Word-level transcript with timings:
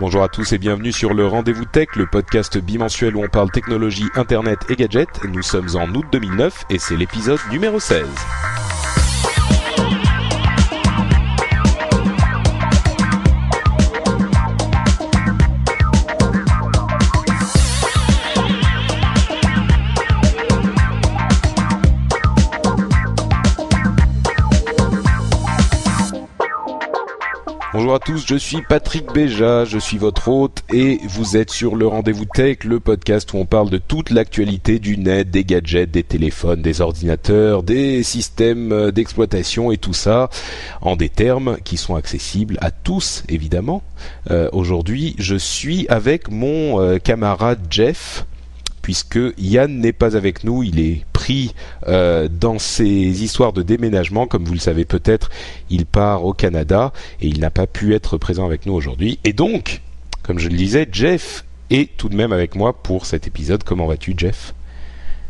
Bonjour 0.00 0.24
à 0.24 0.28
tous 0.28 0.52
et 0.52 0.58
bienvenue 0.58 0.90
sur 0.90 1.14
le 1.14 1.24
Rendez-vous 1.24 1.66
Tech, 1.66 1.86
le 1.94 2.06
podcast 2.06 2.58
bimensuel 2.58 3.14
où 3.14 3.22
on 3.22 3.28
parle 3.28 3.52
technologie, 3.52 4.06
internet 4.16 4.58
et 4.68 4.74
gadgets. 4.74 5.22
Nous 5.24 5.42
sommes 5.42 5.68
en 5.76 5.88
août 5.94 6.04
2009 6.10 6.64
et 6.70 6.80
c'est 6.80 6.96
l'épisode 6.96 7.38
numéro 7.52 7.78
16. 7.78 8.04
Bonjour 27.74 27.96
à 27.96 27.98
tous, 27.98 28.24
je 28.24 28.36
suis 28.36 28.62
Patrick 28.62 29.12
Béja, 29.12 29.64
je 29.64 29.80
suis 29.80 29.98
votre 29.98 30.28
hôte 30.28 30.62
et 30.72 31.00
vous 31.08 31.36
êtes 31.36 31.50
sur 31.50 31.74
le 31.74 31.88
Rendez-vous 31.88 32.24
Tech, 32.24 32.58
le 32.62 32.78
podcast 32.78 33.32
où 33.32 33.38
on 33.38 33.46
parle 33.46 33.68
de 33.68 33.78
toute 33.78 34.10
l'actualité 34.10 34.78
du 34.78 34.96
net, 34.96 35.28
des 35.28 35.42
gadgets, 35.42 35.90
des 35.90 36.04
téléphones, 36.04 36.62
des 36.62 36.80
ordinateurs, 36.80 37.64
des 37.64 38.04
systèmes 38.04 38.92
d'exploitation 38.92 39.72
et 39.72 39.76
tout 39.76 39.92
ça 39.92 40.30
en 40.82 40.94
des 40.94 41.08
termes 41.08 41.56
qui 41.64 41.76
sont 41.76 41.96
accessibles 41.96 42.58
à 42.60 42.70
tous 42.70 43.24
évidemment. 43.28 43.82
Euh, 44.30 44.48
Aujourd'hui, 44.52 45.16
je 45.18 45.34
suis 45.34 45.88
avec 45.88 46.30
mon 46.30 46.80
euh, 46.80 46.98
camarade 46.98 47.58
Jeff 47.70 48.24
puisque 48.84 49.18
Yann 49.38 49.78
n'est 49.78 49.94
pas 49.94 50.14
avec 50.14 50.44
nous, 50.44 50.62
il 50.62 50.78
est 50.78 51.06
pris 51.14 51.54
euh, 51.88 52.28
dans 52.30 52.58
ses 52.58 52.84
histoires 52.84 53.54
de 53.54 53.62
déménagement, 53.62 54.26
comme 54.26 54.44
vous 54.44 54.52
le 54.52 54.58
savez 54.58 54.84
peut-être, 54.84 55.30
il 55.70 55.86
part 55.86 56.26
au 56.26 56.34
Canada 56.34 56.92
et 57.22 57.28
il 57.28 57.40
n'a 57.40 57.48
pas 57.48 57.66
pu 57.66 57.94
être 57.94 58.18
présent 58.18 58.44
avec 58.44 58.66
nous 58.66 58.74
aujourd'hui. 58.74 59.18
Et 59.24 59.32
donc, 59.32 59.80
comme 60.22 60.38
je 60.38 60.50
le 60.50 60.56
disais, 60.56 60.86
Jeff 60.92 61.46
est 61.70 61.96
tout 61.96 62.10
de 62.10 62.14
même 62.14 62.30
avec 62.30 62.56
moi 62.56 62.74
pour 62.74 63.06
cet 63.06 63.26
épisode. 63.26 63.64
Comment 63.64 63.86
vas-tu, 63.86 64.12
Jeff? 64.18 64.52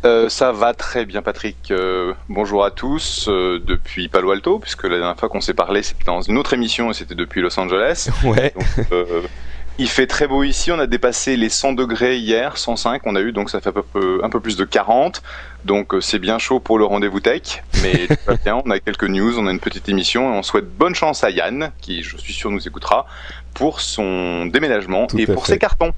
Euh, 0.03 0.27
ça 0.27 0.51
va 0.51 0.73
très 0.73 1.05
bien, 1.05 1.21
Patrick. 1.21 1.71
Euh, 1.71 2.13
bonjour 2.27 2.65
à 2.65 2.71
tous 2.71 3.29
euh, 3.29 3.63
depuis 3.65 4.09
Palo 4.09 4.31
Alto, 4.31 4.59
puisque 4.59 4.83
la 4.83 4.97
dernière 4.97 5.17
fois 5.17 5.29
qu'on 5.29 5.39
s'est 5.39 5.53
parlé, 5.53 5.81
c'était 5.81 6.03
dans 6.03 6.19
une 6.19 6.37
autre 6.37 6.53
émission 6.53 6.91
et 6.91 6.93
c'était 6.93 7.15
depuis 7.15 7.39
Los 7.39 7.57
Angeles. 7.57 8.09
Ouais. 8.25 8.53
Donc, 8.53 9.29
il 9.77 9.89
fait 9.89 10.07
très 10.07 10.27
beau 10.27 10.43
ici. 10.43 10.71
On 10.71 10.79
a 10.79 10.87
dépassé 10.87 11.35
les 11.37 11.49
100 11.49 11.73
degrés 11.73 12.17
hier, 12.17 12.57
105. 12.57 13.01
On 13.05 13.15
a 13.15 13.21
eu 13.21 13.31
donc 13.31 13.49
ça 13.49 13.59
fait 13.59 13.69
un 13.69 13.83
peu, 13.93 14.21
un 14.23 14.29
peu 14.29 14.39
plus 14.39 14.55
de 14.57 14.63
40. 14.63 15.21
Donc 15.65 15.93
euh, 15.93 16.01
c'est 16.01 16.19
bien 16.19 16.37
chaud 16.37 16.59
pour 16.59 16.77
le 16.77 16.85
rendez-vous 16.85 17.19
tech, 17.19 17.63
mais 17.81 18.07
tout 18.07 18.15
va 18.27 18.35
bien. 18.35 18.61
On 18.63 18.69
a 18.69 18.79
quelques 18.79 19.05
news, 19.05 19.37
on 19.39 19.47
a 19.47 19.51
une 19.51 19.59
petite 19.59 19.89
émission 19.89 20.33
et 20.33 20.37
on 20.37 20.43
souhaite 20.43 20.69
bonne 20.69 20.95
chance 20.95 21.23
à 21.23 21.29
Yann, 21.29 21.71
qui 21.81 22.03
je 22.03 22.17
suis 22.17 22.33
sûr 22.33 22.51
nous 22.51 22.67
écoutera, 22.67 23.07
pour 23.55 23.81
son 23.81 24.45
déménagement 24.45 25.07
Tout 25.07 25.17
et 25.17 25.25
pour 25.25 25.47
fait. 25.47 25.53
ses 25.53 25.57
cartons. 25.59 25.91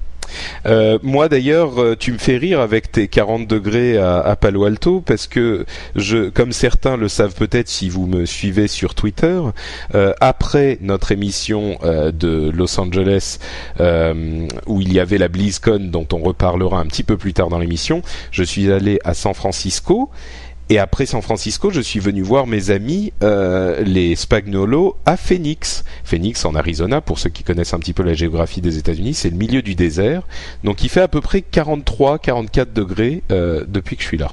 Euh, 0.66 0.98
moi 1.02 1.28
d'ailleurs, 1.28 1.80
euh, 1.80 1.96
tu 1.98 2.12
me 2.12 2.18
fais 2.18 2.36
rire 2.36 2.60
avec 2.60 2.92
tes 2.92 3.08
40 3.08 3.46
degrés 3.46 3.96
à, 3.96 4.18
à 4.20 4.36
Palo 4.36 4.64
Alto 4.64 5.00
parce 5.00 5.26
que 5.26 5.64
je, 5.96 6.28
comme 6.28 6.52
certains 6.52 6.96
le 6.96 7.08
savent 7.08 7.34
peut-être 7.34 7.68
si 7.68 7.88
vous 7.88 8.06
me 8.06 8.26
suivez 8.26 8.68
sur 8.68 8.94
Twitter, 8.94 9.40
euh, 9.94 10.12
après 10.20 10.78
notre 10.82 11.12
émission 11.12 11.78
euh, 11.82 12.12
de 12.12 12.50
Los 12.54 12.78
Angeles 12.78 13.38
euh, 13.80 14.46
où 14.66 14.80
il 14.82 14.92
y 14.92 15.00
avait 15.00 15.18
la 15.18 15.28
BlizzCon 15.28 15.88
dont 15.90 16.06
on 16.12 16.18
reparlera 16.18 16.78
un 16.78 16.86
petit 16.86 17.04
peu 17.04 17.16
plus 17.16 17.32
tard 17.32 17.48
dans 17.48 17.58
l'émission, 17.58 18.02
je 18.30 18.42
suis 18.42 18.70
allé 18.70 18.98
à 19.04 19.14
San 19.14 19.32
Francisco. 19.34 20.10
Et 20.70 20.78
après 20.78 21.06
San 21.06 21.22
Francisco, 21.22 21.70
je 21.70 21.80
suis 21.80 21.98
venu 21.98 22.20
voir 22.20 22.46
mes 22.46 22.68
amis, 22.70 23.12
euh, 23.22 23.80
les 23.82 24.14
Spagnolo, 24.16 24.96
à 25.06 25.16
Phoenix. 25.16 25.82
Phoenix 26.04 26.44
en 26.44 26.54
Arizona, 26.54 27.00
pour 27.00 27.18
ceux 27.18 27.30
qui 27.30 27.42
connaissent 27.42 27.72
un 27.72 27.78
petit 27.78 27.94
peu 27.94 28.02
la 28.02 28.12
géographie 28.12 28.60
des 28.60 28.76
États-Unis, 28.76 29.14
c'est 29.14 29.30
le 29.30 29.36
milieu 29.36 29.62
du 29.62 29.74
désert. 29.74 30.22
Donc 30.64 30.82
il 30.84 30.90
fait 30.90 31.00
à 31.00 31.08
peu 31.08 31.22
près 31.22 31.42
43-44 31.50 32.72
degrés 32.72 33.22
euh, 33.32 33.64
depuis 33.66 33.96
que 33.96 34.02
je 34.02 34.08
suis 34.08 34.18
là. 34.18 34.30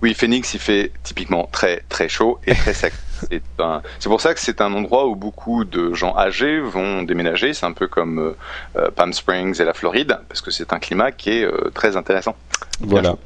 Oui, 0.00 0.14
Phoenix, 0.14 0.54
il 0.54 0.60
fait 0.60 0.92
typiquement 1.02 1.48
très 1.50 1.82
très 1.88 2.08
chaud 2.08 2.38
et 2.46 2.54
très 2.54 2.72
sec. 2.72 2.92
C'est 3.30 3.42
un- 3.58 3.82
pour 4.04 4.20
ça 4.20 4.32
que 4.32 4.38
c'est 4.38 4.60
un 4.60 4.72
endroit 4.72 5.08
où 5.08 5.16
beaucoup 5.16 5.64
de 5.64 5.92
gens 5.92 6.16
âgés 6.16 6.60
vont 6.60 7.02
déménager. 7.02 7.52
C'est 7.52 7.66
un 7.66 7.72
peu 7.72 7.88
comme 7.88 8.20
euh, 8.20 8.36
euh, 8.76 8.90
Palm 8.92 9.12
Springs 9.12 9.60
et 9.60 9.64
la 9.64 9.74
Floride, 9.74 10.20
parce 10.28 10.40
que 10.40 10.52
c'est 10.52 10.72
un 10.72 10.78
climat 10.78 11.10
qui 11.10 11.30
est 11.30 11.42
euh, 11.44 11.72
très 11.74 11.96
intéressant. 11.96 12.36
Voilà. 12.80 13.16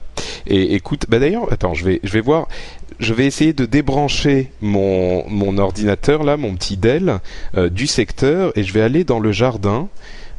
Et 0.46 0.74
écoute, 0.74 1.06
bah 1.08 1.18
d'ailleurs, 1.18 1.52
attends, 1.52 1.74
je 1.74 1.84
vais, 1.84 2.00
je 2.02 2.12
vais 2.12 2.20
voir. 2.20 2.48
Je 2.98 3.14
vais 3.14 3.26
essayer 3.26 3.52
de 3.52 3.64
débrancher 3.64 4.52
mon, 4.60 5.28
mon 5.28 5.58
ordinateur 5.58 6.22
là, 6.22 6.36
mon 6.36 6.54
petit 6.54 6.76
Dell, 6.76 7.18
euh, 7.56 7.68
du 7.68 7.86
secteur, 7.86 8.52
et 8.56 8.62
je 8.62 8.72
vais 8.72 8.82
aller 8.82 9.02
dans 9.02 9.18
le 9.18 9.32
jardin 9.32 9.88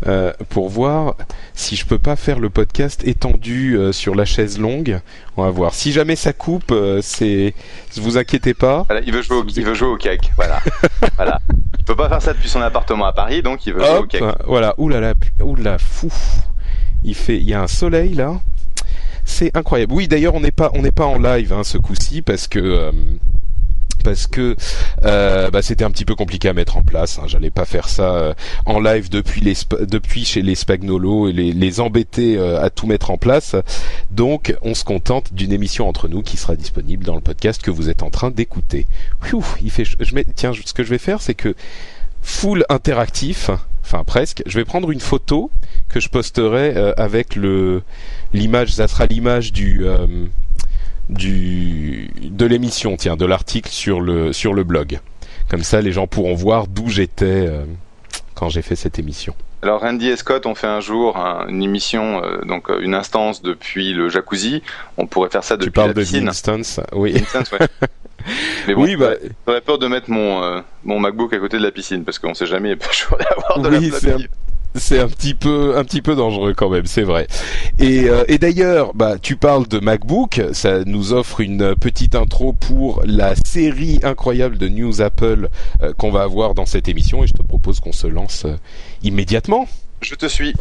euh, 0.07 0.33
pour 0.49 0.67
voir 0.67 1.15
si 1.53 1.77
je 1.77 1.85
peux 1.85 1.97
pas 1.97 2.17
faire 2.17 2.39
le 2.39 2.49
podcast 2.49 3.07
étendu 3.07 3.77
euh, 3.77 3.93
sur 3.93 4.15
la 4.15 4.25
chaise 4.25 4.59
longue. 4.59 4.99
On 5.37 5.43
va 5.43 5.49
voir. 5.49 5.73
Si 5.73 5.93
jamais 5.93 6.17
ça 6.17 6.33
coupe, 6.33 6.71
euh, 6.71 6.99
c'est, 7.01 7.53
vous 7.95 8.17
inquiétez 8.17 8.53
pas. 8.53 8.83
Voilà, 8.89 9.01
il 9.05 9.13
veut 9.13 9.21
jouer 9.21 9.37
au, 9.37 9.45
il 9.45 9.63
veut 9.63 9.73
jouer 9.73 9.87
au 9.87 9.95
cake. 9.95 10.31
Voilà. 10.35 10.59
voilà. 11.15 11.39
Il 11.79 11.85
peut 11.85 11.95
pas 11.95 12.09
faire 12.09 12.21
ça 12.21 12.33
depuis 12.33 12.49
son 12.49 12.61
appartement 12.61 13.05
à 13.05 13.13
Paris, 13.13 13.41
donc 13.43 13.65
il 13.65 13.73
veut 13.73 13.79
jouer 13.79 13.97
au 13.99 14.05
cake. 14.05 14.23
voilà. 14.45 14.73
Ouh 14.77 14.89
là 14.89 14.99
là, 14.99 15.13
ouh 15.41 15.55
là, 15.55 15.77
fou. 15.77 16.11
Il 17.05 17.15
fait, 17.15 17.37
il 17.37 17.43
y 17.43 17.53
a 17.53 17.61
un 17.61 17.67
soleil 17.67 18.13
là. 18.13 18.41
C'est 19.25 19.55
incroyable. 19.55 19.93
Oui, 19.93 20.07
d'ailleurs, 20.07 20.35
on 20.35 20.39
n'est 20.41 20.51
pas, 20.51 20.71
on 20.73 20.81
n'est 20.81 20.91
pas 20.91 21.05
en 21.05 21.17
live 21.19 21.53
hein, 21.53 21.63
ce 21.63 21.77
coup-ci 21.77 22.21
parce 22.21 22.47
que. 22.47 22.59
euh, 22.59 22.91
parce 24.03 24.27
que 24.27 24.57
euh, 25.05 25.49
bah, 25.49 25.61
c'était 25.61 25.85
un 25.85 25.91
petit 25.91 26.03
peu 26.03 26.13
compliqué 26.13 26.49
à 26.49 26.53
mettre 26.53 26.75
en 26.75 26.83
place. 26.83 27.19
Hein. 27.19 27.23
J'allais 27.27 27.51
pas 27.51 27.63
faire 27.63 27.87
ça 27.87 28.15
euh, 28.15 28.33
en 28.65 28.81
live 28.81 29.09
depuis 29.09 29.39
les 29.39 29.53
depuis 29.85 30.25
chez 30.25 30.41
les 30.41 30.55
Spagnolo 30.55 31.29
et 31.29 31.31
les, 31.31 31.53
les 31.53 31.79
embêter 31.79 32.37
euh, 32.37 32.61
à 32.61 32.69
tout 32.69 32.85
mettre 32.85 33.11
en 33.11 33.17
place. 33.17 33.55
Donc 34.11 34.57
on 34.61 34.73
se 34.73 34.83
contente 34.83 35.33
d'une 35.33 35.53
émission 35.53 35.87
entre 35.87 36.09
nous 36.09 36.21
qui 36.21 36.35
sera 36.35 36.57
disponible 36.57 37.05
dans 37.05 37.15
le 37.15 37.21
podcast 37.21 37.61
que 37.61 37.71
vous 37.71 37.89
êtes 37.89 38.03
en 38.03 38.09
train 38.09 38.29
d'écouter. 38.29 38.87
Il 39.63 39.71
fait. 39.71 39.85
Je 39.85 40.15
mets, 40.15 40.25
tiens, 40.35 40.51
ce 40.53 40.73
que 40.73 40.83
je 40.83 40.89
vais 40.89 40.97
faire, 40.97 41.21
c'est 41.21 41.35
que 41.35 41.55
full 42.23 42.65
interactif, 42.69 43.49
enfin 43.83 44.03
presque. 44.03 44.41
Je 44.47 44.57
vais 44.57 44.65
prendre 44.65 44.89
une 44.91 44.99
photo 44.99 45.51
que 45.89 45.99
je 45.99 46.09
posterai 46.09 46.73
euh, 46.75 46.93
avec 46.97 47.35
le 47.35 47.83
l'image. 48.33 48.69
Ça 48.73 48.87
sera 48.87 49.05
l'image 49.05 49.51
du 49.53 49.85
euh, 49.85 50.07
du 51.09 52.09
de 52.21 52.45
l'émission, 52.45 52.95
tiens, 52.97 53.15
de 53.17 53.25
l'article 53.25 53.69
sur 53.69 54.01
le 54.01 54.33
sur 54.33 54.53
le 54.53 54.63
blog. 54.63 54.99
Comme 55.49 55.63
ça, 55.63 55.81
les 55.81 55.91
gens 55.91 56.07
pourront 56.07 56.33
voir 56.35 56.67
d'où 56.67 56.89
j'étais 56.89 57.25
euh, 57.47 57.65
quand 58.33 58.49
j'ai 58.49 58.61
fait 58.61 58.75
cette 58.75 58.97
émission. 58.99 59.35
Alors 59.61 59.79
Randy 59.81 60.09
et 60.09 60.17
Scott 60.17 60.45
ont 60.45 60.55
fait 60.55 60.67
un 60.67 60.79
jour 60.81 61.15
un- 61.17 61.47
une 61.47 61.63
émission, 61.63 62.21
euh, 62.23 62.41
donc 62.45 62.69
une 62.81 62.93
instance 62.95 63.41
depuis 63.41 63.93
le 63.93 64.09
jacuzzi. 64.09 64.61
On 64.97 65.07
pourrait 65.07 65.29
faire 65.29 65.43
ça 65.43 65.55
depuis 65.55 65.67
tu 65.67 65.71
parles 65.71 65.89
la 65.89 65.93
de 65.93 66.01
piscine. 66.01 66.27
Instance, 66.27 66.79
oui. 66.93 67.13
Instance, 67.17 67.51
ouais. 67.51 67.59
Mais 68.67 68.75
bon, 68.75 68.83
oui, 68.83 68.95
bah, 68.95 69.13
j'aurais 69.47 69.61
peur 69.61 69.77
de 69.77 69.87
mettre 69.87 70.09
mon 70.09 70.43
euh, 70.43 70.61
mon 70.83 70.99
MacBook 70.99 71.33
à 71.33 71.39
côté 71.39 71.57
de 71.57 71.63
la 71.63 71.71
piscine 71.71 72.03
parce 72.03 72.19
qu'on 72.19 72.33
sait 72.33 72.45
jamais, 72.45 72.69
y 72.69 73.33
avoir 73.33 73.59
de 73.59 73.69
Oui, 73.69 73.89
la 73.89 74.17
c'est 74.75 74.99
un 74.99 75.07
petit 75.07 75.33
peu 75.33 75.77
un 75.77 75.83
petit 75.83 76.01
peu 76.01 76.15
dangereux 76.15 76.53
quand 76.55 76.69
même, 76.69 76.85
c'est 76.85 77.03
vrai. 77.03 77.27
Et, 77.79 78.09
euh, 78.09 78.23
et 78.27 78.37
d'ailleurs, 78.37 78.93
bah 78.93 79.17
tu 79.21 79.35
parles 79.35 79.67
de 79.67 79.79
MacBook, 79.79 80.41
ça 80.53 80.83
nous 80.85 81.13
offre 81.13 81.41
une 81.41 81.75
petite 81.75 82.15
intro 82.15 82.53
pour 82.53 83.01
la 83.05 83.35
série 83.35 83.99
incroyable 84.03 84.57
de 84.57 84.67
news 84.69 85.01
Apple 85.01 85.49
euh, 85.81 85.93
qu'on 85.93 86.11
va 86.11 86.23
avoir 86.23 86.55
dans 86.55 86.65
cette 86.65 86.87
émission 86.87 87.23
et 87.23 87.27
je 87.27 87.33
te 87.33 87.43
propose 87.43 87.79
qu'on 87.79 87.91
se 87.91 88.07
lance 88.07 88.45
euh, 88.45 88.55
immédiatement. 89.03 89.67
Je 90.01 90.15
te 90.15 90.25
suis. 90.25 90.53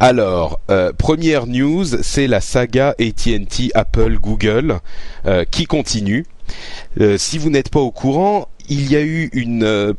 Alors, 0.00 0.58
première 0.96 1.46
news, 1.46 1.84
c'est 1.84 2.26
la 2.26 2.40
saga 2.40 2.94
AT&T, 2.98 3.70
Apple, 3.74 4.16
Google 4.18 4.78
qui 5.50 5.66
continue. 5.66 6.24
Euh, 7.00 7.18
si 7.18 7.38
vous 7.38 7.50
n'êtes 7.50 7.70
pas 7.70 7.80
au 7.80 7.90
courant, 7.90 8.48
il 8.68 8.90
y 8.90 8.96
a 8.96 9.02
eu 9.02 9.30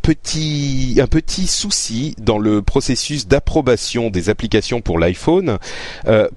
petit, 0.01 0.97
un 0.99 1.07
petit 1.07 1.45
souci 1.45 2.15
dans 2.19 2.39
le 2.39 2.61
processus 2.63 3.27
d'approbation 3.27 4.09
des 4.09 4.29
applications 4.29 4.81
pour 4.81 4.97
l'iPhone, 4.97 5.59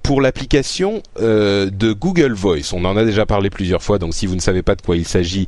pour 0.03 0.21
l'application 0.21 1.01
de 1.19 1.91
Google 1.93 2.33
Voice. 2.33 2.71
On 2.73 2.85
en 2.85 2.95
a 2.97 3.03
déjà 3.03 3.25
parlé 3.25 3.49
plusieurs 3.49 3.81
fois, 3.81 3.97
donc 3.97 4.13
si 4.13 4.27
vous 4.27 4.35
ne 4.35 4.41
savez 4.41 4.61
pas 4.61 4.75
de 4.75 4.83
quoi 4.83 4.95
il 4.95 5.07
s'agit, 5.07 5.47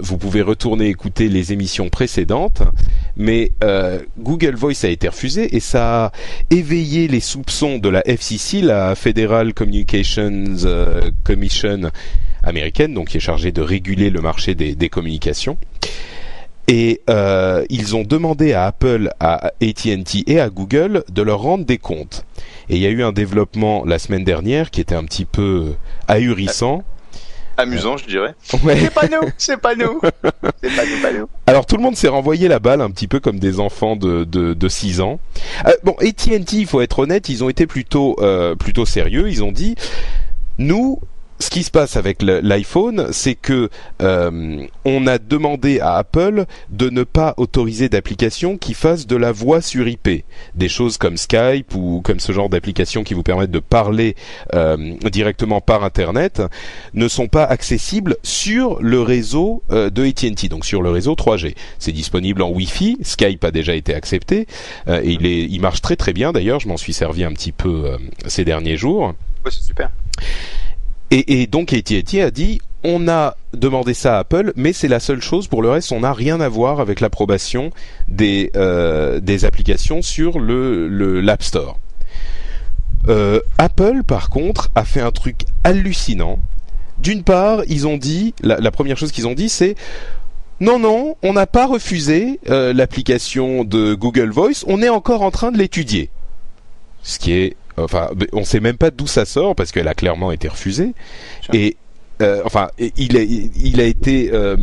vous 0.00 0.18
pouvez 0.18 0.42
retourner 0.42 0.88
écouter 0.88 1.28
les 1.28 1.52
émissions 1.52 1.88
précédentes. 1.88 2.62
Mais 3.16 3.52
Google 4.18 4.56
Voice 4.56 4.82
a 4.82 4.88
été 4.88 5.08
refusé 5.08 5.54
et 5.54 5.60
ça 5.60 6.06
a 6.06 6.12
éveillé 6.50 7.06
les 7.06 7.20
soupçons 7.20 7.78
de 7.78 7.88
la 7.88 8.02
FCC, 8.04 8.62
la 8.62 8.96
Federal 8.96 9.54
Communications 9.54 10.56
Commission 11.22 11.92
américaine, 12.42 12.94
donc 12.94 13.08
qui 13.08 13.16
est 13.16 13.20
chargée 13.20 13.52
de 13.52 13.62
réguler 13.62 14.10
le 14.10 14.20
marché 14.20 14.54
des, 14.54 14.74
des 14.74 14.88
communications. 14.88 15.56
Et 16.72 17.00
euh, 17.10 17.64
ils 17.68 17.96
ont 17.96 18.04
demandé 18.04 18.52
à 18.52 18.66
Apple, 18.66 19.10
à 19.18 19.48
AT&T 19.60 20.22
et 20.28 20.38
à 20.38 20.50
Google 20.50 21.02
de 21.10 21.22
leur 21.22 21.40
rendre 21.40 21.64
des 21.64 21.78
comptes. 21.78 22.24
Et 22.68 22.76
il 22.76 22.80
y 22.80 22.86
a 22.86 22.90
eu 22.90 23.02
un 23.02 23.10
développement 23.10 23.84
la 23.84 23.98
semaine 23.98 24.22
dernière 24.22 24.70
qui 24.70 24.80
était 24.80 24.94
un 24.94 25.02
petit 25.02 25.24
peu 25.24 25.74
ahurissant. 26.06 26.84
Amusant, 27.56 27.96
je 27.96 28.06
dirais. 28.06 28.34
Ouais. 28.62 28.78
C'est 28.78 28.94
pas 28.94 29.08
nous, 29.08 29.28
c'est 29.36 29.56
pas 29.56 29.74
nous, 29.74 30.00
c'est 30.62 30.76
pas 30.76 30.84
nous, 30.86 31.02
pas 31.02 31.12
nous. 31.12 31.28
Alors 31.48 31.66
tout 31.66 31.76
le 31.76 31.82
monde 31.82 31.96
s'est 31.96 32.08
renvoyé 32.08 32.46
la 32.46 32.60
balle 32.60 32.80
un 32.80 32.90
petit 32.92 33.08
peu 33.08 33.18
comme 33.18 33.40
des 33.40 33.58
enfants 33.58 33.96
de 33.96 34.22
de, 34.22 34.54
de 34.54 34.68
6 34.68 35.00
ans. 35.00 35.18
Euh, 35.66 35.72
bon, 35.82 35.96
AT&T, 36.00 36.56
il 36.56 36.66
faut 36.66 36.80
être 36.80 37.00
honnête, 37.00 37.28
ils 37.28 37.42
ont 37.42 37.48
été 37.48 37.66
plutôt 37.66 38.14
euh, 38.20 38.54
plutôt 38.54 38.86
sérieux. 38.86 39.28
Ils 39.28 39.42
ont 39.42 39.50
dit, 39.50 39.74
nous, 40.58 41.00
ce 41.40 41.48
qui 41.48 41.62
se 41.62 41.70
passe 41.70 41.96
avec 41.96 42.22
l'iPhone, 42.22 43.08
c'est 43.12 43.34
que 43.34 43.70
euh, 44.02 44.66
on 44.84 45.06
a 45.06 45.16
demandé 45.18 45.80
à 45.80 45.94
Apple 45.94 46.44
de 46.68 46.90
ne 46.90 47.02
pas 47.02 47.32
autoriser 47.38 47.88
d'applications 47.88 48.58
qui 48.58 48.74
fassent 48.74 49.06
de 49.06 49.16
la 49.16 49.32
voix 49.32 49.62
sur 49.62 49.88
IP, 49.88 50.24
des 50.54 50.68
choses 50.68 50.98
comme 50.98 51.16
Skype 51.16 51.74
ou 51.74 52.02
comme 52.04 52.20
ce 52.20 52.32
genre 52.32 52.50
d'applications 52.50 53.04
qui 53.04 53.14
vous 53.14 53.22
permettent 53.22 53.50
de 53.50 53.58
parler 53.58 54.16
euh, 54.54 54.76
directement 55.10 55.62
par 55.62 55.82
Internet, 55.82 56.42
ne 56.92 57.08
sont 57.08 57.28
pas 57.28 57.44
accessibles 57.44 58.16
sur 58.22 58.80
le 58.82 59.00
réseau 59.00 59.62
euh, 59.70 59.88
de 59.88 60.04
AT&T, 60.04 60.48
donc 60.48 60.66
sur 60.66 60.82
le 60.82 60.90
réseau 60.90 61.14
3G. 61.14 61.54
C'est 61.78 61.92
disponible 61.92 62.42
en 62.42 62.50
Wi-Fi. 62.50 62.98
Skype 63.00 63.42
a 63.44 63.50
déjà 63.50 63.74
été 63.74 63.94
accepté 63.94 64.46
et 64.86 65.10
il 65.10 65.24
est, 65.24 65.46
il 65.46 65.60
marche 65.60 65.80
très 65.80 65.96
très 65.96 66.12
bien. 66.12 66.32
D'ailleurs, 66.32 66.60
je 66.60 66.68
m'en 66.68 66.76
suis 66.76 66.92
servi 66.92 67.24
un 67.24 67.32
petit 67.32 67.52
peu 67.52 67.96
ces 68.26 68.44
derniers 68.44 68.76
jours. 68.76 69.14
Ouais, 69.44 69.50
c'est 69.50 69.62
super. 69.62 69.90
Et, 71.12 71.46
donc 71.48 71.72
AT&T 71.72 72.22
a 72.22 72.30
dit 72.30 72.60
on 72.84 73.08
a 73.08 73.36
demandé 73.52 73.94
ça 73.94 74.16
à 74.16 74.20
Apple, 74.20 74.52
mais 74.56 74.72
c'est 74.72 74.88
la 74.88 75.00
seule 75.00 75.20
chose. 75.20 75.48
Pour 75.48 75.60
le 75.60 75.68
reste, 75.68 75.92
on 75.92 76.00
n'a 76.00 76.12
rien 76.12 76.40
à 76.40 76.48
voir 76.48 76.80
avec 76.80 77.00
l'approbation 77.00 77.70
des 78.08 78.50
euh, 78.56 79.20
applications 79.42 80.02
sur 80.02 80.38
le 80.38 81.20
l'App 81.20 81.42
Store. 81.42 81.78
Euh, 83.08 83.40
Apple, 83.58 84.02
par 84.06 84.30
contre, 84.30 84.70
a 84.74 84.84
fait 84.84 85.00
un 85.00 85.10
truc 85.10 85.42
hallucinant. 85.64 86.38
D'une 86.98 87.22
part, 87.22 87.62
ils 87.68 87.86
ont 87.86 87.96
dit 87.96 88.34
la, 88.42 88.58
la 88.58 88.70
première 88.70 88.96
chose 88.96 89.12
qu'ils 89.12 89.26
ont 89.26 89.34
dit, 89.34 89.48
c'est 89.48 89.74
non, 90.60 90.78
non, 90.78 91.16
on 91.22 91.32
n'a 91.32 91.46
pas 91.46 91.66
refusé 91.66 92.38
euh, 92.50 92.74
l'application 92.74 93.64
de 93.64 93.94
Google 93.94 94.30
Voice. 94.30 94.64
On 94.66 94.82
est 94.82 94.90
encore 94.90 95.22
en 95.22 95.30
train 95.30 95.50
de 95.50 95.56
l'étudier. 95.56 96.10
Ce 97.02 97.18
qui 97.18 97.32
est 97.32 97.56
Enfin, 97.84 98.10
on 98.32 98.44
sait 98.44 98.60
même 98.60 98.76
pas 98.76 98.90
d'où 98.90 99.06
ça 99.06 99.24
sort 99.24 99.54
parce 99.54 99.72
qu'elle 99.72 99.88
a 99.88 99.94
clairement 99.94 100.32
été 100.32 100.48
refusée. 100.48 100.92
Et 101.52 101.76
euh, 102.20 102.42
enfin, 102.44 102.68
il 102.78 103.16
a, 103.16 103.22
il 103.22 103.80
a 103.80 103.84
été 103.84 104.30
euh, 104.32 104.56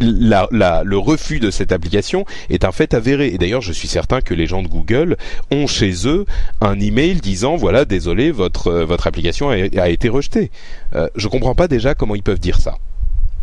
la, 0.00 0.48
la, 0.50 0.82
le 0.84 0.98
refus 0.98 1.40
de 1.40 1.50
cette 1.50 1.72
application 1.72 2.24
est 2.50 2.64
un 2.64 2.72
fait 2.72 2.94
avéré. 2.94 3.28
Et 3.28 3.38
d'ailleurs, 3.38 3.62
je 3.62 3.72
suis 3.72 3.88
certain 3.88 4.20
que 4.20 4.34
les 4.34 4.46
gens 4.46 4.62
de 4.62 4.68
Google 4.68 5.16
ont 5.50 5.66
chez 5.66 6.06
eux 6.06 6.26
un 6.60 6.78
email 6.78 7.14
disant 7.16 7.56
voilà, 7.56 7.84
désolé, 7.84 8.30
votre 8.30 8.68
euh, 8.68 8.84
votre 8.84 9.06
application 9.06 9.50
a, 9.50 9.54
a, 9.80 9.88
été 9.88 10.08
rejetée. 10.08 10.50
Euh, 10.94 11.08
je 11.16 11.28
comprends 11.28 11.54
pas 11.54 11.68
déjà 11.68 11.94
comment 11.94 12.14
ils 12.14 12.22
peuvent 12.22 12.40
dire 12.40 12.60
ça. 12.60 12.76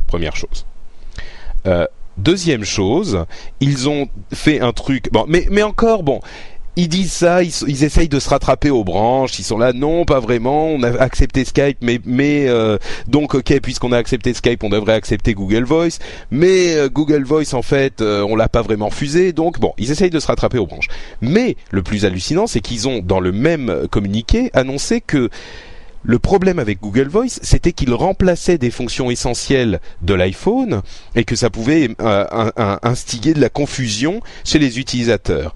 Première 0.07 0.35
chose. 0.35 0.65
Deuxième 2.17 2.63
chose, 2.63 3.25
ils 3.59 3.89
ont 3.89 4.07
fait 4.33 4.61
un 4.61 4.71
truc. 4.71 5.11
Bon, 5.11 5.25
mais 5.27 5.45
mais 5.51 5.61
encore 5.61 6.01
bon 6.01 6.21
ils 6.77 6.87
disent 6.87 7.11
ça, 7.11 7.43
ils, 7.43 7.51
ils, 7.67 7.83
essayent 7.83 8.07
de 8.07 8.19
se 8.19 8.29
rattraper 8.29 8.69
aux 8.69 8.83
branches, 8.83 9.39
ils 9.39 9.43
sont 9.43 9.57
là, 9.57 9.73
non, 9.73 10.05
pas 10.05 10.19
vraiment, 10.19 10.67
on 10.67 10.83
a 10.83 10.89
accepté 11.01 11.43
Skype, 11.43 11.79
mais, 11.81 12.47
euh, 12.47 12.77
donc 13.07 13.33
ok, 13.33 13.59
puisqu'on 13.61 13.91
a 13.91 13.97
accepté 13.97 14.33
Skype, 14.33 14.63
on 14.63 14.69
devrait 14.69 14.93
accepter 14.93 15.33
Google 15.33 15.63
Voice, 15.63 15.97
mais 16.29 16.75
euh, 16.75 16.87
Google 16.87 17.23
Voice 17.23 17.53
en 17.53 17.63
fait, 17.63 17.99
euh, 18.01 18.23
on 18.29 18.35
l'a 18.35 18.47
pas 18.47 18.61
vraiment 18.61 18.91
fusé, 18.91 19.33
donc 19.33 19.59
bon, 19.59 19.73
ils 19.79 19.89
essayent 19.89 20.11
de 20.11 20.19
se 20.19 20.27
rattraper 20.27 20.59
aux 20.59 20.67
branches. 20.67 20.87
Mais 21.19 21.57
le 21.71 21.81
plus 21.81 22.05
hallucinant, 22.05 22.45
c'est 22.45 22.61
qu'ils 22.61 22.87
ont 22.87 22.99
dans 22.99 23.19
le 23.19 23.31
même 23.31 23.87
communiqué 23.89 24.51
annoncé 24.53 25.01
que 25.01 25.29
le 26.07 26.19
problème 26.19 26.57
avec 26.57 26.79
Google 26.79 27.09
Voice, 27.09 27.37
c'était 27.41 27.73
qu'il 27.73 27.93
remplaçait 27.93 28.57
des 28.57 28.71
fonctions 28.71 29.11
essentielles 29.11 29.81
de 30.01 30.13
l'iPhone 30.13 30.81
et 31.15 31.25
que 31.25 31.35
ça 31.35 31.49
pouvait 31.49 31.89
euh, 32.01 32.23
de 32.53 33.41
la 33.41 33.49
confusion 33.49 34.21
chez 34.45 34.57
les 34.57 34.79
utilisateurs. 34.79 35.53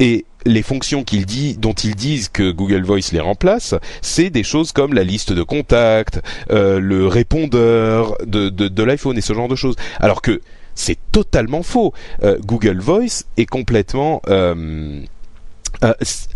Et 0.00 0.26
les 0.44 0.62
fonctions 0.62 1.04
qu'il 1.04 1.24
dit, 1.24 1.56
dont 1.56 1.72
ils 1.72 1.94
disent 1.94 2.28
que 2.28 2.50
Google 2.50 2.82
Voice 2.82 3.12
les 3.12 3.20
remplace, 3.20 3.76
c'est 4.00 4.28
des 4.28 4.42
choses 4.42 4.72
comme 4.72 4.92
la 4.92 5.04
liste 5.04 5.32
de 5.32 5.44
contacts, 5.44 6.20
euh, 6.50 6.80
le 6.80 7.06
répondeur 7.06 8.16
de, 8.26 8.48
de, 8.48 8.66
de 8.66 8.82
l'iPhone 8.82 9.16
et 9.16 9.20
ce 9.20 9.34
genre 9.34 9.46
de 9.46 9.54
choses. 9.54 9.76
Alors 10.00 10.20
que 10.20 10.40
c'est 10.74 10.98
totalement 11.12 11.62
faux. 11.62 11.92
Euh, 12.22 12.38
Google 12.44 12.80
Voice 12.80 13.24
est 13.36 13.46
complètement 13.46 14.22
euh, 14.28 15.00
euh, 15.84 15.94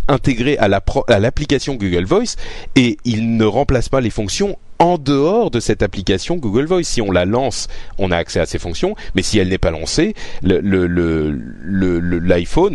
intégré 0.08 0.58
à 0.58 0.68
l'application 0.68 1.74
la 1.74 1.78
Google 1.78 2.04
Voice 2.04 2.36
et 2.74 2.98
il 3.04 3.36
ne 3.36 3.44
remplace 3.44 3.88
pas 3.88 4.00
les 4.00 4.10
fonctions 4.10 4.58
en 4.78 4.98
dehors 4.98 5.50
de 5.50 5.60
cette 5.60 5.82
application 5.82 6.36
Google 6.36 6.66
Voice. 6.66 6.84
Si 6.84 7.00
on 7.00 7.10
la 7.10 7.24
lance, 7.24 7.68
on 7.98 8.10
a 8.10 8.16
accès 8.16 8.40
à 8.40 8.46
ces 8.46 8.58
fonctions, 8.58 8.94
mais 9.14 9.22
si 9.22 9.38
elle 9.38 9.48
n'est 9.48 9.58
pas 9.58 9.70
lancée, 9.70 10.14
l'iPhone 10.42 11.46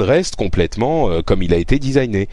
reste 0.01 0.35
complètement 0.35 1.09
euh, 1.09 1.21
comme 1.21 1.43
il 1.43 1.53
a 1.53 1.57
été 1.57 1.79
designé. 1.79 2.27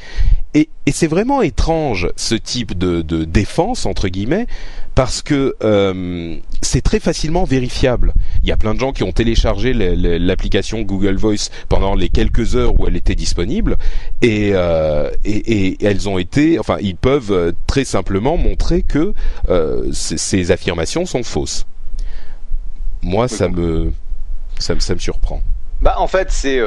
Et, 0.54 0.70
et 0.86 0.92
c'est 0.92 1.06
vraiment 1.06 1.42
étrange 1.42 2.08
ce 2.16 2.34
type 2.34 2.76
de, 2.76 3.02
de, 3.02 3.24
défense 3.24 3.84
entre 3.84 4.08
guillemets 4.08 4.46
parce 4.94 5.20
que 5.20 5.54
euh, 5.62 6.36
c'est 6.62 6.80
très 6.80 7.00
facilement 7.00 7.44
vérifiable. 7.44 8.14
Il 8.42 8.48
y 8.48 8.52
a 8.52 8.56
plein 8.56 8.72
de 8.74 8.80
gens 8.80 8.92
qui 8.92 9.02
ont 9.02 9.12
téléchargé 9.12 9.74
l'application 9.74 10.80
Google 10.80 11.16
Voice 11.16 11.50
pendant 11.68 11.94
les 11.94 12.08
quelques 12.08 12.56
heures 12.56 12.80
où 12.80 12.86
elle 12.86 12.96
était 12.96 13.14
disponible 13.14 13.76
et, 14.22 14.52
euh, 14.54 15.10
et, 15.24 15.72
et, 15.72 15.84
elles 15.84 16.08
ont 16.08 16.16
été, 16.16 16.58
enfin, 16.58 16.78
ils 16.80 16.96
peuvent 16.96 17.30
euh, 17.30 17.52
très 17.66 17.84
simplement 17.84 18.38
montrer 18.38 18.82
que 18.82 19.12
euh, 19.50 19.92
ces 19.92 20.50
affirmations 20.50 21.04
sont 21.04 21.22
fausses. 21.22 21.66
Moi, 23.02 23.28
ça 23.28 23.48
me, 23.48 23.92
ça, 24.58 24.74
ça 24.80 24.94
me 24.94 24.98
surprend. 24.98 25.42
Bah, 25.82 25.96
en 25.98 26.08
fait, 26.08 26.32
c'est 26.32 26.58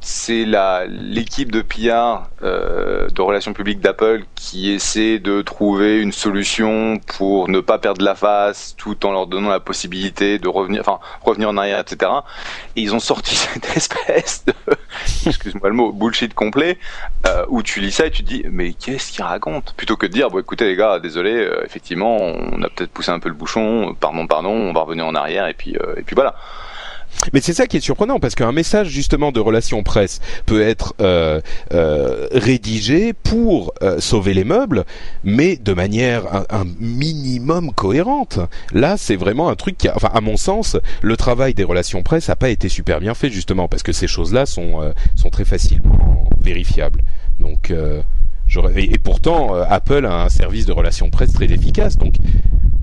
c'est 0.00 0.46
la 0.46 0.86
l'équipe 0.86 1.52
de 1.52 1.60
PR 1.60 2.28
euh, 2.42 3.08
de 3.10 3.22
relations 3.22 3.52
publiques 3.52 3.80
d'Apple 3.80 4.24
qui 4.34 4.70
essaie 4.70 5.18
de 5.18 5.42
trouver 5.42 6.00
une 6.00 6.12
solution 6.12 6.98
pour 7.18 7.48
ne 7.48 7.60
pas 7.60 7.78
perdre 7.78 8.02
la 8.02 8.14
face 8.14 8.74
tout 8.78 9.04
en 9.04 9.12
leur 9.12 9.26
donnant 9.26 9.50
la 9.50 9.60
possibilité 9.60 10.38
de 10.38 10.48
revenir 10.48 10.80
enfin 10.80 11.00
revenir 11.22 11.50
en 11.50 11.56
arrière 11.58 11.78
etc 11.78 12.10
et 12.76 12.80
ils 12.80 12.94
ont 12.94 13.00
sorti 13.00 13.34
cette 13.36 13.76
espèce 13.76 14.44
de 14.46 14.54
excuse-moi 15.26 15.68
le 15.68 15.74
mot 15.74 15.92
bullshit 15.92 16.32
complet 16.32 16.78
euh, 17.26 17.44
où 17.48 17.62
tu 17.62 17.80
lis 17.80 17.92
ça 17.92 18.06
et 18.06 18.10
tu 18.10 18.24
te 18.24 18.28
dis 18.28 18.44
mais 18.50 18.72
qu'est-ce 18.72 19.12
qu'il 19.12 19.24
raconte? 19.24 19.74
Plutôt 19.74 19.96
que 19.96 20.06
de 20.06 20.12
dire 20.12 20.30
bon 20.30 20.38
écoutez 20.38 20.64
les 20.64 20.76
gars 20.76 20.98
désolé 20.98 21.32
euh, 21.32 21.62
effectivement 21.64 22.16
on 22.16 22.62
a 22.62 22.70
peut-être 22.70 22.90
poussé 22.90 23.10
un 23.10 23.18
peu 23.18 23.28
le 23.28 23.34
bouchon 23.34 23.94
pardon 24.00 24.26
pardon 24.26 24.50
on 24.50 24.72
va 24.72 24.80
revenir 24.80 25.04
en 25.06 25.14
arrière 25.14 25.46
et 25.46 25.54
puis 25.54 25.76
euh, 25.76 25.94
et 25.96 26.02
puis 26.02 26.14
voilà 26.14 26.36
mais 27.32 27.40
c'est 27.40 27.52
ça 27.52 27.66
qui 27.66 27.76
est 27.76 27.80
surprenant 27.80 28.18
parce 28.18 28.34
qu'un 28.34 28.52
message 28.52 28.88
justement 28.88 29.32
de 29.32 29.40
relation 29.40 29.82
presse 29.82 30.20
peut 30.46 30.62
être 30.62 30.94
euh, 31.00 31.40
euh, 31.72 32.28
rédigé 32.32 33.12
pour 33.12 33.72
euh, 33.82 34.00
sauver 34.00 34.34
les 34.34 34.44
meubles, 34.44 34.84
mais 35.24 35.56
de 35.56 35.72
manière 35.72 36.34
un, 36.34 36.44
un 36.50 36.64
minimum 36.78 37.72
cohérente. 37.72 38.38
Là, 38.72 38.96
c'est 38.96 39.16
vraiment 39.16 39.48
un 39.48 39.56
truc 39.56 39.76
qui, 39.76 39.88
a, 39.88 39.96
enfin, 39.96 40.10
à 40.12 40.20
mon 40.20 40.36
sens, 40.36 40.76
le 41.02 41.16
travail 41.16 41.54
des 41.54 41.64
relations 41.64 42.02
presse 42.02 42.28
n'a 42.28 42.36
pas 42.36 42.50
été 42.50 42.68
super 42.68 43.00
bien 43.00 43.14
fait 43.14 43.30
justement 43.30 43.68
parce 43.68 43.82
que 43.82 43.92
ces 43.92 44.06
choses-là 44.06 44.46
sont 44.46 44.82
euh, 44.82 44.92
sont 45.16 45.30
très 45.30 45.44
facilement 45.44 46.28
vérifiables. 46.40 47.02
Donc 47.38 47.70
euh, 47.70 48.02
et, 48.74 48.94
et, 48.94 48.98
pourtant, 48.98 49.54
euh, 49.54 49.64
Apple 49.68 50.06
a 50.06 50.24
un 50.24 50.28
service 50.28 50.66
de 50.66 50.72
relations 50.72 51.10
presse 51.10 51.32
très 51.32 51.46
efficace, 51.46 51.96
donc 51.96 52.14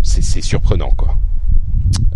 c'est 0.01 0.41
surprenant 0.41 0.91
quoi. 0.91 1.17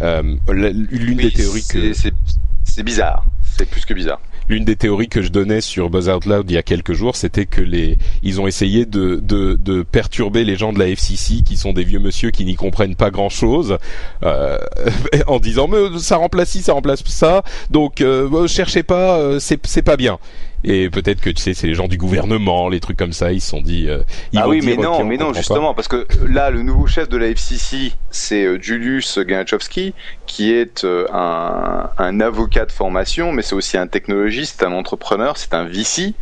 Euh, 0.01 0.21
L'une 0.51 1.17
oui, 1.17 1.23
des 1.25 1.31
théories 1.31 1.63
que 1.63 1.93
c'est 1.93 2.83
bizarre, 2.83 3.25
c'est 3.57 3.69
plus 3.69 3.85
que 3.85 3.93
bizarre. 3.93 4.19
l'une 4.49 4.65
des 4.65 4.75
théories 4.75 5.07
que 5.09 5.21
je 5.21 5.29
donnais 5.29 5.61
sur 5.61 5.89
Buzz 5.89 6.09
Out 6.09 6.25
Loud 6.25 6.49
il 6.49 6.53
y 6.53 6.57
a 6.57 6.63
quelques 6.63 6.93
jours, 6.93 7.15
c'était 7.15 7.45
que 7.45 7.61
les 7.61 7.97
ils 8.23 8.39
ont 8.41 8.47
essayé 8.47 8.85
de, 8.85 9.17
de, 9.21 9.55
de 9.55 9.83
perturber 9.83 10.43
les 10.43 10.55
gens 10.55 10.73
de 10.73 10.79
la 10.79 10.87
FCC 10.87 11.41
qui 11.43 11.57
sont 11.57 11.73
des 11.73 11.83
vieux 11.83 11.99
monsieur 11.99 12.31
qui 12.31 12.45
n'y 12.45 12.55
comprennent 12.55 12.95
pas 12.95 13.11
grand 13.11 13.29
chose 13.29 13.77
euh, 14.23 14.57
en 15.27 15.39
disant 15.39 15.67
mais 15.67 15.99
ça 15.99 16.17
remplace 16.17 16.49
ci, 16.49 16.61
ça 16.61 16.73
remplace 16.73 17.03
ça, 17.05 17.43
donc 17.69 18.01
euh, 18.01 18.47
cherchez 18.47 18.83
pas, 18.83 19.17
euh, 19.19 19.39
c'est 19.39 19.59
c'est 19.67 19.83
pas 19.83 19.97
bien. 19.97 20.17
Et 20.63 20.89
peut-être 20.89 21.21
que 21.21 21.29
tu 21.29 21.41
sais, 21.41 21.53
c'est 21.53 21.67
les 21.67 21.73
gens 21.73 21.87
du 21.87 21.97
gouvernement, 21.97 22.69
les 22.69 22.79
trucs 22.79 22.97
comme 22.97 23.13
ça, 23.13 23.31
ils 23.31 23.41
se 23.41 23.49
sont 23.49 23.61
dit. 23.61 23.89
Euh, 23.89 24.03
ils 24.31 24.39
ah 24.39 24.47
oui, 24.47 24.61
mais 24.63 24.77
non, 24.77 24.99
on 24.99 25.05
mais 25.05 25.17
non, 25.17 25.33
justement, 25.33 25.73
parce 25.73 25.87
que 25.87 26.07
là, 26.27 26.51
le 26.51 26.61
nouveau 26.61 26.85
chef 26.87 27.09
de 27.09 27.17
la 27.17 27.27
FCC, 27.27 27.93
c'est 28.11 28.45
euh, 28.45 28.59
Julius 28.61 29.17
Ganachowski, 29.19 29.93
qui 30.27 30.51
est 30.53 30.83
euh, 30.83 31.07
un, 31.11 31.89
un 31.97 32.19
avocat 32.21 32.65
de 32.65 32.71
formation, 32.71 33.31
mais 33.31 33.41
c'est 33.41 33.55
aussi 33.55 33.77
un 33.77 33.87
technologiste, 33.87 34.63
un 34.63 34.73
entrepreneur, 34.73 35.37
c'est 35.37 35.53
un 35.53 35.65
VC. 35.65 36.13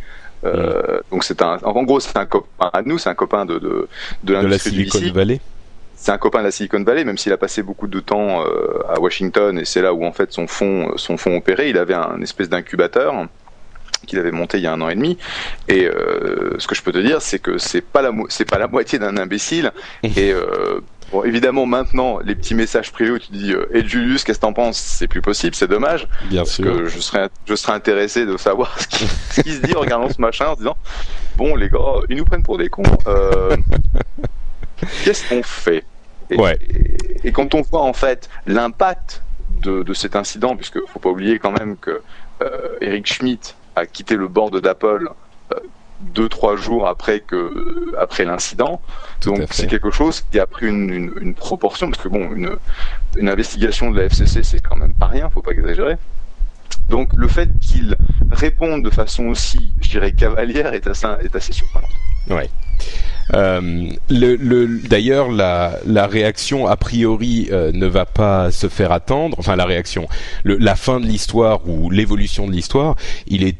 Euh, 0.44 1.00
Donc 1.10 1.24
c'est 1.24 1.42
un, 1.42 1.58
en 1.62 1.82
gros, 1.82 2.00
c'est 2.00 2.16
un 2.16 2.24
copain 2.24 2.70
à 2.72 2.82
nous, 2.82 2.96
c'est 2.98 3.10
un 3.10 3.14
copain 3.14 3.44
de 3.44 3.58
de, 3.58 3.88
de 4.24 4.34
de 4.34 4.46
la 4.46 4.56
du 4.56 4.58
Silicon. 4.58 4.98
Valley. 5.12 5.40
C'est 5.96 6.12
un 6.12 6.18
copain 6.18 6.38
de 6.38 6.44
la 6.44 6.50
Silicon 6.50 6.82
Valley, 6.82 7.04
même 7.04 7.18
s'il 7.18 7.30
a 7.32 7.36
passé 7.36 7.62
beaucoup 7.62 7.86
de 7.86 8.00
temps 8.00 8.42
euh, 8.46 8.78
à 8.88 8.98
Washington 8.98 9.58
et 9.58 9.66
c'est 9.66 9.82
là 9.82 9.92
où 9.92 10.02
en 10.06 10.12
fait 10.12 10.32
son 10.32 10.46
fonds 10.46 10.92
son 10.96 11.18
fonds 11.18 11.36
opérait. 11.36 11.68
Il 11.68 11.76
avait 11.76 11.92
un 11.92 12.22
espèce 12.22 12.48
d'incubateur 12.48 13.26
qu'il 14.06 14.18
avait 14.18 14.30
monté 14.32 14.58
il 14.58 14.64
y 14.64 14.66
a 14.66 14.72
un 14.72 14.80
an 14.80 14.88
et 14.88 14.94
demi. 14.94 15.18
Et 15.68 15.84
euh, 15.86 16.54
ce 16.58 16.66
que 16.66 16.74
je 16.74 16.82
peux 16.82 16.92
te 16.92 16.98
dire, 16.98 17.20
c'est 17.22 17.38
que 17.38 17.58
c'est 17.58 17.80
pas 17.80 18.02
la 18.02 18.12
c'est 18.28 18.44
pas 18.48 18.58
la 18.58 18.66
moitié 18.68 18.98
d'un 18.98 19.16
imbécile. 19.16 19.72
et 20.02 20.32
euh, 20.32 20.80
bon, 21.12 21.24
évidemment 21.24 21.66
maintenant 21.66 22.18
les 22.24 22.34
petits 22.34 22.54
messages 22.54 22.92
privés 22.92 23.10
où 23.10 23.18
tu 23.18 23.32
dis 23.32 23.52
euh, 23.52 23.66
et 23.72 23.86
Julius, 23.86 24.24
qu'est-ce 24.24 24.38
que 24.38 24.42
t'en 24.46 24.52
penses? 24.52 24.78
C'est 24.78 25.08
plus 25.08 25.22
possible, 25.22 25.54
c'est 25.54 25.68
dommage. 25.68 26.08
Bien 26.26 26.40
Parce 26.42 26.52
sûr. 26.54 26.64
que 26.64 26.86
je 26.86 26.98
serais 27.00 27.28
je 27.46 27.54
serais 27.54 27.72
intéressé 27.74 28.26
de 28.26 28.36
savoir 28.36 28.78
ce 28.80 28.86
qui, 28.86 29.06
ce 29.06 29.40
qui 29.42 29.52
se 29.54 29.60
dit 29.62 29.74
en 29.74 29.80
regardant 29.80 30.08
ce 30.08 30.20
machin 30.20 30.46
en 30.48 30.52
se 30.54 30.58
disant 30.58 30.76
bon 31.36 31.56
les 31.56 31.68
gars, 31.68 31.78
ils 32.08 32.16
nous 32.16 32.24
prennent 32.24 32.42
pour 32.42 32.58
des 32.58 32.68
cons. 32.68 32.82
Euh, 33.06 33.56
Qu'est-ce 35.04 35.28
qu'on 35.28 35.42
fait? 35.42 35.84
Et, 36.30 36.36
Ouais. 36.36 36.56
et, 36.60 37.28
et 37.28 37.32
quand 37.32 37.54
on 37.54 37.60
voit 37.62 37.82
en 37.82 37.92
fait 37.92 38.28
l'impact 38.46 39.22
de, 39.62 39.82
de 39.82 39.94
cet 39.94 40.16
incident, 40.16 40.56
puisque 40.56 40.78
faut 40.86 40.98
pas 41.00 41.10
oublier 41.10 41.38
quand 41.38 41.50
même 41.52 41.76
que 41.76 42.00
Eric 42.80 43.06
Schmidt 43.12 43.54
a 43.76 43.86
quitté 43.86 44.16
le 44.16 44.28
board 44.28 44.60
d'Apple 44.60 45.10
euh, 45.52 45.56
deux 46.00 46.28
trois 46.28 46.56
jours 46.56 46.88
après 46.88 47.20
que 47.20 47.94
après 47.98 48.24
l'incident, 48.24 48.80
donc 49.22 49.42
c'est 49.50 49.66
quelque 49.66 49.90
chose 49.90 50.22
qui 50.30 50.40
a 50.40 50.46
pris 50.46 50.66
une, 50.66 50.90
une, 50.90 51.12
une 51.20 51.34
proportion 51.34 51.90
parce 51.90 52.02
que 52.02 52.08
bon 52.08 52.32
une 52.32 52.56
une 53.16 53.28
investigation 53.28 53.90
de 53.90 53.98
la 53.98 54.04
FCC 54.04 54.42
c'est 54.42 54.60
quand 54.60 54.76
même 54.76 54.94
pas 54.94 55.06
rien, 55.06 55.28
faut 55.30 55.42
pas 55.42 55.52
exagérer. 55.52 55.96
Donc 56.88 57.12
le 57.14 57.28
fait 57.28 57.48
qu'il 57.60 57.96
réponde 58.30 58.82
de 58.82 58.90
façon 58.90 59.26
aussi, 59.26 59.72
je 59.80 59.90
dirais, 59.90 60.12
cavalière 60.12 60.72
est 60.74 60.86
assez, 60.86 61.06
est 61.22 61.34
assez 61.36 61.52
surprenant. 61.52 61.88
Euh, 63.34 63.88
le, 64.08 64.36
le, 64.36 64.66
D'ailleurs, 64.88 65.30
la, 65.30 66.06
réaction 66.06 66.66
a 66.66 66.76
priori 66.76 67.48
euh, 67.52 67.70
ne 67.72 67.86
va 67.86 68.06
pas 68.06 68.50
se 68.50 68.68
faire 68.68 68.92
attendre. 68.92 69.36
Enfin, 69.38 69.56
la 69.56 69.64
réaction, 69.64 70.08
la 70.44 70.76
fin 70.76 71.00
de 71.00 71.06
l'histoire 71.06 71.68
ou 71.68 71.90
l'évolution 71.90 72.46
de 72.46 72.52
l'histoire, 72.52 72.96
il 73.26 73.44
est 73.44 73.56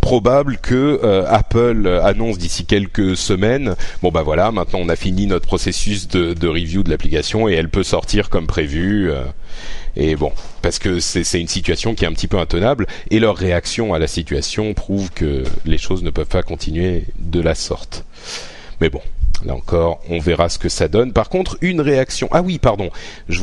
probable 0.00 0.58
que 0.58 1.00
euh, 1.02 1.24
Apple 1.28 2.00
annonce 2.02 2.38
d'ici 2.38 2.64
quelques 2.64 3.16
semaines. 3.16 3.76
Bon 4.02 4.10
bah 4.10 4.22
voilà, 4.22 4.50
maintenant 4.50 4.80
on 4.82 4.88
a 4.88 4.96
fini 4.96 5.26
notre 5.26 5.46
processus 5.46 6.08
de, 6.08 6.32
de 6.32 6.48
review 6.48 6.82
de 6.82 6.90
l'application 6.90 7.48
et 7.48 7.52
elle 7.52 7.68
peut 7.68 7.82
sortir 7.82 8.30
comme 8.30 8.46
prévu. 8.46 9.10
et 9.96 10.16
bon, 10.16 10.32
parce 10.62 10.78
que 10.78 11.00
c'est 11.00 11.40
une 11.40 11.48
situation 11.48 11.94
qui 11.94 12.04
est 12.04 12.08
un 12.08 12.12
petit 12.12 12.28
peu 12.28 12.38
intenable 12.38 12.86
et 13.10 13.20
leur 13.20 13.36
réaction 13.36 13.94
à 13.94 13.98
la 13.98 14.06
situation 14.06 14.72
prouve 14.74 15.10
que 15.10 15.44
les 15.66 15.78
choses 15.78 16.02
ne 16.02 16.10
peuvent 16.10 16.26
pas 16.26 16.42
continuer 16.42 17.04
de 17.18 17.40
la 17.40 17.54
sorte. 17.54 18.04
Mais 18.80 18.90
bon, 18.90 19.00
là 19.44 19.54
encore, 19.54 20.00
on 20.08 20.18
verra 20.18 20.48
ce 20.48 20.58
que 20.58 20.68
ça 20.68 20.88
donne. 20.88 21.12
Par 21.12 21.28
contre, 21.28 21.58
une 21.60 21.80
réaction. 21.80 22.28
Ah 22.32 22.42
oui, 22.42 22.58
pardon. 22.58 22.90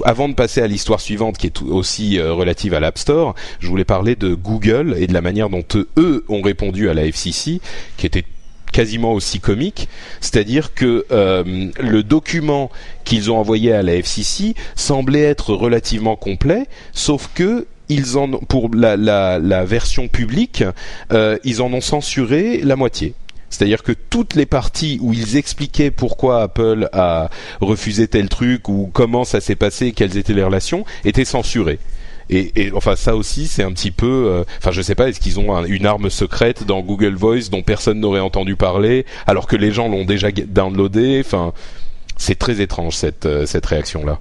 Avant 0.04 0.30
de 0.30 0.34
passer 0.34 0.62
à 0.62 0.68
l'histoire 0.68 1.00
suivante, 1.00 1.38
qui 1.38 1.48
est 1.48 1.62
aussi 1.62 2.20
euh, 2.20 2.34
relative 2.34 2.74
à 2.74 2.80
l'App 2.80 2.98
Store, 2.98 3.36
je 3.60 3.68
voulais 3.68 3.86
parler 3.86 4.16
de 4.16 4.34
Google 4.34 4.96
et 4.98 5.08
de 5.08 5.14
la 5.14 5.22
manière 5.22 5.50
dont 5.50 5.64
eux, 5.98 6.26
ont 6.30 6.42
répondu 6.42 6.90
à 6.90 6.94
la 6.94 7.06
FCC, 7.06 7.60
qui 7.98 8.06
était 8.06 8.26
quasiment 8.72 9.14
aussi 9.14 9.40
comique, 9.40 9.88
c'est-à-dire 10.20 10.74
que 10.74 11.06
euh, 11.12 11.70
le 11.80 12.04
document 12.04 12.70
qu'ils 13.06 13.32
ont 13.32 13.38
envoyé 13.38 13.72
à 13.72 13.82
la 13.82 13.96
FCC 13.96 14.54
semblait 14.76 15.22
être 15.22 15.54
relativement 15.54 16.18
complet, 16.18 16.66
sauf 16.92 17.30
que 17.34 17.68
ils 17.88 18.18
pour 18.50 18.70
la 18.74 19.64
version 19.64 20.08
publique, 20.10 20.64
euh, 21.14 21.38
ils 21.46 21.62
en 21.62 21.72
ont 21.72 21.82
censuré 21.82 22.60
la 22.64 22.76
moitié. 22.76 23.14
C'est-à-dire 23.50 23.84
que 23.84 23.92
toutes 23.94 24.36
les 24.36 24.46
parties 24.46 24.98
où 25.02 25.14
ils 25.14 25.38
expliquaient 25.38 25.92
pourquoi 25.92 26.42
Apple 26.42 26.90
a 26.92 27.30
refusé 27.62 28.08
tel 28.08 28.28
truc 28.28 28.68
ou 28.68 28.90
comment 28.92 29.24
ça 29.24 29.40
s'est 29.40 29.56
passé, 29.56 29.92
quelles 29.94 30.18
étaient 30.18 30.34
les 30.34 30.44
relations, 30.44 30.84
étaient 31.06 31.26
censurées. 31.26 31.80
Et, 32.32 32.52
et 32.60 32.72
enfin 32.74 32.96
ça 32.96 33.16
aussi 33.16 33.46
c'est 33.48 33.62
un 33.62 33.72
petit 33.72 33.92
peu, 33.92 34.08
euh, 34.28 34.44
enfin 34.58 34.72
je 34.72 34.82
sais 34.82 34.96
pas, 34.96 35.10
est-ce 35.10 35.20
qu'ils 35.20 35.40
ont 35.40 35.56
un- 35.56 35.64
une 35.66 35.86
arme 35.86 36.10
secrète 36.10 36.66
dans 36.66 36.82
Google 36.82 37.14
Voice 37.14 37.50
dont 37.52 37.62
personne 37.62 38.00
n'aurait 38.00 38.20
entendu 38.20 38.56
parler, 38.56 39.06
alors 39.28 39.46
que 39.46 39.56
les 39.56 39.72
gens 39.72 39.88
l'ont 39.88 40.06
déjà 40.06 40.32
downloadé? 40.32 41.22
Enfin, 41.24 41.54
c'est 42.18 42.34
très 42.40 42.62
étrange 42.62 42.96
cette 42.96 43.28
euh, 43.28 43.46
cette 43.46 43.66
réaction 43.68 44.04
là. 44.04 44.20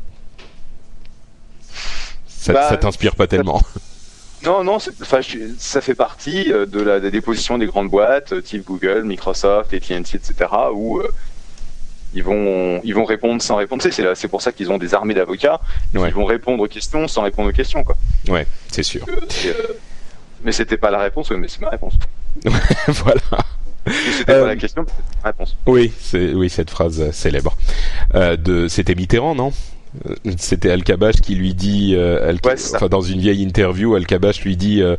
Ça, 2.29 2.53
Bah, 2.53 2.69
ça 2.69 2.77
t'inspire 2.77 3.15
pas 3.17 3.27
tellement. 3.27 3.63
Non, 4.45 4.63
non, 4.65 4.79
je- 4.79 4.91
ça 5.59 5.81
fait 5.81 5.95
partie 5.95 6.53
euh, 6.53 6.67
de 6.67 6.81
la, 6.81 7.01
des 7.01 7.11
dépositions 7.11 7.57
des 7.59 7.67
grandes 7.67 7.89
boîtes, 7.91 8.33
euh, 8.33 8.41
type 8.43 8.65
Google, 8.65 9.03
Microsoft, 9.05 9.73
AT&T, 9.73 9.95
etc., 10.17 10.35
où 10.73 10.99
euh, 10.99 11.09
ils 12.15 12.23
vont 12.23 12.81
ils 12.85 12.95
vont 12.95 13.05
répondre 13.05 13.41
sans 13.43 13.57
répondre. 13.57 13.83
C'est 13.83 14.29
pour 14.29 14.43
ça 14.43 14.53
qu'ils 14.53 14.71
ont 14.71 14.79
des 14.79 14.95
armées 14.95 15.15
d'avocats. 15.15 15.61
Ouais. 15.95 16.09
Ils 16.09 16.15
vont 16.15 16.25
répondre 16.27 16.63
aux 16.63 16.69
questions 16.69 17.09
sans 17.09 17.23
répondre 17.23 17.49
aux 17.49 17.53
questions, 17.53 17.83
quoi. 17.85 17.97
Ouais, 18.29 18.47
c'est 18.71 18.83
sûr. 18.83 19.05
Euh, 19.09 19.53
mais 20.45 20.53
c'était 20.53 20.77
pas 20.77 20.91
la 20.91 20.99
réponse, 20.99 21.31
oui, 21.31 21.37
mais 21.39 21.49
c'est 21.49 21.61
ma 21.61 21.71
réponse. 21.71 21.95
voilà. 22.89 23.21
C'était 24.19 24.33
Euh, 24.33 24.41
pas 24.43 24.47
la 24.49 24.57
question, 24.57 24.83
mais 24.83 24.89
c'était 24.97 25.19
ma 25.23 25.29
réponse. 25.31 25.57
Oui, 25.67 25.93
c'est 26.01 26.33
oui 26.35 26.49
cette 26.51 26.71
phrase 26.71 27.11
célèbre. 27.13 27.57
De 28.15 28.69
c'était 28.69 28.95
Mitterrand, 28.95 29.35
non? 29.35 29.53
Euh, 30.09 30.15
C'était 30.39 30.71
Al-Kabash 30.71 31.17
qui 31.17 31.35
lui 31.35 31.55
dit, 31.55 31.95
euh, 31.95 32.29
Al- 32.29 32.39
Ouais, 32.45 32.55
enfin 32.75 32.89
dans 32.89 33.01
une 33.01 33.21
vieille 33.21 33.43
interview, 33.43 33.95
Al-Kabash 33.95 34.43
lui 34.45 34.57
dit, 34.57 34.83
euh, 34.83 34.97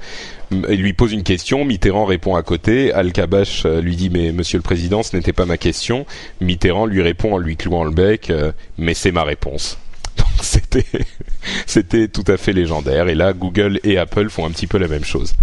il 0.52 0.82
lui 0.82 0.94
pose 0.94 1.12
une 1.12 1.24
question, 1.24 1.66
Mitterrand 1.66 2.06
répond 2.06 2.36
à 2.36 2.44
côté, 2.44 2.94
Al-Kabash 2.94 3.64
euh, 3.66 3.82
lui 3.82 3.96
dit 3.96 4.10
mais 4.10 4.32
Monsieur 4.32 4.58
le 4.58 4.64
Président, 4.64 5.04
ce 5.04 5.16
n'était 5.16 5.34
pas 5.34 5.46
ma 5.46 5.58
question. 5.58 6.06
Mitterrand 6.42 6.86
lui 6.86 7.02
répond 7.02 7.34
en 7.34 7.38
lui 7.38 7.58
clouant 7.58 7.84
le 7.84 7.92
bec, 7.92 8.30
euh, 8.30 8.52
mais 8.78 8.94
c'est 8.94 9.12
ma 9.12 9.24
réponse. 9.24 9.78
C'était 10.42 10.86
c'était 11.66 12.08
tout 12.08 12.24
à 12.28 12.38
fait 12.38 12.54
légendaire. 12.54 13.08
Et 13.08 13.16
là, 13.16 13.34
Google 13.34 13.80
et 13.84 13.98
Apple 13.98 14.30
font 14.30 14.46
un 14.46 14.52
petit 14.52 14.68
peu 14.68 14.78
la 14.78 14.88
même 14.88 15.04
chose. 15.04 15.34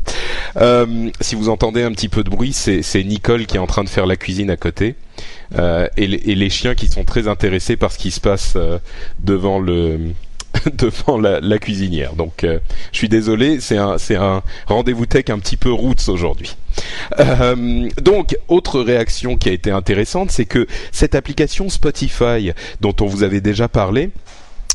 Euh, 0.57 1.11
si 1.21 1.35
vous 1.35 1.49
entendez 1.49 1.83
un 1.83 1.93
petit 1.93 2.09
peu 2.09 2.25
de 2.25 2.31
bruit, 2.31 2.53
c'est 2.53 3.05
Nicole 3.05 3.47
qui 3.47 3.57
est 3.57 3.61
en 3.61 3.67
train 3.67 3.85
de 3.85 3.89
faire 3.89 4.07
la 4.07 4.17
cuisine 4.17 4.51
à 4.51 4.57
côté. 4.57 4.95
Euh, 5.59 5.87
et, 5.97 6.07
les, 6.07 6.17
et 6.31 6.35
les 6.35 6.51
chiens 6.51 6.75
qui 6.75 6.89
sont 6.89 7.05
très 7.05 7.29
intéressés 7.29 7.77
par 7.77 7.93
ce 7.93 7.99
qui 7.99 8.11
se 8.11 8.21
passe 8.21 8.55
euh, 8.57 8.79
devant 9.21 9.59
le 9.59 9.99
devant 10.75 11.19
la, 11.19 11.41
la 11.41 11.59
cuisinière. 11.59 12.15
Donc, 12.15 12.45
euh, 12.45 12.59
je 12.93 12.99
suis 12.99 13.09
désolé, 13.09 13.61
c'est 13.61 13.79
un 13.79 13.99
c'est 13.99 14.17
un 14.17 14.43
rendez-vous 14.67 15.07
tech 15.07 15.25
un 15.29 15.39
petit 15.39 15.57
peu 15.57 15.73
roots 15.73 16.09
aujourd'hui. 16.09 16.57
Euh, 17.21 17.89
donc, 18.01 18.37
autre 18.49 18.81
réaction 18.81 19.37
qui 19.37 19.49
a 19.49 19.53
été 19.53 19.71
intéressante, 19.71 20.31
c'est 20.31 20.47
que 20.47 20.67
cette 20.91 21.15
application 21.15 21.69
Spotify, 21.69 22.53
dont 22.81 22.95
on 23.01 23.07
vous 23.07 23.23
avait 23.23 23.41
déjà 23.41 23.69
parlé, 23.69 24.11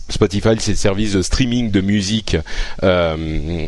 Spotify, 0.09 0.49
c'est 0.59 0.71
le 0.71 0.77
service 0.77 1.13
de 1.13 1.21
streaming 1.21 1.71
de 1.71 1.81
musique, 1.81 2.37
euh, 2.83 3.65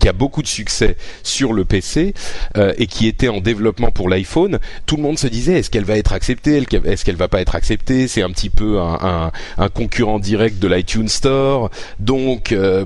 qui 0.00 0.08
a 0.08 0.12
beaucoup 0.14 0.42
de 0.42 0.46
succès 0.46 0.96
sur 1.22 1.52
le 1.52 1.64
PC 1.64 2.14
euh, 2.56 2.72
et 2.78 2.86
qui 2.86 3.06
était 3.06 3.28
en 3.28 3.40
développement 3.40 3.90
pour 3.90 4.08
l'iPhone, 4.08 4.58
tout 4.86 4.96
le 4.96 5.02
monde 5.02 5.18
se 5.18 5.26
disait 5.26 5.58
est-ce 5.58 5.70
qu'elle 5.70 5.84
va 5.84 5.98
être 5.98 6.14
acceptée, 6.14 6.64
est-ce 6.86 7.04
qu'elle 7.04 7.16
va 7.16 7.28
pas 7.28 7.40
être 7.42 7.54
acceptée? 7.54 8.08
C'est 8.08 8.22
un 8.22 8.30
petit 8.30 8.48
peu 8.48 8.80
un, 8.80 9.30
concurrent 9.74 10.18
direct 10.18 10.58
de 10.58 10.68
l'iTunes 10.68 11.08
Store, 11.08 11.70
donc 11.98 12.52
euh, 12.52 12.84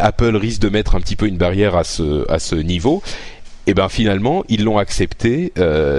Apple 0.00 0.36
risque 0.36 0.60
de 0.60 0.68
mettre 0.68 0.96
un 0.96 1.00
petit 1.00 1.16
peu 1.16 1.26
une 1.26 1.38
barrière 1.38 1.76
à 1.76 1.84
ce 1.84 2.54
niveau. 2.56 3.02
Et 3.68 3.74
ben 3.74 3.88
finalement, 3.88 4.42
ils 4.48 4.64
l'ont 4.64 4.78
accepté 4.78 5.52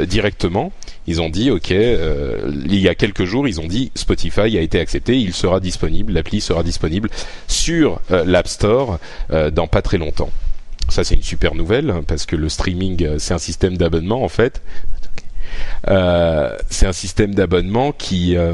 directement. 0.07 0.73
Ils 1.07 1.21
ont 1.21 1.29
dit 1.29 1.51
OK. 1.51 1.71
euh, 1.71 2.51
il 2.65 2.79
y 2.79 2.87
a 2.87 2.95
quelques 2.95 3.25
jours, 3.25 3.47
ils 3.47 3.59
ont 3.59 3.67
dit 3.67 3.91
Spotify 3.95 4.57
a 4.57 4.61
été 4.61 4.79
accepté. 4.79 5.17
Il 5.19 5.33
sera 5.33 5.59
disponible. 5.59 6.13
L'appli 6.13 6.41
sera 6.41 6.63
disponible 6.63 7.09
sur 7.47 7.99
euh, 8.11 8.23
l'App 8.25 8.47
Store 8.47 8.99
euh, 9.31 9.51
dans 9.51 9.67
pas 9.67 9.81
très 9.81 9.97
longtemps. 9.97 10.31
Ça, 10.89 11.03
c'est 11.03 11.15
une 11.15 11.23
super 11.23 11.55
nouvelle 11.55 11.89
hein, 11.89 12.03
parce 12.05 12.25
que 12.25 12.35
le 12.35 12.49
streaming, 12.49 13.03
euh, 13.05 13.15
c'est 13.19 13.33
un 13.33 13.37
système 13.39 13.77
d'abonnement 13.77 14.23
en 14.23 14.29
fait. 14.29 14.61
Euh, 15.87 16.57
c'est 16.69 16.87
un 16.87 16.93
système 16.93 17.35
d'abonnement 17.35 17.91
qui 17.91 18.35
euh, 18.37 18.53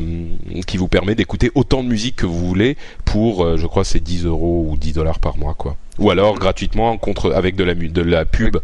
qui 0.68 0.78
vous 0.78 0.88
permet 0.88 1.16
d'écouter 1.16 1.52
autant 1.56 1.84
de 1.84 1.88
musique 1.88 2.18
que 2.18 2.26
vous 2.26 2.46
voulez 2.48 2.76
pour, 3.06 3.44
euh, 3.46 3.58
je 3.58 3.68
crois, 3.68 3.84
c'est 3.86 4.00
10 4.00 4.26
euros 4.26 4.66
ou 4.70 4.78
10 4.78 4.94
dollars 4.94 5.20
par 5.20 5.38
mois, 5.38 5.54
quoi. 5.54 5.78
Ou 5.98 6.10
alors 6.12 6.38
gratuitement 6.40 6.98
contre 6.98 7.32
avec 7.34 7.56
de 7.56 7.64
la 7.64 7.74
de 7.76 8.02
la 8.02 8.26
pub. 8.26 8.58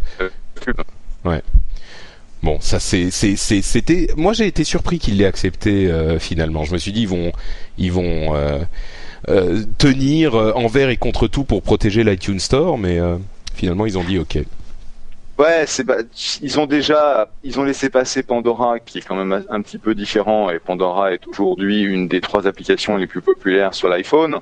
Ouais. 1.24 1.42
Bon, 2.46 2.60
ça 2.62 2.80
c'est 2.80 3.10
c'était. 3.10 4.08
Moi, 4.18 4.34
j'ai 4.34 4.46
été 4.46 4.64
surpris 4.64 5.00
qu'ils 5.00 5.18
l'aient 5.18 5.26
accepté 5.26 5.92
finalement. 6.20 6.64
Je 6.64 6.74
me 6.74 6.78
suis 6.78 6.92
dit 6.92 7.02
ils 7.02 7.08
vont 7.08 7.32
ils 7.80 7.92
vont 7.92 8.36
tenir 9.80 10.36
envers 10.36 10.90
et 10.90 10.98
contre 10.98 11.28
tout 11.28 11.44
pour 11.44 11.64
protéger 11.64 12.04
l'iTunes 12.04 12.40
Store, 12.40 12.78
mais 12.78 13.00
finalement 13.56 13.88
ils 13.88 13.98
ont 13.98 14.04
dit 14.04 14.20
ok. 14.20 14.38
Ouais, 15.40 15.64
c'est 15.66 15.86
ils 16.44 16.60
ont 16.60 16.68
déjà 16.68 17.30
ils 17.44 17.60
ont 17.60 17.64
laissé 17.64 17.90
passer 17.90 18.22
Pandora 18.22 18.80
qui 18.80 19.00
est 19.00 19.02
quand 19.02 19.16
même 19.16 19.44
un, 19.50 19.62
petit 19.64 19.80
peu 19.80 19.96
différent 19.96 20.52
et 20.52 20.60
Pandora 20.60 21.14
est 21.14 21.28
aujourd'hui 21.28 21.82
une 21.82 22.08
des 22.08 22.22
trois 22.22 22.46
applications 22.46 22.96
les 22.96 23.08
plus 23.08 23.22
populaires 23.22 23.74
sur 23.74 23.90
l'iPhone. 23.90 24.38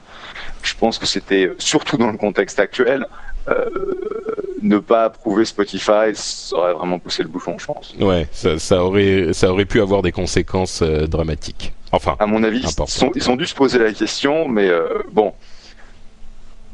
Je 0.61 0.73
pense 0.75 0.99
que 0.99 1.05
c'était 1.05 1.53
surtout 1.57 1.95
dans 1.95 2.11
le 2.11 2.17
contexte 2.17 2.59
actuel 2.59 3.07
euh, 3.47 3.65
ne 4.63 4.79
pas 4.79 5.05
approuver 5.05 5.45
Spotify, 5.45 6.13
ça 6.13 6.55
aurait 6.55 6.73
vraiment 6.73 6.97
poussé 6.97 7.21
le 7.21 7.29
bouchon, 7.29 7.57
je 7.59 7.65
pense. 7.65 7.93
Ouais, 7.99 8.27
ça, 8.31 8.57
ça 8.57 8.83
aurait 8.83 9.33
ça 9.33 9.51
aurait 9.51 9.65
pu 9.65 9.81
avoir 9.81 10.01
des 10.01 10.11
conséquences 10.11 10.81
euh, 10.81 11.05
dramatiques. 11.05 11.73
Enfin, 11.91 12.15
à 12.19 12.25
mon 12.25 12.43
avis, 12.43 12.61
ils, 12.63 12.87
sont, 12.87 13.11
ils 13.13 13.29
ont 13.29 13.35
dû 13.35 13.45
se 13.45 13.53
poser 13.53 13.77
la 13.77 13.93
question, 13.93 14.47
mais 14.47 14.67
euh, 14.67 14.87
bon, 15.11 15.33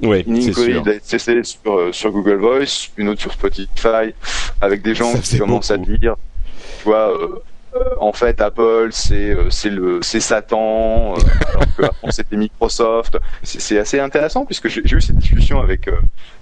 oui, 0.01 0.23
c'est 0.41 0.53
sûr. 0.53 0.83
testé 1.05 1.43
sur, 1.43 1.59
euh, 1.67 1.91
sur, 1.91 2.11
Google 2.11 2.35
Voice, 2.35 2.89
une 2.97 3.09
autre 3.09 3.21
sur 3.21 3.33
Spotify, 3.33 4.13
avec 4.61 4.81
des 4.81 4.95
gens 4.95 5.13
qui 5.19 5.37
commencent 5.37 5.71
à 5.71 5.77
dire, 5.77 6.15
tu 6.79 6.85
vois, 6.85 7.11
euh, 7.11 7.43
en 7.99 8.13
fait, 8.13 8.41
Apple, 8.41 8.89
c'est 8.91 9.35
c'est 9.49 9.69
le 9.69 9.99
c'est 10.01 10.19
Satan, 10.19 11.15
alors 11.77 11.95
que 12.03 12.11
c'était 12.11 12.37
Microsoft. 12.37 13.17
C'est 13.43 13.77
assez 13.77 13.99
intéressant 13.99 14.45
puisque 14.45 14.67
j'ai 14.67 14.81
eu 14.81 15.01
cette 15.01 15.17
discussion 15.17 15.59
avec 15.59 15.89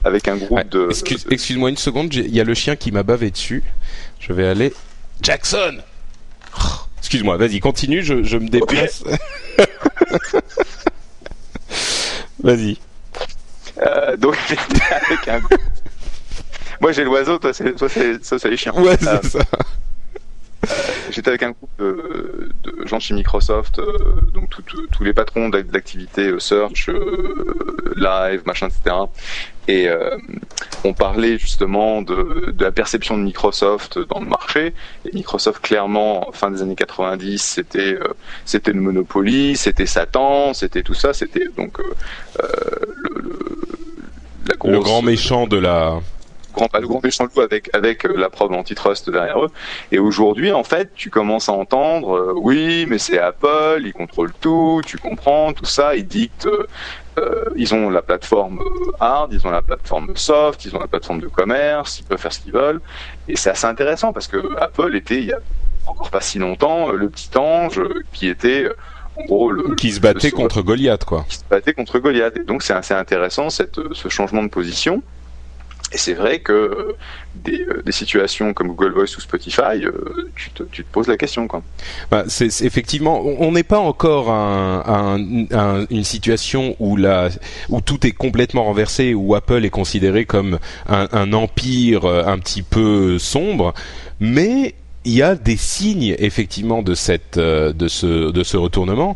avec 0.04 0.28
un 0.28 0.38
groupe 0.38 0.68
de. 0.70 0.90
Excuse-moi 1.30 1.70
une 1.70 1.78
seconde, 1.78 2.14
il 2.14 2.34
y 2.34 2.40
a 2.40 2.44
le 2.44 2.54
chien 2.54 2.76
qui 2.76 2.92
m'a 2.92 3.04
bavé 3.04 3.32
dessus. 3.32 3.64
Je 4.20 4.34
vais 4.34 4.48
aller. 4.48 4.74
Jackson. 5.22 5.78
Excuse-moi, 7.00 7.38
vas-y, 7.38 7.60
continue, 7.60 8.04
je, 8.04 8.24
je 8.24 8.38
me 8.38 8.50
déplace. 8.50 9.04
vas-y. 12.44 12.78
Euh, 13.80 14.18
donc 14.18 14.36
avec 14.92 15.28
un. 15.28 15.42
Moi 16.82 16.92
j'ai 16.92 17.04
l'oiseau, 17.04 17.38
toi 17.38 17.54
c'est 17.54 17.76
toi 17.76 17.88
c'est 17.90 18.50
les 18.50 18.58
chiens. 18.58 18.74
Ouais 18.74 18.98
c'est 19.00 19.08
euh, 19.08 19.22
ça. 19.22 19.40
Euh, 20.70 20.74
j'étais 21.12 21.30
avec 21.30 21.44
un 21.44 21.52
groupe 21.52 21.70
de, 21.80 22.50
de, 22.64 22.88
gens 22.88 23.00
chez 23.00 23.14
Microsoft, 23.14 23.82
donc 24.34 24.50
tous 24.92 25.04
les 25.04 25.14
patrons 25.14 25.50
d'activités 25.50 26.32
search, 26.40 26.90
live, 27.96 28.42
machin, 28.46 28.68
etc. 28.68 28.96
Et 29.70 29.90
on 30.86 30.94
parlait 30.94 31.38
justement 31.38 32.02
de, 32.02 32.52
de, 32.52 32.64
la 32.64 32.72
perception 32.72 33.18
de 33.18 33.24
Microsoft 33.24 34.00
dans 34.00 34.22
le 34.22 34.28
marché. 34.28 34.74
Et 35.06 35.14
Microsoft, 35.14 35.62
clairement, 35.62 36.30
fin 36.32 36.52
des 36.52 36.62
années 36.62 36.76
90, 36.76 37.42
c'était 37.42 37.98
c'était 38.46 38.72
le 38.72 38.80
Monopoly, 38.80 39.58
c'était 39.58 39.86
Satan, 39.86 40.54
c'était 40.54 40.84
tout 40.84 40.94
ça. 40.94 41.14
C'était 41.14 41.48
donc 41.58 41.80
le 41.80 43.58
le 44.64 44.80
grand 44.80 45.02
méchant 45.02 45.48
de 45.48 45.58
la 45.58 46.00
grand, 46.58 46.80
le 46.80 46.88
grand 46.88 47.04
méchant 47.04 47.26
loup 47.26 47.42
avec 47.42 47.70
avec 47.74 48.06
euh, 48.06 48.14
la 48.18 48.30
preuve 48.30 48.52
antitrust 48.52 49.10
derrière 49.10 49.44
eux. 49.44 49.52
Et 49.92 50.00
aujourd'hui, 50.00 50.52
en 50.52 50.64
fait, 50.64 50.92
tu 50.96 51.10
commences 51.10 51.50
à 51.50 51.54
entendre, 51.54 52.16
euh, 52.16 52.34
oui, 52.36 52.86
mais 52.90 52.98
c'est 52.98 53.20
Apple, 53.20 53.82
ils 53.84 53.94
contrôlent 53.94 54.34
tout, 54.42 54.82
tu 54.86 54.98
comprends, 54.98 55.54
tout 55.54 55.66
ça, 55.66 55.96
ils 55.96 56.08
dictent. 56.08 56.50
Euh, 57.18 57.46
ils 57.56 57.74
ont 57.74 57.90
la 57.90 58.04
plateforme 58.04 58.60
hard, 59.00 59.34
ils 59.34 59.46
ont 59.48 59.50
la 59.50 59.64
plateforme 59.64 60.16
soft, 60.16 60.66
ils 60.66 60.76
ont 60.76 60.80
la 60.80 60.88
plateforme 60.88 61.20
de 61.20 61.28
commerce, 61.28 62.00
ils 62.00 62.04
peuvent 62.04 62.20
faire 62.20 62.34
ce 62.34 62.40
qu'ils 62.40 62.54
veulent. 62.54 62.82
Et 63.28 63.36
c'est 63.36 63.50
assez 63.50 63.66
intéressant 63.66 64.14
parce 64.14 64.28
que 64.28 64.38
Apple 64.60 64.96
était 64.96 65.18
il 65.18 65.26
y 65.26 65.34
a 65.34 65.40
encore 65.88 66.12
pas 66.12 66.22
si 66.22 66.38
longtemps 66.38 66.92
le 66.92 67.10
petit 67.10 67.36
ange 67.36 67.82
qui 68.14 68.28
était 68.28 68.68
qui 69.78 69.92
se 69.92 70.00
battait 70.00 70.32
contre 70.32 70.62
Goliath, 70.62 71.06
quoi. 71.06 71.26
Qui 71.28 71.38
se 71.38 71.44
battait 71.50 71.74
contre 71.74 71.98
Goliath. 71.98 72.38
Et 72.38 72.44
donc 72.44 72.62
c'est 72.62 72.74
assez 72.74 72.94
intéressant 72.94 73.50
cette, 73.50 73.80
ce 73.94 74.10
changement 74.10 74.44
de 74.44 74.50
position. 74.50 75.02
Et 75.94 75.98
c'est 75.98 76.14
vrai 76.14 76.40
que 76.40 76.96
des, 77.36 77.62
euh, 77.62 77.82
des, 77.86 77.94
situations 77.94 78.54
comme 78.54 78.68
Google 78.68 78.92
Voice 78.92 79.16
ou 79.18 79.22
Spotify, 79.22 79.84
euh, 79.84 80.30
tu, 80.36 80.50
te, 80.50 80.64
tu, 80.64 80.84
te, 80.84 80.92
poses 80.92 81.08
la 81.08 81.16
question. 81.16 81.48
Quoi. 81.48 81.64
Bah, 82.12 82.26
c'est, 82.28 82.48
effectivement, 82.66 83.22
on 83.24 83.54
n'est 83.54 83.64
pas 83.64 83.80
encore 83.80 84.30
à 84.30 85.14
un, 85.14 85.46
un, 85.52 85.86
une 85.90 86.04
situation 86.04 86.76
où, 86.80 86.98
la, 86.98 87.30
où 87.70 87.80
tout 87.80 88.06
est 88.06 88.12
complètement 88.12 88.66
renversé, 88.66 89.14
où 89.14 89.34
Apple 89.34 89.64
est 89.64 89.70
considéré 89.70 90.26
comme 90.26 90.60
un, 90.90 91.08
un 91.14 91.32
empire 91.32 92.04
euh, 92.04 92.26
un 92.26 92.38
petit 92.40 92.64
peu 92.64 93.18
sombre, 93.18 93.74
mais 94.20 94.76
il 95.08 95.14
y 95.14 95.22
a 95.22 95.36
des 95.36 95.56
signes 95.56 96.16
effectivement 96.20 96.84
de 96.84 96.94
cette 96.94 97.38
euh, 97.38 97.72
de 97.72 97.88
ce 97.88 98.32
de 98.32 98.44
ce 98.44 98.58
retournement. 98.58 99.16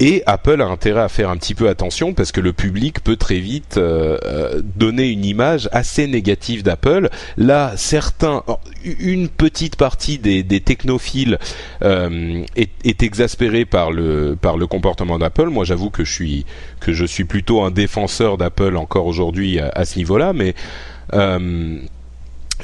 Et 0.00 0.22
Apple 0.26 0.62
a 0.62 0.66
intérêt 0.66 1.00
à 1.00 1.08
faire 1.08 1.28
un 1.28 1.36
petit 1.36 1.54
peu 1.54 1.68
attention 1.68 2.14
parce 2.14 2.30
que 2.30 2.40
le 2.40 2.52
public 2.52 3.02
peut 3.02 3.16
très 3.16 3.40
vite 3.40 3.78
euh, 3.78 4.16
euh, 4.24 4.62
donner 4.62 5.08
une 5.08 5.24
image 5.24 5.68
assez 5.72 6.06
négative 6.06 6.62
d'Apple. 6.62 7.08
Là, 7.36 7.72
certains, 7.76 8.44
une 8.84 9.28
petite 9.28 9.76
partie 9.76 10.18
des, 10.18 10.44
technophiles 10.60 11.38
euh, 11.82 12.44
est, 12.56 13.02
exaspérée 13.02 13.64
par 13.64 13.90
le 13.90 14.36
par 14.40 14.56
le 14.56 14.66
comportement 14.66 15.18
d'Apple. 15.18 15.48
Moi, 15.48 15.64
j'avoue 15.64 15.90
que 15.90 16.04
je 16.04 16.12
suis 16.12 16.46
que 16.80 16.92
je 16.92 17.04
suis 17.04 17.24
plutôt 17.24 17.62
un 17.62 17.70
défenseur 17.70 18.38
d'Apple 18.38 18.76
encore 18.76 19.06
aujourd'hui 19.06 19.58
à, 19.58 19.68
à, 19.68 19.84
ce 19.84 19.98
niveau-là, 19.98 20.32
mais 20.32 20.54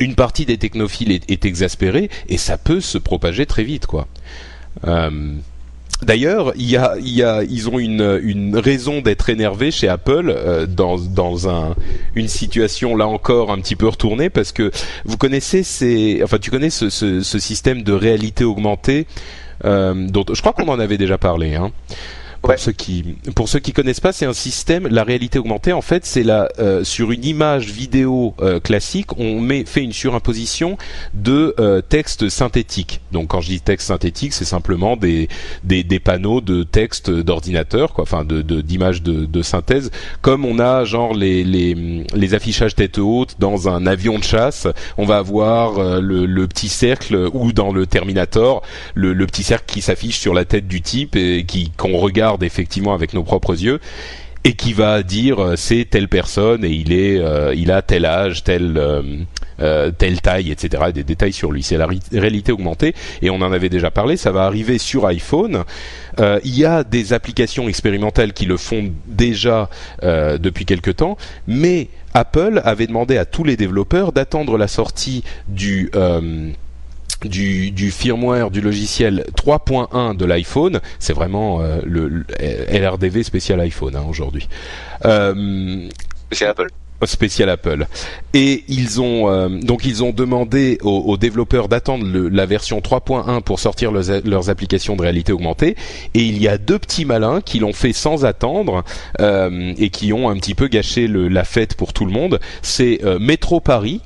une 0.01 0.15
partie 0.15 0.45
des 0.45 0.59
technophiles 0.59 1.13
est, 1.13 1.45
exaspérée 1.45 2.11
et 2.29 2.39
ça 2.39 2.59
peut 2.59 2.81
se 2.81 2.99
propager 2.99 3.47
très 3.47 3.65
vite, 3.65 3.87
quoi. 3.87 4.09
Euh, 4.87 5.35
D'ailleurs, 6.05 6.53
ils 6.57 7.69
ont 7.69 7.79
une, 7.79 8.57
raison 8.57 9.01
d'être 9.01 9.31
énervés 9.31 9.71
chez 9.71 9.89
Apple 9.89 10.27
euh, 10.29 10.67
dans, 10.67 10.99
dans 10.99 11.49
un, 11.49 11.75
une 12.15 12.29
situation 12.29 12.97
là 12.97 13.07
encore 13.07 13.51
un 13.51 13.59
petit 13.59 13.77
peu 13.77 13.89
retournée 13.89 14.31
parce 14.31 14.53
que 14.53 14.71
vous 15.05 15.17
connaissez 15.17 15.63
ces, 15.63 16.21
enfin 16.23 16.39
tu 16.39 16.51
connais 16.51 16.71
ce 16.71 16.91
système 17.23 17.83
de 17.83 17.93
réalité 17.93 18.45
augmentée 18.45 19.07
euh, 19.65 19.95
dont 20.09 20.25
je 20.33 20.41
crois 20.41 20.53
qu'on 20.53 20.69
en 20.69 20.79
avait 20.79 20.99
déjà 20.99 21.19
parlé. 21.19 21.55
Hein. 21.55 21.71
Pour 22.45 22.59
ceux 22.59 22.73
qui 22.73 23.17
pour 23.35 23.49
ceux 23.49 23.59
qui 23.59 23.73
connaissent 23.73 24.01
pas, 24.01 24.13
c'est 24.13 24.27
un 24.27 24.35
système. 24.35 24.87
La 24.87 25.03
réalité 25.03 25.39
augmentée, 25.39 25.73
en 25.73 25.81
fait, 25.81 26.05
c'est 26.05 26.23
la 26.23 26.51
euh, 26.59 26.85
sur 26.85 27.11
une 27.11 27.25
image 27.25 27.71
vidéo 27.71 28.35
euh, 28.43 28.61
classique, 28.61 29.19
on 29.19 29.41
met 29.41 29.65
fait 29.65 29.83
une 29.83 29.95
surimposition 29.95 30.77
de 31.15 31.55
euh, 31.59 31.81
texte 31.81 32.29
synthétique. 32.29 33.01
Donc, 33.13 33.29
quand 33.29 33.41
je 33.41 33.49
dis 33.49 33.61
texte 33.63 33.89
synthétique, 33.89 34.35
c'est 34.35 34.45
simplement 34.45 34.99
des, 34.99 35.29
des, 35.63 35.85
des 35.85 35.99
panneaux 36.01 36.43
de 36.43 36.65
texte 36.65 37.11
d'ordinateur, 37.11 37.95
quoi, 37.95 38.03
enfin 38.03 38.27
de 38.27 38.43
d'images 38.43 39.01
de, 39.01 39.25
de, 39.25 39.43
synthèse, 39.43 39.91
comme 40.21 40.45
on 40.45 40.59
a 40.59 40.85
genre 40.85 41.15
les 41.15 41.45
les 41.45 42.05
les 42.15 42.35
affichages 42.35 42.75
tête 42.75 42.99
haute 42.99 43.37
dans 43.39 43.71
un 43.71 43.87
avion 43.87 44.19
de 44.19 44.25
chasse. 44.25 44.69
On 44.99 45.07
va 45.07 45.17
avoir 45.17 45.79
euh, 45.79 46.01
le, 46.03 46.27
le 46.27 46.47
petit 46.47 46.69
cercle 46.69 47.31
ou 47.33 47.55
dans 47.55 47.73
le 47.73 47.87
Terminator 47.87 48.63
le, 48.95 49.15
le 49.15 49.27
petit 49.27 49.45
cercle 49.45 49.65
qui 49.67 49.81
s'affiche 49.81 50.19
sur 50.19 50.35
la 50.35 50.45
tête 50.45 50.69
du 50.69 50.83
type 50.83 51.17
et 51.17 51.45
qui 51.47 51.71
qu'on 51.71 51.97
regarde 51.97 52.34
effectivement 52.43 52.95
avec 52.95 53.15
nos 53.15 53.23
propres 53.23 53.55
yeux 53.63 53.81
et 54.45 54.53
qui 54.53 54.75
va 54.75 55.03
dire 55.03 55.43
euh, 55.43 55.57
c'est 55.57 55.87
telle 55.89 56.09
personne 56.09 56.65
et 56.65 56.71
il 56.71 56.93
est 56.93 57.19
euh, 57.19 57.55
il 57.57 57.73
a 57.73 57.81
tel 57.81 58.05
âge 58.05 58.45
telle 58.45 58.77
euh, 58.77 59.91
telle 59.93 60.21
taille 60.21 60.51
etc 60.51 60.85
des 60.93 61.03
détails 61.03 61.33
sur 61.33 61.51
lui. 61.51 61.63
C'est 61.63 61.79
la 61.79 61.89
réalité 62.13 62.53
augmentée 62.53 62.95
et 63.23 63.31
on 63.31 63.37
en 63.37 63.53
avait 63.53 63.71
déjà 63.71 63.91
parlé. 63.91 64.17
Ça 64.17 64.33
va 64.33 64.45
arriver 64.45 64.79
sur 64.79 65.07
iPhone. 65.07 65.65
Il 66.19 66.57
y 66.57 66.65
a 66.65 66.85
des 66.85 67.13
applications 67.13 67.69
expérimentales 67.69 68.33
qui 68.33 68.47
le 68.47 68.57
font 68.57 68.93
déjà 69.07 69.71
depuis 70.03 70.65
quelque 70.65 70.91
temps 70.91 71.17
mais 71.47 71.89
Apple 72.15 72.61
avait 72.65 72.87
demandé 72.87 73.17
à 73.17 73.25
tous 73.25 73.45
les 73.45 73.57
développeurs 73.57 74.13
d'attendre 74.13 74.59
la 74.59 74.69
sortie 74.69 75.23
du 75.49 75.91
du, 77.25 77.71
du, 77.71 77.91
firmware 77.91 78.51
du 78.51 78.61
logiciel 78.61 79.25
3.1 79.37 80.17
de 80.17 80.25
l'iPhone, 80.25 80.81
c'est 80.99 81.13
vraiment 81.13 81.61
euh, 81.61 81.81
le, 81.85 82.25
LRDV 82.41 83.23
spécial 83.23 83.61
iPhone 83.61 83.97
hein, 83.97 84.05
aujourd'hui. 84.09 84.49
Euh, 85.05 85.89
spécial 86.27 86.51
Apple. 86.51 86.69
Spécial 87.05 87.51
Apple. 87.51 87.87
Et 88.33 88.65
ils 88.69 89.01
ont 89.03 89.29
euh, 89.29 89.49
donc 89.49 89.85
ils 89.85 90.03
ont 90.03 90.13
demandé 90.13 90.79
aux, 90.83 91.19
développeurs 91.19 91.69
d'attendre 91.69 92.07
la 92.31 92.47
version 92.47 92.79
3.1 92.79 93.43
pour 93.43 93.61
sortir 93.61 93.93
leurs, 93.93 94.49
applications 94.49 94.97
de 94.97 95.03
réalité 95.03 95.33
augmentée. 95.33 95.77
Et 96.15 96.21
il 96.21 96.41
y 96.41 96.49
a 96.49 96.57
deux 96.57 96.79
petits 96.79 97.05
malins 97.05 97.43
qui 97.43 97.59
l'ont 97.59 97.75
fait 97.75 97.93
sans 97.93 98.25
attendre 98.25 98.85
et 99.21 99.91
qui 99.91 100.15
ont 100.15 100.31
un 100.31 100.37
petit 100.37 100.55
peu 100.55 100.69
gâché 100.69 101.07
le, 101.07 101.29
la 101.29 101.45
fête 101.45 101.75
pour 101.75 101.93
tout 101.93 102.07
le 102.07 102.13
monde. 102.13 102.41
C'est 102.63 103.01
Metro 103.21 103.61
Paris 103.61 104.01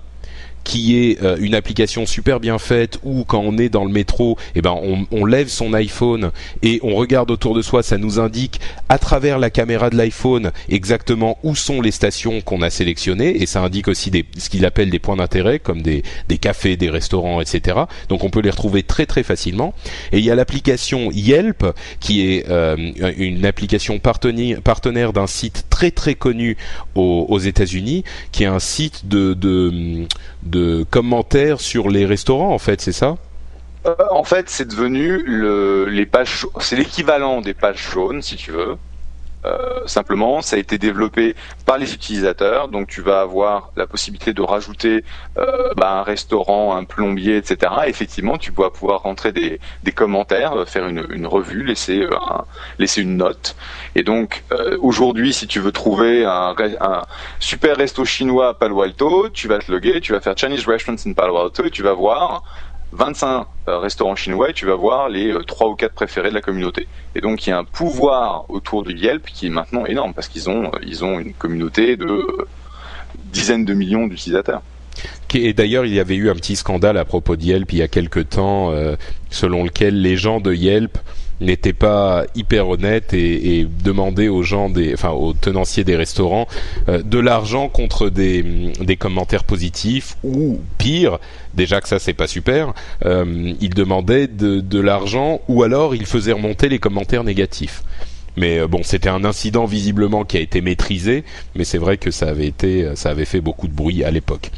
qui 0.65 0.97
est 0.97 1.23
euh, 1.23 1.37
une 1.41 1.55
application 1.55 2.07
super 2.07 2.41
bien 2.41 2.59
faite 2.59 2.99
où 3.03 3.25
quand 3.25 3.41
on 3.41 3.59
est 3.59 3.69
dans 3.69 3.85
le 3.85 3.91
métro, 3.91 4.37
eh 4.55 4.63
ben 4.63 4.77
on, 5.11 5.25
lève 5.25 5.49
son 5.49 5.75
iPhone 5.75 6.31
et 6.63 6.81
on 6.83 6.95
regarde 6.95 7.31
autour 7.31 7.55
de 7.55 7.61
soi, 7.61 7.83
ça 7.83 7.99
nous 7.99 8.19
indique 8.19 8.61
à 8.89 8.99
travers 8.99 9.39
la 9.39 9.51
caméra 9.51 9.91
de 9.91 9.97
l'iPhone 9.97 10.53
exactement 10.69 11.39
où 11.43 11.55
sont 11.55 11.81
les 11.83 11.91
stations 11.91 12.41
qu'on 12.41 12.63
a 12.63 12.71
sélectionnées 12.71 13.43
et 13.43 13.47
ça 13.47 13.61
indique 13.61 13.89
aussi 13.89 14.11
ce 14.39 14.49
qu'il 14.49 14.65
appelle 14.65 14.91
des 14.91 14.99
points 14.99 15.17
d'intérêt 15.17 15.59
comme 15.59 15.83
des, 15.83 16.03
cafés, 16.41 16.77
des 16.77 16.89
restaurants, 16.89 17.41
etc. 17.41 17.81
Donc 18.09 18.25
on 18.25 18.31
peut 18.31 18.41
les 18.41 18.51
retrouver 18.51 18.83
très 18.83 19.07
très 19.07 19.23
facilement. 19.23 19.75
Et 20.13 20.19
il 20.19 20.25
y 20.25 20.31
a 20.31 20.35
l'application 20.35 21.11
Yelp 21.13 21.67
qui 22.01 22.27
est 22.27 22.49
euh, 22.49 22.77
une 23.17 23.45
application 23.45 23.99
partenaire 23.99 25.13
d'un 25.13 25.27
site 25.27 25.67
très 25.69 25.91
très 25.91 26.15
connu 26.15 26.57
aux, 26.95 27.27
aux 27.29 27.39
États-Unis, 27.39 28.05
qui 28.33 28.45
est 28.45 28.47
un 28.47 28.61
site 28.61 29.07
de 29.09 29.35
de 29.35 30.07
commentaires 30.91 31.61
sur 31.61 31.89
les 31.91 32.07
restaurants, 32.07 32.53
en 32.55 32.59
fait, 32.59 32.81
c'est 32.81 32.93
ça? 32.93 33.17
Euh, 33.87 33.95
En 34.11 34.25
fait, 34.25 34.49
c'est 34.51 34.67
devenu 34.67 35.23
le, 35.25 35.87
les 35.87 36.07
pages, 36.07 36.47
c'est 36.61 36.77
l'équivalent 36.77 37.41
des 37.41 37.55
pages 37.55 37.91
jaunes, 37.93 38.23
si 38.23 38.37
tu 38.37 38.51
veux. 38.53 38.77
Euh, 39.49 39.87
simplement, 39.87 40.43
ça 40.43 40.57
a 40.57 40.59
été 40.59 40.79
développé 40.79 41.35
par 41.65 41.79
les 41.79 41.95
utilisateurs, 41.95 42.69
donc 42.69 42.89
tu 42.89 43.01
vas 43.01 43.21
avoir 43.21 43.71
la 43.77 43.87
possibilité 43.87 44.33
de 44.33 44.43
rajouter 44.43 45.05
euh, 45.39 45.71
bah, 45.77 45.93
un 45.93 46.03
restaurant, 46.03 46.77
un 46.77 46.85
plombier, 46.85 47.37
etc. 47.37 47.73
effectivement, 47.87 48.37
tu 48.37 48.53
vas 48.53 48.71
pouvoir 48.71 49.03
rentrer 49.03 49.33
des, 49.33 49.61
des 49.85 49.93
commentaires, 49.93 50.53
euh, 50.55 50.65
faire 50.65 50.87
une, 50.87 51.07
une 51.11 51.27
revue, 51.27 51.65
laisser, 51.65 52.07
laisser 52.79 53.03
une 53.03 53.17
note. 53.17 53.57
Et 53.95 54.03
donc, 54.03 54.45
aujourd'hui, 54.81 55.33
si 55.33 55.47
tu 55.47 55.61
veux 55.61 55.73
trouver 55.73 56.25
un, 56.25 56.55
un, 56.81 57.03
super 57.41 57.77
resto 57.77 58.05
chinois 58.05 58.49
à 58.49 58.55
Palo 58.55 58.83
Alto, 58.83 59.29
tu 59.31 59.49
vas 59.49 59.59
te 59.59 59.71
loguer, 59.71 60.01
tu 60.01 60.13
vas 60.13 60.21
faire 60.21 60.35
Chinese 60.37 60.67
Restaurants 60.67 60.99
in 61.07 61.13
Palo 61.13 61.37
Alto 61.37 61.65
et 61.65 61.71
tu 61.71 61.83
vas 61.83 61.93
voir 61.93 62.43
25 62.93 63.47
euh, 63.69 63.79
restaurants 63.79 64.17
chinois 64.17 64.51
et 64.51 64.53
tu 64.53 64.67
vas 64.67 64.75
voir 64.75 65.09
les 65.09 65.33
euh, 65.33 65.43
trois 65.43 65.69
ou 65.69 65.75
quatre 65.75 65.95
préférés 65.95 66.31
de 66.31 66.35
la 66.35 66.41
communauté. 66.41 66.89
Et 67.15 67.21
donc 67.21 67.47
il 67.47 67.51
y 67.51 67.53
a 67.53 67.59
un 67.59 67.65
pouvoir 67.65 68.47
autour 68.49 68.83
de 68.83 68.93
Yelp 68.93 69.27
qui 69.27 69.47
est 69.47 69.51
maintenant 69.51 69.85
énorme 69.87 70.15
parce 70.15 70.29
qu'ils 70.29 70.49
ont 70.49 70.67
euh, 70.67 70.79
ils 70.87 71.05
ont 71.05 71.19
une 71.19 71.35
communauté 71.35 71.97
de 71.97 72.27
dizaines 73.17 73.65
de 73.65 73.75
millions 73.75 74.07
d'utilisateurs. 74.07 74.63
Et 75.35 75.53
d'ailleurs, 75.53 75.85
il 75.85 75.95
y 75.95 76.01
avait 76.01 76.17
eu 76.17 76.31
un 76.31 76.35
petit 76.35 76.57
scandale 76.57 76.97
à 76.97 77.05
propos 77.05 77.37
de 77.37 77.43
Yelp 77.43 77.73
il 77.73 77.79
y 77.79 77.83
a 77.83 77.89
quelque 77.89 78.21
temps, 78.21 78.71
euh, 78.73 78.97
selon 79.31 79.65
lequel 79.65 80.01
les 80.01 80.17
gens 80.17 80.41
de 80.41 80.55
Yelp 80.55 80.99
n'étaient 81.41 81.73
pas 81.73 82.25
hyper 82.35 82.69
honnêtes 82.69 83.15
et, 83.15 83.67
demandaient 83.85 84.29
aux 84.29 84.43
gens 84.43 84.71
des, 84.71 84.95
enfin 84.95 85.11
aux 85.11 85.33
tenanciers 85.33 85.85
des 85.85 85.97
restaurants 85.97 86.49
euh, 86.89 87.03
de 87.03 87.19
l'argent 87.19 87.69
contre 87.69 88.09
des, 88.09 88.73
commentaires 88.99 89.45
positifs 89.45 90.17
ou 90.25 90.61
pire, 90.79 91.19
déjà 91.55 91.81
que 91.81 91.89
ça 91.89 91.99
c'est 91.99 92.15
pas 92.15 92.27
super, 92.27 92.75
euh, 93.05 93.53
ils 93.61 93.75
demandaient 93.75 94.27
de, 94.27 94.61
de 94.61 94.81
l'argent 94.81 95.41
ou 95.49 95.63
alors 95.63 95.95
ils 95.95 96.07
faisaient 96.07 96.33
remonter 96.33 96.69
les 96.69 96.79
commentaires 96.79 97.23
négatifs. 97.23 97.83
Mais 98.39 98.67
bon, 98.67 98.81
c'était 98.83 99.09
un 99.09 99.25
incident 99.25 99.65
visiblement 99.65 100.25
qui 100.25 100.37
a 100.37 100.41
été 100.41 100.61
maîtrisé, 100.61 101.25
mais 101.55 101.65
c'est 101.65 101.79
vrai 101.79 101.97
que 101.97 102.11
ça 102.11 102.29
avait 102.29 102.47
été, 102.47 102.91
ça 102.95 103.11
avait 103.11 103.25
fait 103.25 103.41
beaucoup 103.41 103.69
de 103.69 103.73
bruit 103.73 104.05
à 104.05 104.11
l'époque. 104.11 104.51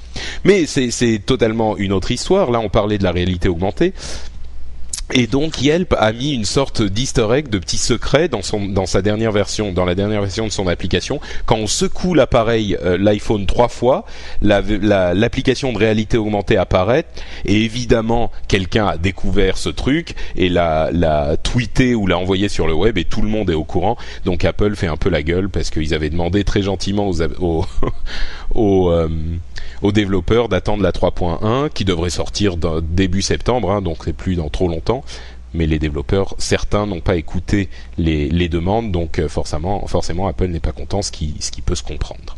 Mais 0.45 0.66
c'est 0.66 1.21
totalement 1.25 1.77
une 1.77 1.93
autre 1.93 2.11
histoire. 2.11 2.51
Là, 2.51 2.61
on 2.61 2.69
parlait 2.69 2.99
de 2.99 3.05
la 3.05 3.12
réalité 3.12 3.49
augmentée. 3.49 3.93
Et 5.12 5.27
donc 5.27 5.61
Yelp 5.61 5.94
a 5.99 6.12
mis 6.12 6.33
une 6.33 6.44
sorte 6.44 6.83
d'easter 6.83 7.27
egg, 7.33 7.49
de 7.49 7.59
petit 7.59 7.79
secret 7.79 8.29
dans 8.29 8.42
son 8.42 8.66
dans 8.66 8.87
sa 8.87 9.03
dernière 9.03 9.33
version, 9.33 9.73
dans 9.73 9.85
la 9.85 9.96
dernière 9.96 10.20
version 10.20 10.46
de 10.46 10.53
son 10.53 10.68
application. 10.68 11.20
Quand 11.46 11.57
on 11.57 11.66
secoue 11.66 12.14
l'appareil, 12.14 12.77
euh, 12.83 12.96
l'iPhone 12.96 13.46
trois 13.46 13.68
fois, 13.68 14.05
l'application 14.40 15.68
la, 15.68 15.75
de 15.75 15.79
réalité 15.79 16.16
augmentée 16.16 16.57
apparaît. 16.57 17.07
Et 17.44 17.64
évidemment, 17.64 18.31
quelqu'un 18.46 18.87
a 18.87 18.96
découvert 18.99 19.59
ce 19.59 19.68
truc 19.68 20.14
et 20.37 20.49
l'a, 20.49 20.90
l'a 20.92 21.37
tweeté 21.37 21.94
ou 21.94 22.07
l'a 22.07 22.18
envoyé 22.18 22.49
sur 22.49 22.68
le 22.68 22.75
web 22.75 22.96
et 22.96 23.05
tout 23.05 23.23
le 23.23 23.29
monde 23.29 23.51
est 23.51 23.55
au 23.55 23.64
courant. 23.64 23.96
Donc 24.25 24.44
Apple 24.44 24.77
fait 24.77 24.87
un 24.87 24.96
peu 24.96 25.11
la 25.11 25.23
gueule 25.23 25.49
parce 25.49 25.70
qu'ils 25.70 25.92
avaient 25.92 26.11
demandé 26.11 26.44
très 26.44 26.62
gentiment 26.62 27.09
aux 27.09 27.20
aux, 27.23 27.64
aux, 28.55 28.90
euh, 28.90 29.09
aux 29.83 29.93
développeurs 29.93 30.49
d'attendre 30.49 30.83
la 30.83 30.93
3.1 30.93 31.71
qui 31.71 31.85
devrait 31.85 32.11
sortir 32.11 32.57
début 32.57 33.23
septembre, 33.23 33.71
hein, 33.71 33.83
donc 33.83 33.99
c'est 34.05 34.12
plus 34.12 34.37
dans 34.37 34.49
trop 34.49 34.69
longtemps 34.69 35.05
mais 35.55 35.66
les 35.66 35.79
développeurs, 35.79 36.35
certains 36.38 36.87
n'ont 36.87 37.01
pas 37.01 37.16
écouté 37.16 37.69
les, 37.99 38.49
demandes, 38.49 38.93
donc 38.93 39.19
euh, 39.19 39.29
forcément, 39.29 39.87
Apple 40.29 40.49
n'est 40.49 40.61
pas 40.61 40.73
content, 40.73 41.03
ce 41.03 41.11
qui, 41.11 41.35
peut 41.64 41.75
se 41.75 41.83
comprendre. 41.83 42.37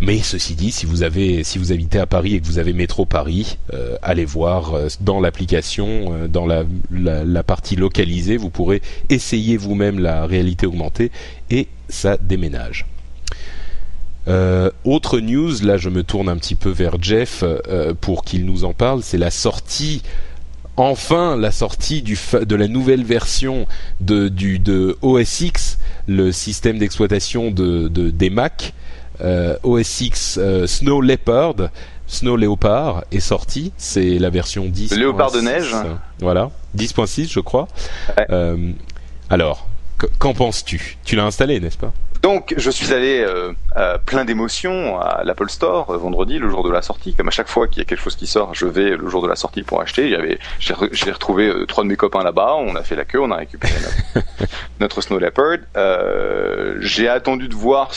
Mais 0.00 0.18
ceci 0.18 0.54
dit, 0.54 0.72
si 0.72 0.84
vous 0.84 1.04
avez, 1.04 1.44
si 1.44 1.58
vous 1.58 1.70
habitez 1.70 1.98
à 1.98 2.06
Paris 2.06 2.34
et 2.34 2.40
que 2.40 2.46
vous 2.46 2.58
avez 2.58 2.72
métro 2.72 3.06
Paris, 3.06 3.58
euh, 3.72 3.96
allez 4.02 4.24
voir 4.24 4.74
euh, 4.74 4.88
dans 5.00 5.20
l'application, 5.20 6.28
dans 6.28 6.46
la, 6.46 7.42
partie 7.42 7.76
localisée, 7.76 8.36
vous 8.36 8.50
pourrez 8.50 8.82
essayer 9.10 9.56
vous-même 9.56 10.00
la 10.00 10.26
réalité 10.26 10.66
augmentée 10.66 11.12
et 11.50 11.68
ça 11.88 12.16
déménage. 12.16 12.86
Euh, 14.28 14.70
autre 14.84 15.18
news, 15.18 15.52
là 15.62 15.76
je 15.76 15.88
me 15.88 16.04
tourne 16.04 16.28
un 16.28 16.36
petit 16.36 16.54
peu 16.54 16.70
vers 16.70 16.96
Jeff 17.00 17.42
euh, 17.42 17.92
pour 18.00 18.24
qu'il 18.24 18.46
nous 18.46 18.64
en 18.64 18.72
parle, 18.72 19.02
c'est 19.02 19.18
la 19.18 19.30
sortie 19.30 20.02
enfin 20.76 21.36
la 21.36 21.50
sortie 21.50 22.02
du 22.02 22.18
de 22.32 22.56
la 22.56 22.68
nouvelle 22.68 23.04
version 23.04 23.66
de, 24.00 24.28
du, 24.28 24.58
de 24.58 24.96
OS 25.02 25.40
X, 25.40 25.78
le 26.06 26.32
système 26.32 26.78
d'exploitation 26.78 27.50
de, 27.50 27.88
de, 27.88 28.10
des 28.10 28.30
Mac. 28.30 28.74
Euh, 29.20 29.56
OS 29.62 30.00
X 30.00 30.38
euh, 30.40 30.66
Snow 30.66 31.00
Leopard, 31.00 31.54
Snow 32.06 32.36
Leopard 32.36 33.04
est 33.12 33.20
sorti, 33.20 33.72
c'est 33.76 34.18
la 34.18 34.30
version 34.30 34.64
10. 34.64 34.92
Le 34.92 34.96
léopard 34.96 35.30
de 35.30 35.40
neige. 35.40 35.74
Voilà, 36.20 36.50
10.6 36.76 37.30
je 37.30 37.40
crois. 37.40 37.68
Ouais. 38.16 38.74
Alors, 39.28 39.68
qu'en 40.18 40.34
penses-tu? 40.34 40.98
Tu 41.04 41.14
l'as 41.16 41.24
installé, 41.24 41.60
n'est-ce 41.60 41.78
pas? 41.78 41.92
Donc, 42.22 42.54
je 42.56 42.70
suis 42.70 42.92
allé 42.92 43.26
euh, 43.26 43.98
plein 44.06 44.24
d'émotions 44.24 45.00
à 45.00 45.24
l'Apple 45.24 45.50
Store 45.50 45.90
euh, 45.90 45.96
vendredi, 45.96 46.38
le 46.38 46.48
jour 46.48 46.62
de 46.62 46.70
la 46.70 46.80
sortie. 46.80 47.14
Comme 47.14 47.26
à 47.26 47.32
chaque 47.32 47.48
fois 47.48 47.66
qu'il 47.66 47.78
y 47.78 47.80
a 47.82 47.84
quelque 47.84 48.00
chose 48.00 48.14
qui 48.14 48.28
sort, 48.28 48.54
je 48.54 48.66
vais 48.66 48.96
le 48.96 49.08
jour 49.08 49.22
de 49.22 49.28
la 49.28 49.34
sortie 49.34 49.64
pour 49.64 49.80
acheter. 49.80 50.08
J'avais, 50.08 50.38
j'ai, 50.60 50.72
retrouvé 51.10 51.48
euh, 51.48 51.66
trois 51.66 51.82
de 51.82 51.88
mes 51.88 51.96
copains 51.96 52.22
là-bas. 52.22 52.54
On 52.58 52.76
a 52.76 52.84
fait 52.84 52.94
la 52.94 53.04
queue, 53.04 53.20
on 53.20 53.32
a 53.32 53.36
récupéré 53.36 53.74
notre, 54.14 54.26
notre 54.80 55.00
Snow 55.00 55.18
Leopard. 55.18 55.58
Euh, 55.76 56.76
j'ai 56.78 57.08
attendu 57.08 57.48
de 57.48 57.54
voir 57.56 57.90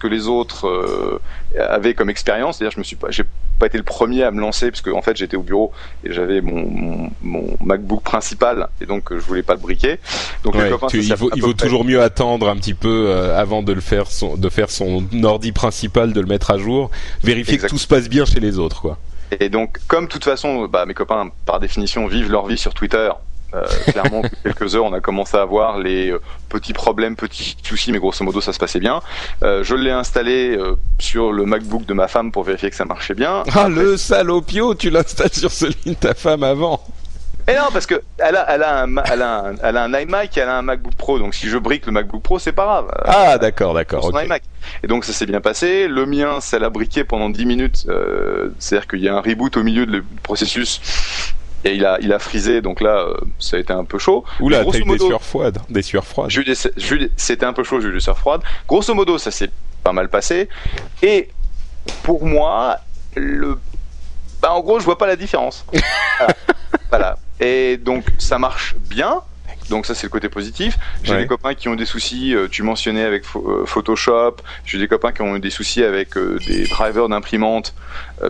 que 0.00 0.08
les 0.08 0.26
autres 0.26 0.66
euh, 0.66 1.20
avaient 1.58 1.94
comme 1.94 2.10
expérience. 2.10 2.58
C'est-à-dire, 2.58 2.72
je 2.74 2.78
me 2.78 2.84
suis 2.84 2.96
pas, 2.96 3.10
j'ai 3.10 3.24
pas 3.60 3.66
été 3.66 3.78
le 3.78 3.84
premier 3.84 4.24
à 4.24 4.30
me 4.30 4.40
lancer 4.40 4.70
parce 4.70 4.80
que 4.80 4.90
en 4.90 5.02
fait 5.02 5.16
j'étais 5.16 5.36
au 5.36 5.42
bureau 5.42 5.70
et 6.02 6.12
j'avais 6.12 6.40
mon, 6.40 6.66
mon, 6.66 7.10
mon, 7.22 7.56
MacBook 7.62 8.02
principal 8.02 8.68
et 8.80 8.86
donc 8.86 9.12
je 9.12 9.20
voulais 9.20 9.42
pas 9.42 9.52
le 9.52 9.60
briquer. 9.60 9.98
Donc 10.42 10.54
ouais, 10.54 10.70
copains, 10.70 10.86
tu, 10.88 11.00
il 11.00 11.14
vaut, 11.14 11.30
il 11.36 11.42
vaut 11.42 11.52
toujours 11.52 11.84
mieux 11.84 12.02
attendre 12.02 12.48
un 12.48 12.56
petit 12.56 12.74
peu 12.74 13.06
euh, 13.08 13.38
avant 13.38 13.62
de 13.62 13.72
le 13.72 13.82
faire 13.82 14.10
son, 14.10 14.36
de 14.36 14.48
faire 14.48 14.70
son 14.70 15.04
ordi 15.22 15.52
principal, 15.52 16.12
de 16.12 16.20
le 16.20 16.26
mettre 16.26 16.50
à 16.50 16.58
jour, 16.58 16.90
vérifier 17.22 17.54
Exactement. 17.54 17.68
que 17.68 17.74
tout 17.74 17.78
se 17.82 17.86
passe 17.86 18.08
bien 18.08 18.24
chez 18.24 18.40
les 18.40 18.58
autres 18.58 18.80
quoi. 18.80 18.98
Et 19.38 19.50
donc 19.50 19.78
comme 19.86 20.06
de 20.06 20.10
toute 20.10 20.24
façon 20.24 20.66
bah, 20.66 20.86
mes 20.86 20.94
copains 20.94 21.30
par 21.44 21.60
définition 21.60 22.06
vivent 22.06 22.30
leur 22.30 22.46
vie 22.46 22.58
sur 22.58 22.72
Twitter 22.72 23.10
euh, 23.54 23.66
clairement, 23.88 24.22
quelques 24.42 24.74
heures, 24.74 24.84
on 24.84 24.92
a 24.92 25.00
commencé 25.00 25.36
à 25.36 25.44
voir 25.44 25.78
les 25.78 26.10
euh, 26.10 26.20
petits 26.48 26.72
problèmes, 26.72 27.16
petits 27.16 27.56
soucis, 27.62 27.92
mais 27.92 27.98
grosso 27.98 28.24
modo, 28.24 28.40
ça 28.40 28.52
se 28.52 28.58
passait 28.58 28.80
bien. 28.80 29.00
Euh, 29.42 29.62
je 29.64 29.74
l'ai 29.74 29.90
installé 29.90 30.56
euh, 30.56 30.76
sur 30.98 31.32
le 31.32 31.44
MacBook 31.44 31.86
de 31.86 31.94
ma 31.94 32.08
femme 32.08 32.32
pour 32.32 32.44
vérifier 32.44 32.70
que 32.70 32.76
ça 32.76 32.84
marchait 32.84 33.14
bien. 33.14 33.42
Ah, 33.46 33.60
Après, 33.62 33.70
le 33.70 33.96
salopio, 33.96 34.74
tu 34.74 34.90
l'installes 34.90 35.32
sur 35.32 35.50
celui 35.50 35.76
de 35.86 35.94
ta 35.94 36.14
femme 36.14 36.42
avant 36.42 36.80
et 37.48 37.54
non, 37.54 37.68
parce 37.72 37.86
que 37.86 38.00
elle 38.18 38.36
a, 38.36 38.46
elle 38.54 38.62
a, 38.62 38.82
un, 38.82 38.96
elle 38.98 39.22
a, 39.22 39.38
un, 39.38 39.54
elle 39.62 39.76
a 39.76 39.82
un 39.82 39.92
iMac 39.92 40.36
et 40.36 40.40
elle 40.40 40.48
a 40.48 40.58
un 40.58 40.62
MacBook 40.62 40.94
Pro, 40.94 41.18
donc 41.18 41.34
si 41.34 41.48
je 41.48 41.58
brique 41.58 41.86
le 41.86 41.92
MacBook 41.92 42.22
Pro, 42.22 42.38
c'est 42.38 42.52
pas 42.52 42.64
grave. 42.64 42.90
Ah, 43.04 43.38
d'accord, 43.38 43.74
d'accord. 43.74 44.04
Okay. 44.04 44.24
iMac. 44.24 44.42
Et 44.84 44.86
donc 44.86 45.04
ça 45.04 45.12
s'est 45.12 45.26
bien 45.26 45.40
passé. 45.40 45.88
Le 45.88 46.06
mien, 46.06 46.40
ça 46.40 46.58
l'a 46.58 46.70
briqué 46.70 47.02
pendant 47.02 47.28
10 47.28 47.46
minutes. 47.46 47.86
Euh, 47.88 48.50
C'est-à-dire 48.58 48.86
qu'il 48.86 49.00
y 49.00 49.08
a 49.08 49.16
un 49.16 49.20
reboot 49.20 49.56
au 49.56 49.62
milieu 49.62 49.86
du 49.86 50.02
processus 50.22 50.80
et 51.64 51.74
il 51.74 51.84
a 51.84 51.98
il 52.00 52.12
a 52.12 52.18
frisé 52.18 52.60
donc 52.60 52.80
là 52.80 52.98
euh, 52.98 53.16
ça 53.38 53.56
a 53.56 53.60
été 53.60 53.72
un 53.72 53.84
peu 53.84 53.98
chaud. 53.98 54.24
Oula 54.40 54.64
t'as 54.64 54.78
eu 54.78 54.84
des 54.84 54.98
sueurs 54.98 55.22
froides 55.22 55.58
des 55.68 55.82
sueurs 55.82 56.06
froides. 56.06 56.30
C'était 57.16 57.46
un 57.46 57.52
peu 57.52 57.64
chaud 57.64 57.80
j'ai 57.80 57.88
eu 57.88 57.92
des 57.92 58.00
sueurs 58.00 58.18
froides. 58.18 58.42
Grosso 58.68 58.94
modo 58.94 59.18
ça 59.18 59.30
s'est 59.30 59.50
pas 59.82 59.92
mal 59.92 60.08
passé. 60.08 60.48
Et 61.02 61.28
pour 62.02 62.24
moi 62.26 62.78
le 63.14 63.58
bah 64.40 64.52
en 64.52 64.60
gros 64.60 64.78
je 64.80 64.84
vois 64.84 64.98
pas 64.98 65.06
la 65.06 65.16
différence. 65.16 65.64
Voilà. 66.20 66.36
voilà. 66.90 67.18
et 67.40 67.78
donc 67.78 68.04
ça 68.18 68.38
marche 68.38 68.76
bien 68.76 69.22
donc 69.70 69.86
ça 69.86 69.94
c'est 69.94 70.06
le 70.06 70.10
côté 70.10 70.28
positif. 70.28 70.78
J'ai 71.02 71.16
des 71.16 71.26
copains 71.26 71.54
qui 71.54 71.68
ont 71.68 71.76
des 71.76 71.86
soucis, 71.86 72.34
tu 72.50 72.62
mentionnais 72.62 73.04
avec 73.04 73.24
Photoshop, 73.24 74.36
j'ai 74.64 74.78
des 74.78 74.88
copains 74.88 75.12
qui 75.12 75.22
ont 75.22 75.36
eu 75.36 75.40
des 75.40 75.50
soucis 75.50 75.82
avec 75.82 76.18
des 76.46 76.66
drivers 76.66 77.08
d'imprimante, 77.08 77.74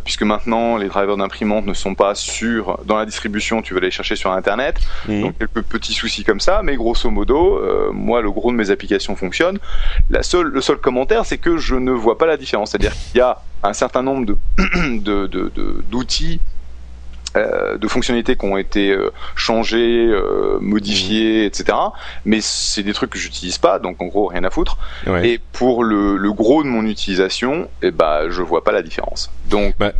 puisque 0.04 0.22
maintenant 0.22 0.76
les 0.76 0.88
drivers 0.88 1.16
d'imprimante 1.16 1.66
ne 1.66 1.74
sont 1.74 1.94
pas 1.94 2.14
sur 2.14 2.78
dans 2.84 2.96
la 2.96 3.06
distribution, 3.06 3.62
tu 3.62 3.74
vas 3.74 3.80
les 3.80 3.90
chercher 3.90 4.16
sur 4.16 4.32
internet. 4.32 4.78
Mhm. 5.08 5.22
Donc 5.22 5.38
quelques 5.38 5.62
petits 5.62 5.94
soucis 5.94 6.24
comme 6.24 6.40
ça, 6.40 6.60
mais 6.62 6.76
grosso 6.76 7.10
modo, 7.10 7.60
moi 7.92 8.20
le 8.20 8.30
gros 8.30 8.52
de 8.52 8.56
mes 8.56 8.70
applications 8.70 9.16
fonctionne. 9.16 9.58
La 10.10 10.22
seule, 10.22 10.48
le 10.48 10.60
seul 10.60 10.76
commentaire, 10.76 11.24
c'est 11.24 11.38
que 11.38 11.56
je 11.56 11.74
ne 11.74 11.90
vois 11.90 12.18
pas 12.18 12.26
la 12.26 12.36
différence. 12.36 12.70
C'est-à-dire 12.70 12.92
qu'il 12.92 13.18
y 13.18 13.20
a 13.20 13.42
un 13.62 13.72
certain 13.72 14.02
nombre 14.02 14.26
de, 14.26 14.36
d'outils 15.90 16.40
euh, 17.36 17.78
de 17.78 17.86
fonctionnalités 17.86 18.34
qui 18.34 18.44
ont 18.44 18.56
été 18.56 18.90
euh, 18.90 19.12
changées, 19.36 20.06
euh, 20.08 20.58
modifiées, 20.60 21.44
etc. 21.44 21.78
Mais 22.24 22.40
c'est 22.40 22.82
des 22.82 22.92
trucs 22.92 23.10
que 23.10 23.18
j'utilise 23.18 23.58
pas, 23.58 23.78
donc 23.78 24.02
en 24.02 24.06
gros 24.06 24.26
rien 24.26 24.42
à 24.42 24.50
foutre. 24.50 24.78
Et 25.22 25.38
pour 25.52 25.84
le, 25.84 26.32
gros 26.32 26.64
de 26.64 26.68
mon 26.68 26.84
utilisation, 26.84 27.68
et 27.82 27.88
eh 27.88 27.90
ben 27.92 28.30
je 28.30 28.42
vois 28.42 28.64
pas 28.64 28.72
la 28.72 28.82
différence. 28.82 29.30
Donc 29.46 29.74
bah, 29.78 29.92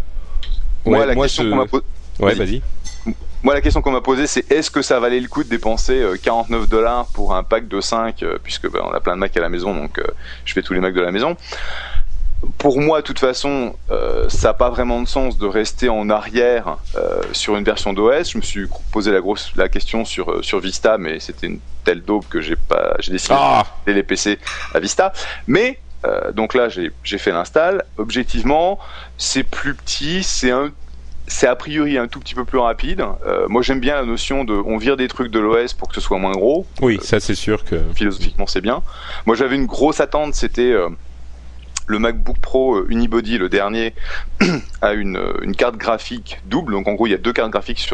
moi 0.84 1.06
la 1.06 1.14
question 1.14 1.48
qu'on 1.48 1.56
m'a 1.56 1.66
posée, 1.66 1.84
ouais, 2.18 2.34
vas-y. 2.34 2.62
Moi, 3.42 3.54
la 3.54 3.62
question 3.62 3.80
qu'on 3.80 3.92
m'a 3.92 4.02
posée, 4.02 4.26
c'est 4.26 4.52
est-ce 4.52 4.70
que 4.70 4.82
ça 4.82 5.00
valait 5.00 5.18
le 5.18 5.26
coup 5.26 5.42
de 5.42 5.48
dépenser 5.48 6.04
49 6.22 6.68
dollars 6.68 7.06
pour 7.14 7.34
un 7.34 7.42
pack 7.42 7.68
de 7.68 7.80
5, 7.80 8.22
puisque 8.42 8.70
ben, 8.70 8.80
on 8.84 8.92
a 8.92 9.00
plein 9.00 9.14
de 9.14 9.20
Macs 9.20 9.34
à 9.34 9.40
la 9.40 9.48
maison, 9.48 9.74
donc 9.74 9.98
je 10.44 10.52
fais 10.52 10.60
tous 10.60 10.74
les 10.74 10.80
Macs 10.80 10.92
de 10.92 11.00
la 11.00 11.10
maison 11.10 11.36
pour 12.58 12.80
moi, 12.80 13.00
de 13.00 13.06
toute 13.06 13.18
façon, 13.18 13.74
euh, 13.90 14.28
ça 14.28 14.48
n'a 14.48 14.54
pas 14.54 14.70
vraiment 14.70 15.02
de 15.02 15.08
sens 15.08 15.36
de 15.36 15.46
rester 15.46 15.88
en 15.88 16.08
arrière 16.08 16.78
euh, 16.96 17.22
sur 17.32 17.56
une 17.56 17.64
version 17.64 17.92
d'OS. 17.92 18.32
Je 18.32 18.38
me 18.38 18.42
suis 18.42 18.66
posé 18.92 19.12
la 19.12 19.20
grosse 19.20 19.52
la 19.56 19.68
question 19.68 20.04
sur 20.04 20.30
euh, 20.30 20.42
sur 20.42 20.60
Vista, 20.60 20.96
mais 20.96 21.20
c'était 21.20 21.48
une 21.48 21.60
telle 21.84 22.02
daube 22.02 22.24
que 22.28 22.40
j'ai 22.40 22.56
pas 22.56 22.96
j'ai 23.00 23.12
décidé 23.12 23.34
ah 23.38 23.64
de 23.86 23.92
les 23.92 24.02
PC 24.02 24.38
à 24.74 24.80
Vista. 24.80 25.12
Mais 25.46 25.80
donc 26.32 26.54
là, 26.54 26.68
j'ai 26.70 27.18
fait 27.18 27.30
l'install. 27.30 27.84
Objectivement, 27.98 28.78
c'est 29.18 29.42
plus 29.42 29.74
petit, 29.74 30.22
c'est 30.22 30.50
un 30.50 30.70
c'est 31.26 31.46
a 31.46 31.54
priori 31.54 31.98
un 31.98 32.08
tout 32.08 32.20
petit 32.20 32.34
peu 32.34 32.46
plus 32.46 32.58
rapide. 32.58 33.04
moi, 33.48 33.60
j'aime 33.60 33.80
bien 33.80 33.96
la 33.96 34.04
notion 34.04 34.44
de 34.44 34.54
on 34.54 34.78
vire 34.78 34.96
des 34.96 35.08
trucs 35.08 35.30
de 35.30 35.38
l'OS 35.38 35.74
pour 35.74 35.88
que 35.88 35.94
ce 35.94 36.00
soit 36.00 36.16
moins 36.16 36.32
gros. 36.32 36.66
Oui, 36.80 36.98
ça 37.02 37.20
c'est 37.20 37.34
sûr 37.34 37.64
que 37.64 37.76
philosophiquement 37.94 38.46
c'est 38.46 38.62
bien. 38.62 38.82
Moi, 39.26 39.36
j'avais 39.36 39.56
une 39.56 39.66
grosse 39.66 40.00
attente, 40.00 40.34
c'était 40.34 40.74
le 41.90 41.98
MacBook 41.98 42.38
Pro 42.38 42.76
euh, 42.76 42.86
Unibody, 42.88 43.36
le 43.36 43.48
dernier, 43.48 43.94
a 44.80 44.92
une, 44.94 45.16
euh, 45.16 45.34
une, 45.42 45.56
carte 45.56 45.76
graphique 45.76 46.38
double. 46.46 46.72
Donc 46.72 46.88
en 46.88 46.94
gros, 46.94 47.06
il 47.06 47.10
y 47.10 47.14
a 47.14 47.18
deux 47.18 47.32
cartes 47.32 47.50
graphiques 47.50 47.86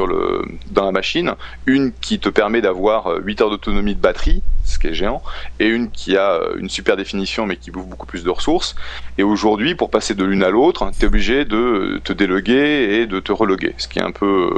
dans 0.70 0.84
la 0.84 0.92
machine. 0.92 1.34
Une 1.64 1.92
qui 1.92 2.18
te 2.18 2.28
permet 2.28 2.60
d'avoir 2.60 3.16
8 3.24 3.40
euh, 3.40 3.44
heures 3.44 3.50
d'autonomie 3.50 3.94
de 3.94 4.00
batterie, 4.00 4.42
ce 4.64 4.78
qui 4.78 4.88
est 4.88 4.94
géant, 4.94 5.22
et 5.58 5.68
une 5.68 5.90
qui 5.90 6.16
a 6.16 6.40
une 6.58 6.68
super 6.68 6.96
définition 6.96 7.46
mais 7.46 7.56
qui 7.56 7.70
bouffe 7.70 7.86
beaucoup 7.86 8.06
plus 8.06 8.22
de 8.22 8.30
ressources. 8.30 8.76
Et 9.16 9.22
aujourd'hui, 9.22 9.74
pour 9.74 9.90
passer 9.90 10.14
de 10.14 10.24
l'une 10.24 10.42
à 10.42 10.50
l'autre, 10.50 10.90
tu 10.98 11.04
es 11.04 11.08
obligé 11.08 11.44
de 11.44 12.00
te 12.04 12.12
déloguer 12.12 13.00
et 13.00 13.06
de 13.06 13.18
te 13.20 13.32
reloguer, 13.32 13.74
ce 13.78 13.88
qui 13.88 13.98
est 13.98 14.02
un 14.02 14.12
peu 14.12 14.50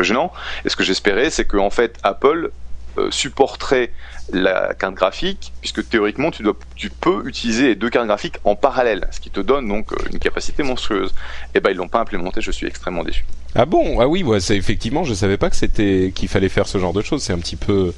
gênant. 0.00 0.32
Et 0.64 0.68
ce 0.68 0.76
que 0.76 0.84
j'espérais, 0.84 1.30
c'est 1.30 1.46
qu'en 1.46 1.70
fait, 1.70 1.98
Apple 2.02 2.50
supporterait 3.10 3.90
la 4.32 4.74
carte 4.74 4.94
graphique, 4.94 5.52
puisque 5.60 5.88
théoriquement 5.88 6.30
tu, 6.30 6.44
peux 7.00 7.22
utiliser 7.26 7.68
les 7.68 7.74
deux 7.74 7.90
cartes 7.90 8.06
graphiques 8.06 8.36
en 8.44 8.54
parallèle, 8.54 9.08
ce 9.10 9.20
qui 9.20 9.30
te 9.30 9.40
donne 9.40 9.68
donc 9.68 9.92
euh, 9.92 9.96
une 10.12 10.18
capacité 10.18 10.62
monstrueuse. 10.62 11.10
Et 11.10 11.58
eh 11.58 11.60
ben 11.60 11.70
ils 11.70 11.76
l'ont 11.76 11.88
pas 11.88 12.00
implémenté, 12.00 12.40
je 12.40 12.50
suis 12.50 12.66
extrêmement 12.66 13.04
déçu. 13.04 13.24
Ah 13.54 13.66
bon? 13.66 14.00
Ah 14.00 14.08
oui, 14.08 14.24
c'est 14.40 14.56
effectivement, 14.56 15.04
je 15.04 15.14
savais 15.14 15.36
pas 15.36 15.50
que 15.50 15.56
c'était 15.56 16.12
qu'il 16.14 16.28
fallait 16.28 16.48
faire 16.48 16.66
ce 16.66 16.78
genre 16.78 16.92
de 16.92 17.02
choses. 17.02 17.22
C'est 17.22 17.32
un 17.32 17.38
petit 17.38 17.56
peu 17.56 17.92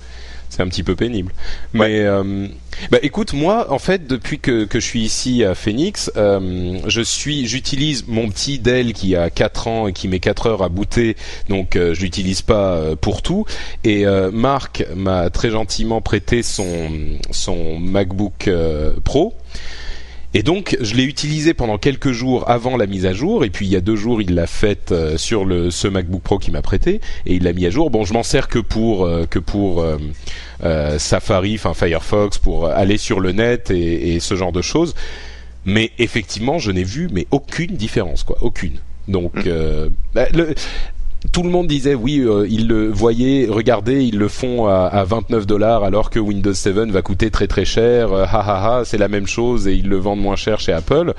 c'est 0.49 0.63
un 0.63 0.69
petit 0.69 0.83
peu 0.83 0.95
pénible. 0.95 1.33
Mais 1.73 2.01
euh, 2.01 2.47
bah, 2.91 2.99
écoute, 3.03 3.33
moi, 3.33 3.73
en 3.73 3.79
fait, 3.79 4.07
depuis 4.07 4.39
que, 4.39 4.65
que 4.65 4.81
je 4.81 4.85
suis 4.85 5.03
ici 5.03 5.45
à 5.45 5.55
Phoenix, 5.55 6.11
euh, 6.17 6.79
je 6.87 7.01
suis, 7.01 7.47
j'utilise 7.47 8.07
mon 8.07 8.29
petit 8.29 8.59
Dell 8.59 8.93
qui 8.93 9.17
a 9.17 9.31
4 9.31 9.69
ans 9.69 9.89
et 9.89 9.93
qui 9.93 10.09
met 10.09 10.21
4 10.21 10.47
heures 10.47 10.63
à 10.63 10.69
booter, 10.69 11.17
donc 11.49 11.77
euh, 11.77 11.95
je 11.95 12.03
l'utilise 12.03 12.43
pas 12.43 12.75
euh, 12.75 12.97
pour 12.97 13.23
tout. 13.23 13.47
Et 13.85 14.07
euh, 14.07 14.31
Marc 14.31 14.85
m'a 14.95 15.31
très 15.31 15.51
gentiment 15.51 16.01
prêté 16.01 16.43
son 16.43 16.91
son 17.31 17.79
MacBook 17.79 18.51
Pro. 19.05 19.35
Et 20.37 20.43
donc, 20.43 20.77
je 20.81 20.97
l'ai 20.97 21.05
utilisé 21.05 21.55
pendant 21.55 21.79
quelques 21.79 22.11
jours 22.11 22.51
avant 22.51 22.77
la 22.77 22.87
mise 22.87 23.07
à 23.07 23.13
jour, 23.13 23.45
et 23.45 23.51
puis 23.51 23.67
il 23.67 23.73
y 23.73 23.77
a 23.77 23.81
deux 23.81 23.95
jours, 23.95 24.21
il 24.21 24.35
l'a 24.35 24.49
faite 24.49 24.91
euh, 24.91 25.17
sur 25.17 25.45
le 25.45 25.71
ce 25.71 25.87
MacBook 25.87 26.23
Pro 26.23 26.39
qu'il 26.39 26.53
m'a 26.53 26.61
prêté, 26.61 27.01
et 27.25 27.35
il 27.35 27.45
l'a 27.45 27.53
mis 27.53 27.67
à 27.67 27.71
jour. 27.71 27.89
Bon, 27.89 28.05
je 28.05 28.13
m'en 28.13 28.25
sers 28.25 28.49
que 28.49 28.59
pour 28.59 29.05
euh, 29.05 29.27
que 29.27 29.39
pour 29.39 29.85
euh, 29.85 30.99
Safari, 30.99 31.55
enfin 31.55 31.73
Firefox, 31.73 32.39
pour 32.39 32.67
aller 32.67 32.99
sur 32.99 33.21
le 33.21 33.31
net 33.31 33.71
et, 33.71 34.17
et 34.17 34.21
ce 34.21 34.35
genre 34.35 34.53
de 34.53 34.61
choses. 34.61 34.95
Mais 35.67 35.93
effectivement, 35.99 36.59
je 36.59 36.73
n'ai 36.73 36.85
vu 36.85 37.09
mais 37.13 37.27
aucune 37.31 37.77
différence, 37.77 38.25
quoi, 38.25 38.37
aucune. 38.41 38.79
Donc, 39.07 39.47
mmh. 39.47 39.89
bah, 40.15 40.27
le, 40.35 40.55
tout 41.33 41.43
le 41.43 41.51
monde 41.51 41.67
disait 41.67 41.95
oui, 41.95 42.21
euh, 42.21 42.47
ils 42.49 42.69
le 42.69 42.89
voyaient, 42.89 43.47
regardez, 43.49 44.05
ils 44.05 44.19
le 44.19 44.29
font 44.29 44.67
à, 44.67 44.87
à 44.87 45.05
29 45.05 45.47
dollars 45.47 45.85
alors 45.85 46.11
que 46.11 46.19
Windows 46.19 46.55
7 46.55 46.91
va 46.91 47.03
coûter 47.03 47.31
très 47.31 47.47
très 47.47 47.65
cher. 47.65 48.13
Euh, 48.13 48.25
ha 48.25 48.41
ha 48.41 48.79
ha, 48.79 48.85
c'est 48.85 48.99
la 48.99 49.09
même 49.09 49.27
chose 49.27 49.67
et 49.67 49.75
ils 49.75 49.89
le 49.89 49.97
vendent 49.97 50.21
moins 50.21 50.37
cher 50.37 50.61
chez 50.61 50.73
Apple. 50.73 51.15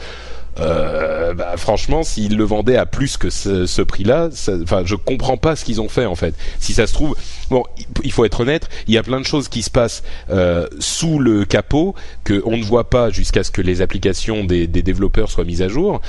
Euh, 0.59 1.33
bah, 1.33 1.57
franchement, 1.57 2.03
s'ils 2.03 2.37
le 2.37 2.43
vendaient 2.43 2.77
à 2.77 2.85
plus 2.85 3.17
que 3.17 3.29
ce, 3.29 3.81
prix-là, 3.81 4.29
enfin, 4.63 4.83
je 4.85 4.95
comprends 4.95 5.37
pas 5.37 5.55
ce 5.55 5.65
qu'ils 5.65 5.81
ont 5.81 5.89
fait 5.89 6.05
en 6.05 6.15
fait. 6.15 6.33
Si 6.59 6.73
ça 6.73 6.87
se 6.87 6.93
trouve, 6.93 7.15
bon, 7.49 7.63
il 8.03 8.11
faut 8.11 8.25
être 8.25 8.39
honnête, 8.41 8.69
il 8.87 8.93
y 8.93 8.97
a 8.97 9.03
plein 9.03 9.19
de 9.19 9.25
choses 9.25 9.49
qui 9.49 9.63
se 9.63 9.69
passent 9.69 10.03
euh, 10.29 10.67
sous 10.79 11.19
le 11.19 11.45
capot 11.45 11.93
que 12.23 12.41
on 12.45 12.57
ne 12.57 12.63
voit 12.63 12.89
pas 12.89 13.09
jusqu'à 13.09 13.43
ce 13.43 13.51
que 13.51 13.61
les 13.61 13.81
applications 13.81 14.43
des, 14.45 14.67
des 14.67 14.81
développeurs 14.81 15.29
soient 15.29 15.43
mises 15.43 15.61
à 15.61 15.67
jour. 15.67 16.01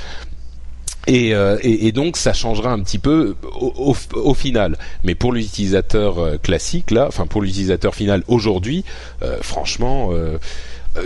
Euh, 1.09 1.57
et, 1.61 1.87
et, 1.87 1.91
donc 1.91 2.17
ça 2.17 2.33
changera 2.33 2.71
un 2.71 2.79
petit 2.79 2.99
peu 2.99 3.35
au, 3.59 3.95
au, 4.13 4.33
final. 4.33 4.77
Mais 5.03 5.15
pour 5.15 5.31
l'utilisateur 5.31 6.19
euh, 6.19 6.37
classique 6.37 6.91
là, 6.91 7.05
enfin 7.07 7.27
pour 7.27 7.41
l'utilisateur 7.41 7.95
final 7.95 8.23
aujourd'hui, 8.27 8.83
euh, 9.23 9.37
franchement, 9.41 10.09
euh, 10.11 10.37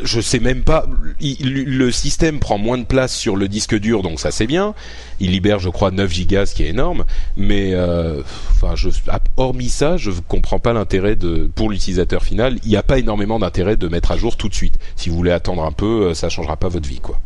je 0.03 0.19
sais 0.21 0.39
même 0.39 0.63
pas. 0.63 0.85
le 1.19 1.91
système 1.91 2.39
prend 2.39 2.57
moins 2.57 2.77
de 2.77 2.85
place 2.85 3.15
sur 3.15 3.35
le 3.35 3.47
disque 3.47 3.77
dur, 3.77 4.01
donc 4.01 4.19
ça 4.19 4.31
c'est 4.31 4.47
bien. 4.47 4.73
Il 5.19 5.31
libère, 5.31 5.59
je 5.59 5.69
crois, 5.69 5.91
9 5.91 6.11
gigas, 6.11 6.47
ce 6.47 6.55
qui 6.55 6.63
est 6.63 6.69
énorme. 6.69 7.03
Mais 7.37 7.75
enfin, 7.75 8.73
je, 8.75 8.89
hormis 9.37 9.69
ça, 9.69 9.97
je 9.97 10.11
comprends 10.27 10.59
pas 10.59 10.73
l'intérêt 10.73 11.15
de 11.15 11.49
pour 11.53 11.69
l'utilisateur 11.69 12.23
final. 12.23 12.57
Il 12.63 12.69
n'y 12.69 12.77
a 12.77 12.83
pas 12.83 12.99
énormément 12.99 13.37
d'intérêt 13.37 13.75
de 13.75 13.87
mettre 13.89 14.11
à 14.11 14.17
jour 14.17 14.37
tout 14.37 14.47
de 14.49 14.55
suite. 14.55 14.79
Si 14.95 15.09
vous 15.09 15.15
voulez 15.17 15.31
attendre 15.31 15.63
un 15.63 15.73
peu, 15.73 16.13
ça 16.13 16.29
changera 16.29 16.55
pas 16.55 16.69
votre 16.69 16.87
vie, 16.87 17.01
quoi 17.01 17.19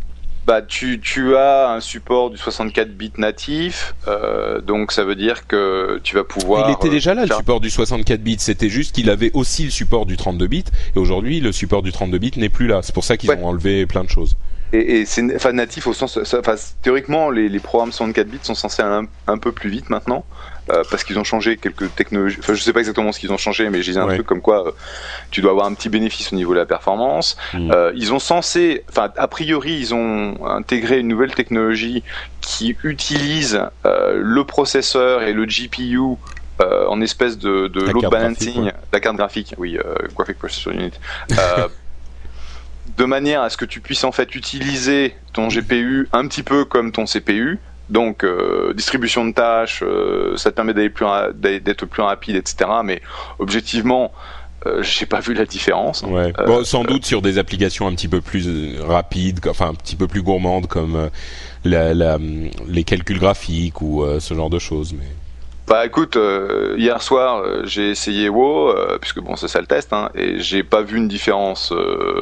bah, 0.45 0.61
tu, 0.61 0.99
tu 0.99 1.35
as 1.35 1.71
un 1.71 1.79
support 1.79 2.29
du 2.29 2.37
64 2.37 2.89
bits 2.95 3.13
natif, 3.17 3.95
euh, 4.07 4.61
donc 4.61 4.91
ça 4.91 5.03
veut 5.03 5.15
dire 5.15 5.47
que 5.47 5.99
tu 6.03 6.15
vas 6.15 6.23
pouvoir. 6.23 6.69
Il 6.69 6.73
était 6.73 6.89
déjà 6.89 7.13
là 7.13 7.25
le 7.25 7.33
support 7.33 7.59
du 7.59 7.69
64 7.69 8.21
bits, 8.21 8.37
c'était 8.39 8.69
juste 8.69 8.95
qu'il 8.95 9.09
avait 9.09 9.31
aussi 9.33 9.65
le 9.65 9.71
support 9.71 10.05
du 10.05 10.17
32 10.17 10.47
bits, 10.47 10.65
et 10.95 10.99
aujourd'hui 10.99 11.39
le 11.39 11.51
support 11.51 11.81
du 11.81 11.91
32 11.91 12.17
bits 12.19 12.31
n'est 12.37 12.49
plus 12.49 12.67
là. 12.67 12.81
C'est 12.83 12.93
pour 12.93 13.03
ça 13.03 13.17
qu'ils 13.17 13.31
ont 13.31 13.45
enlevé 13.45 13.85
plein 13.85 14.03
de 14.03 14.09
choses. 14.09 14.35
Et, 14.73 14.99
et 14.99 15.05
c'est 15.05 15.23
enfin, 15.35 15.53
natif 15.53 15.87
au 15.87 15.93
sens, 15.93 16.17
enfin, 16.17 16.55
théoriquement 16.81 17.29
les, 17.29 17.49
les 17.49 17.59
programmes 17.59 17.91
64 17.91 18.27
bits 18.27 18.39
sont 18.41 18.55
censés 18.55 18.81
aller 18.81 19.07
un, 19.27 19.31
un 19.31 19.37
peu 19.37 19.51
plus 19.51 19.69
vite 19.69 19.89
maintenant. 19.89 20.25
Euh, 20.71 20.83
parce 20.89 21.03
qu'ils 21.03 21.19
ont 21.19 21.23
changé 21.23 21.57
quelques 21.57 21.93
technologies. 21.93 22.37
Enfin, 22.39 22.55
je 22.55 22.61
sais 22.61 22.73
pas 22.73 22.79
exactement 22.79 23.11
ce 23.11 23.19
qu'ils 23.19 23.31
ont 23.31 23.37
changé, 23.37 23.69
mais 23.69 23.83
j'ai 23.83 23.91
dit 23.91 23.99
un 23.99 24.07
truc 24.07 24.25
comme 24.25 24.41
quoi 24.41 24.67
euh, 24.67 24.71
tu 25.29 25.41
dois 25.41 25.51
avoir 25.51 25.67
un 25.67 25.75
petit 25.75 25.89
bénéfice 25.89 26.33
au 26.33 26.35
niveau 26.35 26.53
de 26.53 26.59
la 26.59 26.65
performance. 26.65 27.37
Mm. 27.53 27.71
Euh, 27.71 27.91
ils 27.95 28.13
ont 28.13 28.19
censé, 28.19 28.83
enfin, 28.89 29.11
a 29.15 29.27
priori, 29.27 29.73
ils 29.73 29.93
ont 29.93 30.43
intégré 30.47 30.99
une 30.99 31.07
nouvelle 31.07 31.35
technologie 31.35 32.03
qui 32.41 32.75
utilise 32.83 33.61
le 33.83 34.43
processeur 34.43 35.21
et 35.21 35.33
le 35.33 35.45
GPU 35.45 36.17
en 36.59 36.99
espèce 37.01 37.37
de, 37.37 37.67
de 37.67 37.81
load 37.81 38.09
balancing, 38.09 38.71
la 38.91 38.99
carte 38.99 39.17
graphique, 39.17 39.53
oui, 39.59 39.77
graphic 40.15 40.39
processor 40.39 40.73
unit. 40.73 40.93
de 42.97 43.05
manière 43.05 43.41
à 43.41 43.49
ce 43.49 43.57
que 43.57 43.65
tu 43.65 43.81
puisses 43.81 44.03
en 44.03 44.11
fait 44.11 44.35
utiliser 44.35 45.15
ton 45.33 45.47
GPU 45.47 46.07
un 46.13 46.27
petit 46.27 46.43
peu 46.43 46.65
comme 46.65 46.91
ton 46.91 47.05
CPU, 47.05 47.59
donc 47.89 48.23
euh, 48.23 48.73
distribution 48.73 49.25
de 49.25 49.33
tâches, 49.33 49.83
euh, 49.83 50.35
ça 50.37 50.51
te 50.51 50.55
permet 50.55 50.73
d'aller 50.73 50.89
plus 50.89 51.05
d'être 51.33 51.85
plus 51.85 52.01
rapide, 52.01 52.35
etc. 52.35 52.69
Mais 52.83 53.01
objectivement, 53.39 54.11
euh, 54.65 54.81
j'ai 54.81 55.05
pas 55.05 55.19
vu 55.19 55.33
la 55.33 55.45
différence. 55.45 56.03
Ouais. 56.03 56.33
Bon, 56.45 56.63
sans 56.63 56.83
doute 56.83 57.05
sur 57.05 57.21
des 57.21 57.37
applications 57.37 57.87
un 57.87 57.93
petit 57.93 58.07
peu 58.07 58.21
plus 58.21 58.79
rapides, 58.81 59.39
enfin 59.47 59.69
un 59.69 59.75
petit 59.75 59.95
peu 59.95 60.07
plus 60.07 60.23
gourmandes 60.23 60.67
comme 60.67 61.09
la, 61.63 61.93
la, 61.93 62.17
les 62.67 62.83
calculs 62.83 63.19
graphiques 63.19 63.81
ou 63.81 64.05
ce 64.19 64.33
genre 64.33 64.49
de 64.49 64.59
choses. 64.59 64.93
Mais 64.93 65.05
Bah 65.67 65.83
écoute, 65.83 66.15
euh, 66.15 66.75
hier 66.77 67.01
soir 67.01 67.39
euh, 67.39 67.63
j'ai 67.65 67.89
essayé 67.89 68.29
WoW, 68.29 68.69
euh, 68.69 68.99
puisque 68.99 69.19
bon 69.19 69.35
c'est 69.35 69.47
ça 69.47 69.59
le 69.59 69.65
test, 69.65 69.93
hein, 69.93 70.11
et 70.13 70.39
j'ai 70.39 70.63
pas 70.63 70.83
vu 70.83 70.97
une 70.97 71.07
différence. 71.07 71.73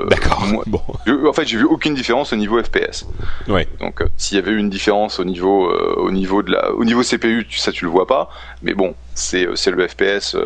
D'accord. 0.07 0.43
Bon. 0.67 0.81
En 1.27 1.33
fait 1.33 1.45
j'ai 1.45 1.57
vu 1.57 1.65
aucune 1.65 1.93
différence 1.93 2.31
au 2.31 2.35
niveau 2.35 2.61
FPS. 2.61 3.05
Ouais. 3.47 3.67
Donc 3.79 4.01
s'il 4.17 4.37
y 4.37 4.39
avait 4.41 4.51
eu 4.51 4.57
une 4.57 4.69
différence 4.69 5.19
au 5.19 5.25
niveau 5.25 5.69
au 5.69 6.11
niveau 6.11 6.41
de 6.41 6.51
la 6.51 6.71
au 6.71 6.85
niveau 6.85 7.01
CPU, 7.01 7.45
tu, 7.47 7.59
ça 7.59 7.71
tu 7.71 7.85
le 7.85 7.91
vois 7.91 8.07
pas, 8.07 8.29
mais 8.61 8.73
bon 8.73 8.95
c'est 9.13 9.47
c'est 9.55 9.71
le 9.71 9.87
FPS 9.87 10.37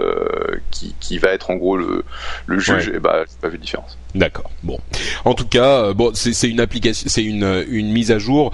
qui, 0.72 0.96
qui 1.00 1.18
va 1.20 1.30
être 1.30 1.52
en 1.52 1.56
gros 1.56 1.78
le 1.78 2.04
le 2.48 2.60
juge, 2.60 2.90
et 2.90 3.00
bah 3.00 3.24
j'ai 3.28 3.38
pas 3.42 3.50
vu 3.50 3.58
de 3.58 3.64
différence. 3.64 3.98
D'accord. 4.16 4.50
Bon. 4.64 4.80
En 5.26 5.34
tout 5.34 5.48
cas, 5.48 5.94
bon 5.94 6.12
c'est 6.14 6.50
une 6.50 6.60
application, 6.60 7.08
c'est 7.10 7.24
une 7.24 7.66
une 7.70 7.92
mise 7.92 8.12
à 8.12 8.18
jour. 8.18 8.52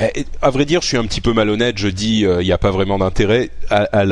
Eh, 0.00 0.24
à 0.40 0.50
vrai 0.50 0.64
dire, 0.64 0.80
je 0.80 0.86
suis 0.86 0.96
un 0.96 1.04
petit 1.04 1.20
peu 1.20 1.32
malhonnête. 1.32 1.78
Je 1.78 1.88
dis, 1.88 2.20
il 2.20 2.26
euh, 2.26 2.42
n'y 2.42 2.52
a 2.52 2.58
pas 2.58 2.70
vraiment 2.70 2.98
d'intérêt 2.98 3.50
à, 3.70 4.04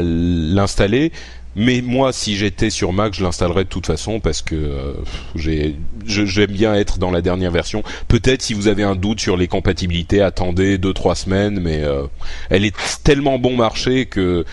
l'installer. 0.00 1.12
Mais 1.56 1.82
moi, 1.82 2.12
si 2.12 2.36
j'étais 2.36 2.70
sur 2.70 2.92
Mac, 2.92 3.14
je 3.14 3.22
l'installerais 3.22 3.62
de 3.64 3.68
toute 3.68 3.86
façon 3.86 4.18
parce 4.18 4.42
que 4.42 4.56
euh, 4.56 4.92
j'ai, 5.36 5.76
j'aime 6.04 6.50
bien 6.50 6.74
être 6.74 6.98
dans 6.98 7.12
la 7.12 7.22
dernière 7.22 7.52
version. 7.52 7.84
Peut-être 8.08 8.42
si 8.42 8.54
vous 8.54 8.66
avez 8.66 8.82
un 8.82 8.96
doute 8.96 9.20
sur 9.20 9.36
les 9.36 9.46
compatibilités, 9.46 10.20
attendez 10.20 10.78
deux 10.78 10.92
trois 10.92 11.14
semaines. 11.14 11.60
Mais 11.60 11.84
euh, 11.84 12.04
elle 12.50 12.64
est 12.64 12.74
tellement 13.04 13.38
bon 13.38 13.56
marché 13.56 14.06
que 14.06 14.44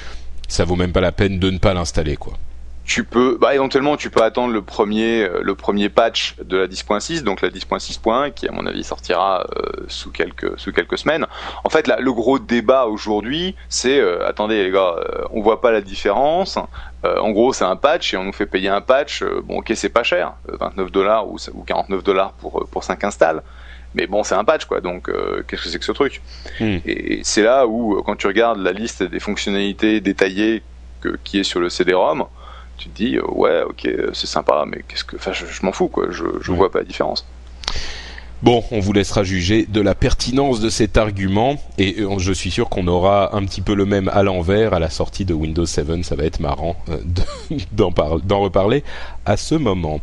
ça 0.47 0.63
vaut 0.63 0.75
même 0.75 0.91
pas 0.91 1.01
la 1.01 1.11
peine 1.11 1.39
de 1.39 1.49
ne 1.49 1.57
pas 1.57 1.73
l'installer, 1.73 2.17
quoi 2.17 2.33
tu 2.91 3.05
peux, 3.05 3.37
bah, 3.39 3.55
éventuellement, 3.55 3.95
tu 3.95 4.09
peux 4.09 4.21
attendre 4.21 4.51
le 4.51 4.61
premier, 4.61 5.23
euh, 5.23 5.39
le 5.41 5.55
premier 5.55 5.87
patch 5.87 6.35
de 6.43 6.57
la 6.57 6.67
10.6, 6.67 7.23
donc 7.23 7.39
la 7.39 7.47
10.6.1, 7.47 8.33
qui 8.33 8.49
à 8.49 8.51
mon 8.51 8.65
avis 8.65 8.83
sortira 8.83 9.45
euh, 9.55 9.85
sous 9.87 10.11
quelques, 10.11 10.59
sous 10.59 10.73
quelques 10.73 10.97
semaines. 10.97 11.25
En 11.63 11.69
fait, 11.69 11.87
là, 11.87 12.01
le 12.01 12.11
gros 12.11 12.37
débat 12.37 12.87
aujourd'hui, 12.87 13.55
c'est, 13.69 13.97
euh, 13.97 14.27
attendez 14.27 14.61
les 14.61 14.71
gars, 14.71 14.97
on 15.29 15.41
voit 15.41 15.61
pas 15.61 15.71
la 15.71 15.79
différence. 15.79 16.59
en 17.05 17.29
gros, 17.31 17.53
c'est 17.53 17.63
un 17.63 17.77
patch 17.77 18.13
et 18.13 18.17
on 18.17 18.25
nous 18.25 18.33
fait 18.33 18.45
payer 18.45 18.67
un 18.67 18.81
patch. 18.81 19.23
bon, 19.45 19.59
ok, 19.59 19.71
c'est 19.73 19.87
pas 19.87 20.03
cher, 20.03 20.33
29 20.49 20.91
dollars 20.91 21.29
ou, 21.29 21.37
ou 21.53 21.63
49 21.63 22.03
dollars 22.03 22.33
pour 22.33 22.67
pour 22.69 22.83
5 22.83 23.01
installs. 23.05 23.41
Mais 23.95 24.05
bon, 24.05 24.23
c'est 24.23 24.35
un 24.35 24.43
patch, 24.43 24.65
quoi. 24.65 24.81
Donc, 24.81 25.09
qu'est-ce 25.47 25.63
que 25.63 25.69
c'est 25.69 25.79
que 25.79 25.85
ce 25.85 25.93
truc? 25.93 26.21
Hmm. 26.59 26.79
Et 26.85 27.21
c'est 27.23 27.41
là 27.41 27.67
où, 27.67 28.01
quand 28.05 28.17
tu 28.17 28.27
regardes 28.27 28.59
la 28.59 28.73
liste 28.73 29.01
des 29.01 29.21
fonctionnalités 29.21 30.01
détaillées 30.01 30.61
que, 30.99 31.17
qui 31.23 31.39
est 31.39 31.43
sur 31.45 31.61
le 31.61 31.69
CD-ROM, 31.69 32.25
tu 32.81 32.89
te 32.89 32.95
dis, 32.95 33.17
euh, 33.17 33.25
ouais, 33.27 33.61
ok, 33.61 33.87
c'est 34.13 34.27
sympa, 34.27 34.63
mais 34.67 34.83
qu'est-ce 34.87 35.03
que. 35.03 35.15
Enfin, 35.15 35.31
je, 35.33 35.45
m'en 35.65 35.71
fous, 35.71 35.87
quoi. 35.87 36.07
Je, 36.09 36.23
je 36.41 36.51
vois 36.51 36.71
pas 36.71 36.79
la 36.79 36.85
différence. 36.85 37.27
Bon, 38.41 38.63
on 38.71 38.79
vous 38.79 38.91
laissera 38.91 39.23
juger 39.23 39.67
de 39.69 39.81
la 39.81 39.93
pertinence 39.93 40.61
de 40.61 40.69
cet 40.69 40.97
argument 40.97 41.61
et 41.77 42.01
euh, 42.01 42.17
je 42.17 42.33
suis 42.33 42.49
sûr 42.49 42.69
qu'on 42.69 42.87
aura 42.87 43.35
un 43.35 43.45
petit 43.45 43.61
peu 43.61 43.75
le 43.75 43.85
même 43.85 44.09
à 44.09 44.23
l'envers 44.23 44.73
à 44.73 44.79
la 44.79 44.89
sortie 44.89 45.25
de 45.25 45.35
Windows 45.35 45.67
7. 45.67 46.03
Ça 46.03 46.15
va 46.15 46.23
être 46.23 46.39
marrant 46.39 46.75
euh, 46.89 46.97
d'en 47.71 48.39
reparler 48.39 48.83
à 49.27 49.37
ce 49.37 49.53
moment. 49.53 50.01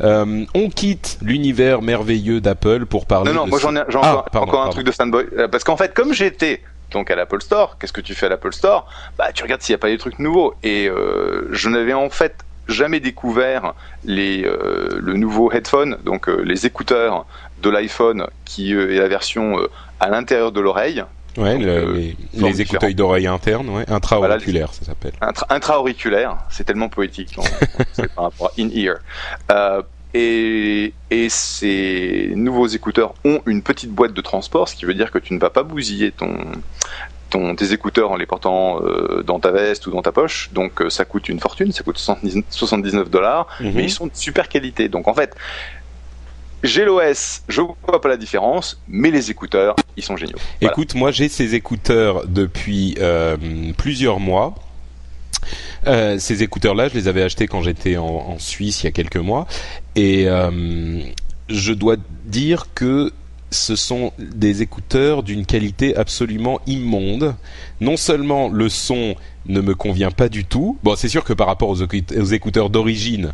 on 0.00 0.70
quitte 0.74 1.18
l'univers 1.20 1.82
merveilleux 1.82 2.40
d'Apple 2.40 2.86
pour 2.86 3.04
parler. 3.04 3.34
Non, 3.34 3.40
non, 3.40 3.46
moi 3.48 3.58
j'en 3.58 3.76
ai, 3.76 3.82
ah, 4.02 4.24
encore, 4.32 4.62
un 4.62 4.70
truc 4.70 4.86
de 4.86 4.90
fanboy 4.90 5.26
parce 5.52 5.62
qu'en 5.62 5.76
fait, 5.76 5.92
comme 5.92 6.14
j'étais 6.14 6.62
donc 6.90 7.10
à 7.10 7.16
l'Apple 7.16 7.42
Store. 7.42 7.76
Qu'est-ce 7.78 7.92
que 7.92 8.00
tu 8.00 8.14
fais 8.14 8.26
à 8.26 8.28
l'Apple 8.28 8.52
Store? 8.52 8.86
Bah 9.18 9.32
tu 9.32 9.42
regardes 9.42 9.62
s'il 9.62 9.72
n'y 9.72 9.78
a 9.78 9.78
pas 9.78 9.88
des 9.88 9.98
trucs 9.98 10.18
nouveaux. 10.18 10.54
Et 10.62 10.88
euh, 10.88 11.48
je 11.50 11.68
n'avais 11.68 11.92
en 11.92 12.10
fait 12.10 12.44
jamais 12.68 13.00
découvert 13.00 13.74
les, 14.04 14.44
euh, 14.44 14.88
le 14.98 15.14
nouveau 15.14 15.52
headphone, 15.52 15.98
donc 16.04 16.28
euh, 16.28 16.42
les 16.42 16.66
écouteurs 16.66 17.26
de 17.62 17.70
l'iPhone 17.70 18.26
qui 18.44 18.72
est 18.72 18.98
la 18.98 19.08
version 19.08 19.58
à 20.00 20.08
l'intérieur 20.08 20.52
de 20.52 20.60
l'oreille. 20.60 21.04
Ouais, 21.36 21.58
les, 21.58 22.60
écouteurs 22.60 22.94
d'oreille 22.94 23.26
interne, 23.26 23.68
ouais, 23.68 23.84
intra-auriculaire, 23.88 24.72
ça 24.72 24.84
s'appelle. 24.84 25.14
Intra-auriculaire, 25.50 26.38
c'est 26.48 26.62
tellement 26.62 26.88
poétique 26.88 27.36
c'est 27.92 28.12
par 28.14 28.24
rapport 28.26 28.52
à 28.56 28.60
in-ear. 28.60 28.98
Et, 30.14 30.92
ces 31.28 32.32
nouveaux 32.34 32.66
écouteurs 32.66 33.14
ont 33.24 33.40
une 33.46 33.62
petite 33.62 33.90
boîte 33.90 34.12
de 34.12 34.20
transport, 34.20 34.68
ce 34.68 34.76
qui 34.76 34.84
veut 34.84 34.94
dire 34.94 35.10
que 35.10 35.18
tu 35.18 35.32
ne 35.32 35.38
vas 35.38 35.50
pas 35.50 35.62
bousiller 35.62 36.12
ton, 36.12 36.36
ton, 37.30 37.56
tes 37.56 37.72
écouteurs 37.72 38.10
en 38.10 38.16
les 38.16 38.26
portant 38.26 38.82
euh, 38.82 39.22
dans 39.22 39.40
ta 39.40 39.50
veste 39.50 39.86
ou 39.86 39.90
dans 39.90 40.02
ta 40.02 40.12
poche. 40.12 40.50
Donc 40.52 40.82
euh, 40.82 40.90
ça 40.90 41.04
coûte 41.04 41.28
une 41.28 41.40
fortune, 41.40 41.72
ça 41.72 41.82
coûte 41.82 41.98
79 41.98 43.10
dollars, 43.10 43.48
mhm. 43.60 43.72
mais 43.74 43.84
ils 43.84 43.90
sont 43.90 44.06
de 44.06 44.14
super 44.14 44.48
qualité. 44.48 44.88
Donc 44.88 45.08
en 45.08 45.14
fait, 45.14 45.34
j'ai 46.64 46.84
l'OS, 46.84 47.42
je 47.48 47.60
vois 47.60 48.00
pas 48.00 48.08
la 48.08 48.16
différence, 48.16 48.80
mais 48.88 49.10
les 49.10 49.30
écouteurs, 49.30 49.76
ils 49.96 50.02
sont 50.02 50.16
géniaux. 50.16 50.38
Écoute, 50.60 50.94
moi 50.94 51.10
j'ai 51.10 51.28
ces 51.28 51.54
écouteurs 51.54 52.26
depuis 52.26 52.96
euh, 52.98 53.36
plusieurs 53.76 54.20
mois. 54.20 54.54
Euh, 55.86 56.18
ces 56.18 56.42
écouteurs-là, 56.42 56.88
je 56.88 56.94
les 56.94 57.08
avais 57.08 57.22
achetés 57.22 57.46
quand 57.46 57.62
j'étais 57.62 57.98
en, 57.98 58.06
en, 58.06 58.38
Suisse 58.38 58.82
il 58.82 58.86
y 58.86 58.88
a 58.88 58.92
quelques 58.92 59.16
mois, 59.16 59.46
et 59.96 60.28
euh, 60.28 61.00
je 61.48 61.72
dois 61.72 61.96
dire 62.24 62.66
que 62.74 63.12
ce 63.50 63.76
sont 63.76 64.12
des 64.18 64.62
écouteurs 64.62 65.22
d'une 65.22 65.46
qualité 65.46 65.96
absolument 65.96 66.60
immonde. 66.66 67.34
Non 67.80 67.96
seulement 67.96 68.48
le 68.48 68.68
son 68.68 69.14
ne 69.46 69.60
me 69.60 69.74
convient 69.74 70.10
pas 70.10 70.28
du 70.28 70.44
tout, 70.44 70.78
bon 70.82 70.96
c'est 70.96 71.08
sûr 71.08 71.24
que 71.24 71.32
par 71.32 71.46
rapport 71.46 71.68
aux, 71.68 71.76
écouteurs 71.76 72.70
d'origine, 72.70 73.32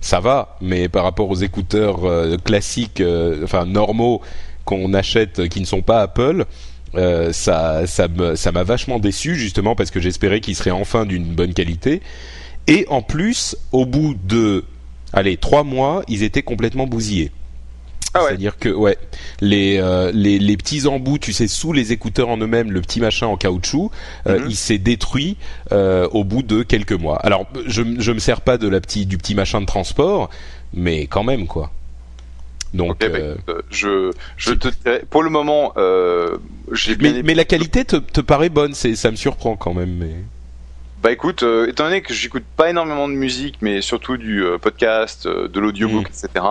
ça 0.00 0.20
va, 0.20 0.56
mais 0.60 0.88
par 0.88 1.04
rapport 1.04 1.30
aux 1.30 1.36
écouteurs 1.36 2.04
euh, 2.04 2.36
classiques, 2.36 3.00
euh, 3.00 3.44
enfin 3.44 3.64
normaux 3.64 4.20
qu'on 4.64 4.92
achète, 4.94 5.48
qui 5.48 5.60
ne 5.60 5.64
sont 5.64 5.82
pas 5.82 6.02
Apple, 6.02 6.44
euh, 6.94 7.32
ça, 7.32 7.86
ça 7.86 8.08
m'a 8.08 8.62
vachement 8.64 8.98
déçu 8.98 9.36
justement 9.36 9.74
parce 9.74 9.90
que 9.90 10.00
j'espérais 10.00 10.40
qu'il 10.40 10.54
serait 10.54 10.70
enfin 10.70 11.06
d'une 11.06 11.24
bonne 11.24 11.54
qualité. 11.54 12.02
Et 12.66 12.86
en 12.90 13.02
plus, 13.02 13.56
au 13.72 13.86
bout 13.86 14.14
de, 14.24 14.64
allez, 15.12 15.36
trois 15.36 15.64
mois, 15.64 16.02
ils 16.08 16.22
étaient 16.22 16.42
complètement 16.42 16.86
bousillés. 16.86 17.30
Ah 18.14 18.22
ouais. 18.22 18.28
C'est-à-dire 18.28 18.58
que 18.58 18.68
ouais, 18.68 18.98
les, 19.40 19.78
euh, 19.78 20.10
les, 20.12 20.38
les 20.38 20.56
petits 20.58 20.86
embouts, 20.86 21.18
tu 21.18 21.32
sais, 21.32 21.48
sous 21.48 21.72
les 21.72 21.92
écouteurs 21.92 22.28
en 22.28 22.36
eux-mêmes, 22.36 22.70
le 22.70 22.82
petit 22.82 23.00
machin 23.00 23.26
en 23.26 23.38
caoutchouc, 23.38 23.90
euh, 24.26 24.38
mhm. 24.38 24.50
il 24.50 24.56
s'est 24.56 24.78
détruit 24.78 25.36
au 25.70 26.24
bout 26.24 26.42
de 26.42 26.62
quelques 26.62 26.92
mois. 26.92 27.16
Alors, 27.16 27.46
je 27.66 27.82
je 27.98 28.12
me 28.12 28.18
sers 28.18 28.42
pas 28.42 28.58
de 28.58 28.68
la 28.68 28.80
petite 28.80 29.08
du 29.08 29.16
petit 29.16 29.34
machin 29.34 29.60
de 29.62 29.66
transport, 29.66 30.28
mais 30.74 31.06
quand 31.06 31.24
même 31.24 31.46
quoi. 31.46 31.70
Donc, 32.74 33.00
bah, 33.00 33.06
euh, 33.06 33.36
je, 33.70 34.12
je 34.36 34.52
te 34.52 34.68
dirais, 34.68 35.04
pour 35.10 35.22
le 35.22 35.30
moment, 35.30 35.72
euh, 35.76 36.38
j'ai 36.72 36.96
bien. 36.96 37.12
Mais, 37.12 37.22
mais, 37.22 37.34
la 37.34 37.44
qualité 37.44 37.84
te, 37.84 37.96
te 37.96 38.20
paraît 38.20 38.48
bonne, 38.48 38.74
c'est, 38.74 38.96
ça 38.96 39.10
me 39.10 39.16
surprend 39.16 39.56
quand 39.56 39.74
même. 39.74 39.94
Mais... 39.94 40.14
Bah 41.02 41.10
écoute, 41.10 41.42
euh, 41.42 41.68
étant 41.68 41.84
donné 41.84 42.02
que 42.02 42.14
j'écoute 42.14 42.44
pas 42.56 42.70
énormément 42.70 43.08
de 43.08 43.14
musique, 43.14 43.56
mais 43.60 43.82
surtout 43.82 44.16
du 44.16 44.44
euh, 44.44 44.58
podcast, 44.58 45.26
de 45.26 45.60
l'audiobook, 45.60 46.08
mm. 46.08 46.12
etc. 46.12 46.44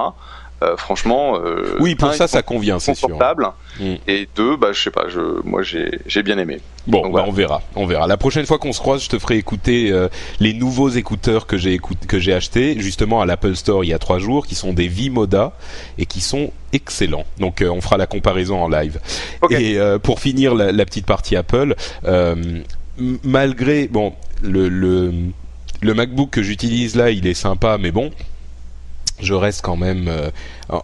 Euh, 0.64 0.78
franchement, 0.78 1.40
euh, 1.44 1.76
oui, 1.80 1.96
pour 1.96 2.14
ça, 2.14 2.28
ça 2.28 2.44
convient, 2.44 2.78
c'est 2.78 2.94
sûr. 2.94 3.10
Mm. 3.10 3.94
Et 4.08 4.28
deux, 4.36 4.56
bah, 4.58 4.74
je 4.74 4.82
sais 4.82 4.92
pas, 4.92 5.08
je, 5.10 5.20
moi, 5.44 5.64
j'ai 5.64 6.24
bien 6.24 6.38
aimé. 6.38 6.60
Bon, 6.86 7.10
bah, 7.10 7.26
on 7.28 7.32
verra, 7.32 7.64
on 7.76 7.88
verra. 7.88 8.06
La 8.06 8.18
prochaine 8.18 8.46
fois 8.46 8.60
qu'on 8.60 8.72
se 8.72 8.80
croise, 8.80 9.04
je 9.04 9.10
te 9.10 9.18
ferai 9.18 9.38
écouter 9.38 9.92
euh, 9.92 10.08
les 10.40 10.54
nouveaux 10.54 10.90
écouteurs 10.90 11.48
que 11.48 11.58
j'ai 11.58 11.80
que 12.08 12.20
j'ai 12.20 12.34
achetés 12.34 12.80
justement 12.80 13.22
à 13.22 13.26
l'Apple 13.26 13.56
Store 13.56 13.84
il 13.84 13.88
y 13.88 13.94
a 13.94 14.00
trois 14.00 14.20
jours, 14.20 14.46
qui 14.46 14.54
sont 14.54 14.74
des 14.74 14.88
Vimoda 14.88 15.54
et 15.98 16.06
qui 16.06 16.22
sont 16.22 16.52
excellents. 16.74 17.26
Donc, 17.40 17.64
on 17.68 17.82
fera 17.82 17.98
la 17.98 18.06
comparaison 18.06 18.62
en 18.62 18.70
live. 18.70 19.00
Et 19.50 19.80
pour 20.04 20.20
finir 20.20 20.54
la, 20.54 20.72
la, 20.72 20.86
petite 20.86 21.08
partie 21.08 21.36
Apple, 21.36 21.76
malgré 23.24 23.88
bon 23.88 24.14
le, 24.42 24.70
le 24.70 25.14
le 25.82 25.94
MacBook 25.94 26.30
que 26.30 26.44
j'utilise 26.44 26.96
là, 26.96 27.10
il 27.10 27.26
est 27.26 27.34
sympa, 27.34 27.78
mais 27.80 27.92
bon, 27.92 28.12
je 29.22 29.34
reste 29.34 29.62
quand 29.62 29.76
même 29.76 30.08
euh, 30.08 30.30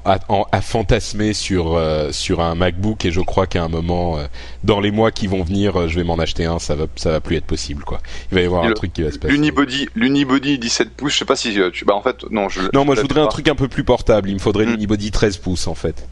à, 0.06 0.62
fantasmer 0.62 1.34
sur 1.34 1.76
euh, 1.76 2.12
sur 2.12 2.42
un 2.42 2.56
MacBook 2.56 3.06
et 3.06 3.12
je 3.12 3.22
crois 3.22 3.48
qu'à 3.48 3.64
un 3.64 3.68
moment 3.68 4.18
euh, 4.18 4.26
dans 4.64 4.80
les 4.80 4.92
mois 4.92 5.12
qui 5.12 5.28
vont 5.28 5.44
venir 5.44 5.88
je 5.88 5.96
vais 5.96 6.04
m'en 6.04 6.20
acheter 6.20 6.46
un 6.46 6.60
ça 6.60 6.76
va 6.76 6.86
ça 6.96 7.12
va 7.12 7.20
plus 7.20 7.36
être 7.36 7.46
possible 7.46 7.84
quoi 7.84 8.00
il 8.32 8.36
va 8.36 8.42
y 8.42 8.46
avoir 8.46 8.64
un 8.64 8.74
truc 8.74 8.94
qui 8.94 9.02
va 9.02 9.12
se 9.12 9.18
passer 9.18 9.34
l'unibody 9.34 9.90
l'unibody 9.96 10.60
17 10.60 10.92
pouces 10.92 11.14
je 11.14 11.18
sais 11.18 11.26
pas 11.26 11.36
si 11.36 11.58
tu 11.74 11.86
bah 11.86 11.96
en 11.96 12.02
fait 12.02 12.30
non 12.30 12.50
je 12.50 12.62
non 12.74 12.86
moi 12.86 12.96
je 12.96 13.02
voudrais 13.02 13.22
un 13.22 13.28
truc 13.28 13.48
un 13.48 13.56
peu 13.56 13.68
plus 13.68 13.84
portable 13.84 14.30
il 14.30 14.36
me 14.36 14.40
faudrait 14.40 14.66
hmm. 14.66 14.72
l'unibody 14.72 15.12
13 15.12 15.38
pouces 15.38 15.68
en 15.68 15.76
fait 15.76 16.08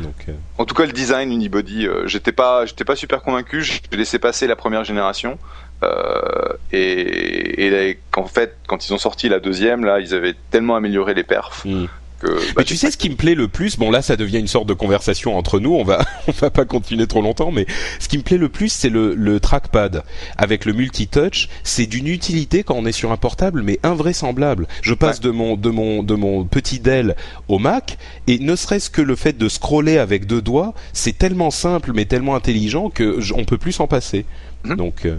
donc, 0.00 0.26
En 0.58 0.64
tout 0.64 0.74
cas, 0.74 0.86
le 0.86 0.92
design 0.92 1.30
Unibody, 1.30 1.86
j'étais 2.06 2.32
pas, 2.32 2.66
j'étais 2.66 2.84
pas 2.84 2.96
super 2.96 3.22
convaincu. 3.22 3.62
J'ai 3.62 3.80
laissé 3.92 4.18
passer 4.18 4.48
la 4.48 4.56
première 4.56 4.82
génération. 4.82 5.38
Euh, 5.82 6.52
et, 6.72 7.66
et 7.66 7.98
en 8.16 8.26
fait, 8.26 8.56
quand 8.66 8.86
ils 8.86 8.92
ont 8.92 8.98
sorti 8.98 9.28
la 9.28 9.40
deuxième, 9.40 9.84
là, 9.84 10.00
ils 10.00 10.14
avaient 10.14 10.34
tellement 10.50 10.76
amélioré 10.76 11.14
les 11.14 11.24
perfs. 11.24 11.64
Hmm. 11.64 11.86
Que, 12.20 12.26
bah, 12.26 12.52
mais 12.58 12.64
tu 12.64 12.76
sais 12.76 12.90
ce 12.90 12.96
qui 12.96 13.10
me 13.10 13.14
plaît 13.14 13.36
le 13.36 13.46
plus, 13.46 13.78
bon 13.78 13.92
là 13.92 14.02
ça 14.02 14.16
devient 14.16 14.40
une 14.40 14.48
sorte 14.48 14.66
de 14.66 14.74
conversation 14.74 15.38
entre 15.38 15.60
nous, 15.60 15.72
on 15.74 15.84
va 15.84 16.04
on 16.26 16.32
va 16.32 16.50
pas 16.50 16.64
continuer 16.64 17.06
trop 17.06 17.22
longtemps, 17.22 17.52
mais 17.52 17.64
ce 18.00 18.08
qui 18.08 18.18
me 18.18 18.24
plaît 18.24 18.38
le 18.38 18.48
plus 18.48 18.70
c'est 18.70 18.88
le, 18.88 19.14
le 19.14 19.38
trackpad 19.38 20.02
avec 20.36 20.64
le 20.64 20.72
multi-touch, 20.72 21.48
c'est 21.62 21.86
d'une 21.86 22.08
utilité 22.08 22.64
quand 22.64 22.74
on 22.74 22.86
est 22.86 22.92
sur 22.92 23.12
un 23.12 23.16
portable, 23.16 23.62
mais 23.62 23.78
invraisemblable. 23.84 24.66
Je 24.82 24.94
passe 24.94 25.20
de 25.20 25.30
mon 25.30 25.56
de 25.56 25.70
mon 25.70 26.02
de 26.02 26.16
mon 26.16 26.44
petit 26.44 26.80
Dell 26.80 27.14
au 27.46 27.60
Mac 27.60 27.98
et 28.26 28.40
ne 28.40 28.56
serait-ce 28.56 28.90
que 28.90 29.00
le 29.02 29.14
fait 29.14 29.38
de 29.38 29.48
scroller 29.48 29.98
avec 29.98 30.26
deux 30.26 30.42
doigts, 30.42 30.74
c'est 30.92 31.16
tellement 31.16 31.52
simple 31.52 31.92
mais 31.94 32.04
tellement 32.04 32.34
intelligent 32.34 32.90
que 32.90 33.20
on 33.32 33.44
peut 33.44 33.58
plus 33.58 33.70
s'en 33.72 33.86
passer. 33.86 34.26
Hmm. 34.64 34.74
Donc 34.74 35.06
euh, 35.06 35.18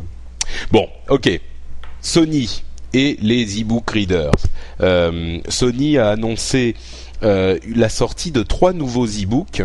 Bon, 0.71 0.87
ok. 1.09 1.39
Sony 2.01 2.63
et 2.93 3.17
les 3.21 3.61
e-book 3.61 3.89
readers. 3.91 4.31
Euh, 4.81 5.39
Sony 5.47 5.97
a 5.97 6.09
annoncé 6.09 6.75
euh, 7.23 7.57
la 7.75 7.89
sortie 7.89 8.31
de 8.31 8.43
trois 8.43 8.73
nouveaux 8.73 9.05
e-books, 9.05 9.63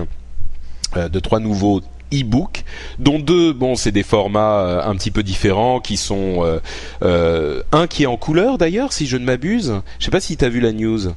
euh, 0.97 1.09
de 1.09 1.21
trois 1.21 1.41
nouveaux 1.41 1.81
e-books, 2.13 2.65
dont 2.99 3.19
deux, 3.19 3.53
bon, 3.53 3.77
c'est 3.77 3.93
des 3.93 4.03
formats 4.03 4.85
un 4.85 4.95
petit 4.97 5.11
peu 5.11 5.23
différents, 5.23 5.81
qui 5.81 5.97
sont 5.97 6.61
un 7.01 7.87
qui 7.87 8.03
est 8.05 8.07
en 8.07 8.17
couleur 8.17 8.59
d'ailleurs, 8.59 8.93
si 8.93 9.07
je 9.07 9.17
ne 9.17 9.25
m'abuse. 9.25 9.81
Je 9.99 10.05
sais 10.05 10.11
pas 10.11 10.21
si 10.21 10.37
tu 10.37 10.45
as 10.45 10.49
vu 10.49 10.61
la 10.61 10.73
news. 10.73 11.13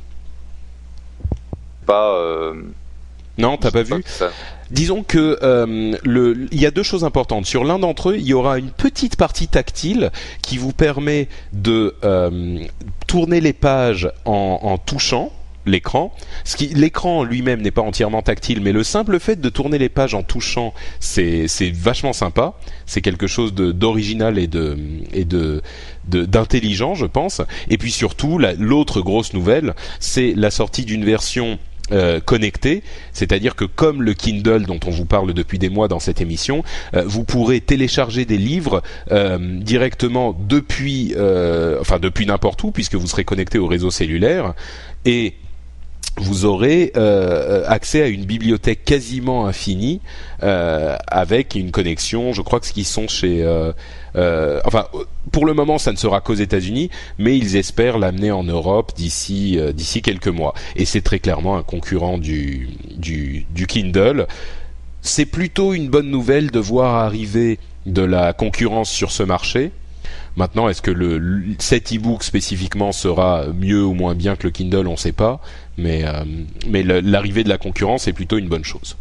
Pas. 1.86 2.54
Non, 3.38 3.58
t'as 3.58 3.72
pas 3.72 3.84
vu 3.84 4.04
ça. 4.06 4.32
Disons 4.72 5.04
que 5.04 5.40
euh, 5.44 5.96
le, 6.04 6.48
il 6.52 6.60
y 6.60 6.66
a 6.66 6.72
deux 6.72 6.84
choses 6.84 7.04
importantes. 7.06 7.46
Sur 7.46 7.64
l'un 7.64 7.80
d'entre 7.80 8.10
eux, 8.10 8.16
il 8.18 8.26
y 8.26 8.34
aura 8.34 8.58
une 8.58 8.72
petite 8.72 9.16
partie 9.16 9.48
tactile 9.48 10.12
qui 10.42 10.58
vous 10.58 10.74
permet 10.74 11.30
de 11.54 11.96
euh, 12.04 12.60
tourner 13.08 13.40
les 13.40 13.54
pages 13.54 14.12
en, 14.26 14.60
en 14.64 14.78
touchant 14.78 15.32
l'écran. 15.66 16.14
L'écran 16.76 17.24
lui-même 17.24 17.62
n'est 17.62 17.72
pas 17.72 17.82
entièrement 17.82 18.22
tactile, 18.22 18.62
mais 18.62 18.72
le 18.72 18.84
simple 18.84 19.20
fait 19.20 19.40
de 19.40 19.50
tourner 19.50 19.78
les 19.78 19.90
pages 19.90 20.14
en 20.14 20.24
touchant, 20.24 20.74
c'est, 21.02 21.46
vachement 21.74 22.14
sympa. 22.14 22.54
C'est 22.86 23.02
quelque 23.02 23.28
chose 23.28 23.54
d'original 23.54 24.38
et 24.40 24.48
de, 24.48 24.78
et 25.14 25.26
de, 25.26 25.62
de- 26.08 26.24
d'intelligent, 26.26 26.96
je 26.96 27.06
pense. 27.06 27.42
Et 27.70 27.78
puis 27.78 27.92
surtout, 27.92 28.38
la- 28.38 28.54
l'autre 28.54 29.02
grosse 29.02 29.34
nouvelle, 29.34 29.76
c'est 30.00 30.34
la 30.38 30.52
sortie 30.52 30.86
d'une 30.86 31.04
version 31.04 31.60
euh, 31.92 32.20
connectée, 32.20 32.84
c'est-à-dire 33.14 33.56
que 33.56 33.66
comme 33.66 34.02
le 34.02 34.14
Kindle 34.14 34.66
dont 34.66 34.80
on 34.86 34.90
vous 34.90 35.06
parle 35.06 35.34
depuis 35.34 35.60
des 35.60 35.70
mois 35.70 35.88
dans 35.88 36.00
cette 36.00 36.22
émission, 36.22 36.64
euh, 36.94 37.04
vous 37.06 37.24
pourrez 37.24 37.62
télécharger 37.62 38.26
des 38.26 38.38
livres 38.38 38.82
euh, 39.12 39.38
directement 39.60 40.38
depuis, 40.38 41.14
euh, 41.16 41.78
enfin 41.80 42.00
depuis 42.00 42.26
n'importe 42.26 42.64
où, 42.64 42.72
puisque 42.72 42.96
vous 42.96 43.08
serez 43.08 43.24
connecté 43.24 43.58
au 43.58 43.68
réseau 43.68 43.92
cellulaire. 43.92 44.54
Et 45.06 45.36
vous 46.18 46.46
aurez 46.46 46.92
euh, 46.98 47.64
accès 47.68 48.02
à 48.02 48.08
une 48.08 48.26
bibliothèque 48.26 48.84
quasiment 48.84 49.46
infinie 49.48 50.02
euh, 50.44 50.96
avec 51.08 51.56
une 51.56 51.72
connexion. 51.72 52.34
Je 52.34 52.42
crois 52.42 52.60
que 52.60 52.66
ce 52.66 52.74
qu'ils 52.74 52.86
sont 52.86 53.08
chez, 53.08 53.44
euh, 53.44 53.72
euh, 54.16 54.60
enfin, 54.66 54.88
pour 55.32 55.46
le 55.46 55.54
moment, 55.54 55.78
ça 55.78 55.92
ne 55.92 55.98
sera 55.98 56.22
qu'aux 56.22 56.34
États-Unis, 56.34 56.90
mais 57.18 57.38
ils 57.38 57.56
espèrent 57.56 58.00
l'amener 58.00 58.32
en 58.32 58.44
Europe 58.44 58.94
d'ici 58.96 59.60
euh, 59.60 59.72
d'ici 59.72 60.02
quelques 60.02 60.28
mois. 60.28 60.54
Et 60.76 60.86
c'est 60.86 61.02
très 61.02 61.20
clairement 61.20 61.58
un 61.58 61.64
concurrent 61.64 62.18
du 62.18 62.70
du, 62.96 63.46
du 63.54 63.68
Kindle. 63.68 64.28
C'est 65.02 65.26
plutôt 65.26 65.74
une 65.74 65.90
bonne 65.90 66.10
nouvelle 66.10 66.52
de 66.52 66.60
voir 66.60 66.96
arriver 66.96 67.60
de 67.86 68.02
la 68.02 68.34
concurrence 68.34 68.90
sur 68.90 69.12
ce 69.12 69.24
marché. 69.24 69.72
Maintenant, 70.38 70.70
est-ce 70.70 70.84
que 70.84 70.92
le, 70.92 71.18
le- 71.18 71.56
cet 71.58 71.92
e-book 71.92 72.24
spécifiquement 72.24 72.92
sera 72.92 73.48
mieux 73.48 73.84
ou 73.84 73.94
moins 73.96 74.14
bien 74.14 74.36
que 74.36 74.44
le 74.44 74.52
Kindle 74.52 74.88
On 74.88 74.92
ne 74.92 74.96
sait 74.98 75.12
pas, 75.12 75.42
mais 75.78 76.06
euh, 76.06 76.24
mais 76.68 76.84
l'arrivée 76.84 77.44
de 77.44 77.50
la 77.50 77.58
concurrence 77.58 78.08
est 78.08 78.14
plutôt 78.14 78.38
une 78.38 78.48
bonne 78.48 78.64
chose. 78.64 78.96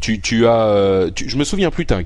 Tu, 0.00 0.20
tu 0.20 0.46
as, 0.48 0.66
euh, 0.66 1.10
tu- 1.14 1.28
je 1.30 1.36
me 1.36 1.44
souviens 1.44 1.70
plus, 1.70 1.86
t'as 1.86 2.00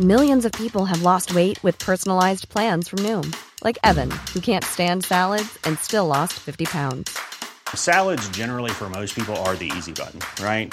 Millions 0.00 0.44
of 0.44 0.52
people 0.52 0.84
have 0.86 1.02
lost 1.02 1.32
weight 1.34 1.62
with 1.62 1.78
personalized 1.78 2.48
plans 2.48 2.88
from 2.88 3.00
Noom, 3.04 3.32
like 3.64 3.78
Evan, 3.84 4.10
who 4.34 4.40
can't 4.40 4.64
stand 4.64 5.04
salads 5.04 5.58
and 5.64 5.76
still 5.78 6.06
lost 6.06 6.34
50 6.34 6.66
pounds. 6.66 7.16
Salads, 7.74 8.28
generally, 8.30 8.70
for 8.70 8.88
most 8.88 9.14
people, 9.14 9.36
are 9.44 9.54
the 9.56 9.70
easy 9.76 9.92
button, 9.92 10.20
right? 10.42 10.72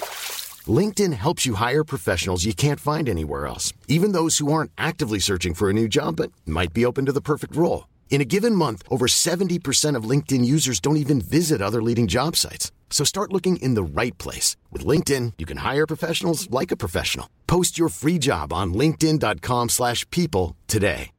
LinkedIn 0.67 1.13
helps 1.13 1.45
you 1.47 1.55
hire 1.55 1.83
professionals 1.83 2.45
you 2.45 2.53
can't 2.53 2.79
find 2.79 3.09
anywhere 3.09 3.47
else, 3.47 3.73
even 3.87 4.11
those 4.11 4.37
who 4.37 4.51
aren't 4.53 4.71
actively 4.77 5.17
searching 5.19 5.55
for 5.55 5.69
a 5.69 5.73
new 5.73 5.87
job 5.87 6.17
but 6.17 6.31
might 6.45 6.73
be 6.73 6.85
open 6.85 7.05
to 7.07 7.11
the 7.11 7.21
perfect 7.21 7.55
role. 7.55 7.87
In 8.11 8.21
a 8.21 8.25
given 8.25 8.53
month, 8.53 8.83
over 8.89 9.07
70% 9.07 9.95
of 9.95 10.03
LinkedIn 10.03 10.45
users 10.45 10.79
don't 10.79 10.97
even 10.97 11.19
visit 11.21 11.61
other 11.61 11.81
leading 11.81 12.07
job 12.07 12.35
sites. 12.35 12.71
So 12.91 13.03
start 13.05 13.31
looking 13.33 13.55
in 13.57 13.73
the 13.73 13.83
right 13.83 14.15
place. 14.19 14.57
With 14.69 14.85
LinkedIn, 14.85 15.33
you 15.39 15.45
can 15.47 15.57
hire 15.57 15.87
professionals 15.87 16.47
like 16.51 16.71
a 16.71 16.77
professional. 16.77 17.27
Post 17.47 17.79
your 17.79 17.89
free 17.89 18.19
job 18.19 18.51
on 18.53 18.73
linkedin.com/people 18.73 19.69
slash 19.69 20.05
people 20.11 20.55
today. 20.67 21.11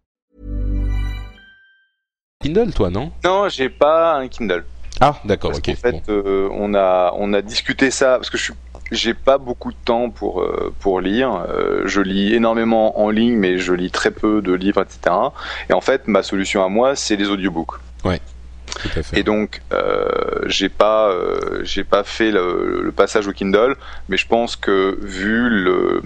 Kindle, 2.43 2.73
toi, 2.73 2.91
non 2.91 3.13
Non, 3.25 3.49
j'ai 3.49 3.69
pas 3.71 4.19
un 4.21 4.29
Kindle. 4.29 4.65
Ah, 5.01 5.19
d'accord, 5.25 5.53
ok. 5.57 5.63
qu'en 5.65 5.75
fait, 5.77 5.93
bon. 5.93 6.03
euh, 6.11 6.49
on 6.53 6.75
a 6.75 7.13
on 7.17 7.33
a 7.33 7.41
discuté 7.41 7.91
ça 7.91 8.17
parce 8.19 8.29
que 8.31 8.37
je 8.37 8.45
suis 8.45 8.55
j'ai 8.93 9.15
pas 9.15 9.39
beaucoup 9.39 9.73
de 9.73 9.77
temps 9.85 10.11
pour 10.11 10.43
euh, 10.43 10.73
pour 10.79 11.01
lire. 11.01 11.47
Euh, 11.49 11.83
je 11.87 12.01
lis 12.01 12.35
énormément 12.35 13.01
en 13.01 13.11
ligne, 13.11 13.37
mais 13.37 13.59
je 13.59 13.73
lis 13.73 13.91
très 13.91 14.11
peu 14.11 14.41
de 14.43 14.53
livres, 14.53 14.83
etc. 14.83 15.17
Et 15.69 15.73
en 15.73 15.81
fait, 15.81 16.07
ma 16.07 16.23
solution 16.23 16.65
à 16.65 16.69
moi, 16.69 16.95
c'est 16.95 17.17
les 17.17 17.29
audiobooks. 17.29 17.79
Fait. 18.05 18.21
Et 19.15 19.23
donc, 19.23 19.63
euh, 19.73 20.07
j'ai 20.47 20.69
pas, 20.69 21.11
euh, 21.11 21.61
j'ai 21.63 21.85
pas 21.85 22.05
fait 22.05 22.31
le, 22.31 22.83
le 22.83 22.93
passage 22.93 23.27
au 23.27 23.33
Kindle, 23.33 23.77
mais 24.09 24.17
je 24.17 24.27
pense 24.27 24.57
que 24.57 24.99
vu 25.01 25.49
le, 25.49 26.03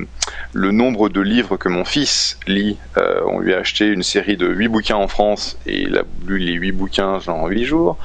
le 0.52 0.70
nombre 0.72 1.08
de 1.08 1.20
livres 1.20 1.56
que 1.56 1.68
mon 1.68 1.84
fils 1.84 2.38
lit, 2.46 2.78
euh, 2.96 3.20
on 3.26 3.40
lui 3.40 3.54
a 3.54 3.58
acheté 3.58 3.86
une 3.86 4.02
série 4.02 4.36
de 4.36 4.46
8 4.46 4.68
bouquins 4.68 4.96
en 4.96 5.08
France 5.08 5.58
et 5.66 5.82
il 5.82 5.96
a 5.98 6.02
lu 6.26 6.38
les 6.38 6.52
8 6.52 6.72
bouquins 6.72 7.18
en 7.26 7.46
8 7.46 7.64
jours. 7.64 7.98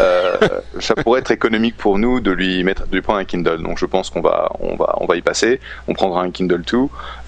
Euh, 0.00 0.36
ça 0.80 0.94
pourrait 0.94 1.20
être 1.20 1.30
économique 1.30 1.76
pour 1.76 1.98
nous 1.98 2.20
de 2.20 2.30
lui 2.30 2.64
mettre, 2.64 2.86
de 2.86 2.94
lui 2.94 3.02
prendre 3.02 3.18
un 3.18 3.24
Kindle. 3.24 3.62
Donc, 3.62 3.78
je 3.78 3.86
pense 3.86 4.10
qu'on 4.10 4.20
va, 4.20 4.50
on 4.60 4.76
va, 4.76 4.94
on 5.00 5.06
va 5.06 5.16
y 5.16 5.22
passer. 5.22 5.60
On 5.86 5.94
prendra 5.94 6.22
un 6.22 6.30
Kindle 6.30 6.62
2. 6.62 6.78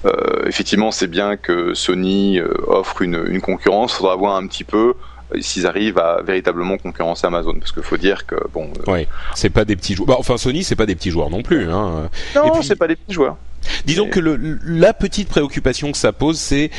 Euh, 0.07 0.47
effectivement, 0.47 0.91
c'est 0.91 1.09
bien 1.09 1.37
que 1.37 1.75
Sony 1.75 2.41
offre 2.67 3.03
une, 3.03 3.25
une 3.29 3.41
concurrence. 3.41 3.95
Faudra 3.95 4.17
voir 4.17 4.37
un 4.37 4.47
petit 4.47 4.65
peu 4.65 4.95
s'ils 5.41 5.67
arrivent 5.67 5.99
à 5.99 6.23
véritablement 6.23 6.77
concurrencer 6.79 7.27
Amazon 7.27 7.55
parce 7.59 7.73
qu'il 7.73 7.83
faut 7.83 7.97
dire 7.97 8.27
que 8.27 8.37
bon 8.53 8.71
euh, 8.87 8.93
Ouais, 8.93 9.09
c'est 9.35 9.51
pas 9.51 9.65
des 9.65 9.77
petits 9.77 9.95
joueurs. 9.95 10.09
Bah, 10.09 10.17
enfin, 10.19 10.37
Sony, 10.37 10.65
c'est 10.65 10.77
pas 10.77 10.87
des 10.87 10.95
petits 10.95 11.11
joueurs 11.11 11.31
non 11.31 11.43
plus. 11.43 11.71
Hein. 11.71 12.09
non 12.35 12.51
puis- 12.53 12.65
c'est 12.65 12.77
pas 12.77 12.89
des 12.89 12.97
petits 12.97 13.15
joueurs 13.15 13.37
Disons 13.87 14.09
que 14.09 14.21
le, 14.21 14.59
la 14.65 14.93
petite 14.93 15.29
préoccupation 15.29 15.93
que 15.93 15.99
ça 15.99 16.13
pose, 16.13 16.39
c'est 16.39 16.71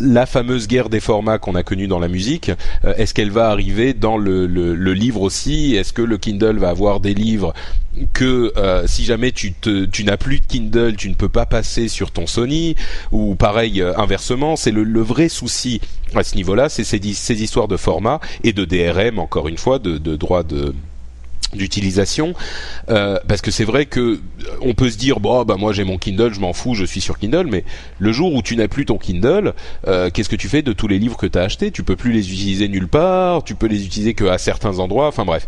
la 0.00 0.26
fameuse 0.26 0.68
guerre 0.68 0.88
des 0.88 1.00
formats 1.00 1.38
qu'on 1.38 1.54
a 1.54 1.62
connue 1.62 1.86
dans 1.88 1.98
la 1.98 2.08
musique. 2.08 2.50
Euh, 2.84 2.94
Est-ce 2.96 3.14
qu'elle 3.14 3.30
va 3.30 3.48
arriver 3.50 3.94
dans 3.94 4.16
le, 4.16 4.46
le, 4.46 4.74
le 4.74 4.94
livre 4.94 5.20
aussi? 5.22 5.74
Est-ce 5.74 5.92
que 5.92 6.02
le 6.02 6.18
Kindle 6.18 6.58
va 6.58 6.68
avoir 6.70 7.00
des 7.00 7.14
livres 7.14 7.54
que 8.14 8.52
euh, 8.56 8.86
si 8.86 9.04
jamais 9.04 9.32
tu, 9.32 9.52
te, 9.52 9.84
tu 9.84 10.04
n'as 10.04 10.16
plus 10.16 10.40
de 10.40 10.46
Kindle, 10.46 10.96
tu 10.96 11.08
ne 11.10 11.14
peux 11.14 11.28
pas 11.28 11.46
passer 11.46 11.88
sur 11.88 12.10
ton 12.10 12.26
Sony? 12.26 12.74
Ou 13.12 13.34
pareil, 13.34 13.80
euh, 13.80 13.92
inversement, 13.98 14.56
c'est 14.56 14.70
le, 14.70 14.84
le 14.84 15.00
vrai 15.00 15.28
souci 15.28 15.80
à 16.14 16.22
ce 16.22 16.34
niveau-là, 16.36 16.68
c'est 16.68 16.84
ces, 16.84 17.00
ces 17.14 17.42
histoires 17.42 17.68
de 17.68 17.76
format 17.76 18.20
et 18.44 18.52
de 18.52 18.64
DRM, 18.64 19.18
encore 19.18 19.48
une 19.48 19.58
fois, 19.58 19.78
de, 19.78 19.98
de 19.98 20.16
droit 20.16 20.42
de 20.42 20.74
d'utilisation 21.54 22.34
euh, 22.88 23.18
parce 23.28 23.40
que 23.40 23.50
c'est 23.50 23.64
vrai 23.64 23.86
que 23.86 24.00
euh, 24.00 24.18
on 24.60 24.74
peut 24.74 24.90
se 24.90 24.96
dire 24.96 25.20
bon 25.20 25.44
bah 25.44 25.56
moi 25.58 25.72
j'ai 25.72 25.84
mon 25.84 25.98
Kindle 25.98 26.32
je 26.32 26.40
m'en 26.40 26.52
fous 26.52 26.74
je 26.74 26.84
suis 26.84 27.00
sur 27.00 27.18
Kindle 27.18 27.46
mais 27.48 27.64
le 27.98 28.12
jour 28.12 28.34
où 28.34 28.42
tu 28.42 28.56
n'as 28.56 28.68
plus 28.68 28.86
ton 28.86 28.98
Kindle 28.98 29.54
euh, 29.86 30.10
qu'est-ce 30.10 30.28
que 30.28 30.36
tu 30.36 30.48
fais 30.48 30.62
de 30.62 30.72
tous 30.72 30.88
les 30.88 30.98
livres 30.98 31.16
que 31.16 31.26
tu 31.26 31.38
as 31.38 31.42
achetés? 31.42 31.70
Tu 31.70 31.82
peux 31.82 31.96
plus 31.96 32.12
les 32.12 32.30
utiliser 32.32 32.68
nulle 32.68 32.88
part 32.88 33.44
tu 33.44 33.54
peux 33.54 33.66
les 33.66 33.84
utiliser 33.84 34.14
que 34.14 34.24
à 34.24 34.38
certains 34.38 34.78
endroits 34.78 35.08
enfin 35.08 35.24
bref 35.24 35.46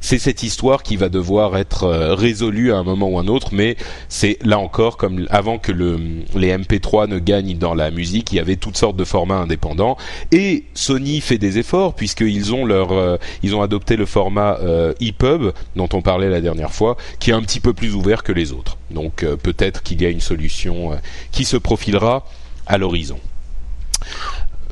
c'est 0.00 0.18
cette 0.18 0.42
histoire 0.42 0.82
qui 0.82 0.96
va 0.96 1.08
devoir 1.08 1.56
être 1.56 1.84
euh, 1.84 2.14
résolue 2.14 2.72
à 2.72 2.76
un 2.76 2.84
moment 2.84 3.08
ou 3.08 3.18
un 3.18 3.28
autre, 3.28 3.48
mais 3.52 3.76
c'est 4.08 4.38
là 4.42 4.58
encore 4.58 4.96
comme 4.96 5.26
avant 5.30 5.58
que 5.58 5.72
le, 5.72 5.98
les 6.34 6.56
MP3 6.56 7.08
ne 7.08 7.18
gagnent 7.18 7.58
dans 7.58 7.74
la 7.74 7.90
musique, 7.90 8.32
il 8.32 8.36
y 8.36 8.40
avait 8.40 8.56
toutes 8.56 8.76
sortes 8.76 8.96
de 8.96 9.04
formats 9.04 9.38
indépendants 9.38 9.96
et 10.32 10.64
Sony 10.74 11.20
fait 11.20 11.38
des 11.38 11.58
efforts 11.58 11.94
puisqu'ils 11.94 12.54
ont 12.54 12.64
leur 12.64 12.92
euh, 12.92 13.16
ils 13.42 13.54
ont 13.54 13.62
adopté 13.62 13.96
le 13.96 14.06
format 14.06 14.58
euh, 14.60 14.92
EPUB 15.00 15.52
dont 15.76 15.88
on 15.92 16.02
parlait 16.02 16.28
la 16.28 16.40
dernière 16.40 16.72
fois, 16.72 16.96
qui 17.18 17.30
est 17.30 17.34
un 17.34 17.42
petit 17.42 17.60
peu 17.60 17.72
plus 17.72 17.94
ouvert 17.94 18.22
que 18.22 18.32
les 18.32 18.52
autres. 18.52 18.76
Donc 18.90 19.22
euh, 19.22 19.36
peut-être 19.36 19.82
qu'il 19.82 20.00
y 20.02 20.06
a 20.06 20.08
une 20.08 20.20
solution 20.20 20.98
qui 21.32 21.44
se 21.44 21.56
profilera 21.56 22.24
à 22.66 22.78
l'horizon. 22.78 23.18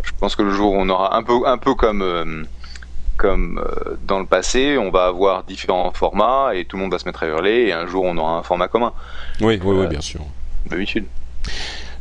je 0.02 0.12
pense 0.18 0.36
que 0.36 0.42
le 0.42 0.52
jour 0.52 0.72
où 0.72 0.76
on 0.76 0.88
aura 0.88 1.16
un 1.16 1.22
peu 1.22 1.46
un 1.46 1.58
peu 1.58 1.74
comme 1.74 2.46
comme 3.18 3.60
euh, 3.62 3.96
dans 4.06 4.18
le 4.20 4.26
passé 4.26 4.78
on 4.78 4.90
va 4.90 5.04
avoir 5.06 5.44
différents 5.44 5.92
formats 5.92 6.54
et 6.54 6.64
tout 6.64 6.76
le 6.76 6.82
monde 6.82 6.92
va 6.92 6.98
se 6.98 7.04
mettre 7.04 7.22
à 7.24 7.26
hurler 7.26 7.66
et 7.66 7.72
un 7.72 7.86
jour 7.86 8.04
on 8.04 8.16
aura 8.16 8.38
un 8.38 8.42
format 8.42 8.68
commun 8.68 8.92
Oui, 9.42 9.58
oui, 9.62 9.76
oui, 9.76 9.84
Euh, 9.84 9.88
bien 9.88 10.00
sûr. 10.00 10.20
d'habitude 10.70 11.04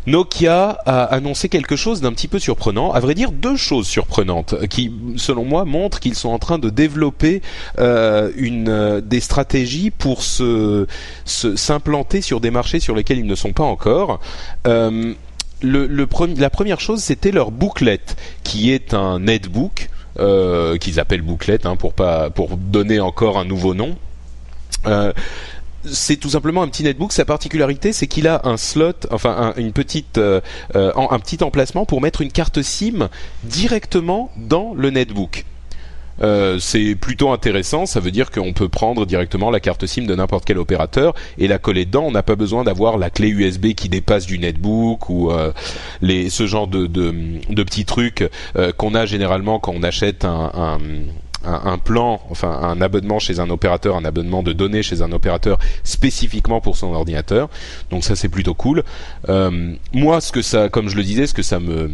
Nokia 0.06 0.70
a 0.86 1.04
annoncé 1.04 1.50
quelque 1.50 1.76
chose 1.76 2.00
d'un 2.00 2.14
petit 2.14 2.30
peu 2.30 2.40
surprenant, 2.40 2.94
à 2.94 3.02
vrai 3.02 3.14
dire 3.14 3.34
deux 3.34 3.58
choses 3.58 3.88
surprenantes 3.88 4.66
qui, 4.68 4.90
selon 5.18 5.44
moi, 5.44 5.66
montrent 5.66 6.00
qu'ils 6.00 6.16
sont 6.16 6.30
en 6.30 6.40
train 6.40 6.60
de 6.60 6.70
développer 6.70 7.42
euh, 7.78 8.32
une 8.38 8.70
euh, 8.70 9.02
des 9.02 9.20
stratégies 9.20 9.92
pour 9.92 10.24
se 10.24 10.88
s'implanter 11.26 12.22
sur 12.22 12.40
des 12.40 12.52
marchés 12.52 12.80
sur 12.80 12.96
lesquels 12.96 13.18
ils 13.20 13.26
ne 13.26 13.36
sont 13.36 13.52
pas 13.52 13.66
encore. 13.66 14.22
Euh, 14.66 15.14
le, 15.62 15.88
le 15.88 16.08
la 16.38 16.50
première 16.50 16.80
chose, 16.80 17.02
c'était 17.02 17.32
leur 17.32 17.52
booklet, 17.52 18.00
qui 18.44 18.72
est 18.72 18.94
un 18.94 19.20
netbook 19.20 19.90
euh, 20.20 20.78
qu'ils 20.78 21.00
appellent 21.00 21.22
booklet 21.22 21.66
hein, 21.66 21.76
pour 21.76 21.94
pas 21.94 22.30
pour 22.30 22.58
donner 22.58 23.00
encore 23.00 23.38
un 23.38 23.46
nouveau 23.46 23.74
nom. 23.74 23.96
Euh, 24.86 25.14
c'est 25.86 26.18
tout 26.18 26.30
simplement 26.30 26.64
un 26.64 26.68
petit 26.68 26.84
netbook. 26.84 27.14
Sa 27.14 27.24
particularité, 27.24 27.94
c'est 27.94 28.08
qu'il 28.08 28.28
a 28.28 28.42
un 28.44 28.58
slot, 28.58 29.08
enfin 29.12 29.54
une 29.58 29.72
petite, 29.72 30.18
euh, 30.18 30.42
un 30.74 31.20
petit 31.20 31.44
emplacement 31.44 31.86
pour 31.86 32.02
mettre 32.02 32.22
une 32.22 32.32
carte 32.32 32.62
SIM 32.62 33.10
directement 33.44 34.32
dans 34.38 34.74
le 34.76 34.90
netbook. 34.90 35.46
Euh, 36.22 36.60
c'est 36.60 36.96
plutôt 36.96 37.32
intéressant. 37.32 37.86
Ça 37.86 38.00
veut 38.00 38.12
dire 38.12 38.32
qu'on 38.32 38.54
peut 38.54 38.70
prendre 38.70 39.06
directement 39.06 39.52
la 39.52 39.60
carte 39.60 39.86
SIM 39.86 40.06
de 40.06 40.16
n'importe 40.16 40.46
quel 40.46 40.58
opérateur 40.58 41.14
et 41.38 41.48
la 41.48 41.58
coller 41.58 41.86
dedans. 41.86 42.06
On 42.06 42.12
n'a 42.12 42.24
pas 42.24 42.36
besoin 42.36 42.64
d'avoir 42.64 42.98
la 42.98 43.10
clé 43.10 43.30
USB 43.30 43.74
qui 43.74 43.90
dépasse 43.90 44.26
du 44.26 44.40
netbook 44.40 45.10
ou 45.10 45.32
les, 46.02 46.30
ce 46.30 46.48
genre 46.48 46.68
de, 46.68 46.88
de, 46.88 47.14
de 47.50 47.64
petits 47.64 47.86
trucs 47.86 48.30
qu'on 48.78 48.96
a 48.96 49.06
généralement 49.06 49.60
quand 49.60 49.74
on 49.76 49.84
achète 49.84 50.26
un, 50.26 50.52
un 50.54 50.78
un, 51.48 51.78
plan, 51.78 52.20
enfin 52.30 52.50
un 52.50 52.82
abonnement 52.82 53.20
chez 53.20 53.40
un 53.40 53.50
opérateur, 53.50 53.96
un 53.96 54.06
abonnement 54.06 54.44
de 54.44 54.54
données 54.54 54.84
chez 54.84 55.02
un 55.02 55.12
opérateur 55.12 55.60
spécifiquement 55.84 56.62
pour 56.62 56.78
son 56.78 56.94
ordinateur. 56.94 57.50
Donc 57.90 58.04
ça 58.04 58.16
c'est 58.16 58.30
plutôt 58.30 58.54
cool. 58.54 58.84
Euh, 59.30 59.74
moi, 59.94 60.22
ce 60.22 60.32
que 60.32 60.42
ça, 60.42 60.70
comme 60.70 60.90
je 60.90 60.96
le 60.96 61.04
disais, 61.04 61.28
ce 61.28 61.34
que 61.34 61.44
ça 61.44 61.60
me 61.60 61.92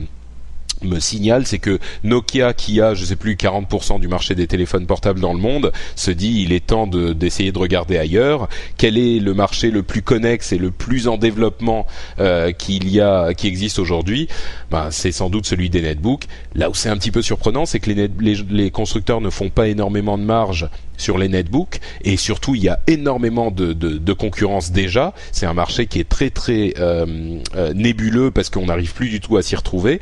me 0.88 1.00
signale, 1.00 1.46
c'est 1.46 1.60
que 1.60 1.80
Nokia, 2.04 2.54
qui 2.54 2.82
a, 2.82 2.94
je 2.94 3.06
sais 3.06 3.16
plus, 3.16 3.36
40% 3.36 4.00
du 4.00 4.08
marché 4.08 4.36
des 4.36 4.48
téléphones 4.48 4.86
portables 4.86 5.20
dans 5.20 5.34
le 5.34 5.40
monde, 5.40 5.72
se 5.96 6.12
dit 6.12 6.42
il 6.42 6.54
est 6.54 6.66
temps 6.66 6.88
d'essayer 6.88 7.52
de, 7.52 7.60
regarder 7.60 7.98
ailleurs. 7.98 8.50
Quel 8.78 8.98
est 8.98 9.20
le 9.20 9.34
marché 9.34 9.72
le 9.72 9.84
plus 9.84 10.02
connexe 10.02 10.52
et 10.52 10.58
le 10.58 10.72
plus 10.72 11.08
en 11.08 11.18
développement 11.18 11.88
euh, 12.20 12.52
qu'il 12.52 12.90
y 12.90 13.00
a, 13.00 13.34
qui 13.34 13.48
existe 13.48 13.80
aujourd'hui? 13.80 14.28
Ben, 14.70 14.90
c'est 14.92 15.12
sans 15.12 15.30
doute 15.30 15.46
celui 15.46 15.70
des 15.70 15.82
netbooks. 15.82 16.26
Là 16.56 16.70
où 16.70 16.74
c'est 16.74 16.90
un 16.90 16.98
petit 16.98 17.12
peu 17.12 17.22
surprenant, 17.22 17.66
c'est 17.66 17.80
que 17.80 17.92
les, 17.92 18.10
les, 18.50 18.72
constructeurs 18.72 19.22
ne 19.22 19.30
font 19.30 19.50
pas 19.50 19.68
énormément 19.68 20.18
de 20.18 20.24
marge 20.24 20.68
sur 20.98 21.18
les 21.18 21.28
netbooks 21.28 21.80
et 22.04 22.18
surtout 22.18 22.56
il 22.56 22.64
y 22.64 22.70
a 22.70 22.80
énormément 22.88 23.52
de, 23.52 23.74
de, 23.74 23.98
de 23.98 24.14
concurrence 24.14 24.72
déjà. 24.72 25.14
C'est 25.32 25.46
un 25.46 25.54
marché 25.54 25.88
qui 25.88 26.00
est 26.00 26.10
très 26.10 26.30
très 26.30 26.74
euh, 26.80 27.40
euh, 27.56 27.74
nébuleux 27.74 28.32
parce 28.32 28.50
qu'on 28.50 28.66
n'arrive 28.66 28.94
plus 28.94 29.10
du 29.10 29.20
tout 29.20 29.38
à 29.38 29.42
s'y 29.42 29.56
retrouver. 29.56 30.02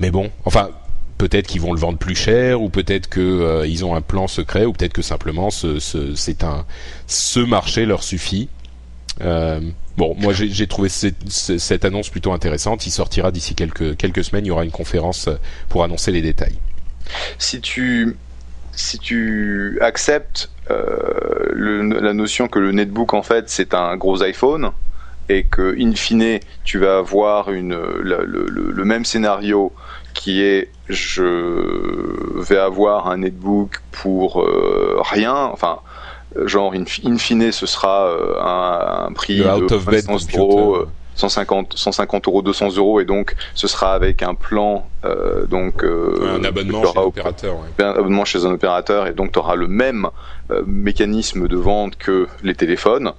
Mais 0.00 0.10
bon, 0.10 0.30
enfin, 0.44 0.70
peut-être 1.18 1.46
qu'ils 1.46 1.60
vont 1.60 1.72
le 1.72 1.78
vendre 1.78 1.98
plus 1.98 2.16
cher, 2.16 2.60
ou 2.60 2.68
peut-être 2.68 3.08
qu'ils 3.08 3.22
euh, 3.22 3.84
ont 3.84 3.94
un 3.94 4.00
plan 4.00 4.26
secret, 4.26 4.64
ou 4.64 4.72
peut-être 4.72 4.92
que 4.92 5.02
simplement 5.02 5.50
ce, 5.50 7.44
marché 7.44 7.86
leur 7.86 8.02
suffit. 8.02 8.48
Euh, 9.20 9.60
bon, 9.96 10.16
moi 10.18 10.32
j'ai 10.32 10.66
trouvé 10.66 10.88
cette, 10.88 11.84
annonce 11.84 12.08
plutôt 12.08 12.32
intéressante. 12.32 12.86
Il 12.86 12.90
sortira 12.90 13.30
d'ici 13.30 13.54
quelques 13.54 13.96
quelques 13.96 14.24
semaines. 14.24 14.46
Il 14.46 14.48
y 14.48 14.50
aura 14.50 14.64
une 14.64 14.70
conférence 14.70 15.28
pour 15.68 15.84
annoncer 15.84 16.10
les 16.10 16.22
détails. 16.22 16.58
Si 17.38 17.60
tu 17.60 18.16
si 18.74 18.98
tu 18.98 19.78
acceptes 19.80 20.50
euh, 20.70 21.52
la 21.54 22.14
notion 22.14 22.48
que 22.48 22.58
le 22.58 22.72
netbook 22.72 23.12
en 23.12 23.22
fait 23.22 23.50
c'est 23.50 23.74
un 23.74 23.96
gros 23.96 24.22
iPhone 24.22 24.70
et 25.28 25.44
que 25.44 25.74
in 25.78 25.94
fine 25.94 26.40
tu 26.64 26.78
vas 26.78 26.98
avoir 26.98 27.50
une 27.50 27.74
le, 27.74 28.24
le 28.24 28.84
même 28.84 29.04
scénario 29.04 29.72
qui 30.14 30.42
est 30.42 30.70
je 30.88 32.40
vais 32.40 32.58
avoir 32.58 33.08
un 33.08 33.18
netbook 33.18 33.80
pour 33.90 34.42
euh, 34.42 34.98
rien, 35.00 35.34
enfin 35.34 35.78
genre 36.44 36.72
in, 36.74 36.84
fine 37.18 37.52
ce 37.52 37.66
sera 37.66 38.06
euh, 38.06 39.06
un, 39.06 39.12
prix 39.12 39.38
de 39.38 39.68
150 39.68 40.36
euros, 40.38 40.86
150, 41.14 41.74
150 41.76 42.28
euros, 42.28 42.42
200 42.42 42.76
euros 42.76 43.00
et 43.00 43.04
donc 43.04 43.36
ce 43.54 43.66
sera 43.66 43.94
avec 43.94 44.22
un 44.22 44.34
plan 44.34 44.86
euh, 45.04 45.46
donc 45.46 45.84
un 45.84 46.44
abonnement 46.44 46.82
chez 46.84 46.98
un 46.98 47.02
opérateur, 47.02 47.56
un 47.78 47.84
abonnement 47.84 48.24
chez 48.24 48.46
un 48.46 48.52
opérateur 48.52 49.06
et 49.06 49.12
donc 49.12 49.32
tu 49.32 49.38
auras 49.38 49.56
le 49.56 49.68
même 49.68 50.08
mécanisme 50.66 51.48
de 51.48 51.56
vente 51.56 51.96
que 51.96 52.28
les 52.42 52.54
téléphones. 52.54 53.12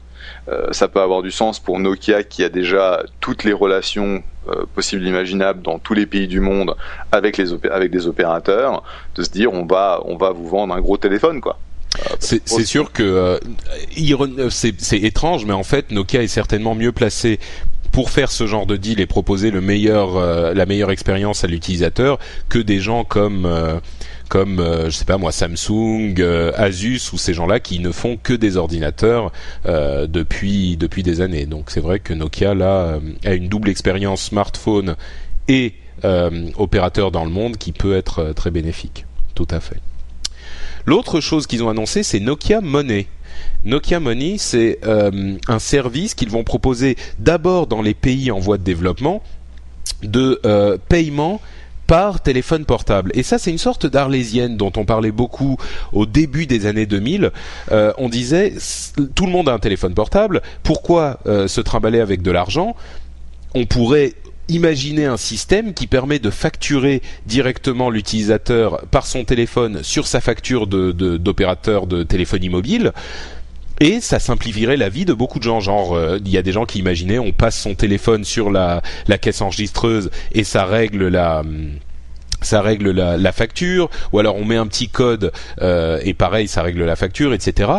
Ça 0.71 0.87
peut 0.87 1.01
avoir 1.01 1.21
du 1.21 1.31
sens 1.31 1.59
pour 1.59 1.79
Nokia 1.79 2.23
qui 2.23 2.43
a 2.43 2.49
déjà 2.49 3.03
toutes 3.19 3.43
les 3.43 3.53
relations 3.53 4.23
euh, 4.49 4.65
possible 4.75 5.07
imaginable 5.07 5.61
dans 5.61 5.79
tous 5.79 5.93
les 5.93 6.05
pays 6.05 6.27
du 6.27 6.41
monde 6.41 6.75
avec 7.13 7.37
les 7.37 7.53
avec 7.71 7.91
des 7.91 8.07
opérateurs 8.07 8.83
de 9.15 9.23
se 9.23 9.29
dire 9.29 9.53
on 9.53 9.65
va 9.65 10.01
on 10.03 10.17
va 10.17 10.31
vous 10.31 10.49
vendre 10.49 10.73
un 10.73 10.81
gros 10.81 10.97
téléphone 10.97 11.39
quoi. 11.39 11.57
Euh, 12.11 12.15
c'est 12.19 12.65
sûr 12.65 12.91
que 12.91 13.03
euh, 13.03 14.49
c'est 14.49 14.97
étrange, 14.97 15.45
mais 15.45 15.53
en 15.53 15.63
fait 15.63 15.91
Nokia 15.91 16.23
est 16.23 16.27
certainement 16.27 16.75
mieux 16.75 16.91
placé 16.91 17.39
pour 17.93 18.09
faire 18.09 18.31
ce 18.31 18.45
genre 18.45 18.65
de 18.65 18.75
deal 18.75 18.99
et 18.99 19.05
proposer 19.05 19.49
le 19.49 19.61
meilleur, 19.61 20.19
la 20.53 20.65
meilleure 20.65 20.91
expérience 20.91 21.45
à 21.45 21.47
l'utilisateur 21.47 22.19
que 22.49 22.59
des 22.59 22.79
gens 22.79 23.05
comme 23.05 23.47
comme 24.33 24.59
euh, 24.59 24.85
je 24.85 24.97
sais 24.97 25.05
pas 25.05 25.19
moi 25.19 25.31
Samsung, 25.31 26.15
euh, 26.17 26.51
Asus 26.55 27.13
ou 27.13 27.19
ces 27.19 27.35
gens-là 27.35 27.59
qui 27.59 27.77
ne 27.77 27.91
font 27.91 28.17
que 28.17 28.33
des 28.33 28.57
ordinateurs 28.57 29.31
euh, 29.67 30.07
depuis 30.07 30.75
depuis 30.75 31.03
des 31.03 31.21
années. 31.21 31.45
Donc 31.45 31.69
c'est 31.69 31.79
vrai 31.79 31.99
que 31.99 32.15
Nokia 32.15 32.55
là 32.55 32.99
a 33.25 33.33
une 33.35 33.47
double 33.47 33.69
expérience 33.69 34.23
smartphone 34.23 34.95
et 35.47 35.75
opérateur 36.57 37.11
dans 37.11 37.25
le 37.25 37.29
monde 37.29 37.57
qui 37.57 37.73
peut 37.73 37.95
être 37.95 38.33
très 38.33 38.49
bénéfique. 38.49 39.05
Tout 39.35 39.47
à 39.51 39.59
fait. 39.59 39.79
L'autre 40.87 41.21
chose 41.21 41.45
qu'ils 41.45 41.63
ont 41.63 41.69
annoncé, 41.69 42.01
c'est 42.01 42.19
Nokia 42.19 42.59
Money. 42.59 43.05
Nokia 43.63 43.99
Money, 43.99 44.37
c'est 44.39 44.79
un 44.83 45.59
service 45.59 46.15
qu'ils 46.15 46.31
vont 46.31 46.43
proposer 46.43 46.97
d'abord 47.19 47.67
dans 47.67 47.83
les 47.83 47.93
pays 47.93 48.31
en 48.31 48.39
voie 48.39 48.57
de 48.57 48.63
développement 48.63 49.21
de 50.01 50.41
paiement 50.89 51.39
par 51.87 52.21
téléphone 52.21 52.65
portable. 52.65 53.11
Et 53.13 53.23
ça, 53.23 53.37
c'est 53.37 53.51
une 53.51 53.57
sorte 53.57 53.85
d'arlésienne 53.85 54.57
dont 54.57 54.71
on 54.77 54.85
parlait 54.85 55.11
beaucoup 55.11 55.57
au 55.91 56.05
début 56.05 56.45
des 56.45 56.65
années 56.65 56.85
2000. 56.85 57.31
Euh, 57.71 57.93
on 57.97 58.09
disait, 58.09 58.53
tout 59.15 59.25
le 59.25 59.31
monde 59.31 59.49
a 59.49 59.53
un 59.53 59.59
téléphone 59.59 59.93
portable, 59.93 60.41
pourquoi 60.63 61.19
euh, 61.25 61.47
se 61.47 61.61
trimballer 61.61 61.99
avec 61.99 62.21
de 62.21 62.31
l'argent? 62.31 62.75
On 63.53 63.65
pourrait 63.65 64.13
imaginer 64.49 65.05
un 65.05 65.17
système 65.17 65.73
qui 65.73 65.87
permet 65.87 66.19
de 66.19 66.29
facturer 66.29 67.01
directement 67.25 67.89
l'utilisateur 67.89 68.85
par 68.91 69.05
son 69.05 69.23
téléphone 69.23 69.83
sur 69.83 70.05
sa 70.05 70.19
facture 70.19 70.67
d'opérateur 70.67 71.87
de, 71.87 71.99
de 71.99 72.03
téléphonie 72.03 72.49
mobile 72.49 72.91
et 73.83 73.99
ça 73.99 74.17
simplifierait 74.17 74.77
la 74.77 74.87
vie 74.87 75.03
de 75.03 75.11
beaucoup 75.13 75.39
de 75.39 75.43
gens. 75.43 75.59
Genre, 75.59 75.93
euh, 75.93 76.17
il 76.23 76.31
y 76.31 76.37
a 76.37 76.41
des 76.41 76.53
gens 76.53 76.65
qui 76.65 76.79
imaginaient, 76.79 77.19
on 77.19 77.33
passe 77.33 77.59
son 77.59 77.75
téléphone 77.75 78.23
sur 78.23 78.49
la, 78.49 78.81
la 79.09 79.17
caisse 79.17 79.41
enregistreuse 79.41 80.09
et 80.31 80.45
ça 80.45 80.65
règle 80.65 81.09
la 81.09 81.41
hum, 81.41 81.71
ça 82.41 82.61
règle 82.61 82.91
la, 82.91 83.31
facture, 83.31 83.89
ou 84.11 84.19
alors 84.19 84.35
on 84.35 84.45
met 84.45 84.57
un 84.57 84.67
petit 84.67 84.89
code 84.89 85.31
euh, 85.61 85.99
et 86.03 86.13
pareil, 86.13 86.47
ça 86.47 86.61
règle 86.61 86.83
la 86.83 86.97
facture, 86.97 87.33
etc. 87.33 87.71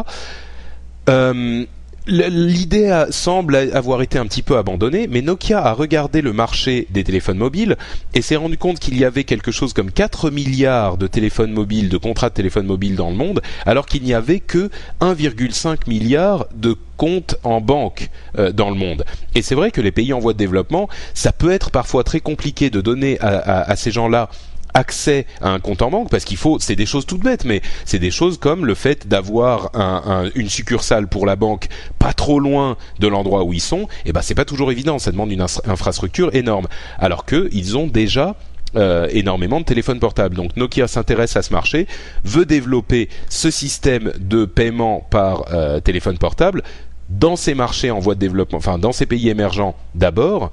L'idée 2.07 3.07
semble 3.11 3.57
avoir 3.57 4.03
été 4.03 4.19
un 4.19 4.27
petit 4.27 4.43
peu 4.43 4.59
abandonnée, 4.59 5.07
mais 5.09 5.23
Nokia 5.23 5.65
a 5.65 5.73
regardé 5.73 6.21
le 6.21 6.35
marché 6.35 6.87
des 6.91 7.03
téléphones 7.03 7.39
mobiles 7.39 7.77
et 8.13 8.21
s'est 8.21 8.37
rendu 8.37 8.59
compte 8.59 8.79
qu'il 8.79 8.99
y 8.99 9.07
avait 9.07 9.25
quelque 9.25 9.51
chose 9.51 9.73
comme 9.73 9.91
4 9.91 10.31
milliards 10.31 10.99
de 10.99 11.07
téléphones 11.07 11.53
mobiles, 11.53 11.89
de 11.89 11.97
contrats 11.97 12.29
de 12.29 12.35
téléphones 12.35 12.67
mobiles 12.67 12.95
dans 12.95 13.09
le 13.09 13.17
monde, 13.17 13.41
alors 13.65 13.87
qu'il 13.87 14.03
n'y 14.03 14.13
avait 14.13 14.41
que 14.41 14.69
1,5 15.01 15.89
milliard 15.89 16.47
de 16.55 16.77
comptes 16.99 17.37
en 17.43 17.63
banque 17.63 18.11
euh, 18.39 18.53
dans 18.53 18.69
le 18.69 18.77
monde. 18.77 19.07
Et 19.35 19.41
c'est 19.41 19.55
vrai 19.55 19.71
que 19.71 19.81
les 19.81 19.91
pays 19.91 20.13
en 20.13 20.19
voie 20.19 20.35
de 20.35 20.39
développement, 20.39 20.91
ça 21.15 21.33
peut 21.33 21.53
être 21.53 21.71
parfois 21.71 22.05
très 22.05 22.21
compliqué 22.21 22.69
de 22.69 22.83
donner 22.83 23.19
à 23.21 23.75
ces 23.77 23.91
gens-là 23.91 24.29
accès 24.75 25.27
à 25.41 25.51
un 25.51 25.61
compte 25.61 25.83
en 25.83 25.91
banque 25.91 26.11
parce 26.11 26.25
qu'il 26.25 26.37
faut 26.37 26.59
c'est 26.59 26.77
des 26.77 26.87
choses 26.87 27.07
toutes 27.07 27.23
bêtes 27.23 27.45
mais 27.45 27.63
c'est 27.85 27.99
des 27.99 28.11
choses 28.11 28.39
comme 28.39 28.67
le 28.67 28.75
fait 28.75 29.07
d'avoir 29.09 29.71
un, 29.75 30.31
une 30.35 30.49
succursale 30.49 31.09
pour 31.09 31.27
la 31.27 31.37
banque 31.37 31.69
pas 31.99 32.13
trop 32.13 32.41
loin 32.41 32.77
de 32.99 33.09
l'endroit 33.09 33.45
où 33.45 33.53
ils 33.53 33.61
sont 33.61 33.83
et 33.83 34.07
eh 34.07 34.13
ben 34.13 34.21
c'est 34.21 34.35
pas 34.35 34.45
toujours 34.45 34.73
évident 34.73 34.99
ça 34.99 35.13
demande 35.13 35.31
une 35.33 35.43
infrastructure 35.43 36.35
énorme 36.35 36.67
alors 36.99 37.25
que 37.25 37.49
ils 37.53 37.79
ont 37.79 37.87
déjà 37.87 38.37
euh, 38.77 39.07
énormément 39.13 39.61
de 39.61 39.65
téléphones 39.65 40.01
portables. 40.01 40.35
Donc 40.35 40.57
Nokia 40.57 40.89
s'intéresse 40.89 41.37
à 41.37 41.43
ce 41.43 41.53
marché, 41.53 41.87
veut 42.25 42.45
développer 42.45 43.09
ce 43.29 43.49
système 43.49 44.13
de 44.19 44.47
paiement 44.47 45.07
par 45.11 45.45
euh, 45.53 45.79
téléphone 45.79 46.19
portable 46.19 46.65
dans 47.09 47.37
ces 47.37 47.55
marchés 47.55 47.93
en 47.93 48.01
voie 48.01 48.17
de 48.17 48.21
développement, 48.21 48.59
enfin 48.59 48.79
dans 48.79 48.91
ces 48.91 49.07
pays 49.07 49.29
émergents 49.29 49.77
d'abord, 49.95 50.51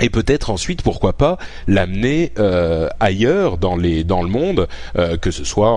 et 0.00 0.10
peut-être 0.10 0.50
ensuite 0.50 0.82
pourquoi 0.82 1.12
pas 1.12 1.38
l'amener 1.66 2.32
euh, 2.38 2.88
ailleurs 3.00 3.58
dans 3.58 3.76
le 3.76 4.28
monde 4.28 4.68
euh, 4.96 5.16
que 5.16 5.30
ce 5.30 5.44
soit 5.44 5.72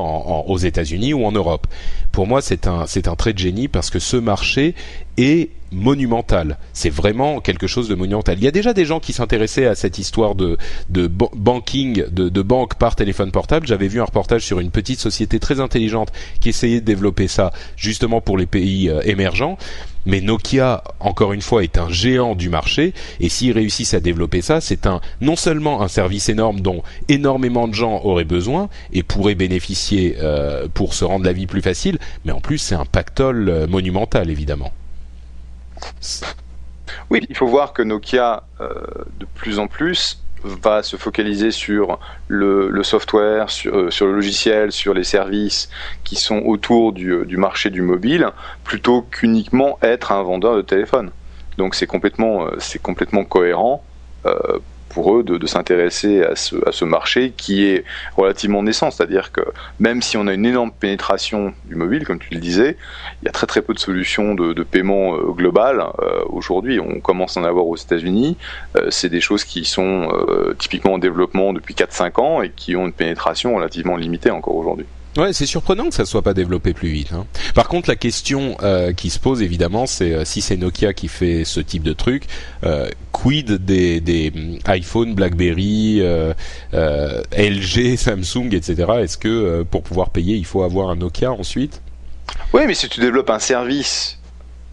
aux 0.47 0.57
États-Unis 0.57 1.13
ou 1.13 1.25
en 1.25 1.31
Europe. 1.31 1.67
Pour 2.11 2.27
moi, 2.27 2.41
c'est 2.41 2.67
un 2.67 3.15
trait 3.15 3.33
de 3.33 3.37
génie 3.39 3.67
parce 3.67 3.89
que 3.89 3.99
ce 3.99 4.17
marché 4.17 4.73
est 5.17 5.51
monumental. 5.71 6.57
C'est 6.73 6.89
vraiment 6.89 7.41
quelque 7.41 7.67
chose 7.67 7.89
de 7.89 7.95
monumental. 7.95 8.37
Il 8.37 8.43
y 8.43 8.47
a 8.47 8.51
déjà 8.51 8.73
des 8.73 8.85
gens 8.85 8.99
qui 8.99 9.13
s'intéressaient 9.13 9.65
à 9.65 9.75
cette 9.75 9.99
histoire 9.99 10.35
de, 10.35 10.57
de 10.89 11.07
banking, 11.07 12.05
de, 12.09 12.29
de 12.29 12.41
banque 12.41 12.75
par 12.75 12.95
téléphone 12.95 13.31
portable. 13.31 13.67
J'avais 13.67 13.87
vu 13.87 13.99
un 13.99 14.05
reportage 14.05 14.45
sur 14.45 14.59
une 14.59 14.71
petite 14.71 14.99
société 14.99 15.39
très 15.39 15.59
intelligente 15.59 16.11
qui 16.39 16.49
essayait 16.49 16.79
de 16.79 16.85
développer 16.85 17.27
ça 17.27 17.51
justement 17.75 18.21
pour 18.21 18.37
les 18.37 18.45
pays 18.45 18.89
euh, 18.89 19.01
émergents. 19.03 19.57
Mais 20.07 20.21
Nokia, 20.21 20.83
encore 20.99 21.33
une 21.33 21.41
fois, 21.41 21.63
est 21.63 21.77
un 21.77 21.89
géant 21.89 22.33
du 22.33 22.49
marché, 22.49 22.93
et 23.19 23.29
s'ils 23.29 23.51
réussissent 23.51 23.93
à 23.93 23.99
développer 23.99 24.41
ça, 24.41 24.61
c'est 24.61 24.87
non 25.21 25.35
seulement 25.35 25.81
un 25.81 25.89
service 25.89 26.29
énorme 26.29 26.61
dont 26.61 26.81
énormément 27.09 27.67
de 27.67 27.73
gens 27.73 28.01
auraient 28.03 28.23
besoin 28.23 28.69
et 28.93 29.03
pourraient 29.03 29.35
bénéficier 29.35 30.15
euh, 30.19 30.67
pour 30.73 30.93
se 30.93 31.03
rendre 31.03 31.25
la 31.25 31.33
vie 31.33 31.45
plus 31.45 31.61
facile, 31.61 31.99
mais 32.23 32.31
en 32.31 32.39
plus 32.39 32.57
c'est 32.57 32.75
un 32.75 32.85
pactole 32.85 33.49
euh, 33.49 33.67
monumental 33.67 34.29
évidemment. 34.29 34.71
Oui, 37.09 37.25
il 37.29 37.35
faut 37.35 37.47
voir 37.47 37.73
que 37.73 37.81
Nokia, 37.81 38.43
euh, 38.61 38.69
de 39.19 39.27
plus 39.35 39.59
en 39.59 39.67
plus, 39.67 40.23
va 40.43 40.83
se 40.83 40.95
focaliser 40.97 41.51
sur 41.51 41.99
le, 42.27 42.83
software, 42.83 43.47
euh, 43.65 43.89
sur, 43.89 44.07
le 44.07 44.13
logiciel, 44.13 44.71
sur 44.71 44.93
les 44.93 45.03
services 45.03 45.69
qui 46.03 46.15
sont 46.15 46.39
autour 46.45 46.93
du, 46.93 47.11
euh, 47.11 47.37
marché 47.37 47.69
du 47.69 47.81
mobile, 47.81 48.29
plutôt 48.63 49.01
qu'uniquement 49.01 49.77
être 49.81 50.11
un 50.11 50.23
vendeur 50.23 50.55
de 50.55 50.61
téléphone. 50.61 51.11
Donc 51.57 51.75
c'est 51.75 51.87
complètement, 51.87 52.47
c'est 52.59 52.81
complètement 52.81 53.23
cohérent 53.23 53.83
pour 54.89 55.15
eux 55.15 55.23
de, 55.23 55.45
s'intéresser 55.47 56.23
à 56.23 56.35
ce, 56.35 56.85
marché 56.85 57.33
qui 57.35 57.65
est 57.65 57.83
relativement 58.15 58.63
naissant. 58.63 58.91
C'est-à-dire 58.91 59.31
que 59.31 59.41
même 59.79 60.01
si 60.01 60.17
on 60.17 60.27
a 60.27 60.33
une 60.33 60.45
énorme 60.45 60.71
pénétration 60.71 61.53
du 61.65 61.75
mobile, 61.75 62.05
comme 62.05 62.19
tu 62.19 62.33
le 62.33 62.39
disais, 62.39 62.77
il 63.21 63.25
y 63.25 63.29
a 63.29 63.31
très 63.31 63.47
très 63.47 63.61
peu 63.61 63.73
de 63.73 63.79
solutions 63.79 64.33
de, 64.35 64.63
paiement 64.63 65.15
euh, 65.15 65.31
global. 65.31 65.83
Euh, 65.99 66.23
aujourd'hui, 66.29 66.79
on 66.79 66.99
commence 66.99 67.37
à 67.37 67.41
en 67.41 67.43
avoir 67.43 67.67
aux 67.67 67.75
États-Unis. 67.75 68.37
Euh, 68.75 68.87
c'est 68.89 69.09
des 69.09 69.21
choses 69.21 69.43
qui 69.43 69.65
sont 69.65 70.09
typiquement 70.57 70.93
en 70.93 70.97
développement 70.97 71.53
depuis 71.53 71.73
4-5 71.73 72.21
ans 72.21 72.41
et 72.41 72.49
qui 72.49 72.75
ont 72.75 72.85
une 72.85 72.93
pénétration 72.93 73.55
relativement 73.55 73.95
limitée 73.97 74.31
encore 74.31 74.55
aujourd'hui. 74.55 74.85
Ouais, 75.17 75.33
c'est 75.33 75.47
surprenant 75.47 75.89
que 75.89 75.95
ça 75.95 76.05
soit 76.05 76.21
pas 76.21 76.35
développé 76.35 76.73
plus 76.73 76.89
vite. 76.89 77.11
Hein. 77.11 77.25
Par 77.55 77.67
contre, 77.67 77.89
la 77.89 77.95
question 77.95 78.55
euh, 78.61 78.93
qui 78.93 79.09
se 79.09 79.17
pose 79.17 79.41
évidemment, 79.41 79.87
c'est 79.87 80.13
euh, 80.13 80.25
si 80.25 80.41
c'est 80.41 80.57
Nokia 80.57 80.93
qui 80.93 81.07
fait 81.07 81.43
ce 81.43 81.59
type 81.59 81.81
de 81.81 81.93
truc, 81.93 82.25
euh, 82.63 82.87
quid 83.11 83.53
des, 83.53 83.99
des 83.99 84.29
mm, 84.29 84.59
iPhone, 84.65 85.15
BlackBerry, 85.15 86.03
LG, 86.71 87.95
Samsung, 87.97 88.53
etc. 88.53 88.85
Est-ce 88.99 89.17
que 89.17 89.63
pour 89.63 89.81
pouvoir 89.81 90.11
payer, 90.11 90.35
il 90.35 90.45
faut 90.45 90.61
avoir 90.61 90.89
un 90.89 90.95
Nokia 90.95 91.31
ensuite? 91.31 91.81
Oui, 92.53 92.61
mais 92.67 92.75
si 92.75 92.87
tu 92.87 92.99
développes 92.99 93.31
un 93.31 93.39
service 93.39 94.16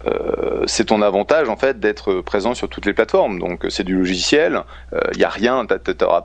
euh, 0.07 0.63
c'est 0.67 0.85
ton 0.85 1.01
avantage 1.01 1.49
en 1.49 1.57
fait 1.57 1.79
d'être 1.79 2.21
présent 2.21 2.53
sur 2.53 2.69
toutes 2.69 2.85
les 2.85 2.93
plateformes. 2.93 3.39
Donc 3.39 3.65
c'est 3.69 3.83
du 3.83 3.95
logiciel, 3.95 4.63
il 4.91 4.97
euh, 4.97 5.11
n'y 5.17 5.23
a 5.23 5.29
rien, 5.29 5.65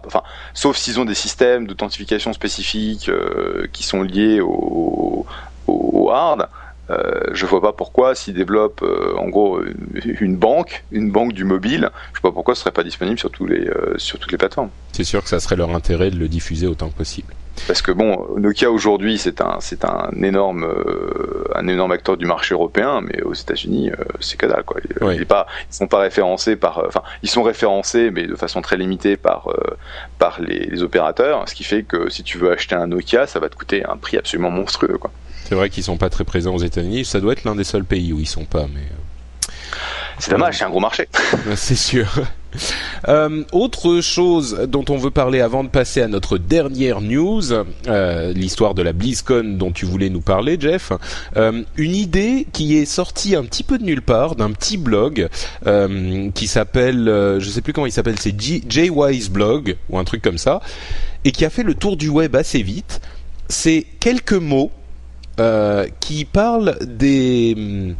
enfin, 0.06 0.22
sauf 0.54 0.76
s'ils 0.76 1.00
ont 1.00 1.04
des 1.04 1.14
systèmes 1.14 1.66
d'authentification 1.66 2.32
spécifiques 2.32 3.08
euh, 3.08 3.66
qui 3.72 3.82
sont 3.82 4.02
liés 4.02 4.40
au, 4.40 5.26
hard. 6.12 6.48
Euh, 6.90 7.20
je 7.32 7.46
vois 7.46 7.60
pas 7.60 7.72
pourquoi 7.72 8.16
s'ils 8.16 8.34
développent 8.34 8.84
en 9.16 9.28
gros 9.28 9.60
une 10.02 10.36
banque, 10.36 10.82
une 10.90 11.12
banque 11.12 11.32
du 11.32 11.44
mobile, 11.44 11.90
je 12.14 12.20
vois 12.20 12.30
pas 12.30 12.34
pourquoi 12.34 12.56
ce 12.56 12.62
serait 12.62 12.72
pas 12.72 12.82
disponible 12.82 13.16
sur 13.16 13.30
tous 13.30 13.46
les 13.46 13.70
sur 13.96 14.18
toutes 14.18 14.32
les 14.32 14.38
plateformes. 14.38 14.70
C'est 14.90 15.04
sûr 15.04 15.22
que 15.22 15.28
ça 15.28 15.38
serait 15.38 15.54
leur 15.54 15.70
intérêt 15.70 16.10
de 16.10 16.16
le 16.16 16.26
diffuser 16.26 16.66
autant 16.66 16.88
que 16.88 16.96
possible. 16.96 17.32
Parce 17.66 17.82
que 17.82 17.92
bon, 17.92 18.26
Nokia 18.36 18.70
aujourd'hui 18.70 19.18
c'est 19.18 19.40
un 19.40 19.58
c'est 19.60 19.84
un 19.84 20.10
énorme 20.22 20.64
euh, 20.64 21.44
un 21.54 21.68
énorme 21.68 21.92
acteur 21.92 22.16
du 22.16 22.26
marché 22.26 22.54
européen, 22.54 23.00
mais 23.00 23.22
aux 23.22 23.34
États-Unis 23.34 23.90
euh, 23.90 24.04
c'est 24.20 24.40
dalle 24.40 24.64
quoi. 24.64 24.80
Ils, 25.12 25.26
pas 25.26 25.46
ils 25.70 25.74
sont 25.74 25.86
pas 25.86 26.00
référencés 26.00 26.56
par 26.56 26.78
euh, 26.78 26.86
enfin 26.88 27.02
ils 27.22 27.30
sont 27.30 27.42
référencés 27.42 28.10
mais 28.10 28.26
de 28.26 28.34
façon 28.34 28.62
très 28.62 28.76
limitée 28.76 29.16
par 29.16 29.48
par 30.18 30.40
les, 30.40 30.66
les, 30.66 30.82
opérateurs, 30.82 31.48
ce 31.48 31.54
qui 31.54 31.64
fait 31.64 31.82
que 31.82 32.10
si 32.10 32.22
tu 32.22 32.38
veux 32.38 32.50
acheter 32.50 32.74
un 32.74 32.88
Nokia, 32.88 33.26
ça 33.26 33.38
va 33.38 33.48
te 33.48 33.56
coûter 33.56 33.84
un 33.84 33.96
prix 33.96 34.16
absolument 34.16 34.50
monstrueux 34.50 34.98
quoi. 34.98 35.10
C'est 35.50 35.56
vrai 35.56 35.68
qu'ils 35.68 35.82
sont 35.82 35.96
pas 35.96 36.10
très 36.10 36.22
présents 36.22 36.54
aux 36.54 36.62
États-Unis. 36.62 37.04
Ça 37.04 37.18
doit 37.18 37.32
être 37.32 37.42
l'un 37.42 37.56
des 37.56 37.64
seuls 37.64 37.84
pays 37.84 38.12
où 38.12 38.20
ils 38.20 38.28
sont 38.28 38.44
pas, 38.44 38.66
mais. 38.72 38.86
C'est 40.20 40.30
dommage, 40.30 40.58
c'est 40.58 40.64
un 40.64 40.70
gros 40.70 40.78
marché. 40.78 41.08
c'est 41.56 41.74
sûr. 41.74 42.06
Euh, 43.08 43.44
autre 43.52 44.00
chose 44.00 44.66
dont 44.68 44.84
on 44.88 44.96
veut 44.96 45.10
parler 45.10 45.40
avant 45.40 45.64
de 45.64 45.68
passer 45.68 46.02
à 46.02 46.08
notre 46.08 46.38
dernière 46.38 47.00
news, 47.00 47.52
euh, 47.52 48.32
l'histoire 48.32 48.74
de 48.74 48.82
la 48.82 48.92
BlizzCon 48.92 49.56
dont 49.56 49.72
tu 49.72 49.86
voulais 49.86 50.10
nous 50.10 50.20
parler, 50.20 50.56
Jeff. 50.58 50.92
Euh, 51.36 51.62
une 51.76 51.94
idée 51.94 52.46
qui 52.52 52.76
est 52.76 52.84
sortie 52.84 53.36
un 53.36 53.44
petit 53.44 53.62
peu 53.62 53.78
de 53.78 53.84
nulle 53.84 54.02
part 54.02 54.36
d'un 54.36 54.50
petit 54.50 54.76
blog 54.76 55.28
qui 56.34 56.46
s'appelle, 56.46 57.04
je 57.38 57.48
sais 57.48 57.60
plus 57.60 57.72
comment 57.72 57.86
il 57.86 57.92
s'appelle, 57.92 58.18
c'est 58.18 58.34
J-Wise 58.38 59.30
Blog 59.30 59.76
ou 59.88 59.98
un 59.98 60.04
truc 60.04 60.22
comme 60.22 60.38
ça, 60.38 60.60
et 61.24 61.32
qui 61.32 61.44
a 61.44 61.50
fait 61.50 61.62
le 61.62 61.74
tour 61.74 61.96
du 61.96 62.08
web 62.08 62.36
assez 62.36 62.62
vite. 62.62 63.00
C'est 63.48 63.86
quelques 64.00 64.32
mots 64.32 64.70
qui 66.00 66.24
parlent 66.24 66.76
des 66.84 67.94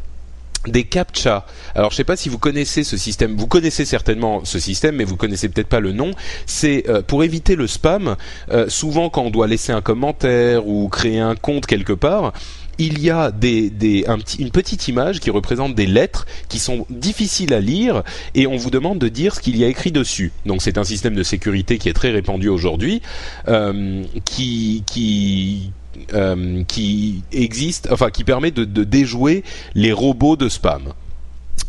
des 0.67 0.85
captcha. 0.85 1.47
Alors 1.75 1.91
je 1.91 1.97
sais 1.97 2.05
pas 2.05 2.17
si 2.17 2.29
vous 2.29 2.39
connaissez 2.39 2.85
ce 2.85 2.97
système. 2.97 3.37
Vous 3.37 3.47
connaissez 3.47 3.85
certainement 3.85 4.45
ce 4.45 4.59
système, 4.59 4.97
mais 4.97 5.05
vous 5.05 5.17
connaissez 5.17 5.49
peut-être 5.49 5.69
pas 5.69 5.81
le 5.81 5.93
nom. 5.93 6.13
C'est 6.47 6.89
euh, 6.89 7.03
pour 7.03 7.25
éviter 7.25 7.57
le 7.57 7.67
spam. 7.67 8.17
Euh, 8.51 8.69
souvent, 8.69 9.11
quand 9.11 9.23
on 9.23 9.31
doit 9.31 9.47
laisser 9.47 9.73
un 9.73 9.81
commentaire 9.81 10.67
ou 10.67 10.89
créer 10.89 11.21
un 11.21 11.35
compte 11.35 11.67
quelque 11.67 11.93
part, 11.93 12.33
il 12.79 12.99
y 12.99 13.11
a 13.11 13.31
des, 13.31 13.69
des 13.69 14.07
une 14.39 14.51
petite 14.51 14.89
image 14.89 15.21
qui 15.21 15.31
représente 15.31 15.75
des 15.75 15.87
lettres 15.87 16.27
qui 16.49 16.59
sont 16.59 16.87
difficiles 16.89 17.53
à 17.53 17.61
lire 17.61 18.03
et 18.35 18.47
on 18.47 18.57
vous 18.57 18.71
demande 18.71 18.99
de 18.99 19.09
dire 19.09 19.35
ce 19.35 19.41
qu'il 19.41 19.57
y 19.59 19.65
a 19.65 19.69
écrit 19.69 19.93
dessus. 19.93 20.33
Donc 20.47 20.63
c'est 20.63 20.79
un 20.79 20.85
système 20.85 21.15
de 21.15 21.23
sécurité 21.23 21.77
qui 21.79 21.91
est 21.91 21.93
très 21.93 22.11
répandu 22.11 22.49
aujourd'hui, 22.49 23.03
euh, 23.49 24.03
qui, 24.25 24.83
qui 24.87 25.73
euh, 26.15 26.63
qui 26.65 27.23
existe, 27.33 27.89
enfin 27.91 28.11
qui 28.11 28.25
permet 28.25 28.51
de, 28.51 28.65
déjouer 28.65 29.45
les 29.75 29.93
robots 29.93 30.37
de 30.37 30.49
spam 30.49 30.93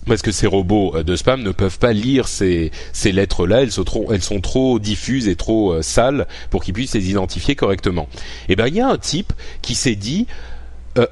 parce 0.07 0.23
que 0.23 0.31
ces 0.31 0.47
robots 0.47 0.93
euh, 0.95 1.03
de 1.03 1.15
spam 1.15 1.43
ne 1.43 1.51
peuvent 1.51 1.77
pas 1.77 1.93
lire 1.93 2.27
ces, 2.27 2.71
lettres-là, 3.05 3.61
elles 3.61 3.71
sont 3.71 4.41
trop, 4.41 4.79
diffuses 4.79 5.27
et 5.27 5.35
trop 5.35 5.73
euh, 5.73 5.81
sales 5.81 6.27
pour 6.49 6.63
qu'ils 6.63 6.73
puissent 6.73 6.95
les 6.95 7.09
identifier 7.09 7.55
correctement. 7.55 8.07
Et 8.49 8.53
eh 8.53 8.55
ben 8.55 8.67
il 8.67 8.75
y 8.75 8.81
a 8.81 8.87
un 8.87 8.97
type 8.97 9.33
qui 9.61 9.75
s'est 9.75 9.95
dit 9.95 10.27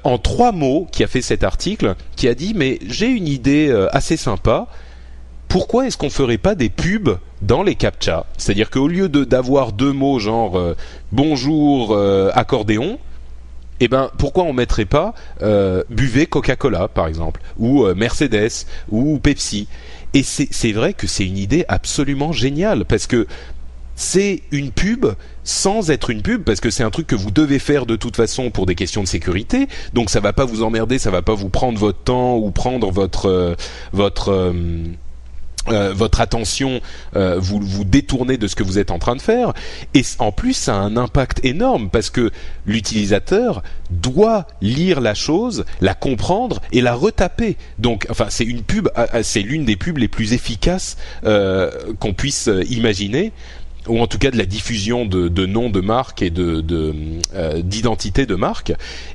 en 0.04 0.18
trois 0.18 0.52
mots, 0.52 0.86
qui 0.92 1.02
a 1.02 1.06
fait 1.06 1.22
cet 1.22 1.42
article, 1.42 1.94
qui 2.14 2.28
a 2.28 2.34
dit 2.34 2.52
mais 2.54 2.78
j'ai 2.86 3.06
une 3.06 3.26
idée 3.26 3.72
assez 3.92 4.18
sympa. 4.18 4.66
Pourquoi 5.48 5.86
est-ce 5.86 5.96
qu'on 5.96 6.10
ferait 6.10 6.36
pas 6.36 6.54
des 6.54 6.68
pubs 6.68 7.18
dans 7.40 7.62
les 7.62 7.76
captcha 7.76 8.26
C'est-à-dire 8.36 8.68
qu'au 8.68 8.88
lieu 8.88 9.08
d'avoir 9.08 9.72
deux 9.72 9.92
mots 9.92 10.18
genre 10.18 10.74
bonjour 11.12 11.98
accordéon, 12.34 12.98
eh 13.80 13.88
ben 13.88 14.10
pourquoi 14.18 14.44
on 14.44 14.52
mettrait 14.52 14.84
pas 14.84 15.14
euh, 15.42 15.82
buvez 15.90 16.26
Coca-Cola 16.26 16.88
par 16.88 17.06
exemple 17.06 17.40
ou 17.58 17.84
euh, 17.84 17.94
Mercedes 17.94 18.66
ou 18.90 19.18
Pepsi? 19.18 19.68
Et 20.12 20.22
c'est 20.22 20.72
vrai 20.72 20.92
que 20.92 21.06
c'est 21.06 21.24
une 21.24 21.38
idée 21.38 21.64
absolument 21.68 22.32
géniale 22.32 22.84
parce 22.84 23.06
que 23.06 23.26
c'est 23.94 24.42
une 24.50 24.70
pub 24.70 25.06
sans 25.44 25.90
être 25.90 26.10
une 26.10 26.22
pub 26.22 26.42
parce 26.42 26.60
que 26.60 26.70
c'est 26.70 26.82
un 26.82 26.90
truc 26.90 27.06
que 27.06 27.14
vous 27.14 27.30
devez 27.30 27.58
faire 27.58 27.86
de 27.86 27.96
toute 27.96 28.16
façon 28.16 28.50
pour 28.50 28.66
des 28.66 28.74
questions 28.74 29.02
de 29.02 29.08
sécurité 29.08 29.68
donc 29.92 30.10
ça 30.10 30.20
va 30.20 30.32
pas 30.32 30.44
vous 30.44 30.62
emmerder 30.62 30.98
ça 30.98 31.10
va 31.10 31.22
pas 31.22 31.34
vous 31.34 31.48
prendre 31.48 31.78
votre 31.78 31.98
temps 31.98 32.36
ou 32.36 32.50
prendre 32.50 32.90
votre 32.90 33.26
euh, 33.26 33.54
votre 33.92 34.52
euh, 35.72 35.90
euh, 35.90 35.92
votre 35.92 36.20
attention, 36.20 36.80
euh, 37.16 37.38
vous 37.38 37.60
vous 37.60 37.84
détournez 37.84 38.36
de 38.36 38.46
ce 38.46 38.54
que 38.54 38.62
vous 38.62 38.78
êtes 38.78 38.90
en 38.90 38.98
train 38.98 39.16
de 39.16 39.22
faire, 39.22 39.52
et 39.94 40.02
en 40.18 40.32
plus 40.32 40.54
ça 40.54 40.74
a 40.74 40.78
un 40.78 40.96
impact 40.96 41.44
énorme 41.44 41.90
parce 41.90 42.10
que 42.10 42.30
l'utilisateur 42.66 43.62
doit 43.90 44.46
lire 44.60 45.00
la 45.00 45.14
chose, 45.14 45.64
la 45.80 45.94
comprendre 45.94 46.60
et 46.72 46.80
la 46.80 46.94
retaper. 46.94 47.56
Donc, 47.78 48.06
enfin, 48.10 48.26
c'est 48.28 48.44
une 48.44 48.62
pub, 48.62 48.88
euh, 48.96 49.22
c'est 49.22 49.42
l'une 49.42 49.64
des 49.64 49.76
pubs 49.76 49.98
les 49.98 50.08
plus 50.08 50.32
efficaces 50.32 50.96
qu'on 51.22 52.12
puisse 52.14 52.48
imaginer 52.68 53.32
ou 53.88 53.98
en 54.00 54.06
tout 54.06 54.18
cas 54.18 54.30
de 54.30 54.36
la 54.36 54.44
diffusion 54.44 55.06
de, 55.06 55.28
de 55.28 55.46
noms 55.46 55.70
de 55.70 55.80
marques 55.80 56.22
et 56.22 56.30
de 56.30 56.60
d'identité 57.62 58.26
de, 58.26 58.34
marques. 58.34 58.72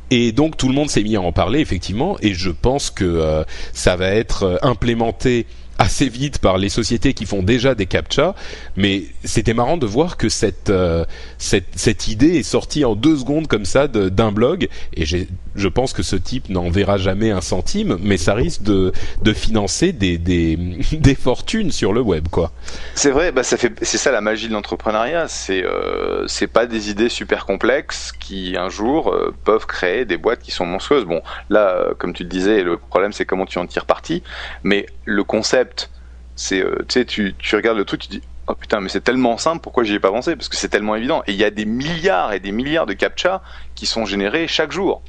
Et 0.10 0.32
donc 0.32 0.58
tout 0.58 0.68
le 0.68 0.74
monde 0.74 0.90
s'est 0.90 1.04
mis 1.04 1.16
à 1.16 1.22
en 1.22 1.32
parler 1.32 1.60
effectivement, 1.60 2.18
et 2.22 2.34
je 2.34 2.50
pense 2.50 2.90
que 2.90 3.44
ça 3.74 3.96
va 3.96 4.08
être 4.10 4.60
implémenté 4.64 5.46
assez 5.78 6.10
vite 6.10 6.40
par 6.40 6.58
les 6.58 6.70
sociétés 6.70 7.14
qui 7.14 7.26
font 7.26 7.44
déjà 7.44 7.76
des 7.76 7.86
captcha, 7.86 8.36
mais 8.76 9.04
c'était 9.24 9.54
marrant 9.54 9.78
de 9.78 9.86
voir 9.86 10.18
que 10.18 10.30
cette, 10.30 10.70
euh, 10.70 11.06
cette, 11.38 11.68
cette 11.76 12.08
idée 12.08 12.38
est 12.38 12.44
sortie 12.44 12.86
en 12.86 12.96
deux 12.96 13.18
secondes 13.18 13.48
comme 13.48 13.66
ça 13.66 13.88
d'un 13.88 14.32
blog, 14.32 14.68
et 14.96 15.06
je 15.06 15.68
pense 15.68 15.94
que 15.94 16.04
ce 16.04 16.16
type 16.16 16.50
n'en 16.50 16.70
verra 16.70 16.98
jamais 16.98 17.32
un 17.32 17.42
centime, 17.42 17.98
mais 18.02 18.18
ça 18.18 18.34
risque 18.34 18.64
de, 18.64 18.92
de 19.22 19.34
financer 19.34 19.92
des, 19.92 20.18
des, 20.18 20.58
des 20.92 21.16
fortunes 21.16 21.72
sur 21.72 21.94
le 21.94 22.02
web, 22.02 22.28
quoi. 22.30 22.52
C'est 22.94 23.12
vrai, 23.12 23.32
bah 23.32 23.44
ça 23.44 23.58
fait, 23.58 23.74
c'est 23.82 23.98
ça 23.98 24.12
la 24.12 24.22
magie 24.22 24.48
de 24.48 24.54
l'entrepreneuriat, 24.54 25.28
c'est 25.28 25.64
euh, 25.64 26.28
c'est 26.28 26.48
pas 26.48 26.66
des 26.66 26.90
idées 26.90 27.10
super 27.10 27.46
complexes 27.46 28.12
qui 28.20 28.56
un 28.58 28.70
jour 28.70 29.12
euh, 29.12 29.34
peuvent 29.44 29.66
créer 29.66 30.06
des 30.06 30.18
boîtes 30.18 30.42
qui 30.42 30.52
sont 30.52 30.66
monstrueuses. 30.66 31.06
Bon, 31.06 31.22
là, 31.50 31.70
euh, 31.70 31.94
comme 31.98 32.14
tu 32.14 32.24
le 32.24 32.30
disais, 32.30 32.64
le 32.64 32.78
problème 32.78 33.14
c'est 33.14 33.26
comment 33.26 33.46
tu 33.46 33.58
en 33.60 33.66
tires 33.66 33.86
parti, 33.86 34.24
mais 34.64 34.86
le 35.06 35.24
concept, 35.24 35.92
c'est, 36.36 36.62
tu 36.62 36.86
sais, 36.90 37.06
tu, 37.06 37.36
tu 37.38 37.56
regardes 37.56 37.78
le 37.78 37.86
truc, 37.86 38.02
tu 38.02 38.10
dis 38.10 38.22
oh 38.48 38.56
putain, 38.56 38.80
mais 38.82 38.90
c'est 38.90 39.02
tellement 39.02 39.38
simple, 39.38 39.62
pourquoi 39.62 39.84
j'y 39.84 39.94
ai 39.94 40.00
pas 40.00 40.12
pensé? 40.12 40.36
Parce 40.36 40.50
que 40.50 40.56
c'est 40.58 40.70
tellement 40.70 40.96
évident. 40.96 41.24
Et 41.28 41.32
il 41.32 41.38
y 41.38 41.44
a 41.44 41.50
des 41.52 41.66
milliards 41.66 42.34
et 42.34 42.40
des 42.40 42.52
milliards 42.52 42.86
de 42.86 42.94
captcha 42.94 43.42
qui 43.76 43.86
sont 43.86 44.06
générés 44.06 44.48
chaque 44.48 44.72
jour. 44.72 45.04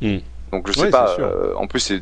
Hmm. 0.00 0.18
Donc 0.52 0.68
je 0.68 0.72
sais 0.72 0.90
pas. 0.90 1.16
Euh, 1.18 1.52
en 1.56 1.66
plus, 1.66 1.92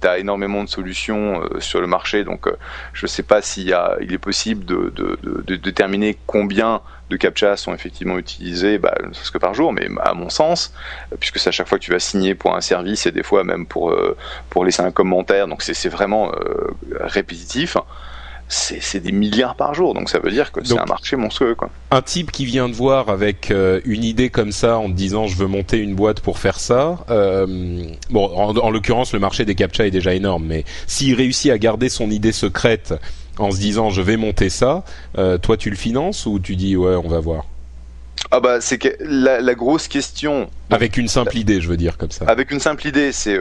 t'as 0.00 0.18
énormément 0.18 0.64
de 0.64 0.68
solutions 0.68 1.42
euh, 1.42 1.60
sur 1.60 1.80
le 1.80 1.86
marché, 1.86 2.24
donc 2.24 2.46
euh, 2.46 2.56
je 2.94 3.06
sais 3.06 3.22
pas 3.22 3.42
s'il 3.42 3.68
y 3.68 3.74
a, 3.74 3.96
il 4.00 4.12
est 4.12 4.18
possible 4.18 4.64
de, 4.64 4.92
de, 4.96 5.18
de, 5.22 5.56
déterminer 5.56 6.16
combien 6.26 6.80
de 7.10 7.16
captcha 7.16 7.56
sont 7.58 7.74
effectivement 7.74 8.16
utilisés, 8.16 8.78
bah, 8.78 8.94
ne 9.06 9.12
serait-ce 9.12 9.30
que 9.30 9.38
par 9.38 9.52
jour, 9.52 9.74
mais 9.74 9.88
à 10.00 10.14
mon 10.14 10.30
sens, 10.30 10.72
puisque 11.20 11.38
c'est 11.38 11.50
à 11.50 11.52
chaque 11.52 11.68
fois 11.68 11.78
que 11.78 11.84
tu 11.84 11.92
vas 11.92 11.98
signer 11.98 12.34
pour 12.34 12.56
un 12.56 12.62
service 12.62 13.06
et 13.06 13.12
des 13.12 13.22
fois 13.22 13.44
même 13.44 13.66
pour 13.66 13.94
pour 14.48 14.64
laisser 14.64 14.82
un 14.82 14.90
commentaire, 14.90 15.46
donc 15.46 15.62
c'est 15.62 15.88
vraiment 15.90 16.32
répétitif 17.00 17.76
c'est 18.52 19.00
des 19.00 19.12
milliards 19.12 19.54
par 19.54 19.74
jour, 19.74 19.94
donc 19.94 20.10
ça 20.10 20.18
veut 20.18 20.30
dire 20.30 20.52
que 20.52 20.60
c'est 20.62 20.78
un 20.78 20.84
marché 20.84 21.16
monstrueux. 21.16 21.54
Quoi. 21.54 21.70
Un 21.90 22.02
type 22.02 22.30
qui 22.30 22.44
vient 22.44 22.68
de 22.68 22.74
voir 22.74 23.08
avec 23.08 23.50
euh, 23.50 23.80
une 23.84 24.04
idée 24.04 24.28
comme 24.28 24.52
ça 24.52 24.78
en 24.78 24.88
te 24.88 24.94
disant 24.94 25.26
je 25.26 25.36
veux 25.36 25.46
monter 25.46 25.78
une 25.78 25.94
boîte 25.94 26.20
pour 26.20 26.38
faire 26.38 26.60
ça, 26.60 26.98
euh, 27.10 27.84
bon, 28.10 28.26
en, 28.34 28.70
l'occurrence 28.70 29.12
le 29.12 29.20
marché 29.20 29.44
des 29.44 29.54
captcha 29.54 29.86
est 29.86 29.90
déjà 29.90 30.14
énorme, 30.14 30.44
mais 30.46 30.64
s'il 30.86 31.14
réussit 31.14 31.50
à 31.50 31.58
garder 31.58 31.88
son 31.88 32.10
idée 32.10 32.32
secrète 32.32 32.94
en 33.38 33.50
se 33.50 33.58
disant 33.58 33.90
je 33.90 34.02
vais 34.02 34.18
monter 34.18 34.50
ça, 34.50 34.84
euh, 35.16 35.38
toi 35.38 35.56
tu 35.56 35.70
le 35.70 35.76
finances 35.76 36.26
ou 36.26 36.38
tu 36.38 36.54
dis 36.56 36.76
ouais 36.76 36.94
on 36.94 37.08
va 37.08 37.20
voir? 37.20 37.46
Ah 38.30 38.40
bah 38.40 38.60
c'est 38.60 38.78
que 38.78 38.88
la, 39.00 39.54
grosse 39.54 39.88
question. 39.88 40.48
Avec 40.72 40.96
une 40.96 41.08
simple 41.08 41.36
idée, 41.36 41.60
je 41.60 41.68
veux 41.68 41.76
dire 41.76 41.96
comme 41.96 42.10
ça. 42.10 42.24
Avec 42.26 42.50
une 42.50 42.60
simple 42.60 42.86
idée, 42.86 43.12
c'est 43.12 43.38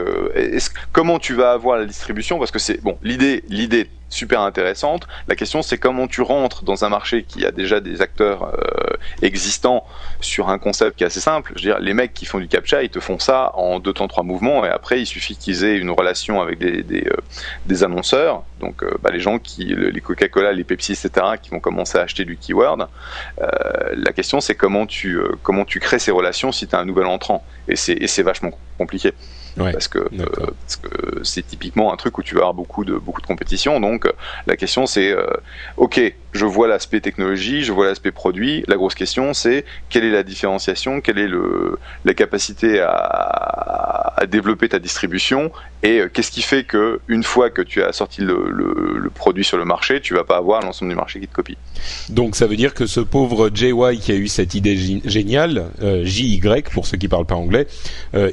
comment 0.92 1.20
tu 1.20 1.34
vas 1.34 1.52
avoir 1.52 1.78
la 1.78 1.86
distribution? 1.86 2.40
Parce 2.40 2.52
que 2.52 2.60
c'est 2.60 2.82
bon 2.82 2.98
l'idée 3.04 3.44
l'idée 3.48 3.88
super 4.12 4.42
intéressante. 4.42 5.08
La 5.28 5.36
question, 5.36 5.62
c'est 5.62 5.78
comment 5.78 6.08
tu 6.08 6.22
rentres 6.22 6.64
dans 6.64 6.86
un 6.86 6.90
marché 6.90 7.24
qui 7.24 7.46
a 7.46 7.52
déjà 7.52 7.80
des 7.80 8.02
acteurs 8.02 8.44
euh, 8.44 8.98
existants 9.22 9.86
sur 10.20 10.50
un 10.50 10.60
concept 10.60 10.98
qui 10.98 11.04
est 11.04 11.08
assez 11.08 11.22
simple. 11.22 11.54
Je 11.56 11.64
veux 11.64 11.74
dire, 11.74 11.80
les 11.80 11.94
mecs 11.94 12.14
qui 12.14 12.26
font 12.26 12.40
du 12.40 12.48
captcha, 12.48 12.84
ils 12.84 12.90
te 12.90 13.00
font 13.00 13.18
ça 13.18 13.52
en 13.56 13.80
deux 13.80 13.94
temps 13.94 14.08
trois 14.08 14.24
mouvements, 14.24 14.64
et 14.66 14.70
après, 14.70 15.00
il 15.00 15.06
suffit 15.06 15.36
qu'ils 15.36 15.64
aient 15.64 15.78
une 15.78 15.90
relation 15.90 16.42
avec 16.42 16.60
des, 16.60 16.84
des, 16.84 17.08
euh, 17.08 17.84
annonceurs, 17.84 18.44
donc 18.60 18.84
euh, 18.84 18.92
bah, 19.02 19.10
les 19.12 19.20
gens 19.20 19.40
qui, 19.40 19.66
les 19.66 20.02
Coca-Cola, 20.02 20.52
les 20.52 20.66
Pepsi, 20.66 20.92
etc., 20.92 21.26
qui 21.42 21.50
vont 21.50 21.60
commencer 21.60 21.98
à 21.98 22.02
acheter 22.02 22.26
du 22.26 22.38
keyword. 22.38 22.88
la 23.40 24.12
question, 24.12 24.42
c'est 24.42 24.56
comment 24.56 24.86
tu 24.86 25.20
comment 25.42 25.66
tu 25.66 25.80
crées 25.80 26.00
ces 26.00 26.12
relations 26.12 26.52
si 26.52 26.68
tu 26.68 26.76
as 26.76 26.80
un 26.80 26.86
nouvel 26.86 27.06
et 27.68 27.76
c'est 27.76 28.24
vachement 28.24 28.52
compliqué. 28.78 29.14
Parce 29.56 29.88
que 29.88 30.00
euh, 30.00 30.26
parce 30.62 30.78
que 30.78 31.24
c'est 31.24 31.46
typiquement 31.46 31.94
un 31.94 31.98
truc 31.98 32.18
où 32.18 32.24
tu 32.24 32.36
vas 32.36 32.42
avoir 32.42 32.54
beaucoup 32.54 32.86
de 32.86 32.96
beaucoup 32.96 33.22
de 33.22 33.28
compétition. 33.28 33.80
Donc 33.80 34.06
euh, 34.06 34.12
la 34.48 34.56
question 34.56 34.86
c'est 34.86 35.12
euh, 35.12 35.26
ok, 35.78 36.00
je 36.34 36.46
vois 36.46 36.68
l'aspect 36.68 37.02
technologie, 37.02 37.64
je 37.64 37.72
vois 37.72 37.86
l'aspect 37.88 38.12
produit. 38.12 38.64
La 38.68 38.76
grosse 38.76 38.96
question 38.96 39.34
c'est 39.34 39.66
quelle 39.90 40.04
est 40.04 40.12
la 40.12 40.24
différenciation, 40.24 41.02
quelle 41.02 41.20
est 41.20 41.28
le 41.28 41.78
la 42.06 42.14
capacité 42.14 42.80
à, 42.80 44.14
à 44.18 44.26
développer 44.26 44.70
ta 44.70 44.80
distribution 44.80 45.52
et 45.84 46.02
qu'est-ce 46.14 46.32
qui 46.32 46.42
fait 46.42 46.64
que 46.64 47.00
une 47.08 47.24
fois 47.24 47.50
que 47.50 47.62
tu 47.62 47.82
as 47.82 47.92
sorti 47.92 48.22
le, 48.22 48.46
le, 48.50 48.98
le 49.00 49.10
produit 49.10 49.44
sur 49.44 49.58
le 49.58 49.66
marché, 49.66 50.00
tu 50.00 50.14
vas 50.14 50.24
pas 50.24 50.38
avoir 50.38 50.62
l'ensemble 50.62 50.92
du 50.92 50.96
marché 50.96 51.20
qui 51.20 51.28
te 51.28 51.34
copie. 51.34 51.58
Donc 52.10 52.36
ça 52.36 52.46
veut 52.46 52.56
dire 52.56 52.74
que 52.74 52.86
ce 52.86 53.00
pauvre 53.00 53.50
JY 53.54 54.00
qui 54.00 54.12
a 54.12 54.16
eu 54.16 54.28
cette 54.28 54.54
idée 54.54 54.78
géniale, 55.06 55.66
JY 56.04 56.40
pour 56.72 56.86
ceux 56.86 56.98
qui 56.98 57.08
parlent 57.08 57.26
pas 57.26 57.36
anglais, 57.36 57.68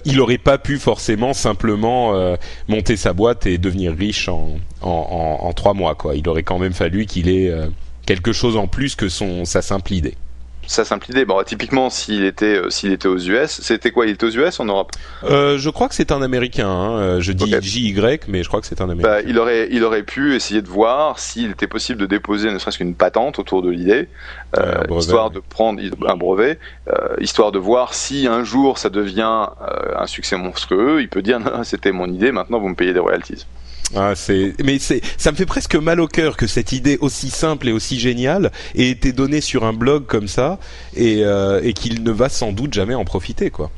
il 0.04 0.20
aurait 0.20 0.38
pas 0.38 0.58
pu 0.58 0.78
forcément 0.78 1.32
simplement 1.32 2.14
euh, 2.14 2.36
monter 2.68 2.96
sa 2.96 3.12
boîte 3.12 3.46
et 3.46 3.58
devenir 3.58 3.94
riche 3.94 4.28
en, 4.28 4.58
en, 4.82 5.52
trois 5.52 5.74
mois. 5.74 5.94
Quoi. 5.94 6.16
Il 6.16 6.28
aurait 6.28 6.42
quand 6.42 6.58
même 6.58 6.72
fallu 6.72 7.06
qu'il 7.06 7.28
ait 7.28 7.50
euh, 7.50 7.66
quelque 8.08 8.32
chose 8.32 8.56
en 8.56 8.66
plus 8.66 8.96
que 8.96 9.10
son, 9.10 9.44
sa 9.44 9.60
simple 9.60 9.92
idée 9.92 10.14
sa 10.66 10.84
simple 10.84 11.10
idée. 11.10 11.24
Bon, 11.24 11.42
typiquement, 11.42 11.88
s'il 11.88 12.26
était, 12.26 12.58
euh, 12.58 12.68
s'il 12.68 12.92
était 12.92 13.08
aux 13.08 13.16
US, 13.16 13.62
c'était 13.62 13.90
quoi? 13.90 14.04
Il 14.04 14.10
était 14.10 14.26
aux 14.26 14.30
US 14.30 14.60
en 14.60 14.66
Europe? 14.66 14.92
Je 15.22 15.70
crois 15.70 15.88
que 15.88 15.94
c'est 15.94 16.12
un 16.12 16.20
Américain. 16.20 16.68
Hein. 16.68 17.20
Je 17.20 17.32
dis 17.32 17.54
JY, 17.62 17.94
mais 18.28 18.42
je 18.42 18.48
crois 18.48 18.60
que 18.60 18.66
c'est 18.66 18.82
un 18.82 18.90
Américain. 18.90 19.08
Bah, 19.08 19.22
il 19.26 19.38
aurait, 19.38 19.68
il 19.70 19.82
aurait 19.82 20.02
pu 20.02 20.34
essayer 20.34 20.60
de 20.60 20.68
voir 20.68 21.18
s'il 21.18 21.52
était 21.52 21.68
possible 21.68 21.98
de 21.98 22.04
déposer 22.04 22.52
ne 22.52 22.58
serait-ce 22.58 22.76
qu'une 22.76 22.94
patente 22.94 23.38
autour 23.38 23.62
de 23.62 23.70
l'idée, 23.70 24.08
histoire 24.90 25.30
de 25.30 25.40
prendre 25.40 25.80
un 26.06 26.16
brevet, 26.16 26.58
histoire 27.18 27.50
de 27.50 27.58
voir 27.58 27.94
si 27.94 28.26
un 28.26 28.44
jour 28.44 28.76
ça 28.76 28.90
devient 28.90 29.46
un 29.96 30.06
succès 30.06 30.36
monstrueux. 30.36 31.00
Il 31.00 31.08
peut 31.08 31.22
dire 31.22 31.40
c'était 31.62 31.92
mon 31.92 32.12
idée, 32.12 32.30
maintenant 32.30 32.58
vous 32.58 32.68
me 32.68 32.74
payez 32.74 32.92
des 32.92 33.00
royalties. 33.00 33.46
Ah, 33.96 34.12
c'est, 34.14 34.54
mais 34.62 34.78
c'est, 34.78 35.00
ça 35.16 35.32
me 35.32 35.36
fait 35.36 35.46
presque 35.46 35.74
mal 35.74 36.00
au 36.00 36.08
cœur 36.08 36.36
que 36.36 36.46
cette 36.46 36.72
idée 36.72 36.98
aussi 37.00 37.30
simple 37.30 37.68
et 37.68 37.72
aussi 37.72 37.98
géniale 37.98 38.52
ait 38.74 38.90
été 38.90 39.12
donnée 39.12 39.40
sur 39.40 39.64
un 39.64 39.72
blog 39.72 40.06
comme 40.06 40.28
ça 40.28 40.58
et, 40.94 41.24
euh, 41.24 41.60
et 41.62 41.72
qu'il 41.72 42.02
ne 42.02 42.10
va 42.10 42.28
sans 42.28 42.52
doute 42.52 42.74
jamais 42.74 42.94
en 42.94 43.04
profiter, 43.04 43.50
quoi. 43.50 43.70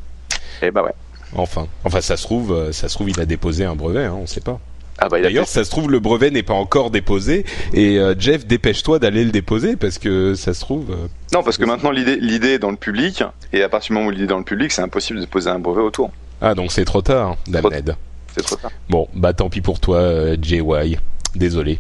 Eh 0.62 0.70
bah 0.70 0.82
ouais. 0.82 0.94
Enfin, 1.36 1.68
enfin, 1.84 2.00
ça 2.00 2.16
se 2.16 2.24
trouve, 2.24 2.52
euh, 2.52 2.72
ça 2.72 2.88
se 2.88 2.94
trouve, 2.94 3.08
il 3.08 3.20
a 3.20 3.26
déposé 3.26 3.64
un 3.64 3.76
brevet, 3.76 4.04
hein, 4.04 4.16
on 4.20 4.26
sait 4.26 4.40
pas. 4.40 4.58
Ah 4.98 5.08
bah, 5.08 5.20
D'ailleurs, 5.20 5.46
ça 5.46 5.64
se 5.64 5.70
trouve, 5.70 5.90
le 5.90 6.00
brevet 6.00 6.30
n'est 6.30 6.42
pas 6.42 6.54
encore 6.54 6.90
déposé 6.90 7.46
et 7.72 7.98
euh, 7.98 8.14
Jeff, 8.18 8.46
dépêche-toi 8.46 8.98
d'aller 8.98 9.24
le 9.24 9.30
déposer 9.30 9.76
parce 9.76 9.98
que 9.98 10.34
ça 10.34 10.52
se 10.52 10.60
trouve. 10.60 10.94
non, 11.32 11.42
parce 11.42 11.56
que 11.56 11.64
maintenant 11.64 11.90
l'idée, 11.92 12.16
l'idée 12.16 12.54
est 12.54 12.58
dans 12.58 12.70
le 12.70 12.76
public 12.76 13.22
et 13.52 13.62
à 13.62 13.68
partir 13.68 13.90
du 13.90 13.94
moment 13.94 14.08
où 14.08 14.10
l'idée 14.10 14.24
est 14.24 14.26
dans 14.26 14.38
le 14.38 14.44
public, 14.44 14.72
c'est 14.72 14.82
impossible 14.82 15.20
de 15.20 15.24
déposer 15.24 15.48
un 15.48 15.60
brevet 15.60 15.80
autour. 15.80 16.10
Ah 16.42 16.54
donc 16.54 16.72
c'est 16.72 16.84
trop 16.84 17.00
tard, 17.00 17.36
Damned. 17.46 17.96
C'est. 18.34 18.44
Bon, 18.88 19.08
bah 19.14 19.32
tant 19.32 19.50
pis 19.50 19.60
pour 19.60 19.80
toi, 19.80 19.98
euh, 19.98 20.36
JY. 20.40 20.96
Désolé. 21.36 21.78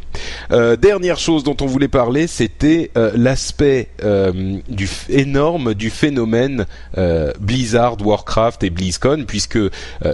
Euh, 0.52 0.76
dernière 0.76 1.18
chose 1.18 1.42
dont 1.42 1.56
on 1.60 1.66
voulait 1.66 1.88
parler, 1.88 2.28
c'était 2.28 2.92
euh, 2.96 3.10
l'aspect 3.16 3.88
énorme 5.08 5.74
du 5.74 5.90
phénomène 5.90 6.66
Blizzard, 7.40 7.96
Warcraft 8.00 8.62
et 8.62 8.70
BlizzCon, 8.70 9.24
puisque, 9.26 9.58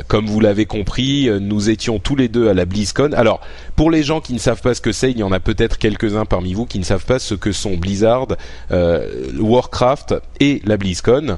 comme 0.08 0.26
vous 0.26 0.40
l'avez 0.40 0.64
compris, 0.64 1.28
nous 1.38 1.68
étions 1.68 1.98
tous 1.98 2.16
les 2.16 2.28
deux 2.28 2.48
à 2.48 2.54
la 2.54 2.64
BlizzCon. 2.64 3.12
Alors, 3.12 3.42
pour 3.74 3.90
les 3.90 4.02
gens 4.02 4.22
qui 4.22 4.32
ne 4.32 4.38
savent 4.38 4.62
pas 4.62 4.72
ce 4.72 4.80
que 4.80 4.92
c'est, 4.92 5.10
il 5.10 5.18
y 5.18 5.22
en 5.22 5.32
a 5.32 5.40
peut-être 5.40 5.76
quelques-uns 5.76 6.24
parmi 6.24 6.54
vous 6.54 6.64
qui 6.64 6.78
ne 6.78 6.84
savent 6.84 7.04
pas 7.04 7.18
ce 7.18 7.34
que 7.34 7.52
sont 7.52 7.76
Blizzard, 7.76 8.28
Warcraft 8.70 10.14
et 10.40 10.62
la 10.64 10.78
BlizzCon. 10.78 11.36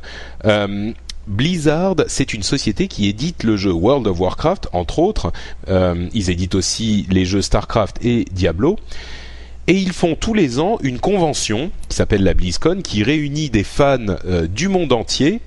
Blizzard, 1.29 1.97
c'est 2.07 2.33
une 2.33 2.43
société 2.43 2.89
qui 2.89 3.07
édite 3.07 3.45
le 3.45 3.57
jeu 3.57 3.71
World 3.71 4.07
of 4.07 4.19
Warcraft, 4.19 4.69
entre 4.73 4.99
autres. 4.99 5.31
Euh, 5.69 6.09
ils 6.15 6.31
éditent 6.31 6.55
aussi 6.55 7.07
les 7.11 7.25
jeux 7.25 7.43
Starcraft 7.43 8.05
et 8.05 8.25
Diablo. 8.33 8.77
Et 9.67 9.75
ils 9.75 9.93
font 9.93 10.17
tous 10.17 10.33
les 10.33 10.59
ans 10.59 10.79
une 10.83 10.99
convention 10.99 11.71
qui 11.89 11.97
s'appelle 11.97 12.25
la 12.25 12.33
BlizzCon, 12.33 12.81
qui 12.83 13.03
réunit 13.03 13.51
des 13.51 13.65
fans 13.65 13.99
euh, 14.25 14.47
du 14.47 14.69
monde 14.69 14.95
entier 14.95 15.41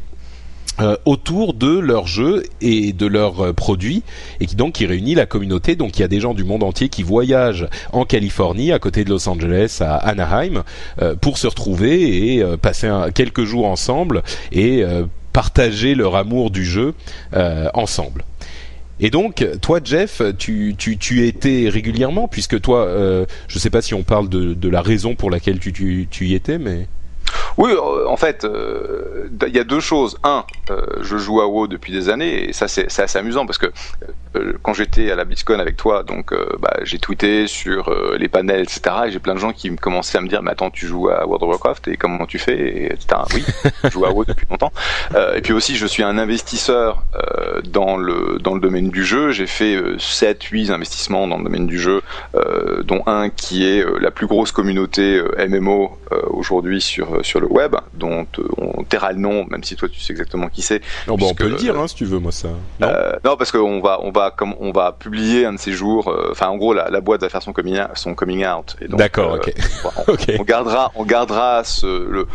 euh, 0.79 0.95
autour 1.05 1.55
de 1.55 1.79
leurs 1.79 2.05
jeux 2.05 2.43
et 2.61 2.93
de 2.93 3.07
leurs 3.07 3.53
produits 3.55 4.03
et 4.39 4.45
donc 4.45 4.75
qui 4.75 4.85
réunit 4.85 5.15
la 5.15 5.25
communauté 5.25 5.75
donc 5.75 5.97
il 5.97 6.01
y 6.01 6.05
a 6.05 6.07
des 6.07 6.21
gens 6.21 6.33
du 6.33 6.45
monde 6.45 6.63
entier 6.63 6.87
qui 6.87 7.03
voyagent 7.03 7.67
en 7.91 8.05
Californie 8.05 8.71
à 8.71 8.79
côté 8.79 9.03
de 9.03 9.09
Los 9.09 9.27
Angeles 9.27 9.79
à 9.81 9.97
Anaheim 9.97 10.63
pour 11.19 11.37
se 11.37 11.47
retrouver 11.47 12.35
et 12.35 12.57
passer 12.61 12.89
quelques 13.13 13.43
jours 13.43 13.65
ensemble 13.65 14.23
et 14.53 14.85
partager 15.33 15.95
leur 15.95 16.15
amour 16.15 16.51
du 16.51 16.65
jeu 16.65 16.93
euh, 17.33 17.69
ensemble. 17.73 18.23
Et 18.99 19.09
donc, 19.09 19.45
toi, 19.61 19.79
Jeff, 19.83 20.21
tu, 20.37 20.75
tu, 20.77 20.97
tu 20.97 21.25
étais 21.25 21.69
régulièrement, 21.69 22.27
puisque 22.27 22.61
toi, 22.61 22.85
euh, 22.85 23.25
je 23.47 23.55
ne 23.55 23.59
sais 23.59 23.71
pas 23.71 23.81
si 23.81 23.93
on 23.95 24.03
parle 24.03 24.29
de, 24.29 24.53
de 24.53 24.69
la 24.69 24.81
raison 24.81 25.15
pour 25.15 25.31
laquelle 25.31 25.59
tu, 25.59 25.73
tu, 25.73 26.07
tu 26.09 26.27
y 26.27 26.35
étais, 26.35 26.59
mais... 26.59 26.87
Oui, 27.57 27.71
euh, 27.71 28.07
en 28.07 28.17
fait, 28.17 28.45
il 28.45 29.55
y 29.55 29.59
a 29.59 29.63
deux 29.63 29.79
choses. 29.79 30.17
Un, 30.23 30.45
je 31.01 31.17
joue 31.17 31.41
à 31.41 31.47
WoW 31.47 31.67
depuis 31.67 31.91
des 31.91 32.09
années, 32.09 32.49
et 32.49 32.53
ça 32.53 32.67
c'est 32.67 32.99
assez 32.99 33.17
amusant, 33.17 33.45
parce 33.45 33.57
que 33.57 33.71
quand 34.61 34.73
j'étais 34.73 35.11
à 35.11 35.15
la 35.15 35.25
BlizzCon 35.25 35.59
avec 35.59 35.75
toi, 35.75 36.03
donc 36.03 36.31
euh, 36.31 36.45
bah, 36.59 36.77
j'ai 36.83 36.99
tweeté 36.99 37.47
sur 37.47 37.89
euh, 37.89 38.17
les 38.17 38.29
panels, 38.29 38.61
etc. 38.61 38.81
Et 39.07 39.11
j'ai 39.11 39.19
plein 39.19 39.33
de 39.33 39.39
gens 39.39 39.51
qui 39.51 39.69
me 39.69 39.77
commençaient 39.77 40.17
à 40.17 40.21
me 40.21 40.27
dire, 40.27 40.41
mais 40.41 40.51
attends, 40.51 40.69
tu 40.69 40.87
joues 40.87 41.09
à 41.09 41.25
World 41.25 41.43
of 41.43 41.49
Warcraft 41.49 41.87
et 41.89 41.97
comment 41.97 42.25
tu 42.25 42.39
fais, 42.39 42.57
et, 42.57 42.85
etc. 42.93 43.21
Oui, 43.33 43.43
je 43.83 43.89
joue 43.89 44.05
à 44.05 44.11
WoW 44.11 44.25
depuis 44.25 44.47
longtemps. 44.49 44.71
et 45.35 45.41
puis 45.41 45.53
aussi, 45.53 45.75
je 45.75 45.85
suis 45.85 46.03
un 46.03 46.17
investisseur 46.17 47.03
dans 47.65 47.97
le 47.97 48.37
dans 48.39 48.53
le 48.53 48.61
domaine 48.61 48.89
du 48.89 49.03
jeu. 49.03 49.31
J'ai 49.31 49.47
fait 49.47 49.77
7, 49.97 50.43
8 50.43 50.71
investissements 50.71 51.27
dans 51.27 51.37
le 51.37 51.43
domaine 51.43 51.67
du 51.67 51.79
jeu, 51.79 52.01
dont 52.83 53.03
un 53.07 53.29
qui 53.29 53.65
est 53.65 53.83
la 53.99 54.11
plus 54.11 54.27
grosse 54.27 54.51
communauté 54.51 55.21
MMO 55.49 55.97
aujourd'hui 56.29 56.81
sur 56.81 57.25
sur 57.25 57.39
le 57.39 57.47
web, 57.47 57.75
dont 57.93 58.27
on 58.57 58.83
taira 58.83 59.11
le 59.11 59.19
nom, 59.19 59.45
même 59.49 59.63
si 59.63 59.75
toi 59.75 59.89
tu 59.89 59.99
sais 59.99 60.13
exactement 60.13 60.47
qui 60.47 60.61
c'est. 60.61 60.81
Oh, 61.07 61.17
bah, 61.17 61.25
on 61.29 61.33
peut 61.33 61.49
le 61.49 61.55
dire, 61.55 61.77
hein, 61.79 61.87
si 61.87 61.95
tu 61.95 62.05
veux, 62.05 62.19
moi 62.19 62.31
ça. 62.31 62.49
Non, 62.79 62.87
non 63.25 63.37
parce 63.37 63.51
qu'on 63.51 63.81
va 63.81 63.99
on 64.01 64.11
va 64.11 64.20
comme 64.29 64.53
on 64.59 64.71
va 64.71 64.91
publier 64.91 65.45
un 65.45 65.53
de 65.53 65.57
ces 65.57 65.71
jours. 65.71 66.09
Euh, 66.09 66.29
enfin, 66.31 66.47
en 66.47 66.57
gros, 66.57 66.73
la, 66.73 67.01
boîte 67.01 67.21
va 67.21 67.29
faire 67.29 67.41
son 67.41 67.53
coming, 67.53 67.79
son 67.95 68.13
coming 68.13 68.45
out. 68.45 68.75
D'accord, 68.89 69.35
euh, 69.35 70.07
ok. 70.07 70.33
on, 70.39 70.43
gardera, 70.43 70.91
on 70.95 71.03
gardera 71.03 71.63
ce, 71.63 71.85
le, 71.85 72.27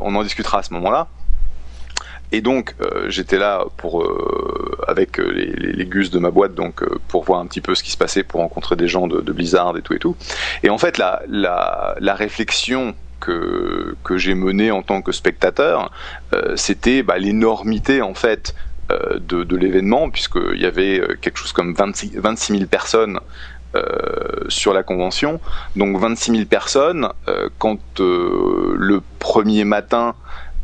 on 0.00 0.14
en 0.14 0.22
discutera 0.22 0.60
à 0.60 0.62
ce 0.62 0.72
moment-là. 0.74 1.08
Et 2.32 2.40
donc 2.40 2.74
euh, 2.80 3.08
j'étais 3.10 3.38
là 3.38 3.64
pour 3.76 4.04
avec 4.88 5.18
les, 5.18 5.52
les, 5.52 5.86
gus 5.86 6.10
de 6.10 6.18
ma 6.18 6.32
boîte 6.32 6.54
donc 6.54 6.82
pour 7.06 7.22
voir 7.22 7.38
un 7.38 7.46
petit 7.46 7.60
peu 7.60 7.76
ce 7.76 7.82
qui 7.84 7.92
se 7.92 7.96
passait, 7.96 8.24
pour 8.24 8.40
rencontrer 8.40 8.74
des 8.74 8.88
gens 8.88 9.06
de, 9.06 9.20
Blizzard 9.30 9.76
et 9.76 9.82
tout 9.82 9.94
et 9.94 10.00
tout. 10.00 10.16
Et 10.64 10.70
en 10.70 10.78
fait 10.78 10.98
la 10.98 11.22
la, 11.28 11.94
la 12.00 12.14
réflexion 12.14 12.96
que 13.20 13.94
que 14.02 14.16
j'ai 14.16 14.34
menée 14.34 14.72
en 14.72 14.82
tant 14.82 15.00
que 15.00 15.12
spectateur, 15.12 15.92
c'était 16.56 17.04
bah, 17.04 17.18
l'énormité 17.18 18.02
en 18.02 18.14
fait 18.14 18.54
de, 18.90 19.44
de 19.44 19.56
l'événement, 19.56 20.10
puisqu'il 20.10 20.60
y 20.60 20.66
avait 20.66 21.00
euh, 21.00 21.16
quelque 21.20 21.38
chose 21.38 21.52
comme 21.52 21.74
26, 21.74 22.12
26 22.16 22.52
000 22.58 22.66
personnes 22.66 23.18
euh, 23.74 24.44
sur 24.48 24.72
la 24.74 24.82
convention. 24.82 25.40
Donc 25.74 25.96
26 25.98 26.32
000 26.32 26.44
personnes, 26.44 27.08
quand 27.58 27.80
le 27.98 29.00
premier 29.18 29.64
matin, 29.64 30.14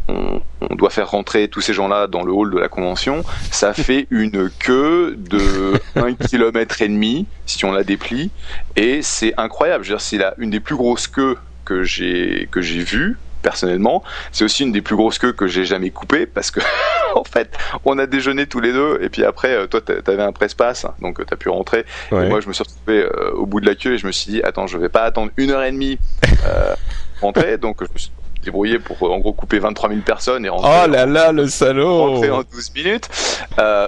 on, 0.08 0.40
on, 0.60 0.74
doit 0.74 0.90
faire 0.90 1.10
rentrer 1.10 1.48
tous 1.48 1.60
ces 1.60 1.72
gens-là 1.72 2.06
dans 2.08 2.22
le 2.22 2.32
hall 2.32 2.50
de 2.50 2.58
la 2.58 2.68
convention, 2.68 3.22
ça 3.50 3.72
fait 3.74 4.06
une 4.10 4.50
queue 4.50 5.14
de 5.16 5.80
1 5.96 6.14
km 6.14 6.82
et 6.82 6.88
demi 6.88 7.26
si 7.46 7.64
on 7.64 7.72
la 7.72 7.84
déplie, 7.84 8.30
et 8.76 9.02
c'est 9.02 9.34
incroyable. 9.38 9.84
C'est 9.98 10.20
une 10.38 10.50
des 10.50 10.60
plus 10.60 10.76
grosses 10.76 11.08
queues 11.08 11.36
que 11.64 11.84
j'ai 11.84 12.48
que 12.50 12.60
j'ai 12.60 12.82
vues 12.82 13.16
personnellement. 13.40 14.02
C'est 14.32 14.44
aussi 14.44 14.62
une 14.62 14.72
des 14.72 14.82
plus 14.82 14.96
grosses 14.96 15.18
queues 15.18 15.32
que 15.32 15.46
j'ai 15.46 15.64
jamais 15.64 15.90
coupées 15.90 16.26
parce 16.26 16.50
que 16.50 16.60
en 17.14 17.24
fait, 17.24 17.56
on 17.84 17.98
a 17.98 18.06
déjeuné 18.06 18.46
tous 18.46 18.60
les 18.60 18.72
deux 18.72 18.98
et 19.02 19.08
puis 19.08 19.24
après, 19.24 19.52
euh, 19.52 19.66
toi, 19.66 19.80
t'avais 19.80 20.22
un 20.22 20.32
presse-passe, 20.32 20.86
donc 21.00 21.20
euh, 21.20 21.24
t'as 21.24 21.36
pu 21.36 21.48
rentrer. 21.48 21.84
Et 22.12 22.28
moi, 22.28 22.40
je 22.40 22.48
me 22.48 22.52
suis 22.52 22.64
retrouvé 22.64 23.02
euh, 23.02 23.32
au 23.32 23.46
bout 23.46 23.60
de 23.60 23.66
la 23.66 23.74
queue 23.74 23.94
et 23.94 23.98
je 23.98 24.06
me 24.06 24.12
suis 24.12 24.30
dit, 24.30 24.42
attends, 24.42 24.66
je 24.66 24.78
vais 24.78 24.88
pas 24.88 25.02
attendre 25.02 25.30
une 25.36 25.50
heure 25.50 25.62
et 25.62 25.72
demie 25.72 25.98
euh, 26.46 26.74
rentrer, 27.20 27.58
donc 27.58 27.78
je 27.80 27.92
me 27.92 27.98
suis 27.98 28.12
débrouillé 28.42 28.78
pour 28.78 29.02
en 29.10 29.18
gros 29.18 29.32
couper 29.34 29.58
23 29.58 29.90
000 29.90 30.00
personnes 30.00 30.46
et 30.46 30.48
rentrer. 30.48 30.70
Oh 30.84 30.90
là 30.90 31.04
là, 31.04 31.32
le 31.32 31.46
salaud 31.46 32.14
Rentrer 32.14 32.30
en 32.30 32.42
12 32.42 32.74
minutes. 32.74 33.08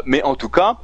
mais 0.05 0.23
en 0.23 0.35
tout 0.35 0.51
cas, 0.51 0.77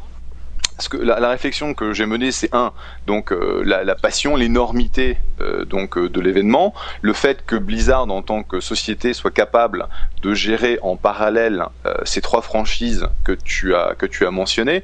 la, 1.00 1.28
réflexion 1.28 1.74
que 1.74 1.92
j'ai 1.92 2.06
menée, 2.06 2.32
c'est 2.32 2.54
un, 2.54 2.72
donc 3.06 3.32
euh, 3.32 3.62
la, 3.64 3.84
la, 3.84 3.94
passion, 3.94 4.36
l'énormité 4.36 5.18
euh, 5.40 5.64
donc 5.64 5.96
euh, 5.98 6.08
de 6.08 6.20
l'événement, 6.20 6.74
le 7.02 7.12
fait 7.12 7.44
que 7.44 7.56
Blizzard 7.56 8.10
en 8.10 8.22
tant 8.22 8.42
que 8.42 8.60
société 8.60 9.12
soit 9.12 9.30
capable 9.30 9.86
de 10.22 10.34
gérer 10.34 10.78
en 10.82 10.96
parallèle 10.96 11.64
ces 12.04 12.20
trois 12.20 12.42
franchises 12.42 13.06
que 13.24 13.32
tu 13.32 13.74
as 13.74 13.94
que 13.96 14.06
tu 14.06 14.26
as 14.26 14.30
mentionnées, 14.30 14.82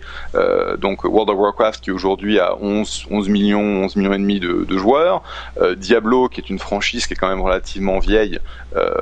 donc 0.78 1.04
World 1.04 1.30
of 1.30 1.38
Warcraft 1.38 1.82
qui 1.82 1.90
aujourd'hui 1.90 2.38
a 2.38 2.56
11 2.60 3.06
11 3.10 3.28
millions 3.28 3.84
11 3.84 3.96
millions 3.96 4.12
et 4.12 4.18
demi 4.18 4.38
de, 4.38 4.64
de 4.64 4.78
joueurs, 4.78 5.22
Diablo 5.76 6.28
qui 6.28 6.40
est 6.40 6.50
une 6.50 6.60
franchise 6.60 7.06
qui 7.06 7.14
est 7.14 7.16
quand 7.16 7.28
même 7.28 7.40
relativement 7.40 7.98
vieille, 7.98 8.38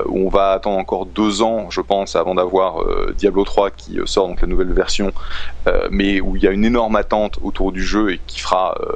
où 0.07 0.27
on 0.27 0.31
va 0.31 0.53
attendre 0.53 0.79
encore 0.79 1.05
deux 1.05 1.43
ans, 1.43 1.71
je 1.71 1.83
pense, 1.83 2.17
avant 2.17 2.35
d'avoir 2.35 2.83
Diablo 3.17 3.45
3 3.45 3.71
qui 3.71 3.99
sort 4.07 4.29
donc 4.29 4.41
la 4.41 4.49
nouvelle 4.49 4.73
version, 4.73 5.13
mais 5.91 6.21
où 6.21 6.37
il 6.37 6.43
y 6.43 6.49
a 6.49 6.51
une 6.51 6.65
énorme 6.65 6.82
attente 6.95 7.39
autour 7.43 7.73
du 7.73 7.83
jeu 7.83 8.13
et 8.13 8.21
qui 8.27 8.41
fera 8.41 8.75
euh, 8.81 8.93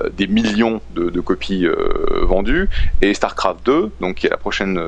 euh, 0.00 0.08
des 0.16 0.26
millions 0.26 0.80
de, 0.94 1.20
copies 1.20 1.66
euh, 1.66 2.24
vendues, 2.24 2.68
et 3.02 3.12
StarCraft 3.14 3.64
2, 3.64 3.92
donc 4.00 4.16
qui 4.16 4.26
est 4.26 4.30
la 4.30 4.36
prochaine 4.36 4.80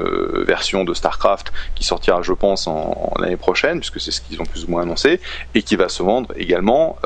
version 0.47 0.85
de 0.85 0.95
StarCraft 0.95 1.53
qui 1.75 1.85
sortira, 1.85 2.23
je 2.23 2.33
pense, 2.33 2.67
en, 2.67 3.13
l'année 3.19 3.37
prochaine, 3.37 3.79
puisque 3.81 4.01
c'est 4.01 4.11
ce 4.11 4.21
qu'ils 4.21 4.41
ont 4.41 4.47
plus 4.47 4.65
ou 4.65 4.71
moins 4.71 4.83
annoncé, 4.83 5.21
et 5.55 5.63
qui 5.63 5.77
va 5.77 5.89
se 5.89 6.03
vendre 6.03 6.33
également 6.37 6.97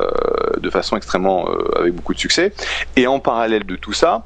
de 0.59 0.71
façon 0.71 0.97
extrêmement 0.97 1.49
avec 1.77 1.95
beaucoup 1.95 2.15
de 2.15 2.19
succès. 2.19 2.53
Et 2.95 3.07
en 3.07 3.19
parallèle 3.19 3.65
de 3.65 3.77
tout 3.77 3.93
ça, 3.93 4.25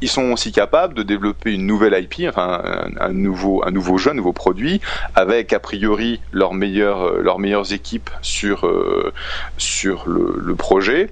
ils 0.00 0.08
sont 0.08 0.32
aussi 0.32 0.52
capables 0.52 0.94
de 0.94 1.02
développer 1.02 1.52
une 1.52 1.66
nouvelle 1.66 2.00
IP, 2.02 2.28
enfin 2.28 2.62
un, 3.00 3.12
nouveau, 3.12 3.64
un 3.66 3.70
nouveau 3.70 3.96
jeu, 3.96 4.10
un 4.10 4.14
nouveau 4.14 4.32
produit, 4.32 4.80
avec 5.14 5.52
a 5.52 5.60
priori 5.60 6.20
leurs 6.32 6.54
meilleures, 6.54 7.02
euh, 7.02 7.20
leurs 7.22 7.38
meilleures 7.38 7.72
équipes 7.72 8.10
sur, 8.20 8.66
euh, 8.66 9.12
sur 9.56 10.04
le, 10.06 10.54
projet, 10.56 11.10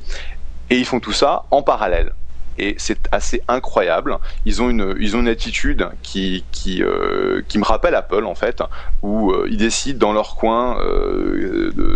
et 0.71 0.77
ils 0.79 0.85
font 0.85 1.01
tout 1.01 1.13
ça 1.13 1.45
en 1.51 1.63
parallèle. 1.63 2.13
Et 2.59 2.75
c'est 2.79 3.09
assez 3.13 3.43
incroyable. 3.49 4.19
Ils 4.45 4.61
ont 4.61 4.69
une, 4.69 4.95
ils 5.01 5.17
ont 5.17 5.21
une 5.21 5.29
attitude 5.29 5.89
qui, 6.03 6.45
qui, 6.53 6.83
euh, 6.83 7.41
qui 7.49 7.59
me 7.59 7.65
rappelle 7.65 7.95
Apple 7.95 8.27
en 8.27 8.35
fait, 8.35 8.63
où 9.03 9.33
ils 9.49 9.57
décident 9.57 9.99
dans 9.99 10.13
leur 10.13 10.37
coin 10.37 10.77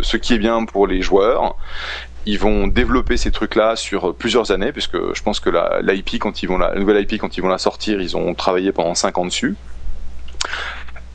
ce 0.03 0.16
qui 0.16 0.32
est 0.32 0.39
bien 0.39 0.64
pour 0.64 0.87
les 0.87 1.03
joueurs 1.03 1.57
ils 2.26 2.38
vont 2.38 2.66
développer 2.66 3.16
ces 3.16 3.30
trucs-là 3.30 3.76
sur 3.76 4.14
plusieurs 4.14 4.50
années, 4.50 4.72
puisque 4.72 4.96
je 5.14 5.22
pense 5.22 5.38
que 5.38 5.48
la, 5.48 5.80
l'IP, 5.80 6.18
quand 6.18 6.42
ils 6.42 6.46
vont 6.46 6.58
la, 6.58 6.74
nouvelle 6.74 7.00
IP, 7.02 7.20
quand 7.20 7.36
ils 7.38 7.40
vont 7.40 7.48
la 7.48 7.58
sortir, 7.58 8.00
ils 8.00 8.16
ont 8.16 8.34
travaillé 8.34 8.72
pendant 8.72 8.94
5 8.94 9.16
ans 9.18 9.24
dessus. 9.24 9.54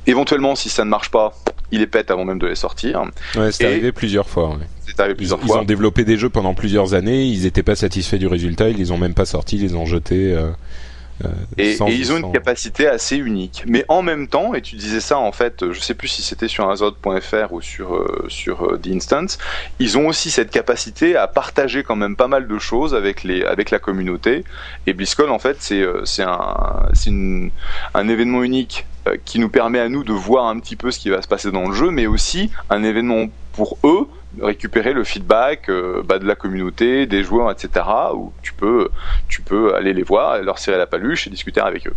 Éventuellement, 0.07 0.55
si 0.55 0.69
ça 0.69 0.85
ne 0.85 0.89
marche 0.89 1.11
pas, 1.11 1.33
ils 1.71 1.79
les 1.79 1.87
pètent 1.87 2.11
avant 2.11 2.23
même 2.23 2.39
de 2.39 2.47
les 2.47 2.55
sortir. 2.55 3.03
Ouais, 3.35 3.51
c'est 3.51 3.65
arrivé 3.65 3.91
plusieurs 3.91 4.27
fois. 4.27 4.57
C'est 4.87 4.99
arrivé 4.99 5.15
plusieurs 5.15 5.39
ils, 5.39 5.47
fois. 5.47 5.57
Ils 5.57 5.61
ont 5.61 5.65
développé 5.65 6.05
des 6.05 6.17
jeux 6.17 6.29
pendant 6.29 6.53
plusieurs 6.53 6.93
années, 6.93 7.25
ils 7.25 7.43
n'étaient 7.43 7.61
pas 7.61 7.75
satisfaits 7.75 8.17
du 8.17 8.27
résultat, 8.27 8.69
ils 8.69 8.77
les 8.77 8.91
ont 8.91 8.97
même 8.97 9.13
pas 9.13 9.25
sortis, 9.25 9.57
ils 9.57 9.63
les 9.63 9.75
ont 9.75 9.85
jetés. 9.85 10.33
Euh, 10.33 10.49
euh, 11.25 11.29
et, 11.57 11.77
ils 11.87 12.11
ont 12.11 12.17
une 12.17 12.31
capacité 12.31 12.87
assez 12.87 13.17
unique. 13.17 13.63
Mais 13.67 13.85
en 13.87 14.01
même 14.01 14.27
temps, 14.27 14.53
et 14.53 14.61
tu 14.61 14.75
disais 14.75 14.99
ça 14.99 15.17
en 15.17 15.31
fait, 15.31 15.71
je 15.71 15.79
sais 15.79 15.93
plus 15.93 16.07
si 16.07 16.21
c'était 16.21 16.47
sur 16.47 16.69
Azot.fr 16.69 17.51
ou 17.51 17.61
sur 17.61 17.95
euh, 17.95 18.25
sur 18.27 18.65
euh, 18.65 18.77
The 18.77 18.87
Instance, 18.87 19.37
ils 19.79 19.97
ont 19.97 20.07
aussi 20.07 20.31
cette 20.31 20.51
capacité 20.51 21.15
à 21.15 21.27
partager 21.27 21.83
quand 21.83 21.95
même 21.95 22.15
pas 22.15 22.27
mal 22.27 22.47
de 22.47 22.59
choses 22.59 22.95
avec 22.95 23.23
les 23.23 23.43
avec 23.43 23.71
la 23.71 23.79
communauté. 23.79 24.43
Et 24.87 24.93
BlizzCon 24.93 25.29
en 25.29 25.39
fait, 25.39 25.57
c'est 25.59 25.83
c'est 26.05 26.23
un 26.23 26.55
c'est 26.93 27.11
un 27.93 28.07
événement 28.07 28.43
unique 28.43 28.85
qui 29.25 29.39
nous 29.39 29.49
permet 29.49 29.79
à 29.79 29.89
nous 29.89 30.03
de 30.03 30.13
voir 30.13 30.45
un 30.45 30.59
petit 30.59 30.75
peu 30.75 30.91
ce 30.91 30.99
qui 30.99 31.09
va 31.09 31.21
se 31.21 31.27
passer 31.27 31.51
dans 31.51 31.67
le 31.67 31.73
jeu, 31.73 31.89
mais 31.89 32.05
aussi 32.05 32.51
un 32.69 32.83
événement 32.83 33.27
pour 33.53 33.77
eux 33.83 34.07
récupérer 34.39 34.93
le 34.93 35.03
feedback 35.03 35.69
euh, 35.69 36.03
bah, 36.03 36.19
de 36.19 36.25
la 36.25 36.35
communauté, 36.35 37.05
des 37.05 37.23
joueurs, 37.23 37.51
etc. 37.51 37.85
Où 38.13 38.31
tu 38.41 38.53
peux, 38.53 38.89
tu 39.27 39.41
peux 39.41 39.75
aller 39.75 39.93
les 39.93 40.03
voir, 40.03 40.41
leur 40.41 40.59
serrer 40.59 40.77
la 40.77 40.87
paluche 40.87 41.27
et 41.27 41.29
discuter 41.29 41.59
avec 41.59 41.87
eux. 41.87 41.95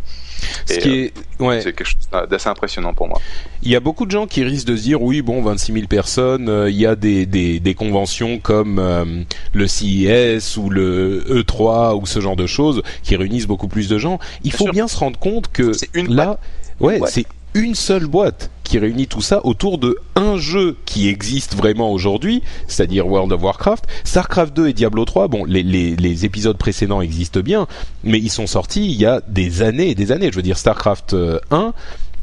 Ce 0.66 0.78
qui 0.78 1.00
est, 1.00 1.12
euh, 1.40 1.44
ouais. 1.44 1.60
c'est 1.60 1.72
quelque 1.72 1.86
chose 1.86 2.08
d'assez 2.28 2.48
impressionnant 2.48 2.92
pour 2.92 3.08
moi. 3.08 3.20
Il 3.62 3.70
y 3.70 3.76
a 3.76 3.80
beaucoup 3.80 4.04
de 4.04 4.10
gens 4.10 4.26
qui 4.26 4.42
risquent 4.42 4.66
de 4.66 4.76
se 4.76 4.82
dire 4.82 5.00
oui, 5.00 5.22
bon, 5.22 5.42
26 5.42 5.72
000 5.72 5.86
personnes, 5.86 6.48
euh, 6.48 6.70
il 6.70 6.76
y 6.76 6.86
a 6.86 6.96
des, 6.96 7.26
des, 7.26 7.60
des 7.60 7.74
conventions 7.74 8.38
comme 8.38 9.24
le 9.52 9.66
CIS 9.66 10.58
ou 10.58 10.70
le 10.70 11.24
E3 11.28 12.00
ou 12.00 12.06
ce 12.06 12.20
genre 12.20 12.36
de 12.36 12.46
choses 12.46 12.82
qui 13.02 13.16
réunissent 13.16 13.46
beaucoup 13.46 13.68
plus 13.68 13.88
de 13.88 13.98
gens. 13.98 14.18
Il 14.42 14.52
faut 14.52 14.70
bien 14.70 14.88
se 14.88 14.96
rendre 14.96 15.18
compte 15.18 15.50
que 15.52 15.72
une 15.94 16.14
là, 16.14 16.38
ouais, 16.80 17.00
c'est 17.06 17.26
une 17.54 17.74
seule 17.74 18.06
boîte 18.06 18.50
qui 18.64 18.78
réunit 18.78 19.06
tout 19.06 19.20
ça 19.20 19.44
autour 19.44 19.78
de 19.78 19.96
un 20.16 20.36
jeu 20.36 20.76
qui 20.84 21.08
existe 21.08 21.54
vraiment 21.54 21.92
aujourd'hui, 21.92 22.42
c'est-à-dire 22.66 23.06
World 23.06 23.32
of 23.32 23.42
Warcraft. 23.42 23.84
Starcraft 24.04 24.56
2 24.56 24.68
et 24.68 24.72
Diablo 24.72 25.04
3, 25.04 25.28
bon, 25.28 25.44
les, 25.44 25.62
les, 25.62 25.94
les, 25.94 26.24
épisodes 26.24 26.56
précédents 26.56 27.00
existent 27.00 27.40
bien, 27.40 27.66
mais 28.02 28.18
ils 28.18 28.30
sont 28.30 28.46
sortis 28.46 28.84
il 28.86 29.00
y 29.00 29.06
a 29.06 29.20
des 29.28 29.62
années 29.62 29.90
et 29.90 29.94
des 29.94 30.10
années. 30.10 30.30
Je 30.30 30.36
veux 30.36 30.42
dire, 30.42 30.58
Starcraft 30.58 31.14
1 31.14 31.16
euh, 31.16 31.70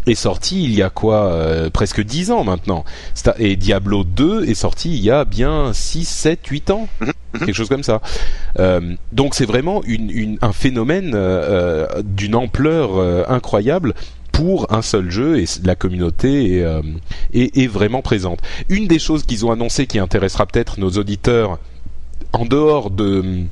est 0.08 0.16
sorti 0.16 0.64
il 0.64 0.74
y 0.74 0.82
a 0.82 0.90
quoi 0.90 1.32
euh, 1.32 1.70
presque 1.70 2.02
10 2.02 2.32
ans 2.32 2.44
maintenant 2.44 2.84
et 3.38 3.56
Diablo 3.56 4.04
2 4.04 4.46
est 4.46 4.56
sorti 4.56 4.90
il 4.90 5.04
y 5.04 5.12
a 5.12 5.26
bien 5.26 5.74
6 5.74 6.06
7 6.06 6.48
8 6.48 6.72
ans 6.72 6.88
mhm. 7.02 7.12
quelque 7.40 7.54
chose 7.54 7.70
comme 7.70 7.84
ça 7.84 8.02
euh, 8.60 8.96
donc 9.12 9.36
c'est 9.36 9.46
vraiment 9.46 9.84
une, 9.84 10.10
une, 10.10 10.38
un 10.42 10.54
phénomène 10.54 11.12
euh, 11.14 11.88
d'une 12.04 12.36
ampleur 12.36 13.30
incroyable 13.30 13.94
pour 14.32 14.74
un 14.74 14.82
seul 14.82 15.10
jeu 15.10 15.40
et 15.40 15.46
la 15.64 15.76
communauté 15.76 16.58
est, 16.58 16.64
euh, 16.64 16.82
est 17.34 17.68
vraiment 17.68 18.02
présente. 18.02 18.40
Une 18.70 18.88
des 18.88 19.00
choses 19.00 19.24
qu'ils 19.24 19.46
ont 19.46 19.52
annoncé 19.52 19.88
qui 19.88 20.00
intéressera 20.00 20.46
peut-être 20.46 20.80
nos 20.80 20.92
auditeurs 20.92 21.60
en 22.34 22.46
dehors 22.46 22.90
de 22.90 23.46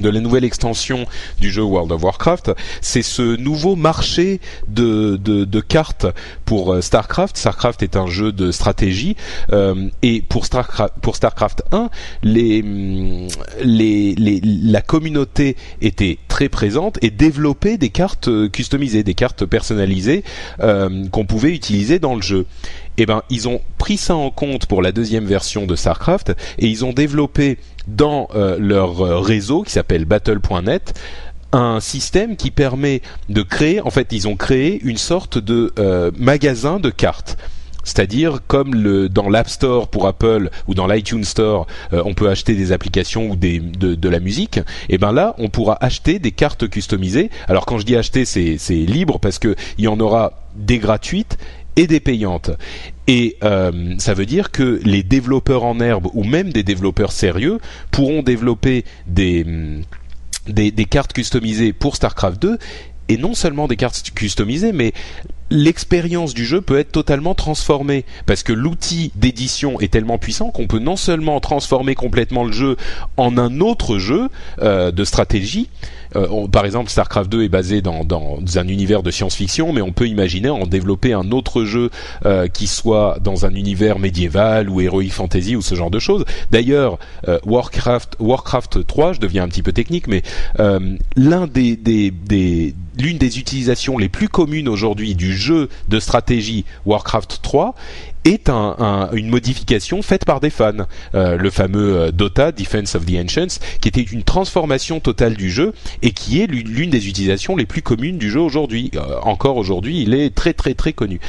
de 0.00 0.08
la 0.08 0.20
nouvelle 0.20 0.44
extension 0.44 1.06
du 1.40 1.50
jeu 1.50 1.62
World 1.62 1.92
of 1.92 2.02
Warcraft, 2.02 2.52
c'est 2.80 3.02
ce 3.02 3.36
nouveau 3.36 3.76
marché 3.76 4.40
de, 4.68 5.16
de, 5.16 5.60
cartes 5.60 6.06
pour 6.44 6.72
euh, 6.72 6.80
Starcraft. 6.80 7.36
Starcraft 7.36 7.82
est 7.82 7.96
un 7.96 8.06
jeu 8.06 8.32
de 8.32 8.52
stratégie 8.52 9.16
euh, 9.52 9.88
et 10.02 10.22
pour 10.22 10.46
Starcraft, 10.46 10.94
pour 11.02 11.16
Starcraft 11.16 11.62
1, 11.72 11.90
les, 12.22 12.62
mm, 12.62 13.28
la 13.64 14.80
communauté 14.80 15.56
était 15.80 16.18
très 16.28 16.48
présente 16.48 16.98
et 17.02 17.10
développait 17.10 17.76
des 17.76 17.90
cartes 17.90 18.28
euh, 18.28 18.48
customisées, 18.48 19.02
des 19.02 19.14
cartes 19.14 19.44
personnalisées 19.44 20.24
qu'on 20.58 21.24
pouvait 21.26 21.52
utiliser 21.54 21.98
dans 21.98 22.14
le 22.14 22.22
jeu 22.22 22.46
eh 22.98 23.06
ben 23.06 23.22
ils 23.30 23.48
ont 23.48 23.62
pris 23.78 23.96
ça 23.96 24.14
en 24.16 24.30
compte 24.30 24.66
pour 24.66 24.82
la 24.82 24.92
deuxième 24.92 25.24
version 25.24 25.66
de 25.66 25.76
Starcraft 25.76 26.34
et 26.58 26.66
ils 26.66 26.84
ont 26.84 26.92
développé 26.92 27.58
dans 27.86 28.28
euh, 28.34 28.58
leur 28.58 29.00
euh, 29.00 29.18
réseau 29.20 29.62
qui 29.62 29.72
s'appelle 29.72 30.04
Battle.net 30.04 31.00
un 31.52 31.80
système 31.80 32.36
qui 32.36 32.50
permet 32.50 33.00
de 33.30 33.40
créer, 33.40 33.80
en 33.80 33.88
fait, 33.88 34.12
ils 34.12 34.28
ont 34.28 34.36
créé 34.36 34.78
une 34.84 34.98
sorte 34.98 35.38
de 35.38 35.72
euh, 35.78 36.10
magasin 36.18 36.78
de 36.78 36.90
cartes. 36.90 37.38
C'est-à-dire 37.84 38.40
comme 38.46 39.08
dans 39.08 39.30
l'App 39.30 39.48
Store 39.48 39.88
pour 39.88 40.06
Apple 40.06 40.50
ou 40.66 40.74
dans 40.74 40.86
l'iTunes 40.86 41.24
Store, 41.24 41.66
on 41.90 42.12
peut 42.12 42.28
acheter 42.28 42.54
des 42.54 42.70
applications 42.72 43.30
ou 43.30 43.36
de, 43.36 44.08
la 44.10 44.20
musique. 44.20 44.60
Et 44.90 44.98
ben 44.98 45.10
là, 45.10 45.34
on 45.38 45.48
pourra 45.48 45.78
acheter 45.82 46.18
des 46.18 46.32
cartes 46.32 46.68
customisées. 46.68 47.30
Alors 47.46 47.64
quand 47.64 47.78
je 47.78 47.86
dis 47.86 47.96
acheter, 47.96 48.26
c'est, 48.26 48.58
libre 48.74 49.18
parce 49.18 49.38
que 49.38 49.56
il 49.78 49.84
y 49.84 49.88
en 49.88 49.98
aura 50.00 50.34
des 50.54 50.76
gratuites 50.76 51.38
et 51.78 51.86
des 51.86 52.00
payantes. 52.00 52.50
Et 53.06 53.36
euh, 53.44 53.94
ça 53.98 54.12
veut 54.12 54.26
dire 54.26 54.50
que 54.50 54.80
les 54.84 55.02
développeurs 55.04 55.64
en 55.64 55.78
herbe 55.80 56.08
ou 56.12 56.24
même 56.24 56.52
des 56.52 56.64
développeurs 56.64 57.12
sérieux 57.12 57.58
pourront 57.92 58.22
développer 58.22 58.84
des, 59.06 59.46
des, 60.48 60.72
des 60.72 60.84
cartes 60.84 61.12
customisées 61.12 61.72
pour 61.72 61.94
StarCraft 61.94 62.42
2 62.42 62.58
et 63.08 63.16
non 63.16 63.32
seulement 63.32 63.68
des 63.68 63.76
cartes 63.76 64.10
customisées, 64.14 64.72
mais 64.72 64.92
l'expérience 65.50 66.34
du 66.34 66.44
jeu 66.44 66.60
peut 66.60 66.78
être 66.78 66.92
totalement 66.92 67.34
transformée 67.34 68.04
parce 68.26 68.42
que 68.42 68.52
l'outil 68.52 69.12
d'édition 69.14 69.80
est 69.80 69.92
tellement 69.92 70.18
puissant 70.18 70.50
qu'on 70.50 70.66
peut 70.66 70.78
non 70.78 70.96
seulement 70.96 71.40
transformer 71.40 71.94
complètement 71.94 72.44
le 72.44 72.52
jeu 72.52 72.76
en 73.16 73.38
un 73.38 73.60
autre 73.60 73.98
jeu 73.98 74.28
euh, 74.62 74.90
de 74.90 75.04
stratégie, 75.04 75.68
euh, 76.16 76.46
par 76.48 76.64
exemple, 76.64 76.90
StarCraft 76.90 77.30
2 77.30 77.44
est 77.44 77.48
basé 77.48 77.82
dans, 77.82 78.04
dans 78.04 78.38
un 78.56 78.68
univers 78.68 79.02
de 79.02 79.10
science-fiction, 79.10 79.72
mais 79.72 79.82
on 79.82 79.92
peut 79.92 80.08
imaginer 80.08 80.50
en 80.50 80.66
développer 80.66 81.12
un 81.12 81.30
autre 81.30 81.64
jeu 81.64 81.90
euh, 82.24 82.48
qui 82.48 82.66
soit 82.66 83.18
dans 83.22 83.46
un 83.46 83.54
univers 83.54 83.98
médiéval 83.98 84.70
ou 84.70 84.80
heroic 84.80 85.10
fantasy 85.10 85.56
ou 85.56 85.62
ce 85.62 85.74
genre 85.74 85.90
de 85.90 85.98
choses. 85.98 86.24
D'ailleurs, 86.50 86.98
euh, 87.28 87.38
Warcraft, 87.44 88.16
Warcraft 88.18 88.86
3, 88.86 89.14
je 89.14 89.20
deviens 89.20 89.44
un 89.44 89.48
petit 89.48 89.62
peu 89.62 89.72
technique, 89.72 90.06
mais 90.06 90.22
euh, 90.60 90.96
l'un 91.16 91.46
des, 91.46 91.76
des, 91.76 92.10
des 92.10 92.74
l'une 92.98 93.18
des 93.18 93.38
utilisations 93.38 93.96
les 93.96 94.08
plus 94.08 94.28
communes 94.28 94.68
aujourd'hui 94.68 95.14
du 95.14 95.36
jeu 95.36 95.37
de 95.88 96.00
stratégie 96.00 96.64
Warcraft 96.86 97.40
3 97.42 97.74
est 98.24 98.48
un, 98.48 98.76
un, 98.78 99.10
une 99.12 99.28
modification 99.28 100.02
faite 100.02 100.24
par 100.24 100.40
des 100.40 100.50
fans. 100.50 100.86
Euh, 101.14 101.36
le 101.36 101.50
fameux 101.50 101.96
euh, 101.96 102.10
Dota, 102.10 102.52
Defense 102.52 102.94
of 102.94 103.06
the 103.06 103.14
Ancients, 103.14 103.60
qui 103.80 103.88
était 103.88 104.02
une 104.02 104.22
transformation 104.22 105.00
totale 105.00 105.34
du 105.34 105.50
jeu 105.50 105.72
et 106.02 106.10
qui 106.10 106.40
est 106.40 106.46
l'une 106.46 106.90
des 106.90 107.08
utilisations 107.08 107.56
les 107.56 107.66
plus 107.66 107.82
communes 107.82 108.18
du 108.18 108.30
jeu 108.30 108.40
aujourd'hui. 108.40 108.90
Euh, 108.94 109.18
encore 109.22 109.56
aujourd'hui, 109.56 110.02
il 110.02 110.14
est 110.14 110.34
très 110.34 110.52
très 110.52 110.74
très 110.74 110.92
connu. 110.92 111.20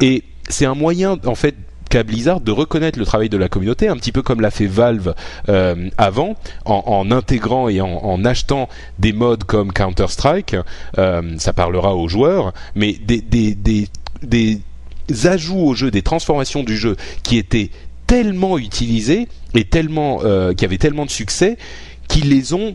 Et 0.00 0.24
c'est 0.48 0.66
un 0.66 0.74
moyen, 0.74 1.18
en 1.24 1.34
fait, 1.34 1.54
qu'a 1.92 2.04
Blizzard 2.04 2.40
de 2.40 2.52
reconnaître 2.52 2.98
le 2.98 3.04
travail 3.04 3.28
de 3.28 3.36
la 3.36 3.50
communauté, 3.50 3.86
un 3.86 3.96
petit 3.96 4.12
peu 4.12 4.22
comme 4.22 4.40
l'a 4.40 4.50
fait 4.50 4.66
Valve 4.66 5.14
euh, 5.50 5.90
avant, 5.98 6.36
en, 6.64 7.10
intégrant 7.10 7.68
et 7.68 7.82
en, 7.82 8.24
achetant 8.24 8.70
des 8.98 9.12
modes 9.12 9.44
comme 9.44 9.74
Counter 9.74 10.06
Strike. 10.08 10.56
Euh, 10.96 11.34
ça 11.36 11.52
parlera 11.52 11.94
aux 11.94 12.08
joueurs, 12.08 12.54
mais 12.74 12.94
des, 12.94 14.58
ajouts 15.24 15.58
au 15.58 15.74
jeu, 15.74 15.90
des 15.90 16.00
transformations 16.00 16.62
du 16.62 16.78
jeu 16.78 16.96
qui 17.22 17.36
étaient 17.36 17.68
tellement 18.06 18.56
utilisés 18.56 19.28
et 19.54 19.64
tellement 19.64 20.20
euh, 20.24 20.54
qui 20.54 20.64
avaient 20.64 20.78
tellement 20.78 21.04
de 21.04 21.10
succès 21.10 21.58
qu'ils 22.08 22.30
les 22.30 22.54
ont 22.54 22.74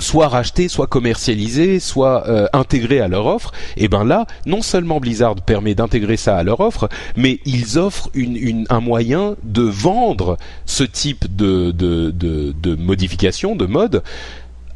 soit 0.00 0.28
rachetés, 0.28 0.68
soit 0.68 0.86
commercialisés, 0.86 1.78
soit 1.78 2.26
euh, 2.28 2.46
intégrés 2.52 3.00
à 3.00 3.08
leur 3.08 3.26
offre, 3.26 3.52
et 3.76 3.88
ben 3.88 4.04
là, 4.04 4.26
non 4.46 4.62
seulement 4.62 4.98
Blizzard 4.98 5.36
permet 5.36 5.74
d'intégrer 5.74 6.16
ça 6.16 6.36
à 6.36 6.42
leur 6.42 6.60
offre, 6.60 6.88
mais 7.16 7.38
ils 7.44 7.78
offrent 7.78 8.10
une, 8.14 8.66
un 8.68 8.80
moyen 8.80 9.36
de 9.44 9.62
vendre 9.62 10.36
ce 10.66 10.84
type 10.84 11.36
de, 11.36 11.70
de, 11.70 12.10
de, 12.10 12.52
de 12.60 12.74
modification, 12.74 13.54
de 13.56 13.66
mode, 13.66 14.02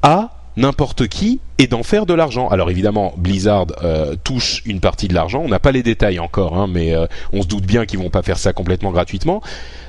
à 0.02 0.30
n'importe 0.56 1.08
qui 1.08 1.40
et 1.58 1.66
d'en 1.66 1.82
faire 1.82 2.06
de 2.06 2.14
l'argent. 2.14 2.48
Alors 2.48 2.70
évidemment, 2.70 3.12
Blizzard 3.16 3.66
euh, 3.82 4.14
touche 4.22 4.62
une 4.66 4.80
partie 4.80 5.08
de 5.08 5.14
l'argent. 5.14 5.42
On 5.44 5.48
n'a 5.48 5.58
pas 5.58 5.72
les 5.72 5.82
détails 5.82 6.20
encore, 6.20 6.56
hein, 6.56 6.68
mais 6.70 6.94
euh, 6.94 7.06
on 7.32 7.42
se 7.42 7.48
doute 7.48 7.64
bien 7.66 7.86
qu'ils 7.86 7.98
vont 7.98 8.10
pas 8.10 8.22
faire 8.22 8.38
ça 8.38 8.52
complètement 8.52 8.92
gratuitement. 8.92 9.42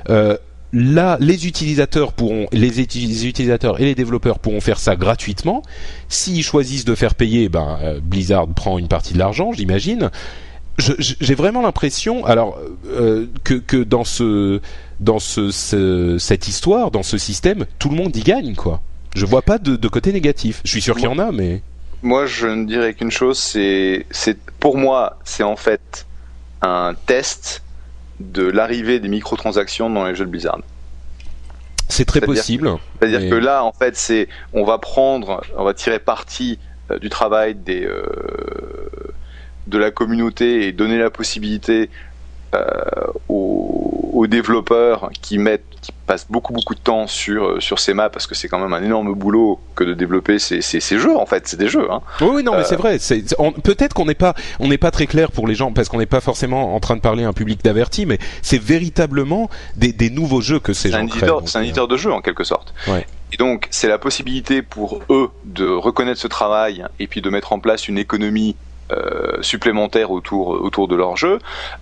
Euh, 0.08 0.36
là, 0.76 1.16
les 1.20 1.46
utilisateurs 1.46 2.12
pourront, 2.12 2.46
les, 2.52 2.80
utilisateurs 2.80 3.80
et 3.80 3.84
les 3.84 3.94
développeurs 3.94 4.38
pourront 4.38 4.60
faire 4.60 4.78
ça 4.78 4.94
gratuitement. 4.94 5.62
S'ils 6.10 6.44
choisissent 6.44 6.84
de 6.84 6.94
faire 6.94 7.14
payer, 7.14 7.48
ben 7.48 7.78
euh, 7.82 8.00
Blizzard 8.02 8.46
prend 8.48 8.78
une 8.78 8.88
partie 8.88 9.14
de 9.14 9.18
l'argent, 9.18 9.52
j'imagine. 9.52 10.10
J'ai 10.78 11.34
vraiment 11.34 11.62
l'impression, 11.62 12.26
alors 12.26 12.58
euh, 12.90 13.26
que, 13.42 13.54
que 13.54 13.78
dans 13.78 14.04
ce, 14.04 14.60
dans 15.00 15.18
ce, 15.18 15.50
ce, 15.50 16.18
cette 16.18 16.46
histoire, 16.48 16.90
dans 16.90 17.02
ce 17.02 17.16
système, 17.16 17.64
tout 17.78 17.88
le 17.88 17.96
monde 17.96 18.14
y 18.14 18.22
gagne, 18.22 18.54
quoi. 18.54 18.82
Je 19.14 19.24
vois 19.24 19.40
pas 19.40 19.56
de, 19.56 19.88
côté 19.88 20.12
négatif. 20.12 20.60
Je 20.64 20.70
suis 20.72 20.82
sûr 20.82 20.94
qu'il 20.94 21.06
y 21.06 21.08
en 21.08 21.18
a, 21.18 21.32
mais. 21.32 21.62
Moi, 22.02 22.26
je 22.26 22.46
ne 22.46 22.66
dirais 22.66 22.92
qu'une 22.92 23.10
chose, 23.10 23.38
c'est, 23.38 24.04
pour 24.60 24.76
moi, 24.76 25.18
c'est 25.24 25.42
en 25.42 25.56
fait 25.56 26.06
un 26.60 26.94
test 27.06 27.62
de 28.20 28.42
l'arrivée 28.42 29.00
des 29.00 29.08
microtransactions 29.08 29.90
dans 29.90 30.06
les 30.06 30.14
jeux 30.14 30.24
de 30.24 30.30
Blizzard. 30.30 30.58
C'est 31.88 32.04
très 32.04 32.20
possible. 32.20 32.70
C'est-à-dire 32.98 33.20
Mais- 33.20 33.30
que 33.30 33.34
là, 33.36 33.64
en 33.64 33.72
fait, 33.72 33.96
c'est, 33.96 34.28
on 34.52 34.64
va 34.64 34.78
prendre, 34.78 35.42
on 35.56 35.64
va 35.64 35.74
tirer 35.74 35.98
parti 35.98 36.58
euh, 36.90 36.98
du 36.98 37.08
travail 37.08 37.54
des, 37.54 37.84
euh, 37.84 38.04
de 39.66 39.78
la 39.78 39.90
communauté 39.90 40.66
et 40.66 40.72
donner 40.72 40.98
la 40.98 41.10
possibilité 41.10 41.90
aux, 43.28 44.10
aux 44.12 44.26
développeurs 44.26 45.10
qui 45.22 45.38
mettent, 45.38 45.64
qui 45.82 45.92
passent 46.06 46.26
beaucoup 46.30 46.52
beaucoup 46.52 46.74
de 46.74 46.80
temps 46.80 47.06
sur 47.06 47.44
euh, 47.44 47.60
sur 47.60 47.78
ces 47.78 47.94
maps 47.94 48.08
parce 48.08 48.26
que 48.26 48.34
c'est 48.34 48.48
quand 48.48 48.58
même 48.58 48.72
un 48.72 48.82
énorme 48.82 49.12
boulot 49.14 49.58
que 49.74 49.84
de 49.84 49.94
développer 49.94 50.38
ces, 50.38 50.62
ces, 50.62 50.80
ces 50.80 50.98
jeux. 50.98 51.16
En 51.16 51.26
fait, 51.26 51.46
c'est 51.48 51.56
des 51.58 51.68
jeux. 51.68 51.90
Hein. 51.90 52.00
Oui, 52.20 52.28
oui, 52.36 52.42
non, 52.42 52.52
mais 52.52 52.58
Euh, 52.58 52.64
c'est 52.64 52.76
vrai. 52.76 52.98
C'est, 52.98 53.24
on- 53.38 53.52
peut-être 53.52 53.94
qu'on 53.94 54.06
n'est 54.06 54.14
pas, 54.14 54.34
on 54.60 54.68
n'est 54.68 54.78
pas 54.78 54.90
très 54.90 55.06
clair 55.06 55.30
pour 55.32 55.46
les 55.46 55.54
gens 55.54 55.72
parce 55.72 55.88
qu'on 55.88 55.98
n'est 55.98 56.06
pas 56.06 56.20
forcément 56.20 56.74
en 56.74 56.80
train 56.80 56.96
de 56.96 57.00
parler 57.00 57.24
à 57.24 57.28
un 57.28 57.32
public 57.32 57.62
d'averti, 57.64 58.06
mais 58.06 58.18
c'est 58.42 58.60
véritablement 58.62 59.50
des, 59.76 59.92
des 59.92 60.10
nouveaux 60.10 60.40
jeux 60.40 60.60
que 60.60 60.72
ces 60.72 60.90
gens 60.90 61.06
créent. 61.06 61.18
éditeur, 61.18 61.42
c'est 61.46 61.58
un 61.58 61.60
euh, 61.60 61.64
éditeur 61.64 61.88
de 61.88 61.96
jeu 61.96 62.12
en 62.12 62.20
quelque 62.20 62.44
sorte. 62.44 62.72
Ouais. 62.88 63.06
Et 63.32 63.36
donc, 63.36 63.66
c'est 63.70 63.88
la 63.88 63.98
possibilité 63.98 64.62
pour 64.62 65.00
eux 65.10 65.30
de 65.44 65.66
reconnaître 65.68 66.20
ce 66.20 66.28
travail 66.28 66.84
et 67.00 67.08
puis 67.08 67.20
de 67.22 67.28
mettre 67.28 67.52
en 67.52 67.58
place 67.58 67.88
une 67.88 67.98
économie 67.98 68.54
euh, 68.92 69.42
supplémentaire 69.42 70.10
autour 70.10 70.48
autour 70.48 70.88
de 70.88 70.96
leur 70.96 71.16
jeu. 71.16 71.38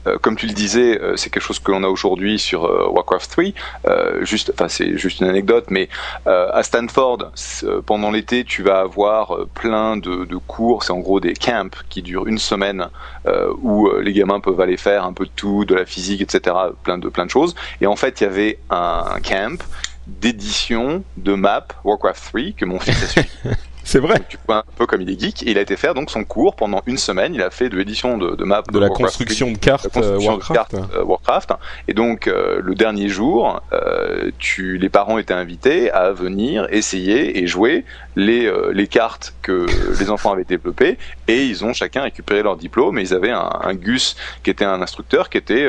Euh, 0.06 0.18
comme 0.18 0.36
tu 0.36 0.46
le 0.46 0.52
disais, 0.52 1.00
euh, 1.00 1.16
c'est 1.16 1.30
quelque 1.30 1.42
chose 1.42 1.58
que 1.58 1.70
l'on 1.70 1.84
a 1.84 1.88
aujourd'hui 1.88 2.38
sur 2.38 2.64
euh, 2.64 2.88
Warcraft 2.88 3.30
3. 3.30 3.44
Euh, 3.86 4.24
juste, 4.24 4.52
c'est 4.68 4.96
juste 4.96 5.20
une 5.20 5.28
anecdote, 5.28 5.66
mais 5.70 5.88
euh, 6.26 6.48
à 6.52 6.62
Stanford, 6.62 7.32
euh, 7.64 7.82
pendant 7.84 8.10
l'été, 8.10 8.44
tu 8.44 8.62
vas 8.62 8.80
avoir 8.80 9.34
euh, 9.34 9.48
plein 9.52 9.96
de, 9.96 10.24
cours. 10.46 10.82
C'est 10.82 10.92
en 10.92 10.98
gros 10.98 11.20
des 11.20 11.34
camps 11.34 11.70
qui 11.88 12.02
durent 12.02 12.26
une 12.26 12.38
semaine 12.38 12.88
euh, 13.26 13.52
où 13.62 13.88
euh, 13.88 14.02
les 14.02 14.12
gamins 14.12 14.40
peuvent 14.40 14.60
aller 14.60 14.76
faire 14.76 15.04
un 15.04 15.12
peu 15.12 15.26
de 15.26 15.30
tout, 15.34 15.64
de 15.64 15.74
la 15.74 15.86
physique, 15.86 16.20
etc. 16.20 16.56
Plein 16.82 16.98
de 16.98 17.08
plein 17.08 17.26
de 17.26 17.30
choses. 17.30 17.54
Et 17.80 17.86
en 17.86 17.96
fait, 17.96 18.20
il 18.20 18.24
y 18.24 18.26
avait 18.26 18.58
un 18.70 19.20
camp 19.22 19.62
d'édition 20.06 21.02
de 21.16 21.34
map 21.34 21.66
Warcraft 21.84 22.24
3 22.30 22.42
que 22.56 22.64
mon 22.64 22.78
fils 22.78 23.02
a 23.02 23.06
suivi. 23.06 23.28
C'est 23.84 23.98
vrai. 23.98 24.14
Donc, 24.14 24.38
un 24.48 24.62
peu 24.76 24.86
comme 24.86 25.02
il 25.02 25.10
est 25.10 25.20
geek 25.20 25.42
et 25.42 25.50
il 25.50 25.58
a 25.58 25.60
été 25.60 25.76
faire 25.76 25.94
donc 25.94 26.10
son 26.10 26.24
cours 26.24 26.56
pendant 26.56 26.82
une 26.86 26.96
semaine. 26.96 27.34
Il 27.34 27.42
a 27.42 27.50
fait 27.50 27.68
de 27.68 27.76
l'édition 27.76 28.16
de, 28.16 28.34
de 28.34 28.44
map 28.44 28.62
De 28.62 28.78
la 28.78 28.86
Warcraft 28.88 29.16
construction 29.16 29.52
de 29.52 29.58
cartes 29.58 29.86
euh, 29.86 29.90
construction 29.90 30.30
Warcraft. 30.32 30.50
de 30.72 30.78
cartes 30.78 30.90
euh, 30.94 31.04
Warcraft. 31.04 31.52
Et 31.86 31.94
donc 31.94 32.26
euh, 32.26 32.60
le 32.62 32.74
dernier 32.74 33.08
jour, 33.08 33.62
euh, 33.72 34.30
tu, 34.38 34.78
les 34.78 34.88
parents 34.88 35.18
étaient 35.18 35.34
invités 35.34 35.90
à 35.90 36.12
venir 36.12 36.66
essayer 36.70 37.38
et 37.42 37.46
jouer 37.46 37.84
les, 38.16 38.50
les 38.72 38.86
cartes 38.86 39.34
que 39.42 39.66
les 40.00 40.10
enfants 40.10 40.32
avaient 40.32 40.44
développées 40.44 40.98
et 41.28 41.44
ils 41.44 41.64
ont 41.64 41.74
chacun 41.74 42.02
récupéré 42.02 42.42
leur 42.42 42.56
diplôme 42.56 42.98
et 42.98 43.02
ils 43.02 43.12
avaient 43.14 43.32
un, 43.32 43.50
un 43.60 43.74
Gus 43.74 44.16
qui 44.42 44.50
était 44.50 44.64
un 44.64 44.80
instructeur 44.80 45.28
qui 45.28 45.36
était 45.36 45.68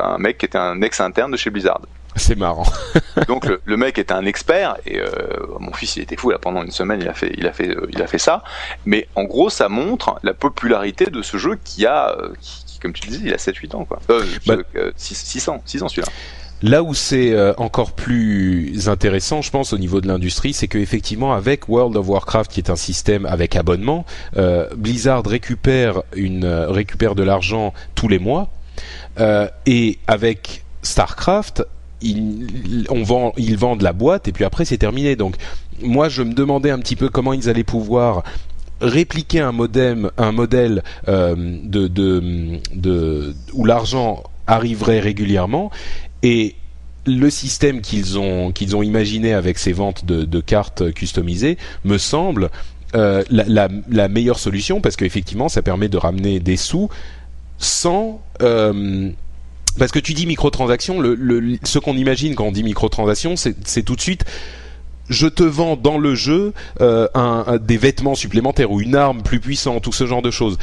un 0.00 0.18
mec 0.18 0.38
qui 0.38 0.46
était 0.46 0.58
un 0.58 0.80
ex 0.82 1.00
interne 1.00 1.30
de 1.30 1.36
chez 1.36 1.50
Blizzard. 1.50 1.80
C'est 2.16 2.36
marrant. 2.38 2.66
Donc 3.28 3.46
le, 3.46 3.60
le 3.64 3.76
mec 3.76 3.98
était 3.98 4.12
un 4.12 4.24
expert 4.24 4.76
et 4.86 5.00
euh, 5.00 5.08
mon 5.58 5.72
fils 5.72 5.96
il 5.96 6.02
était 6.02 6.16
fou 6.16 6.30
là 6.30 6.38
pendant 6.38 6.62
une 6.62 6.70
semaine 6.70 7.00
il 7.00 7.08
a 7.08 7.14
fait 7.14 7.32
il 7.36 7.46
a 7.46 7.52
fait 7.52 7.68
euh, 7.68 7.88
il 7.92 8.00
a 8.02 8.06
fait 8.06 8.18
ça 8.18 8.42
mais 8.86 9.08
en 9.16 9.24
gros 9.24 9.50
ça 9.50 9.68
montre 9.68 10.16
la 10.22 10.32
popularité 10.34 11.06
de 11.06 11.22
ce 11.22 11.36
jeu 11.36 11.58
qui 11.64 11.86
a 11.86 12.10
euh, 12.10 12.32
qui, 12.40 12.64
qui, 12.66 12.78
comme 12.78 12.92
tu 12.92 13.06
le 13.06 13.12
disais 13.12 13.28
il 13.28 13.34
a 13.34 13.38
7 13.38 13.56
8 13.56 13.74
ans 13.74 13.84
quoi. 13.84 14.00
Euh, 14.10 14.24
Bah- 14.46 14.56
euh, 14.76 14.92
6, 14.96 15.14
6 15.14 15.48
ans 15.48 15.62
6 15.66 15.82
ans 15.82 15.88
celui-là. 15.88 16.08
Là 16.62 16.82
où 16.82 16.94
c'est 16.94 17.36
encore 17.58 17.92
plus 17.92 18.88
intéressant, 18.88 19.42
je 19.42 19.50
pense, 19.50 19.74
au 19.74 19.78
niveau 19.78 20.00
de 20.00 20.06
l'industrie, 20.08 20.54
c'est 20.54 20.68
qu'effectivement, 20.68 21.34
avec 21.34 21.68
World 21.68 21.94
of 21.96 22.08
Warcraft, 22.08 22.50
qui 22.50 22.60
est 22.60 22.70
un 22.70 22.76
système 22.76 23.26
avec 23.26 23.54
abonnement, 23.54 24.06
euh, 24.38 24.66
Blizzard 24.74 25.26
récupère 25.26 26.04
une 26.16 26.46
récupère 26.46 27.16
de 27.16 27.22
l'argent 27.22 27.74
tous 27.94 28.08
les 28.08 28.18
mois, 28.18 28.48
et 29.66 29.98
avec 30.06 30.64
Starcraft, 30.80 31.64
ils, 32.04 32.86
on 32.90 33.02
vend, 33.02 33.32
ils 33.36 33.56
vendent 33.56 33.82
la 33.82 33.92
boîte 33.92 34.28
et 34.28 34.32
puis 34.32 34.44
après 34.44 34.64
c'est 34.64 34.78
terminé. 34.78 35.16
Donc 35.16 35.36
moi 35.82 36.08
je 36.08 36.22
me 36.22 36.32
demandais 36.32 36.70
un 36.70 36.78
petit 36.78 36.96
peu 36.96 37.08
comment 37.08 37.32
ils 37.32 37.48
allaient 37.48 37.64
pouvoir 37.64 38.22
répliquer 38.80 39.40
un 39.40 39.52
modem, 39.52 40.10
un 40.18 40.32
modèle 40.32 40.82
de, 41.06 42.54
où 43.52 43.64
l'argent 43.64 44.22
arriverait 44.46 45.00
régulièrement 45.00 45.70
et 46.22 46.54
le 47.06 47.30
système 47.30 47.80
qu'ils 47.80 48.18
ont 48.18 48.52
imaginé 48.82 49.34
avec 49.34 49.58
ces 49.58 49.72
ventes 49.72 50.04
de, 50.04 50.40
cartes 50.40 50.92
customisées 50.92 51.58
me 51.84 51.98
semble 51.98 52.50
euh, 52.94 53.24
la, 53.28 54.08
meilleure 54.08 54.38
solution 54.38 54.80
parce 54.80 54.96
qu'effectivement 54.96 55.48
ça 55.48 55.62
permet 55.62 55.88
de 55.88 55.96
ramener 55.96 56.40
des 56.40 56.56
sous 56.56 56.88
sans 57.58 58.22
euh, 58.42 59.10
parce 59.78 59.92
que 59.92 59.98
tu 59.98 60.14
dis 60.14 60.26
microtransaction, 60.26 61.00
le, 61.00 61.14
le, 61.14 61.58
ce 61.64 61.78
qu'on 61.78 61.96
imagine 61.96 62.34
quand 62.34 62.46
on 62.46 62.52
dit 62.52 62.62
microtransaction, 62.62 63.34
c'est 63.36 63.82
tout 63.82 63.96
de 63.96 64.00
suite 64.00 64.24
je 65.08 65.26
te 65.26 65.42
vends 65.42 65.76
dans 65.76 65.98
le 65.98 66.14
jeu 66.14 66.52
euh, 66.80 67.08
un, 67.14 67.58
des 67.60 67.76
vêtements 67.76 68.14
supplémentaires 68.14 68.70
ou 68.70 68.80
une 68.80 68.96
arme 68.96 69.22
plus 69.22 69.40
puissante 69.40 69.86
ou 69.86 69.92
ce 69.92 70.06
genre 70.06 70.22
de 70.22 70.30
choses. 70.30 70.58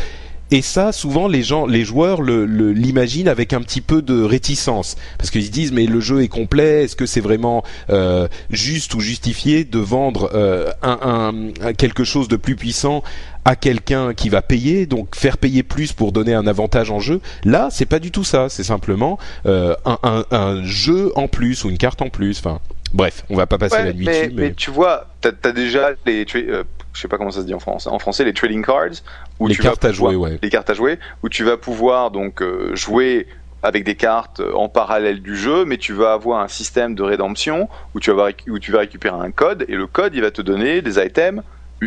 Et 0.54 0.62
ça, 0.62 0.92
souvent, 0.92 1.30
les 1.30 1.44
gens, 1.44 1.66
les 1.66 1.86
joueurs 1.86 2.22
le, 2.22 2.44
l'imaginent 2.74 3.30
avec 3.30 3.54
un 3.54 3.62
petit 3.62 3.80
peu 3.80 4.02
de 4.02 4.22
réticence, 4.22 4.98
parce 5.18 5.32
qu'ils 5.32 5.46
se 5.46 5.52
disent 5.52 5.72
mais 5.72 5.86
le 5.86 6.02
jeu 6.02 6.24
est 6.24 6.28
complet, 6.28 6.84
est-ce 6.84 6.98
que 6.98 7.06
c'est 7.06 7.22
vraiment 7.22 7.64
euh, 7.90 8.28
juste 8.50 8.94
ou 8.94 9.00
justifié 9.00 9.64
de 9.64 9.80
vendre 9.80 10.30
euh, 10.34 10.70
un, 10.82 11.32
un, 11.62 11.74
quelque 11.74 12.04
chose 12.04 12.28
de 12.28 12.36
plus 12.36 12.58
puissant 12.58 13.02
à 13.46 13.56
quelqu'un 13.56 14.14
qui 14.14 14.30
va 14.30 14.42
payer, 14.42 14.86
donc 14.86 15.16
faire 15.16 15.38
payer 15.38 15.64
plus 15.64 15.94
pour 15.94 16.12
donner 16.12 16.34
un 16.34 16.48
avantage 16.48 16.92
en 16.92 17.00
jeu. 17.00 17.22
Là, 17.44 17.70
c'est 17.72 17.86
pas 17.86 18.00
du 18.00 18.12
tout 18.12 18.24
ça. 18.24 18.50
C'est 18.50 18.64
simplement 18.64 19.18
euh, 19.46 19.76
un, 19.86 19.98
un, 20.04 20.26
un, 20.32 20.64
jeu 20.64 21.12
en 21.16 21.28
plus 21.28 21.64
ou 21.64 21.70
une 21.70 21.78
carte 21.78 22.02
en 22.02 22.10
plus. 22.10 22.40
Enfin, 22.40 22.60
bref, 22.94 23.26
on 23.30 23.36
va 23.36 23.48
pas 23.48 23.58
passer 23.58 23.84
la 23.84 23.94
nuit 23.94 24.06
mais, 24.06 24.22
dessus. 24.22 24.34
Mais... 24.36 24.42
mais 24.44 24.54
tu 24.54 24.70
vois, 24.70 25.08
t'as 25.22 25.32
as 25.44 25.52
déjà 25.52 25.92
les, 26.06 26.26
euh, 26.36 26.64
je 26.94 27.02
sais 27.02 27.08
pas 27.08 27.18
comment 27.18 27.32
ça 27.32 27.42
se 27.42 27.46
dit 27.46 27.54
en 27.54 27.60
français, 27.60 27.90
en 27.90 28.00
français 28.00 28.24
les 28.24 28.34
trading 28.34 28.64
cards, 28.64 29.02
où 29.40 29.48
les 29.48 29.56
tu 29.56 29.62
cartes 29.62 29.84
vas 29.84 29.90
à 29.90 29.94
pouvoir, 29.94 30.14
jouer, 30.14 30.22
ouais. 30.32 30.40
les 30.42 30.50
cartes 30.50 30.70
à 30.70 30.74
jouer, 30.74 31.00
où 31.24 31.30
tu 31.30 31.44
vas 31.44 31.58
pouvoir 31.58 32.12
donc 32.12 32.42
euh, 32.42 32.76
jouer 32.76 33.28
avec 33.64 33.84
des 33.84 33.96
cartes 33.96 34.42
en 34.56 34.70
parallèle 34.70 35.22
du 35.22 35.38
jeu, 35.38 35.66
mais 35.66 35.78
tu 35.78 35.94
vas 35.94 36.14
avoir 36.14 36.42
un 36.42 36.48
système 36.48 36.96
de 36.96 37.04
rédemption 37.04 37.70
où 37.94 38.00
tu 38.00 38.12
vas 38.12 38.30
où 38.48 38.58
tu 38.58 38.72
vas 38.72 38.80
récupérer 38.80 39.16
un 39.16 39.30
code 39.30 39.66
et 39.68 39.76
le 39.76 39.86
code 39.86 40.16
il 40.16 40.22
va 40.22 40.32
te 40.32 40.42
donner 40.42 40.82
des 40.82 40.98
items 41.00 41.44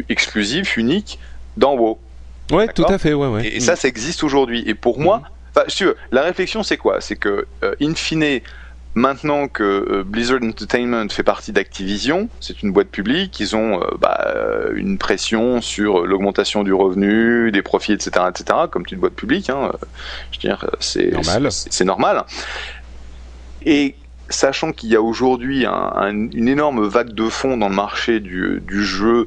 exclusifs, 0.09 0.77
uniques 0.77 1.19
dans 1.57 1.77
WoW. 1.77 1.99
Ouais, 2.53 2.69
tout 2.69 2.85
à 2.85 2.99
fait, 2.99 3.15
ouais, 3.15 3.29
ouais. 3.29 3.47
Et, 3.47 3.57
et 3.57 3.61
ça, 3.61 3.77
ça 3.77 3.89
existe 3.89 4.23
aujourd'hui. 4.23 4.63
Et 4.67 4.75
pour 4.75 5.01
moi, 5.01 5.23
enfin, 5.55 5.65
si 5.69 5.77
tu 5.77 5.85
veux, 5.87 5.97
la 6.13 6.23
réflexion 6.23 6.63
c'est 6.63 6.77
quoi? 6.77 7.01
C'est 7.01 7.17
que 7.17 7.47
euh, 7.63 7.75
in 7.81 7.95
fine, 7.95 8.41
Maintenant 8.97 9.49
que 9.49 9.65
euh, 9.65 10.05
Blizzard 10.05 10.39
Entertainment 10.41 11.09
fait 11.09 11.25
partie 11.25 11.51
d'Activision, 11.51 12.29
c'est 12.39 12.63
une 12.63 12.71
boîte 12.71 12.91
publique, 12.91 13.41
ils 13.41 13.57
ont 13.57 13.83
euh, 13.83 13.87
bah, 13.99 14.37
une 14.77 14.99
pression 14.99 15.61
sur 15.61 16.07
l'augmentation 16.07 16.63
du 16.63 16.73
revenu, 16.73 17.51
des 17.51 17.63
profits, 17.63 17.93
etc., 17.93 18.27
etc. 18.29 18.57
Comme 18.71 18.87
toute 18.87 19.01
boîte 19.01 19.15
publique, 19.15 19.51
hein, 19.51 19.73
je 20.31 20.39
veux 20.39 20.49
dire, 20.49 20.71
c'est 20.79 21.11
normal. 21.11 21.49
C'est 21.51 21.85
normal. 21.85 22.25
Et 23.67 23.97
sachant 24.29 24.71
qu'il 24.71 24.91
y 24.91 24.97
a 24.97 25.03
aujourd'hui 25.03 25.67
un, 25.67 25.73
un, 25.73 26.31
une 26.31 26.47
énorme 26.47 26.87
vague 26.87 27.15
de 27.15 27.29
fonds 27.29 27.57
dans 27.57 27.69
le 27.69 27.75
marché 27.75 28.21
du, 28.21 28.63
du 28.65 28.85
jeu 28.85 29.27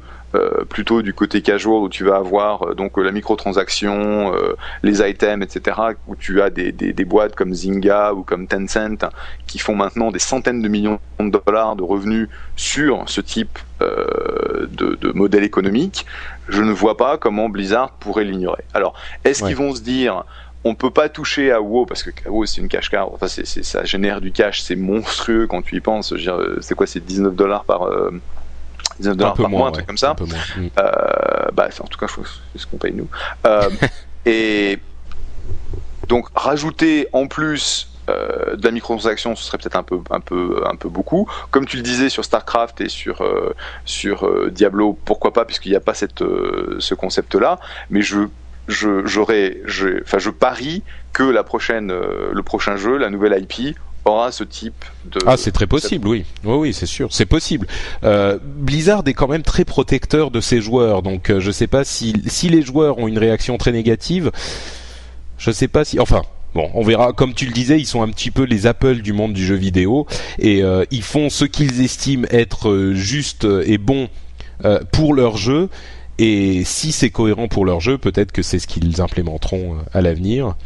plutôt 0.68 1.02
du 1.02 1.14
côté 1.14 1.42
casual 1.42 1.82
où 1.82 1.88
tu 1.88 2.04
vas 2.04 2.16
avoir 2.16 2.62
euh, 2.62 2.74
donc 2.74 2.96
la 2.96 3.12
microtransaction, 3.12 4.34
euh, 4.34 4.56
les 4.82 5.00
items, 5.08 5.44
etc. 5.44 5.76
Où 6.06 6.16
tu 6.16 6.40
as 6.42 6.50
des, 6.50 6.72
des, 6.72 6.92
des, 6.92 7.04
boîtes 7.04 7.34
comme 7.34 7.54
Zynga 7.54 8.14
ou 8.14 8.22
comme 8.22 8.46
Tencent 8.46 9.10
qui 9.46 9.58
font 9.58 9.74
maintenant 9.74 10.10
des 10.10 10.18
centaines 10.18 10.62
de 10.62 10.68
millions 10.68 10.98
de 11.20 11.30
dollars 11.30 11.76
de 11.76 11.82
revenus 11.82 12.28
sur 12.56 13.04
ce 13.06 13.20
type 13.20 13.58
euh, 13.80 14.66
de, 14.70 14.96
de, 15.00 15.12
modèle 15.12 15.44
économique. 15.44 16.06
Je 16.48 16.62
ne 16.62 16.72
vois 16.72 16.96
pas 16.96 17.18
comment 17.18 17.48
Blizzard 17.48 17.92
pourrait 17.92 18.24
l'ignorer. 18.24 18.64
Alors, 18.74 18.94
est-ce 19.24 19.42
ouais. 19.42 19.48
qu'ils 19.48 19.56
vont 19.56 19.74
se 19.74 19.82
dire 19.82 20.24
on 20.64 20.74
peut 20.74 20.90
pas 20.90 21.08
toucher 21.08 21.52
à 21.52 21.60
WoW 21.60 21.86
parce 21.86 22.02
que 22.02 22.10
WoW 22.28 22.46
c'est 22.46 22.60
une 22.60 22.68
cash 22.68 22.90
card. 22.90 23.12
Enfin, 23.12 23.28
ça 23.28 23.84
génère 23.84 24.20
du 24.20 24.32
cash, 24.32 24.60
c'est 24.60 24.76
monstrueux 24.76 25.46
quand 25.46 25.62
tu 25.62 25.76
y 25.76 25.80
penses. 25.80 26.14
C'est 26.60 26.74
quoi, 26.74 26.86
c'est 26.86 27.04
19 27.04 27.34
dollars 27.34 27.64
par 27.64 27.84
euh, 27.84 28.10
19 28.98 29.16
dollars 29.16 29.34
par 29.34 29.48
moins, 29.48 29.58
mois, 29.60 29.68
un 29.68 29.72
truc 29.72 29.82
ouais, 29.82 29.86
comme 29.86 29.98
ça. 29.98 30.14
Moins. 30.18 30.28
Mm. 30.56 30.70
Euh, 30.78 31.46
bah, 31.52 31.68
en 31.80 31.86
tout 31.86 31.98
cas, 31.98 32.06
c'est 32.52 32.58
ce 32.58 32.66
qu'on 32.66 32.76
paye 32.76 32.92
nous. 32.92 33.08
Euh, 33.46 33.70
et 34.26 34.78
donc, 36.08 36.26
rajouter 36.34 37.08
en 37.12 37.26
plus 37.26 37.90
euh, 38.08 38.56
de 38.56 38.64
la 38.64 38.70
microtransaction, 38.70 39.36
ce 39.36 39.44
serait 39.44 39.58
peut-être 39.58 39.76
un 39.76 39.82
peu, 39.82 40.00
un 40.10 40.20
peu, 40.20 40.62
un 40.66 40.76
peu 40.76 40.88
beaucoup. 40.88 41.28
Comme 41.50 41.66
tu 41.66 41.76
le 41.76 41.82
disais 41.82 42.08
sur 42.08 42.24
Starcraft 42.24 42.80
et 42.80 42.88
sur 42.88 43.22
euh, 43.22 43.54
sur 43.84 44.50
Diablo, 44.50 44.98
pourquoi 45.04 45.32
pas, 45.32 45.44
puisqu'il 45.44 45.70
n'y 45.70 45.76
a 45.76 45.80
pas 45.80 45.94
cette 45.94 46.24
ce 46.78 46.94
concept-là. 46.94 47.58
Mais 47.90 48.02
je 48.02 48.20
je 48.66 49.06
je, 49.06 50.02
enfin, 50.02 50.18
je 50.18 50.30
parie 50.30 50.82
que 51.12 51.22
la 51.22 51.42
prochaine, 51.42 51.88
le 51.88 52.42
prochain 52.42 52.76
jeu, 52.76 52.96
la 52.96 53.10
nouvelle 53.10 53.42
IP 53.42 53.76
aura 54.04 54.32
ce 54.32 54.44
type 54.44 54.84
de. 55.10 55.18
Ah, 55.26 55.36
c'est 55.36 55.52
très 55.52 55.66
possible, 55.66 56.08
oui. 56.08 56.24
Oui, 56.44 56.54
oui, 56.56 56.74
c'est 56.74 56.86
sûr, 56.86 57.12
c'est 57.12 57.26
possible. 57.26 57.66
Euh, 58.04 58.38
Blizzard 58.42 59.02
est 59.06 59.14
quand 59.14 59.28
même 59.28 59.42
très 59.42 59.64
protecteur 59.64 60.30
de 60.30 60.40
ses 60.40 60.60
joueurs, 60.60 61.02
donc 61.02 61.30
euh, 61.30 61.40
je 61.40 61.50
sais 61.50 61.66
pas 61.66 61.84
si 61.84 62.14
si 62.26 62.48
les 62.48 62.62
joueurs 62.62 62.98
ont 62.98 63.08
une 63.08 63.18
réaction 63.18 63.58
très 63.58 63.72
négative. 63.72 64.30
Je 65.38 65.50
sais 65.50 65.68
pas 65.68 65.84
si, 65.84 66.00
enfin. 66.00 66.22
Bon, 66.54 66.70
on 66.72 66.82
verra. 66.82 67.12
Comme 67.12 67.34
tu 67.34 67.44
le 67.44 67.52
disais, 67.52 67.78
ils 67.78 67.86
sont 67.86 68.00
un 68.00 68.08
petit 68.08 68.30
peu 68.30 68.42
les 68.42 68.66
Apple 68.66 69.02
du 69.02 69.12
monde 69.12 69.34
du 69.34 69.44
jeu 69.44 69.54
vidéo 69.54 70.06
et 70.38 70.62
euh, 70.62 70.82
ils 70.90 71.02
font 71.02 71.28
ce 71.28 71.44
qu'ils 71.44 71.82
estiment 71.82 72.26
être 72.30 72.92
juste 72.94 73.46
et 73.66 73.76
bon 73.76 74.08
pour 74.90 75.12
leur 75.12 75.36
jeu. 75.36 75.68
Et 76.18 76.64
si 76.64 76.90
c'est 76.90 77.10
cohérent 77.10 77.48
pour 77.48 77.66
leur 77.66 77.80
jeu, 77.80 77.98
peut-être 77.98 78.32
que 78.32 78.42
c'est 78.42 78.58
ce 78.58 78.66
qu'ils 78.66 79.02
implémenteront 79.02 79.76
à 79.92 80.00
l'avenir. 80.00 80.56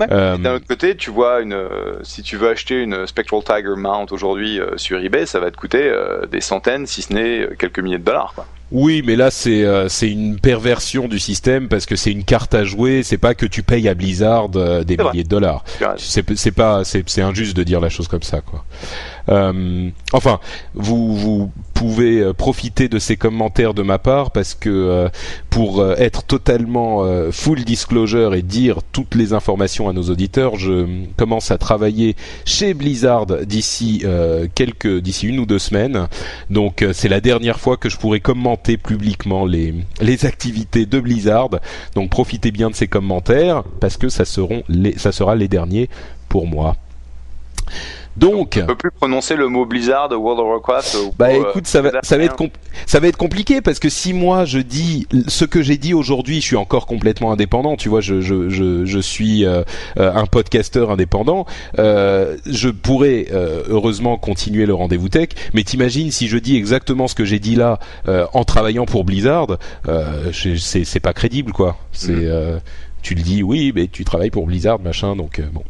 Ouais. 0.00 0.06
Euh... 0.10 0.36
D'un 0.36 0.56
autre 0.56 0.66
côté, 0.66 0.96
tu 0.96 1.10
vois, 1.10 1.40
une, 1.40 1.52
euh, 1.52 2.02
si 2.02 2.22
tu 2.22 2.36
veux 2.36 2.48
acheter 2.48 2.82
une 2.82 3.06
Spectral 3.06 3.42
Tiger 3.44 3.76
Mount 3.76 4.06
aujourd'hui 4.10 4.60
euh, 4.60 4.76
sur 4.76 4.98
eBay, 4.98 5.26
ça 5.26 5.40
va 5.40 5.50
te 5.50 5.56
coûter 5.56 5.82
euh, 5.82 6.26
des 6.26 6.40
centaines, 6.40 6.86
si 6.86 7.02
ce 7.02 7.12
n'est 7.12 7.48
quelques 7.58 7.78
milliers 7.78 7.98
de 7.98 8.04
dollars. 8.04 8.32
Quoi. 8.34 8.46
Oui, 8.72 9.02
mais 9.06 9.14
là 9.14 9.30
c'est 9.30 9.64
euh, 9.64 9.88
c'est 9.88 10.10
une 10.10 10.40
perversion 10.40 11.06
du 11.06 11.20
système 11.20 11.68
parce 11.68 11.86
que 11.86 11.94
c'est 11.94 12.10
une 12.10 12.24
carte 12.24 12.52
à 12.52 12.64
jouer. 12.64 13.04
C'est 13.04 13.18
pas 13.18 13.34
que 13.34 13.46
tu 13.46 13.62
payes 13.62 13.88
à 13.88 13.94
Blizzard 13.94 14.48
euh, 14.56 14.82
des 14.82 14.96
milliers 14.96 15.22
de 15.22 15.28
dollars. 15.28 15.64
C'est 15.98 16.36
c'est 16.36 16.50
pas 16.50 16.82
c'est 16.82 17.08
c'est 17.08 17.22
injuste 17.22 17.56
de 17.56 17.62
dire 17.62 17.80
la 17.80 17.88
chose 17.88 18.08
comme 18.08 18.24
ça 18.24 18.40
quoi. 18.40 18.64
Euh, 19.28 19.88
enfin, 20.12 20.40
vous 20.74 21.14
vous 21.16 21.52
pouvez 21.74 22.32
profiter 22.34 22.88
de 22.88 22.98
ces 22.98 23.16
commentaires 23.16 23.72
de 23.72 23.82
ma 23.82 23.98
part 23.98 24.32
parce 24.32 24.54
que 24.54 25.08
pour 25.48 25.86
être 25.98 26.24
totalement 26.24 27.04
full 27.30 27.62
disclosure 27.64 28.34
et 28.34 28.42
dire 28.42 28.78
toutes 28.92 29.14
les 29.14 29.32
informations 29.32 29.85
à 29.88 29.92
nos 29.92 30.04
auditeurs, 30.04 30.56
je 30.56 30.86
commence 31.16 31.50
à 31.50 31.58
travailler 31.58 32.16
chez 32.44 32.74
Blizzard 32.74 33.26
d'ici 33.26 34.04
quelques 34.54 35.00
d'ici 35.00 35.26
une 35.26 35.38
ou 35.38 35.46
deux 35.46 35.58
semaines. 35.58 36.08
Donc 36.50 36.84
c'est 36.92 37.08
la 37.08 37.20
dernière 37.20 37.60
fois 37.60 37.76
que 37.76 37.88
je 37.88 37.96
pourrai 37.96 38.20
commenter 38.20 38.76
publiquement 38.76 39.44
les, 39.44 39.74
les 40.00 40.26
activités 40.26 40.86
de 40.86 41.00
Blizzard. 41.00 41.50
Donc 41.94 42.10
profitez 42.10 42.50
bien 42.50 42.70
de 42.70 42.74
ces 42.74 42.88
commentaires 42.88 43.62
parce 43.80 43.96
que 43.96 44.08
ça 44.08 44.24
seront 44.24 44.62
les, 44.68 44.96
ça 44.98 45.12
sera 45.12 45.34
les 45.36 45.48
derniers 45.48 45.88
pour 46.28 46.46
moi. 46.46 46.76
Donc, 48.16 48.58
on 48.62 48.66
peut 48.66 48.76
plus 48.76 48.90
prononcer 48.90 49.36
le 49.36 49.48
mot 49.48 49.66
Blizzard 49.66 50.10
World 50.12 50.40
of 50.40 50.46
Warcraft. 50.46 50.96
Bah 51.18 51.28
euh, 51.28 51.50
écoute, 51.50 51.66
ça 51.66 51.82
va, 51.82 51.90
ça 52.02 52.16
va 52.16 52.24
être 52.24 52.36
ça 52.86 53.00
va 53.00 53.08
être 53.08 53.16
compliqué 53.16 53.60
parce 53.60 53.78
que 53.78 53.88
si 53.88 54.12
moi 54.12 54.44
je 54.44 54.58
dis 54.58 55.06
ce 55.28 55.44
que 55.44 55.62
j'ai 55.62 55.76
dit 55.76 55.94
aujourd'hui, 55.94 56.40
je 56.40 56.46
suis 56.46 56.56
encore 56.56 56.86
complètement 56.86 57.32
indépendant. 57.32 57.76
Tu 57.76 57.88
vois, 57.88 58.00
je 58.00 58.20
je 58.20 58.48
je, 58.48 58.84
je 58.86 58.98
suis 58.98 59.44
euh, 59.44 59.62
un 59.96 60.26
podcasteur 60.26 60.90
indépendant. 60.90 61.46
Euh, 61.78 62.36
je 62.46 62.68
pourrais 62.68 63.26
euh, 63.32 63.62
heureusement 63.68 64.16
continuer 64.16 64.66
le 64.66 64.74
rendez-vous 64.74 65.08
tech, 65.08 65.30
mais 65.54 65.62
t'imagines 65.62 66.10
si 66.10 66.28
je 66.28 66.38
dis 66.38 66.56
exactement 66.56 67.08
ce 67.08 67.14
que 67.14 67.24
j'ai 67.24 67.38
dit 67.38 67.56
là 67.56 67.78
en 68.06 68.44
travaillant 68.44 68.86
pour 68.86 69.04
Blizzard, 69.04 69.58
c'est 70.32 70.84
c'est 70.84 71.00
pas 71.00 71.12
crédible 71.12 71.52
quoi. 71.52 71.76
C'est 71.92 72.12
mm. 72.12 72.60
tu 73.02 73.14
le 73.14 73.22
dis 73.22 73.42
oui, 73.42 73.72
mais 73.74 73.88
tu 73.88 74.04
travailles 74.04 74.30
pour 74.30 74.46
Blizzard 74.46 74.80
machin, 74.80 75.16
donc 75.16 75.40
bon. 75.52 75.62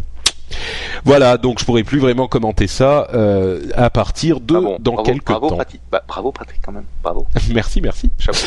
Voilà, 1.05 1.38
donc 1.38 1.61
je 1.61 1.64
pourrais 1.64 1.84
plus 1.84 1.99
vraiment 1.99 2.28
commenter 2.28 2.66
ça 2.66 3.09
euh, 3.14 3.68
à 3.74 3.90
partir 3.90 4.40
de 4.40 4.57
ah 4.57 4.61
bon, 4.61 4.76
dans 4.80 4.92
bravo, 4.94 5.07
quelques 5.11 5.26
bravo, 5.26 5.49
temps. 5.51 5.57
Pratique. 5.57 5.80
Bah, 5.90 6.03
bravo 6.07 6.32
Patrick 6.32 6.61
quand 6.62 6.72
même, 6.72 6.86
bravo. 7.03 7.26
merci, 7.53 7.80
merci. 7.80 8.11
Chapeau. 8.18 8.38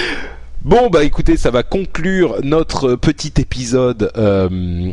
Bon 0.66 0.90
bah 0.90 1.06
écoutez, 1.06 1.38
ça 1.38 1.52
va 1.52 1.64
conclure 1.64 2.36
notre 2.44 2.96
petit 2.96 3.32
épisode, 3.40 4.12
euh, 4.18 4.50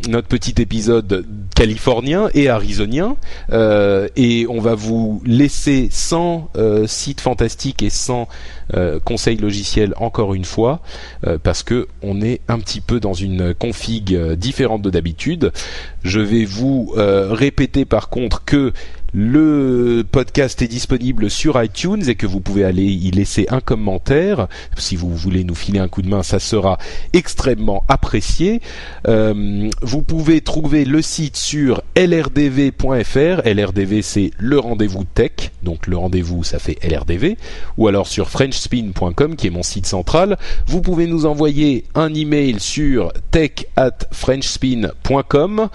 notre 0.07 0.29
petit 0.29 0.61
épisode 0.61 1.25
californien 1.57 2.29
et 2.33 2.47
arizonien, 2.47 3.17
euh, 3.51 4.07
et 4.15 4.45
on 4.47 4.61
va 4.61 4.75
vous 4.75 5.21
laisser 5.25 5.89
sans 5.91 6.49
euh, 6.55 6.87
site 6.87 7.19
fantastique 7.19 7.83
et 7.83 7.89
sans 7.89 8.29
euh, 8.75 9.01
conseil 9.03 9.35
logiciel 9.35 9.93
encore 9.97 10.35
une 10.35 10.45
fois, 10.45 10.79
parce 11.43 11.63
que 11.63 11.87
on 12.01 12.21
est 12.21 12.39
un 12.47 12.59
petit 12.59 12.79
peu 12.79 13.01
dans 13.01 13.13
une 13.13 13.53
config 13.53 14.17
différente 14.35 14.81
de 14.83 14.89
d'habitude. 14.89 15.51
Je 16.03 16.21
vais 16.21 16.45
vous 16.45 16.93
répéter 16.95 17.83
par 17.83 18.07
contre 18.09 18.45
que 18.45 18.71
le 19.13 20.03
podcast 20.09 20.61
est 20.61 20.67
disponible 20.67 21.29
sur 21.29 21.61
iTunes 21.61 22.03
et 22.07 22.15
que 22.15 22.27
vous 22.27 22.39
pouvez 22.39 22.63
aller 22.63 22.83
y 22.83 23.11
laisser 23.11 23.45
un 23.49 23.61
commentaire. 23.61 24.47
Si 24.77 24.95
vous 24.95 25.15
voulez 25.15 25.43
nous 25.43 25.55
filer 25.55 25.79
un 25.79 25.87
coup 25.87 26.01
de 26.01 26.09
main, 26.09 26.23
ça 26.23 26.39
sera 26.39 26.77
extrêmement 27.13 27.83
apprécié. 27.87 28.61
Euh, 29.07 29.69
vous 29.81 30.01
pouvez 30.01 30.41
trouver 30.41 30.85
le 30.85 31.01
site 31.01 31.37
sur 31.37 31.81
lrdv.fr. 31.95 33.41
LRDV 33.45 34.01
c'est 34.01 34.31
le 34.37 34.59
rendez-vous 34.59 35.03
tech, 35.03 35.51
donc 35.63 35.87
le 35.87 35.97
rendez-vous 35.97 36.43
ça 36.43 36.59
fait 36.59 36.77
LRDV, 36.83 37.37
ou 37.77 37.87
alors 37.87 38.07
sur 38.07 38.29
frenchspin.com 38.29 39.35
qui 39.35 39.47
est 39.47 39.51
mon 39.51 39.63
site 39.63 39.85
central. 39.85 40.37
Vous 40.67 40.81
pouvez 40.81 41.07
nous 41.07 41.25
envoyer 41.25 41.85
un 41.95 42.13
email 42.13 42.59
sur 42.59 43.13
tech 43.31 43.65
at 43.75 43.97
frenchspin.com. 44.11 45.69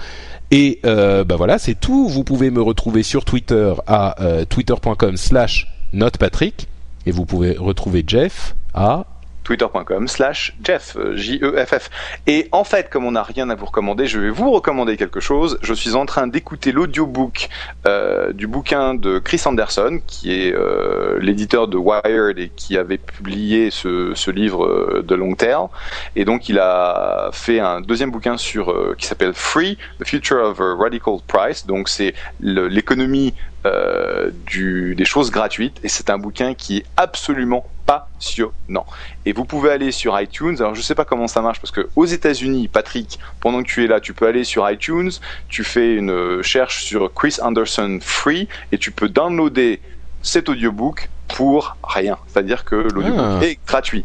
Et 0.53 0.81
euh, 0.85 1.25
bah 1.25 1.37
voilà, 1.37 1.59
c'est 1.59 1.75
tout. 1.75 2.09
Vous 2.09 2.25
pouvez 2.25 2.51
me 2.51 2.61
retrouver 2.61 3.03
sur 3.03 3.25
Twitter 3.25 3.73
à 3.87 4.23
euh, 4.23 4.45
twitter.com 4.45 5.17
slash 5.17 5.67
notepatrick. 5.95 6.69
Et 7.07 7.11
vous 7.11 7.25
pouvez 7.25 7.57
retrouver 7.57 8.05
Jeff 8.07 8.55
à 8.75 9.07
twitter.com 9.45 10.09
slash 10.09 10.55
Jeff, 10.63 10.97
J-E-F-F. 11.15 11.91
Et 12.27 12.49
en 12.53 12.65
fait, 12.65 12.91
comme 12.91 13.05
on 13.05 13.13
n'a 13.13 13.23
rien 13.23 13.51
à 13.51 13.55
vous 13.55 13.67
recommander, 13.67 14.07
je 14.07 14.19
vais 14.19 14.31
vous 14.31 14.51
recommander 14.51 14.97
quelque 14.97 15.21
chose. 15.21 15.59
Je 15.63 15.75
suis 15.75 15.95
en 15.95 16.07
train 16.07 16.27
d'écouter 16.27 16.73
l'audiobook 16.73 17.49
euh, 17.87 18.33
du 18.33 18.47
bouquin 18.47 18.95
de 18.95 19.19
Chris 19.19 19.43
Anderson, 19.45 20.01
qui 20.07 20.33
est 20.33 20.55
euh, 20.55 21.19
l'éditeur 21.21 21.69
de 21.69 21.77
Wired 21.77 22.39
et 22.39 22.51
qui 22.55 22.77
avait 22.77 22.99
publié 22.99 23.71
ce, 23.71 24.31
livre 24.31 24.65
euh, 24.65 25.03
de 25.07 25.15
long 25.15 25.35
terme. 25.35 25.69
Et 26.17 26.25
donc, 26.25 26.49
il 26.49 26.59
a 26.59 27.31
fait 27.33 27.61
un 27.61 27.81
deuxième 27.81 28.11
bouquin 28.11 28.37
sur 28.37 28.71
euh, 28.71 28.95
qui 28.97 29.07
s'appelle 29.07 29.35
Free, 29.35 29.77
The 30.01 30.07
Future 30.07 30.43
of 30.43 30.61
a 30.61 30.75
Radical 30.75 31.19
Price. 31.27 31.67
Donc, 31.67 31.89
c'est 31.89 32.15
l'économie 32.41 33.35
euh, 33.65 34.31
des 34.53 35.05
choses 35.05 35.31
gratuites 35.31 35.79
et 35.85 35.89
c'est 35.89 36.11
un 36.11 36.19
bouquin 36.19 36.55
qui 36.55 36.79
est 36.79 36.87
absolument 36.97 37.65
passionnant. 37.99 38.87
Et 39.27 39.33
vous 39.33 39.45
pouvez 39.45 39.71
aller 39.71 39.93
sur 39.93 40.19
iTunes. 40.21 40.57
Alors 40.61 40.75
je 40.75 40.83
sais 40.83 40.95
pas 40.95 41.05
comment 41.05 41.29
ça 41.29 41.41
marche 41.43 41.61
parce 41.61 41.71
que 41.73 41.89
aux 41.97 42.07
États-Unis, 42.07 42.69
Patrick, 42.69 43.19
pendant 43.41 43.63
que 43.63 43.69
tu 43.69 43.85
es 43.85 43.87
là, 43.87 44.01
tu 44.01 44.13
peux 44.15 44.27
aller 44.27 44.45
sur 44.45 44.69
iTunes, 44.71 45.11
tu 45.49 45.65
fais 45.65 45.95
une 45.95 46.11
recherche 46.39 46.85
sur 46.85 47.13
Chris 47.13 47.37
Anderson 47.43 47.99
Free 48.01 48.49
et 48.73 48.79
tu 48.79 48.91
peux 48.91 49.09
downloader 49.09 49.81
cet 50.23 50.49
audiobook 50.49 51.09
pour 51.35 51.77
rien. 51.83 52.19
C'est-à-dire 52.27 52.65
que 52.65 52.75
l'audiobook 52.77 53.25
Ah. 53.41 53.45
est 53.45 53.59
gratuit. 53.67 54.05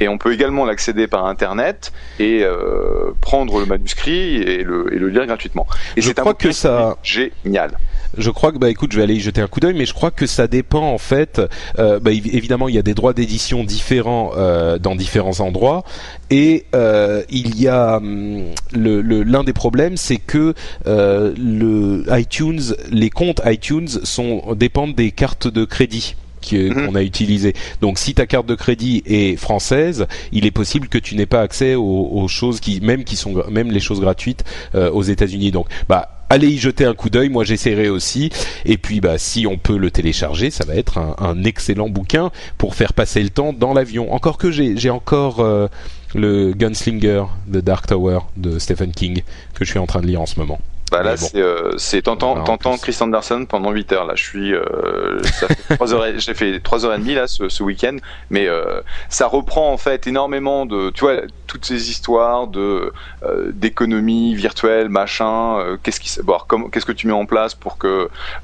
Et 0.00 0.08
on 0.08 0.18
peut 0.18 0.32
également 0.32 0.64
l'accéder 0.64 1.06
par 1.06 1.24
Internet 1.26 1.92
et 2.18 2.40
euh, 2.42 3.12
prendre 3.20 3.60
le 3.60 3.66
manuscrit 3.66 4.36
et 4.36 4.64
le, 4.64 4.92
et 4.92 4.98
le 4.98 5.08
lire 5.08 5.24
gratuitement. 5.26 5.66
Et 5.96 6.02
c'est 6.02 6.18
un 6.18 6.34
que 6.34 6.50
ça- 6.52 6.96
génial. 7.02 7.78
Je 8.18 8.30
crois 8.30 8.52
que 8.52 8.58
bah 8.58 8.70
écoute, 8.70 8.92
je 8.92 8.96
vais 8.98 9.02
aller 9.02 9.14
y 9.16 9.20
jeter 9.20 9.40
un 9.40 9.46
coup 9.48 9.60
d'œil, 9.60 9.74
mais 9.76 9.86
je 9.86 9.94
crois 9.94 10.10
que 10.10 10.26
ça 10.26 10.46
dépend 10.46 10.82
en 10.92 10.98
fait. 10.98 11.40
Euh, 11.78 11.98
bah, 12.00 12.10
évi- 12.12 12.34
évidemment, 12.36 12.68
il 12.68 12.74
y 12.74 12.78
a 12.78 12.82
des 12.82 12.94
droits 12.94 13.12
d'édition 13.12 13.64
différents 13.64 14.32
euh, 14.36 14.78
dans 14.78 14.94
différents 14.96 15.40
endroits, 15.40 15.84
et 16.30 16.64
euh, 16.74 17.22
il 17.30 17.60
y 17.60 17.68
a 17.68 17.96
hum, 17.96 18.44
le 18.72 19.00
le- 19.00 19.22
l'un 19.22 19.44
des 19.44 19.52
problèmes, 19.52 19.96
c'est 19.96 20.16
que 20.18 20.54
le 20.86 22.04
iTunes, 22.10 22.60
les 22.90 23.10
comptes 23.10 23.40
iTunes 23.44 23.88
sont 24.04 24.54
dépendent 24.54 24.94
des 24.94 25.10
cartes 25.10 25.48
de 25.48 25.64
crédit 25.64 26.16
Mhm. 26.52 26.74
qu'on 26.88 26.94
a 26.94 27.02
utilisées. 27.02 27.54
Donc, 27.80 27.98
si 27.98 28.12
ta 28.12 28.26
carte 28.26 28.44
de 28.44 28.54
crédit 28.54 29.02
est 29.06 29.34
française, 29.36 30.06
il 30.30 30.44
est 30.44 30.50
possible 30.50 30.88
que 30.88 30.98
tu 30.98 31.14
n'aies 31.16 31.24
pas 31.24 31.40
accès 31.40 31.74
aux, 31.74 32.10
aux 32.12 32.28
choses 32.28 32.60
qui, 32.60 32.82
même 32.82 33.04
qui 33.04 33.16
sont, 33.16 33.32
même 33.50 33.70
les 33.70 33.80
choses 33.80 33.98
gratuites 33.98 34.44
euh, 34.74 34.90
aux 34.90 35.02
États-Unis. 35.02 35.52
Donc, 35.52 35.68
bah 35.88 36.13
allez 36.30 36.48
y 36.48 36.58
jeter 36.58 36.84
un 36.84 36.94
coup 36.94 37.10
d'œil. 37.10 37.28
Moi, 37.28 37.44
j'essaierai 37.44 37.88
aussi. 37.88 38.30
Et 38.64 38.78
puis, 38.78 39.00
bah, 39.00 39.18
si 39.18 39.46
on 39.46 39.56
peut 39.56 39.76
le 39.76 39.90
télécharger, 39.90 40.50
ça 40.50 40.64
va 40.64 40.74
être 40.74 40.98
un, 40.98 41.44
excellent 41.44 41.88
bouquin 41.88 42.30
pour 42.58 42.74
faire 42.74 42.92
passer 42.92 43.22
le 43.22 43.30
temps 43.30 43.52
dans 43.52 43.74
l'avion. 43.74 44.12
Encore 44.12 44.38
que 44.38 44.50
j'ai, 44.50 44.90
encore 44.90 45.40
euh, 45.40 45.68
le 46.14 46.52
Gunslinger 46.52 47.24
de 47.46 47.60
Dark 47.60 47.86
Tower 47.86 48.20
de 48.36 48.58
Stephen 48.58 48.92
King 48.92 49.22
que 49.54 49.64
je 49.64 49.70
suis 49.70 49.78
en 49.78 49.86
train 49.86 50.00
de 50.00 50.06
lire 50.06 50.20
en 50.20 50.26
ce 50.26 50.38
moment. 50.38 50.58
Bah 50.92 51.02
là, 51.02 51.16
bon. 51.16 51.26
c'est, 51.26 51.40
euh, 51.40 51.72
c'est 51.78 52.02
t'entends, 52.02 52.34
Voilà, 52.36 52.58
plus. 52.58 52.80
Chris 52.80 52.96
Anderson 53.00 53.46
pendant 53.48 53.70
8 53.72 53.90
heures. 53.92 54.04
Là, 54.04 54.14
je 54.14 54.22
suis, 54.22 54.54
euh, 54.54 55.22
ça 55.24 55.48
fait 55.48 55.74
3 55.76 55.92
heures, 55.94 56.06
et- 56.06 56.18
j'ai 56.20 56.34
fait 56.34 56.60
3 56.60 56.84
heures 56.84 56.94
et 56.94 56.98
demie 56.98 57.14
là 57.14 57.26
ce, 57.26 57.48
ce 57.48 57.62
week-end, 57.62 57.96
mais 58.30 58.46
euh, 58.46 58.80
ça 59.08 59.26
reprend 59.26 59.72
en 59.72 59.76
fait 59.78 60.06
énormément 60.06 60.66
de, 60.66 60.90
tu 60.90 61.00
vois, 61.04 61.22
toutes 61.46 61.64
ces 61.64 61.90
histoires 61.90 62.46
de 62.48 62.92
euh, 63.24 63.50
d'économie 63.52 64.34
virtuelle, 64.34 64.88
machin. 64.88 65.58
euh, 65.58 65.76
qu'est-ce 65.82 66.00
qui, 66.00 66.10
bon, 66.22 66.38
qu'est-ce 66.70 66.86
que 66.86 66.92
tu 66.92 67.06
mets 67.06 67.12
en 67.14 67.26
place 67.26 67.54
pour 67.54 67.78
que 67.78 67.86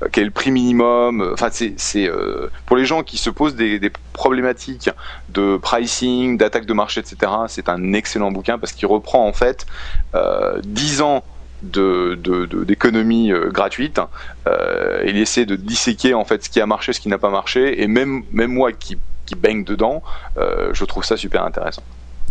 euh, 0.02 0.08
quel 0.10 0.22
est 0.22 0.26
le 0.26 0.32
prix 0.32 0.50
minimum 0.50 1.30
Enfin, 1.34 1.48
c'est, 1.52 1.74
c'est 1.76 2.08
euh, 2.08 2.50
pour 2.66 2.76
les 2.76 2.84
gens 2.86 3.02
qui 3.02 3.18
se 3.18 3.30
posent 3.30 3.54
des, 3.54 3.78
des 3.78 3.92
problématiques 4.14 4.90
de 5.28 5.56
pricing, 5.58 6.36
d'attaque 6.38 6.66
de 6.66 6.72
marché, 6.72 7.00
etc. 7.00 7.30
C'est 7.48 7.68
un 7.68 7.92
excellent 7.92 8.32
bouquin 8.32 8.58
parce 8.58 8.72
qu'il 8.72 8.88
reprend 8.88 9.26
en 9.26 9.32
fait 9.32 9.66
euh, 10.14 10.58
10 10.64 11.02
ans 11.02 11.22
de, 11.62 12.18
de, 12.22 12.46
de- 12.46 12.64
d'économie 12.64 13.32
euh, 13.32 13.50
gratuite. 13.50 14.00
Euh, 14.46 15.02
il 15.06 15.16
essaie 15.18 15.46
de 15.46 15.56
disséquer 15.56 16.14
en 16.14 16.24
fait 16.24 16.44
ce 16.44 16.50
qui 16.50 16.60
a 16.60 16.66
marché, 16.66 16.92
ce 16.92 17.00
qui 17.00 17.08
n'a 17.08 17.18
pas 17.18 17.30
marché, 17.30 17.82
et 17.82 17.86
même 17.86 18.22
même 18.32 18.52
moi 18.52 18.72
qui 18.72 18.98
qui 19.26 19.34
baigne 19.36 19.62
dedans, 19.64 20.02
euh, 20.38 20.70
je 20.72 20.84
trouve 20.84 21.04
ça 21.04 21.16
super 21.16 21.44
intéressant. 21.44 21.82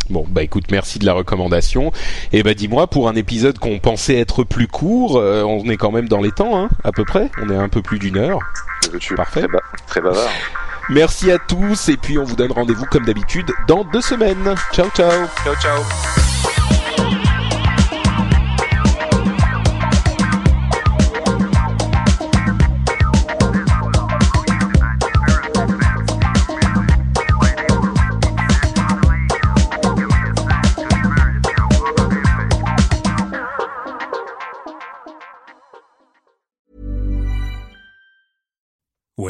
Bon, 0.09 0.25
bah 0.27 0.41
écoute, 0.41 0.65
merci 0.71 0.97
de 0.99 1.05
la 1.05 1.13
recommandation. 1.13 1.91
Et 2.33 2.41
bah 2.43 2.53
dis-moi, 2.55 2.87
pour 2.87 3.07
un 3.07 3.15
épisode 3.15 3.59
qu'on 3.59 3.77
pensait 3.79 4.17
être 4.17 4.43
plus 4.43 4.67
court, 4.67 5.17
euh, 5.17 5.43
on 5.43 5.69
est 5.69 5.77
quand 5.77 5.91
même 5.91 6.09
dans 6.09 6.19
les 6.21 6.31
temps, 6.31 6.57
hein, 6.59 6.69
à 6.83 6.91
peu 6.91 7.05
près. 7.05 7.29
On 7.41 7.49
est 7.49 7.55
à 7.55 7.61
un 7.61 7.69
peu 7.69 7.81
plus 7.83 7.99
d'une 7.99 8.17
heure. 8.17 8.39
Je 8.99 9.13
Parfait. 9.13 9.41
très, 9.41 9.47
ba- 9.49 9.61
très 9.87 10.01
bavard. 10.01 10.27
Merci 10.89 11.29
à 11.31 11.37
tous, 11.37 11.89
et 11.89 11.97
puis 11.97 12.17
on 12.17 12.23
vous 12.23 12.35
donne 12.35 12.51
rendez-vous 12.51 12.85
comme 12.85 13.05
d'habitude 13.05 13.51
dans 13.67 13.83
deux 13.83 14.01
semaines. 14.01 14.55
Ciao, 14.73 14.87
ciao. 14.95 15.11
Ciao 15.43 15.55
ciao. 15.61 16.28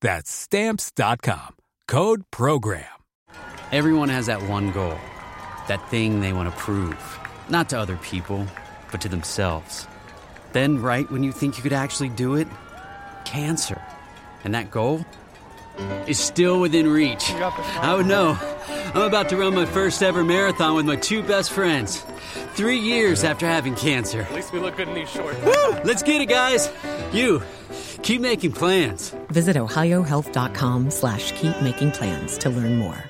That's 0.00 0.30
stamps.com. 0.30 1.56
Code 1.86 2.22
program. 2.30 2.84
Everyone 3.72 4.08
has 4.08 4.26
that 4.26 4.42
one 4.48 4.70
goal 4.72 4.98
that 5.68 5.86
thing 5.88 6.20
they 6.20 6.32
want 6.32 6.50
to 6.50 6.56
prove. 6.56 7.18
Not 7.48 7.68
to 7.70 7.78
other 7.78 7.96
people, 7.96 8.46
but 8.90 9.00
to 9.02 9.08
themselves. 9.08 9.86
Then, 10.52 10.82
right 10.82 11.08
when 11.10 11.22
you 11.22 11.30
think 11.30 11.56
you 11.56 11.62
could 11.62 11.74
actually 11.74 12.08
do 12.08 12.34
it, 12.34 12.48
cancer. 13.24 13.80
And 14.44 14.54
that 14.54 14.70
goal 14.70 15.04
is 16.06 16.18
still 16.18 16.60
within 16.60 16.88
reach. 16.88 17.30
Oh 17.82 18.02
no, 18.04 18.38
I'm 18.94 19.02
about 19.02 19.28
to 19.30 19.36
run 19.36 19.54
my 19.54 19.66
first 19.66 20.02
ever 20.02 20.24
marathon 20.24 20.74
with 20.74 20.86
my 20.86 20.96
two 20.96 21.22
best 21.22 21.52
friends. 21.52 22.04
Three 22.54 22.78
years 22.78 23.24
after 23.24 23.46
having 23.46 23.74
cancer. 23.74 24.22
At 24.22 24.34
least 24.34 24.52
we 24.52 24.58
look 24.58 24.76
good 24.76 24.88
in 24.88 24.94
these 24.94 25.08
shorts. 25.08 25.38
Woo! 25.42 25.70
Let's 25.84 26.02
get 26.02 26.20
it, 26.20 26.26
guys. 26.26 26.70
You, 27.12 27.42
keep 28.02 28.20
making 28.20 28.52
plans. 28.52 29.14
Visit 29.28 29.56
ohiohealth.com 29.56 30.90
slash 30.90 31.32
keep 31.32 31.60
making 31.62 31.92
plans 31.92 32.36
to 32.38 32.50
learn 32.50 32.76
more. 32.76 33.07